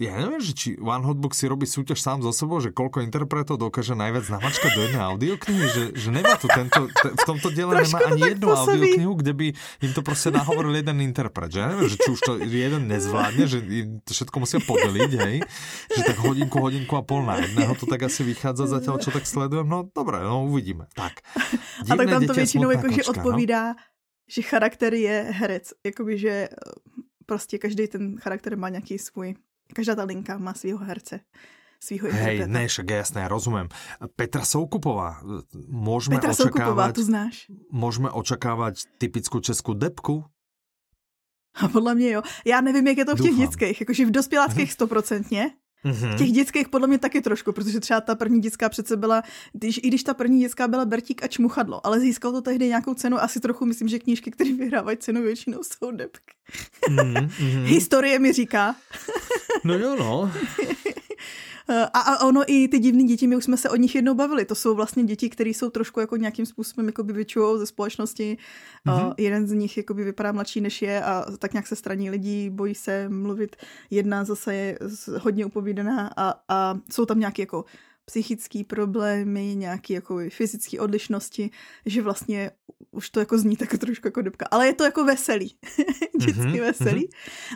ja 0.00 0.16
neviem, 0.16 0.40
že 0.40 0.56
či 0.56 0.68
One 0.80 1.04
Hotbook 1.04 1.36
si 1.36 1.44
robí 1.44 1.68
súťaž 1.68 2.00
sám 2.00 2.18
so 2.24 2.32
sebou, 2.32 2.56
že 2.56 2.72
koľko 2.72 3.04
interpretov 3.04 3.60
dokáže 3.60 3.92
najviac 3.92 4.32
namačkať 4.32 4.70
do 4.72 4.80
jednej 4.88 5.04
audioknihy, 5.04 5.64
že, 5.68 5.82
že 5.92 6.08
nemá 6.08 6.40
tu 6.40 6.48
tento, 6.48 6.88
te, 6.88 7.12
v 7.12 7.24
tomto 7.28 7.52
diele 7.52 7.84
nemá 7.84 8.08
ani 8.08 8.32
jednu 8.32 8.48
audioknihu, 8.48 9.12
kde 9.20 9.32
by 9.36 9.46
im 9.84 9.92
to 9.92 10.00
proste 10.00 10.32
nahovoril 10.32 10.72
jeden 10.72 11.04
interpret, 11.04 11.52
že 11.52 11.60
neviem, 11.60 11.84
že 11.92 12.00
či 12.00 12.08
už 12.16 12.20
to 12.24 12.32
jeden 12.40 12.88
nezvládne, 12.88 13.44
že 13.44 13.60
im 13.60 14.00
to 14.00 14.16
všetko 14.16 14.36
musia 14.40 14.58
podeliť, 14.64 15.12
hej, 15.20 15.36
že 15.92 16.00
tak 16.00 16.16
hodinku, 16.24 16.56
hodinku 16.56 16.96
a 16.96 17.04
pol 17.04 17.20
na 17.20 17.36
jedného 17.36 17.76
to 17.76 17.84
tak 17.84 18.00
asi 18.00 18.24
vychádza 18.24 18.72
zatiaľ, 18.72 19.04
čo 19.04 19.12
tak 19.12 19.28
sledujem, 19.28 19.68
no 19.68 19.84
dobre, 19.84 20.24
no 20.24 20.48
uvidíme. 20.48 20.88
Tak. 20.96 21.20
a 21.84 21.92
tak 21.92 22.08
tam 22.08 22.24
to 22.24 22.32
většinou 22.32 22.72
jakože 22.72 23.04
no? 23.04 23.10
odpovídá, 23.12 23.76
no? 23.76 23.80
že 24.32 24.40
charakter 24.48 24.94
je 24.94 25.16
herec, 25.28 25.76
jakoby, 25.84 26.18
že 26.18 26.48
prostě 27.26 27.58
každý 27.58 27.88
ten 27.88 28.16
charakter 28.16 28.56
má 28.56 28.68
nějaký 28.68 28.98
svůj 28.98 29.34
Každá 29.74 29.94
ta 29.94 30.04
linka 30.04 30.38
má 30.38 30.54
svého 30.54 30.78
herce. 30.78 31.20
Svýho 31.80 32.12
Hej, 32.12 32.44
ne, 32.44 32.68
však 32.68 32.90
jasné, 32.90 33.24
rozumím. 33.24 33.72
Petra 34.12 34.44
Soukupová, 34.44 35.24
môžeme 35.64 36.20
Petra 36.20 36.36
očakávať... 36.36 36.52
Soukupová, 36.52 36.84
tu 36.92 37.02
znáš. 37.08 37.48
Môžeme 37.72 38.12
očakávať 38.12 38.84
typickou 39.00 39.40
českou 39.40 39.72
depku? 39.72 40.28
A 41.56 41.68
podle 41.68 41.94
mě 41.94 42.10
jo. 42.10 42.22
Já 42.44 42.60
nevím, 42.60 42.86
jak 42.86 42.98
je 42.98 43.04
to 43.04 43.16
v 43.16 43.22
těch 43.22 43.36
dětských, 43.36 43.80
jakože 43.80 44.06
v 44.06 44.10
dospěláckých 44.10 44.72
stoprocentně, 44.76 45.50
Mm-hmm. 45.84 46.18
Těch 46.18 46.32
dětských 46.32 46.68
podle 46.68 46.88
mě 46.88 46.98
taky 46.98 47.20
trošku, 47.20 47.52
protože 47.52 47.80
třeba 47.80 48.00
ta 48.00 48.14
první 48.14 48.40
dětská 48.40 48.68
přece 48.68 48.96
byla, 48.96 49.22
když, 49.52 49.80
i 49.82 49.88
když 49.88 50.02
ta 50.02 50.14
první 50.14 50.40
dětská 50.40 50.68
byla 50.68 50.84
Bertík 50.84 51.22
a 51.22 51.26
Čmuchadlo, 51.26 51.86
ale 51.86 52.00
získal 52.00 52.32
to 52.32 52.42
tehdy 52.42 52.68
nějakou 52.68 52.94
cenu, 52.94 53.22
asi 53.22 53.40
trochu 53.40 53.66
myslím, 53.66 53.88
že 53.88 53.98
knížky, 53.98 54.30
které 54.30 54.52
vyhrávají 54.52 54.96
cenu 54.96 55.22
většinou 55.22 55.58
jsou 55.62 55.90
depky. 55.90 56.34
Mm-hmm. 56.88 57.62
Historie 57.64 58.18
mi 58.18 58.32
říká. 58.32 58.76
no 59.64 59.74
jo, 59.74 59.96
no. 59.98 60.32
A, 61.70 62.00
a 62.00 62.26
ono 62.26 62.42
i 62.46 62.68
ty 62.68 62.78
divné 62.78 63.02
děti, 63.02 63.26
my 63.26 63.36
už 63.36 63.44
jsme 63.44 63.56
se 63.56 63.70
o 63.70 63.76
nich 63.76 63.94
jednou 63.94 64.14
bavili. 64.14 64.44
To 64.44 64.54
jsou 64.54 64.74
vlastně 64.74 65.04
děti, 65.04 65.30
které 65.30 65.50
jsou 65.50 65.70
trošku 65.70 66.00
jako 66.00 66.16
nějakým 66.16 66.46
způsobem 66.46 66.86
jakoby 66.86 67.12
vyčujou 67.12 67.58
ze 67.58 67.66
společnosti. 67.66 68.38
Mm-hmm. 68.86 69.06
Uh, 69.06 69.12
jeden 69.18 69.46
z 69.46 69.52
nich 69.52 69.76
jakoby 69.76 70.04
vypadá 70.04 70.32
mladší 70.32 70.60
než 70.60 70.82
je 70.82 71.04
a 71.04 71.26
tak 71.38 71.52
nějak 71.52 71.66
se 71.66 71.76
straní 71.76 72.10
lidí, 72.10 72.50
bojí 72.50 72.74
se 72.74 73.08
mluvit. 73.08 73.56
Jedna 73.90 74.24
zase 74.24 74.54
je 74.54 74.78
hodně 75.20 75.46
upovídaná 75.46 76.10
a, 76.16 76.34
a 76.48 76.78
jsou 76.90 77.06
tam 77.06 77.20
nějaké 77.20 77.42
jako 77.42 77.64
psychické 78.10 78.64
problémy, 78.64 79.54
nějaké 79.54 79.94
jako 79.94 80.20
fyzické 80.28 80.80
odlišnosti, 80.80 81.50
že 81.86 82.02
vlastně 82.02 82.50
už 82.90 83.10
to 83.10 83.20
jako 83.20 83.38
zní 83.38 83.56
tak 83.56 83.78
trošku 83.78 84.06
jako 84.06 84.22
dybka. 84.22 84.46
Ale 84.50 84.66
je 84.66 84.74
to 84.74 84.84
jako 84.84 85.04
veselý. 85.04 85.54
Dětsky 86.20 86.42
mm-hmm. 86.42 86.60
veselý. 86.60 87.08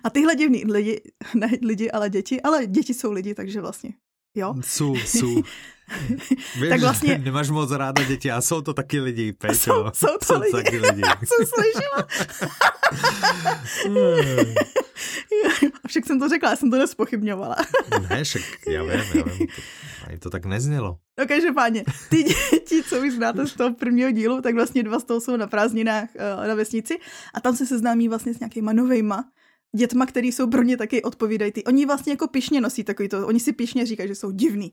A 0.04 0.10
tyhle 0.10 0.36
divný 0.36 0.64
lidi, 0.64 1.02
ne 1.34 1.50
lidi, 1.62 1.90
ale 1.90 2.10
děti, 2.10 2.42
ale 2.42 2.66
děti 2.66 2.94
jsou 2.94 3.12
lidi, 3.12 3.34
takže 3.34 3.60
vlastně 3.60 3.90
Jo? 4.34 4.54
Jsou, 4.60 4.96
jsou. 4.96 5.34
Víš, 6.60 6.68
tak 6.68 6.80
vlastně... 6.80 7.18
nemáš 7.24 7.50
moc 7.50 7.70
ráda 7.70 8.04
děti 8.04 8.30
a 8.30 8.40
jsou 8.40 8.60
to 8.60 8.74
taky 8.74 9.00
lidi, 9.00 9.32
Peťo. 9.32 9.54
Jsou, 9.54 9.90
jsou 9.94 10.18
to 10.18 10.24
jsou 10.24 10.40
lidi. 10.40 10.52
Taky 10.52 10.78
lidi. 10.78 11.02
Já 11.06 11.16
jsem 11.24 11.46
slyšela. 11.46 12.06
však 15.86 16.06
jsem 16.06 16.20
to 16.20 16.28
řekla, 16.28 16.50
já 16.50 16.56
jsem 16.56 16.70
to 16.70 16.78
nespochybňovala. 16.78 17.56
ne, 18.10 18.24
však 18.24 18.42
já 18.68 18.82
vím, 18.82 18.90
já 18.90 19.22
vím. 19.24 19.46
To, 19.46 19.52
ani 20.06 20.18
to 20.18 20.30
tak 20.30 20.46
neznělo. 20.46 20.98
No 21.18 21.26
každopádně, 21.26 21.84
ty 22.08 22.22
děti, 22.22 22.82
co 22.88 23.00
vy 23.00 23.10
znáte 23.10 23.46
z 23.46 23.52
toho 23.52 23.74
prvního 23.74 24.10
dílu, 24.10 24.40
tak 24.40 24.54
vlastně 24.54 24.82
dva 24.82 25.00
z 25.00 25.04
toho 25.04 25.20
jsou 25.20 25.36
na 25.36 25.46
prázdninách 25.46 26.08
uh, 26.14 26.46
na 26.48 26.54
vesnici 26.54 26.98
a 27.34 27.40
tam 27.40 27.56
se 27.56 27.66
seznámí 27.66 28.08
vlastně 28.08 28.34
s 28.34 28.40
nějakýma 28.40 28.72
novejma 28.72 29.24
dětma, 29.74 30.06
který 30.06 30.32
jsou 30.32 30.50
pro 30.50 30.62
ně 30.62 30.76
taky 30.76 31.02
odpovídají. 31.02 31.52
Ty. 31.52 31.64
Oni 31.64 31.86
vlastně 31.86 32.12
jako 32.12 32.28
pišně 32.28 32.60
nosí 32.60 32.84
takový 32.84 33.08
to, 33.08 33.26
oni 33.26 33.40
si 33.40 33.52
pišně 33.52 33.86
říkají, 33.86 34.08
že 34.08 34.14
jsou 34.14 34.30
divný. 34.30 34.72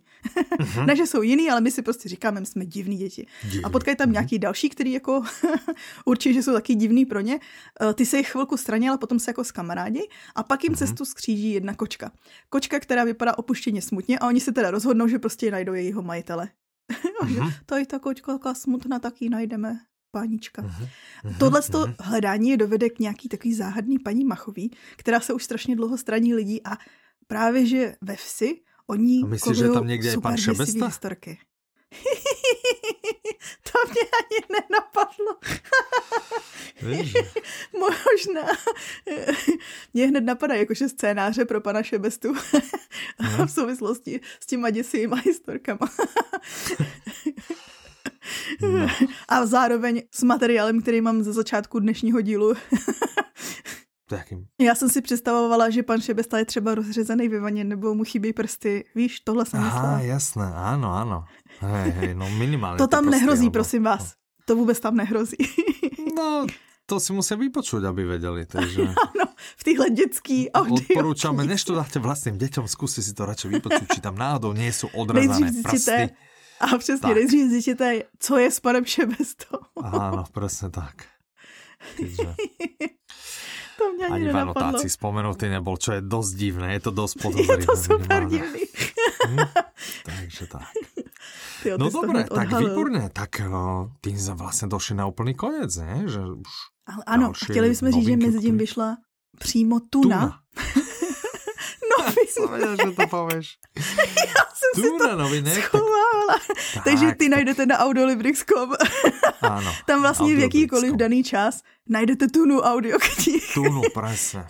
Uh-huh. 0.60 0.86
ne, 0.88 0.96
že 0.96 1.08
jsou 1.08 1.22
jiný, 1.22 1.50
ale 1.50 1.62
my 1.62 1.72
si 1.72 1.82
prostě 1.82 2.10
říkáme, 2.10 2.40
my 2.40 2.46
jsme 2.46 2.66
divní 2.66 2.98
děti. 2.98 3.26
Divný. 3.44 3.64
A 3.64 3.70
potkají 3.70 3.98
tam 3.98 4.10
uh-huh. 4.10 4.12
nějaký 4.12 4.40
další, 4.40 4.70
který 4.70 4.92
jako 4.92 5.24
určitě, 6.06 6.34
že 6.34 6.44
jsou 6.44 6.54
taky 6.54 6.76
divný 6.76 7.06
pro 7.06 7.20
ně. 7.20 7.40
Uh, 7.82 7.94
ty 7.94 8.06
se 8.06 8.18
jich 8.18 8.32
chvilku 8.32 8.58
straní, 8.58 8.90
ale 8.90 8.98
potom 8.98 9.20
se 9.20 9.30
jako 9.30 9.44
skamarádi 9.44 10.08
a 10.36 10.44
pak 10.44 10.64
jim 10.64 10.74
uh-huh. 10.74 10.78
cestu 10.78 11.06
skříží 11.06 11.54
jedna 11.54 11.74
kočka. 11.74 12.12
Kočka, 12.50 12.80
která 12.80 13.04
vypadá 13.04 13.38
opuštěně 13.38 13.82
smutně 13.82 14.20
a 14.20 14.28
oni 14.28 14.40
se 14.40 14.52
teda 14.52 14.72
rozhodnou, 14.72 15.08
že 15.08 15.20
prostě 15.20 15.52
najdou 15.52 15.74
jejího 15.74 16.02
majitele. 16.02 16.50
to 17.66 17.76
je 17.76 17.86
ta 17.86 18.00
kočka 18.00 18.54
smutná, 18.54 19.00
tak 19.00 19.22
ji 19.22 19.30
najdeme 19.30 19.80
pánička. 20.12 20.62
Uh-huh. 20.62 20.88
Tohle 21.40 21.60
uh-huh. 21.60 21.96
hledání 22.00 22.50
je 22.50 22.58
dovede 22.58 22.90
k 22.90 23.00
nějaký 23.00 23.30
takový 23.30 23.54
záhadný 23.54 24.00
paní 24.00 24.26
Machový, 24.26 24.72
která 24.96 25.20
se 25.20 25.34
už 25.34 25.44
strašně 25.44 25.76
dlouho 25.76 25.98
straní 25.98 26.34
lidí 26.34 26.62
a 26.66 26.78
právě, 27.28 27.66
že 27.66 27.96
ve 28.02 28.16
vsi 28.16 28.62
oni 28.88 29.24
myslíš, 29.24 29.58
že 29.58 29.70
tam 29.70 29.88
někde 29.88 30.10
je 30.10 30.18
pan 30.22 30.38
Šebesta? 30.38 30.86
historky. 30.86 31.40
to 33.72 33.92
mě 33.92 34.02
ani 34.02 34.62
nenapadlo. 34.62 35.38
Možná. 37.80 38.42
Mě 39.94 40.08
hned 40.08 40.22
napadá 40.22 40.56
jakože 40.56 40.90
scénáře 40.90 41.46
pro 41.46 41.62
pana 41.62 41.84
Šebestu 41.84 42.34
v 43.46 43.52
souvislosti 43.52 44.20
s 44.40 44.46
těma 44.46 44.70
děsivýma 44.70 45.16
historkama. 45.16 45.90
No. 48.62 48.88
A 49.28 49.46
zároveň 49.46 50.02
s 50.12 50.24
materiálem, 50.24 50.82
který 50.82 51.02
mám 51.02 51.24
ze 51.24 51.34
začátku 51.34 51.80
dnešního 51.80 52.22
dílu. 52.22 52.54
Jakým? 54.12 54.46
Já 54.60 54.76
jsem 54.76 54.90
si 54.90 55.02
představovala, 55.02 55.70
že 55.70 55.84
pan 55.84 56.02
Šebesta 56.02 56.38
je 56.38 56.46
třeba 56.46 56.76
rozřezaný 56.76 57.28
ve 57.28 57.40
vaně, 57.40 57.64
nebo 57.64 57.96
mu 57.96 58.04
chybí 58.04 58.34
prsty. 58.34 58.86
Víš, 58.96 59.20
tohle 59.20 59.46
jsem 59.46 59.64
myslela. 59.64 59.84
Aha, 59.84 60.02
jasné, 60.02 60.54
ano, 60.56 60.94
ano. 60.94 61.24
Hej, 61.60 61.92
hej, 61.92 62.14
no 62.14 62.30
minimálně. 62.30 62.78
To 62.78 62.88
tam 62.88 63.04
to 63.04 63.10
nehrozí, 63.10 63.50
prostě, 63.50 63.52
prosím 63.52 63.84
vás. 63.84 64.00
No. 64.00 64.08
To 64.46 64.56
vůbec 64.56 64.80
tam 64.80 64.96
nehrozí. 64.96 65.38
no, 66.16 66.46
to 66.86 67.00
si 67.00 67.14
musí 67.14 67.36
vypočuť, 67.36 67.84
aby 67.84 68.04
vedeli. 68.04 68.46
Takže... 68.46 68.82
Ano, 69.16 69.32
v 69.58 69.64
téhle 69.64 69.90
dětský 69.90 70.52
audio. 70.52 70.76
Odporúčame, 70.76 71.46
než 71.46 71.64
to 71.64 71.76
dáte 71.76 72.00
vlastným 72.00 72.38
děťom, 72.38 72.68
zkuste 72.68 73.02
si 73.02 73.14
to 73.14 73.26
radšej 73.26 73.50
vypočuť, 73.58 73.88
či 73.96 74.02
tam 74.02 74.16
náhodou 74.18 74.54
nie 74.54 74.70
sú 74.70 74.90
odrezané 74.94 75.54
prsty. 75.64 76.14
A 76.62 76.78
přesně, 76.78 77.02
tak. 77.08 77.16
nejdřív 77.16 77.50
zjistíte, 77.50 78.04
co 78.20 78.38
je 78.38 78.52
s 78.52 78.60
panem 78.60 78.86
Šebestou. 78.86 79.58
Áno, 79.84 80.24
přesně 80.40 80.70
tak. 80.70 80.96
To 83.78 83.94
mě 83.94 84.06
ani, 84.06 84.14
ani 84.14 84.34
v 84.34 84.38
anotácii 84.38 84.90
spomenutý 84.90 85.50
nebol, 85.50 85.74
čo 85.74 85.98
je 85.98 86.06
dosť 86.06 86.32
divné, 86.38 86.78
je 86.78 86.82
to 86.86 86.92
dosť 86.94 87.16
podozrivé. 87.18 87.62
Je 87.62 87.66
to 87.66 87.78
super 87.78 88.22
divný. 88.30 88.62
hm? 89.26 89.38
Takže 90.06 90.44
tak. 90.48 90.70
Tyjo, 91.64 91.78
no 91.82 91.90
dobré, 91.90 92.30
tak 92.30 92.54
výborně, 92.54 93.10
tak 93.14 93.40
no, 93.40 93.92
tým 94.02 94.18
jsme 94.18 94.34
vlastně 94.34 94.68
došli 94.68 94.96
na 94.96 95.06
úplný 95.08 95.34
konec, 95.34 95.78
ne? 95.78 96.04
Že 96.06 96.20
už 96.20 96.52
Ale 96.86 97.04
ano, 97.08 97.34
chtěli 97.34 97.70
bychom 97.70 97.92
říct, 97.92 98.06
že 98.06 98.18
mezi 98.18 98.40
tím 98.40 98.58
vyšla 98.58 98.98
přímo 99.40 99.80
tuna. 99.90 100.20
tuna. 100.20 100.40
novin. 102.42 102.78
že 102.78 102.92
to 102.92 103.08
pověš. 103.08 103.58
Já 104.18 104.46
jsem 104.54 104.72
tu 104.76 104.82
si 104.82 104.90
to 104.98 105.16
novinek, 105.16 105.66
schovávala. 105.66 106.40
Tak... 106.74 106.84
Takže 106.84 107.16
ty 107.16 107.30
najdete 107.30 107.66
na 107.66 107.78
audiolibrix.com. 107.78 108.72
Ano. 109.42 109.72
Tam 109.86 110.02
vlastně 110.02 110.36
v 110.36 110.40
jakýkoliv 110.40 110.96
daný 110.96 111.24
čas 111.24 111.62
najdete 111.90 112.28
tunu 112.28 112.62
audioknih. 112.62 113.54
Tunu, 113.54 113.82
presne. 113.94 114.48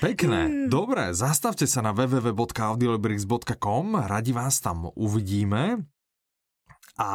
Pekné. 0.00 0.68
Dobre, 0.68 1.14
zastavte 1.14 1.66
sa 1.66 1.80
na 1.80 1.92
www.audiolibrix.com, 1.94 3.94
radi 4.02 4.32
vás 4.34 4.60
tam 4.60 4.90
uvidíme. 4.98 5.78
A 6.98 7.10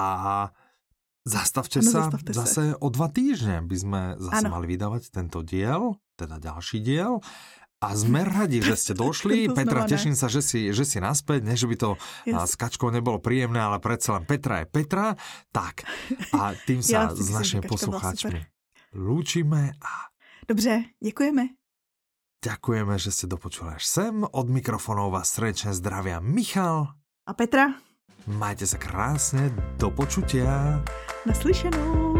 zastavte 1.27 1.83
ano, 1.83 1.91
sa 1.91 2.07
zastavte 2.07 2.31
zase 2.31 2.71
sa. 2.71 2.79
o 2.79 2.87
dva 2.87 3.11
týždne 3.11 3.59
by 3.67 3.75
sme 3.75 4.15
zase 4.15 4.47
ano. 4.47 4.55
mali 4.55 4.71
vydávať 4.71 5.11
tento 5.11 5.43
diel, 5.43 5.99
teda 6.15 6.39
ďalší 6.39 6.79
diel. 6.79 7.19
A 7.77 7.93
sme 7.93 8.25
radi, 8.25 8.57
že 8.57 8.73
ste 8.73 8.93
došli. 8.97 9.47
Petra, 9.57 9.85
teším 9.85 10.17
sa, 10.17 10.25
že 10.25 10.41
si, 10.41 10.73
že 10.73 10.81
si 10.81 10.97
naspäť. 10.97 11.45
Ne, 11.45 11.53
že 11.53 11.69
by 11.69 11.75
to 11.77 11.89
yes. 12.25 12.49
s 12.49 12.53
Kačkou 12.57 12.89
nebolo 12.89 13.21
príjemné, 13.21 13.61
ale 13.61 13.77
predsa 13.77 14.17
len 14.17 14.25
Petra 14.25 14.65
je 14.65 14.67
Petra. 14.69 15.13
Tak, 15.53 15.85
a 16.33 16.57
tým 16.65 16.81
sa 16.85 17.09
ja, 17.09 17.13
s 17.13 17.29
našimi 17.29 17.61
poslucháčmi 17.65 18.57
lúčime. 18.97 19.77
A... 19.81 20.09
Dobře, 20.47 20.83
děkujeme. 21.03 21.47
Ďakujeme, 22.45 23.01
že 23.01 23.09
ste 23.11 23.25
dopočuli 23.25 23.75
až 23.75 23.83
sem. 23.85 24.21
Od 24.21 24.47
mikrofonov 24.47 25.09
vás 25.09 25.33
srdečne 25.33 25.73
zdravia 25.73 26.21
Michal 26.21 26.93
a 27.25 27.33
Petra. 27.33 27.81
Majte 28.29 28.69
sa 28.69 28.77
krásne, 28.77 29.49
do 29.81 29.89
počutia. 29.89 30.77
Naslyšenou. 31.25 32.16